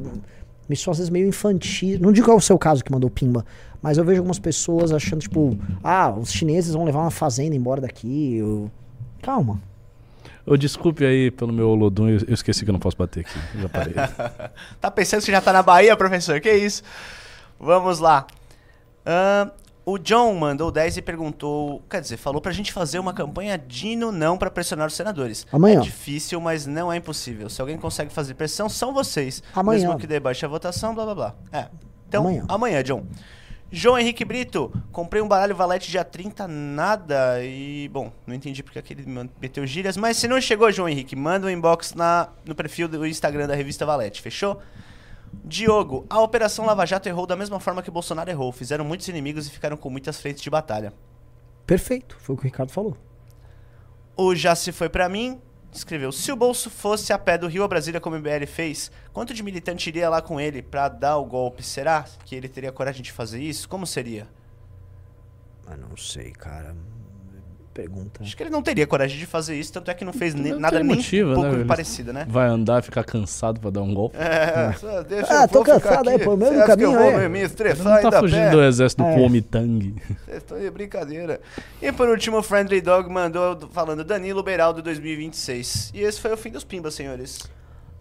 me 0.68 0.76
são 0.76 0.91
às 0.91 0.97
vezes 0.97 1.09
meio 1.09 1.26
infantis. 1.30 1.97
Não 1.97 2.12
digo 2.12 2.26
que 2.26 2.32
é 2.32 2.36
o 2.36 2.41
seu 2.41 2.59
caso 2.59 2.84
que 2.84 2.91
mandou 2.91 3.09
pimba, 3.09 3.45
mas 3.82 3.97
eu 3.97 4.03
vejo 4.03 4.20
algumas 4.20 4.38
pessoas 4.38 4.91
achando, 4.91 5.22
tipo, 5.22 5.57
ah, 5.82 6.12
os 6.12 6.30
chineses 6.30 6.74
vão 6.74 6.84
levar 6.84 6.99
uma 6.99 7.09
fazenda 7.12 7.55
embora 7.55 7.80
daqui. 7.80 8.36
eu- 8.36 8.70
Calma. 9.22 9.62
Ô, 10.45 10.57
desculpe 10.57 11.05
aí 11.05 11.32
pelo 11.32 11.53
meu 11.53 11.70
Olodum, 11.70 12.09
eu 12.09 12.18
eu 12.28 12.34
esqueci 12.34 12.66
que 12.66 12.70
eu 12.70 12.74
não 12.74 12.80
posso 12.82 12.97
bater 12.97 13.22
aqui. 13.22 13.39
Eu 13.55 13.62
Já 13.62 13.70
parei. 13.70 13.93
Tá 14.82 14.91
pensando 14.91 15.24
que 15.24 15.32
já 15.32 15.39
tá 15.39 15.53
na 15.53 15.64
Bahia, 15.64 15.95
professor? 15.95 16.41
Que 16.41 16.51
isso? 16.51 16.84
Vamos 17.57 17.99
lá. 17.99 18.28
Ahn, 19.05 19.51
o 19.86 19.98
John 19.98 20.34
mandou 20.36 20.72
10 20.72 20.98
e 20.98 21.02
perguntou, 21.02 21.82
quer 21.90 22.02
dizer, 22.02 22.18
falou 22.18 22.42
pra 22.42 22.52
gente 22.52 22.72
fazer 22.72 23.00
uma 23.00 23.14
campanha 23.14 23.58
Dino 23.58 24.12
não 24.12 24.38
pra 24.38 24.52
pressionar 24.52 24.88
os 24.88 24.94
senadores. 24.94 25.46
Amanhã. 25.52 25.80
É 25.80 25.84
difícil, 25.84 26.40
mas 26.40 26.66
não 26.66 26.92
é 26.92 26.98
impossível. 26.98 27.50
Se 27.50 27.60
alguém 27.62 27.78
consegue 27.78 28.12
fazer 28.12 28.34
pressão, 28.36 28.70
são 28.70 28.94
vocês. 28.94 29.42
Amanhã. 29.56 29.80
Mesmo 29.80 29.98
que 29.98 30.06
debaixe 30.08 30.46
a 30.46 30.50
votação, 30.50 30.94
blá 30.94 31.06
blá 31.06 31.16
blá. 31.16 31.36
É. 31.52 31.68
Então, 32.08 32.22
Amanhã. 32.22 32.46
amanhã, 32.48 32.84
John. 32.84 33.06
João 33.74 33.98
Henrique 33.98 34.26
Brito, 34.26 34.70
comprei 34.92 35.22
um 35.22 35.28
baralho 35.30 35.56
valete 35.56 35.90
dia 35.90 36.04
30, 36.04 36.46
nada. 36.46 37.42
E, 37.42 37.88
bom, 37.88 38.12
não 38.28 38.36
entendi 38.36 38.62
porque 38.62 38.78
aquele 38.78 39.06
meteu 39.40 39.66
gírias. 39.66 39.96
Mas 39.96 40.18
se 40.18 40.28
não 40.28 40.42
chegou, 40.42 40.70
João 40.74 40.90
Henrique, 40.90 41.16
manda 41.16 41.48
um 41.48 41.50
inbox 41.50 41.94
na, 41.94 42.28
no 42.46 42.54
perfil 42.54 42.90
do 42.90 43.08
Instagram 43.08 43.48
da 43.48 43.56
revista 43.56 43.86
Valete, 43.86 44.22
fechou? 44.22 44.62
Diogo, 45.34 46.06
a 46.10 46.22
Operação 46.22 46.66
Lava 46.66 46.86
Jato 46.86 47.08
errou 47.08 47.26
da 47.26 47.36
mesma 47.36 47.60
forma 47.60 47.82
que 47.82 47.92
Bolsonaro 47.92 48.30
errou. 48.30 48.52
Fizeram 48.52 48.84
muitos 48.84 49.08
inimigos 49.08 49.48
e 49.48 49.52
ficaram 49.52 49.78
com 49.78 49.90
muitas 49.90 50.20
frentes 50.20 50.42
de 50.42 50.50
batalha. 50.50 50.94
Perfeito, 51.66 52.18
foi 52.20 52.36
o 52.36 52.38
que 52.38 52.44
o 52.44 52.48
Ricardo 52.48 52.72
falou. 52.72 52.98
O 54.16 54.36
Já 54.36 54.56
Se 54.56 54.72
Foi 54.72 54.90
Pra 54.90 55.08
Mim 55.08 55.42
escreveu: 55.72 56.12
Se 56.12 56.32
o 56.32 56.36
bolso 56.36 56.70
fosse 56.70 57.14
a 57.14 57.18
pé 57.18 57.38
do 57.38 57.48
Rio 57.48 57.64
a 57.64 57.68
Brasília 57.68 58.02
como 58.02 58.16
o 58.16 58.20
MBL 58.20 58.46
fez, 58.46 58.92
quanto 59.14 59.34
de 59.34 59.42
militante 59.42 59.90
iria 59.90 60.10
lá 60.10 60.22
com 60.22 60.40
ele 60.40 60.62
pra 60.62 60.90
dar 60.90 61.18
o 61.18 61.26
golpe? 61.26 61.64
Será 61.64 62.06
que 62.26 62.36
ele 62.36 62.50
teria 62.50 62.72
coragem 62.72 63.02
de 63.02 63.12
fazer 63.12 63.42
isso? 63.42 63.70
Como 63.70 63.88
seria? 63.88 64.28
Ah, 65.66 65.78
não 65.78 65.96
sei, 65.96 66.32
cara. 66.32 66.76
Pergunta. 67.82 68.22
Acho 68.24 68.38
que 68.38 68.44
ele 68.44 68.50
não 68.50 68.62
teria 68.62 68.86
coragem 68.86 69.18
de 69.18 69.26
fazer 69.26 69.56
isso, 69.60 69.74
tanto 69.74 69.90
é 69.90 69.94
que 69.94 70.06
não 70.06 70.14
fez 70.14 70.34
Não 70.36 70.60
nada 70.60 70.78
tem 70.78 70.86
nem 70.86 70.96
motivo, 70.96 71.32
um 71.32 71.36
pouco 71.36 71.56
né, 71.58 71.64
parecido, 71.66 72.14
né? 72.14 72.26
Vai 72.30 72.48
andar, 72.48 72.84
ficar 72.84 73.04
cansado 73.04 73.60
pra 73.60 73.70
dar 73.72 73.82
um 73.82 73.94
golpe. 73.94 74.18
É, 74.18 74.74
só 74.74 75.02
deixa 75.04 75.40
Ah, 75.40 75.44
eu 75.44 75.48
tô 75.48 75.64
cansado 75.64 76.10
aí, 76.10 76.18
mesmo 76.18 76.38
Você 76.38 76.46
acha 76.46 76.54
que 76.56 76.62
eu 76.62 76.68
caminho 76.68 76.92
vou 76.92 77.18
aí. 77.18 77.30
me 77.30 77.40
Ele 77.40 77.46
estressar 77.48 77.84
não 77.86 77.92
tá 77.92 77.98
ainda 77.98 78.18
a 78.18 78.20
fugindo 78.20 78.44
pé? 78.44 78.50
do 78.52 78.64
exército 78.64 79.04
do 79.04 79.10
É. 79.10 79.14
Kuomintang. 79.16 79.96
Vocês 80.26 80.38
estão 80.38 80.60
de 80.60 80.70
brincadeira. 80.70 81.42
E 81.82 81.92
por 81.92 82.08
último, 82.08 82.38
o 82.38 82.44
Friendly 82.44 82.82
Dog 82.82 83.10
mandou 83.10 83.58
falando 83.72 84.04
Danilo 84.04 84.44
Beraldo 84.44 84.82
2026. 84.82 85.92
E 85.94 86.02
esse 86.02 86.20
foi 86.22 86.32
o 86.34 86.38
fim 86.38 86.52
dos 86.52 86.64
Pimbas, 86.64 86.94
senhores. 86.94 87.40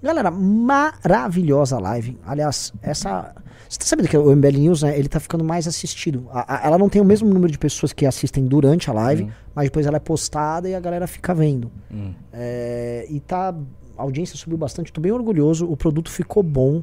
Galera, 0.03 0.30
maravilhosa 0.30 1.78
live. 1.78 2.18
Aliás, 2.24 2.72
essa. 2.82 3.34
Você 3.68 3.78
tá 3.78 3.84
sabendo 3.84 4.09
que 4.09 4.16
o 4.16 4.30
MBL 4.34 4.59
News, 4.59 4.82
né, 4.82 4.98
ele 4.98 5.09
tá 5.09 5.20
ficando 5.20 5.44
mais 5.44 5.68
assistido. 5.68 6.26
A- 6.32 6.57
a- 6.57 6.66
ela 6.66 6.78
não 6.78 6.88
tem 6.88 7.01
o 7.01 7.05
mesmo 7.05 7.28
número 7.28 7.53
de 7.53 7.59
pessoas 7.59 7.92
que 7.92 8.05
assistem 8.07 8.44
durante 8.46 8.90
a 8.90 8.92
live, 8.92 9.24
Hum. 9.24 9.30
mas 9.55 9.66
depois 9.66 9.86
ela 9.86 9.96
é 9.98 10.01
postada 10.01 10.68
e 10.68 10.74
a 10.74 10.80
galera 10.80 11.07
fica 11.07 11.34
vendo. 11.34 11.70
Hum. 11.92 12.12
É, 12.32 13.07
e 13.11 13.20
tá. 13.20 13.55
A 13.98 14.03
audiência 14.03 14.36
subiu 14.36 14.57
bastante, 14.57 14.90
tô 14.92 15.01
bem 15.01 15.12
orgulhoso. 15.12 15.70
O 15.70 15.76
produto 15.76 16.11
ficou 16.11 16.42
bom. 16.42 16.82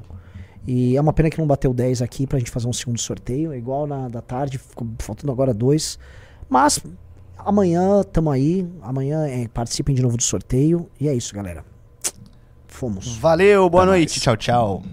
E 0.68 0.95
é 0.95 1.01
uma 1.01 1.11
pena 1.13 1.30
que 1.30 1.39
não 1.39 1.47
bateu 1.47 1.74
10 1.74 2.01
aqui 2.01 2.28
pra 2.28 2.38
gente 2.38 2.51
fazer 2.51 2.68
um 2.68 2.74
segundo 2.74 2.99
sorteio. 2.99 3.51
É 3.51 3.57
igual 3.57 3.88
na 3.88 4.07
da 4.07 4.22
tarde, 4.22 4.57
ficou 4.59 4.88
faltando 4.99 5.32
agora 5.32 5.53
dois. 5.53 5.97
Mas 6.47 6.80
amanhã 7.38 8.03
tamo 8.03 8.30
aí. 8.30 8.68
Amanhã 8.82 9.26
é, 9.28 9.47
participem 9.47 9.95
de 9.95 10.01
novo 10.03 10.15
do 10.18 10.24
sorteio. 10.24 10.88
E 10.99 11.07
é 11.07 11.13
isso, 11.15 11.34
galera. 11.34 11.65
Fomos. 12.78 13.17
Valeu, 13.17 13.67
boa 13.69 13.84
Até 13.84 13.91
noite. 13.91 14.11
mais. 14.11 14.21
Tchau, 14.21 14.38
tchau. 14.38 14.84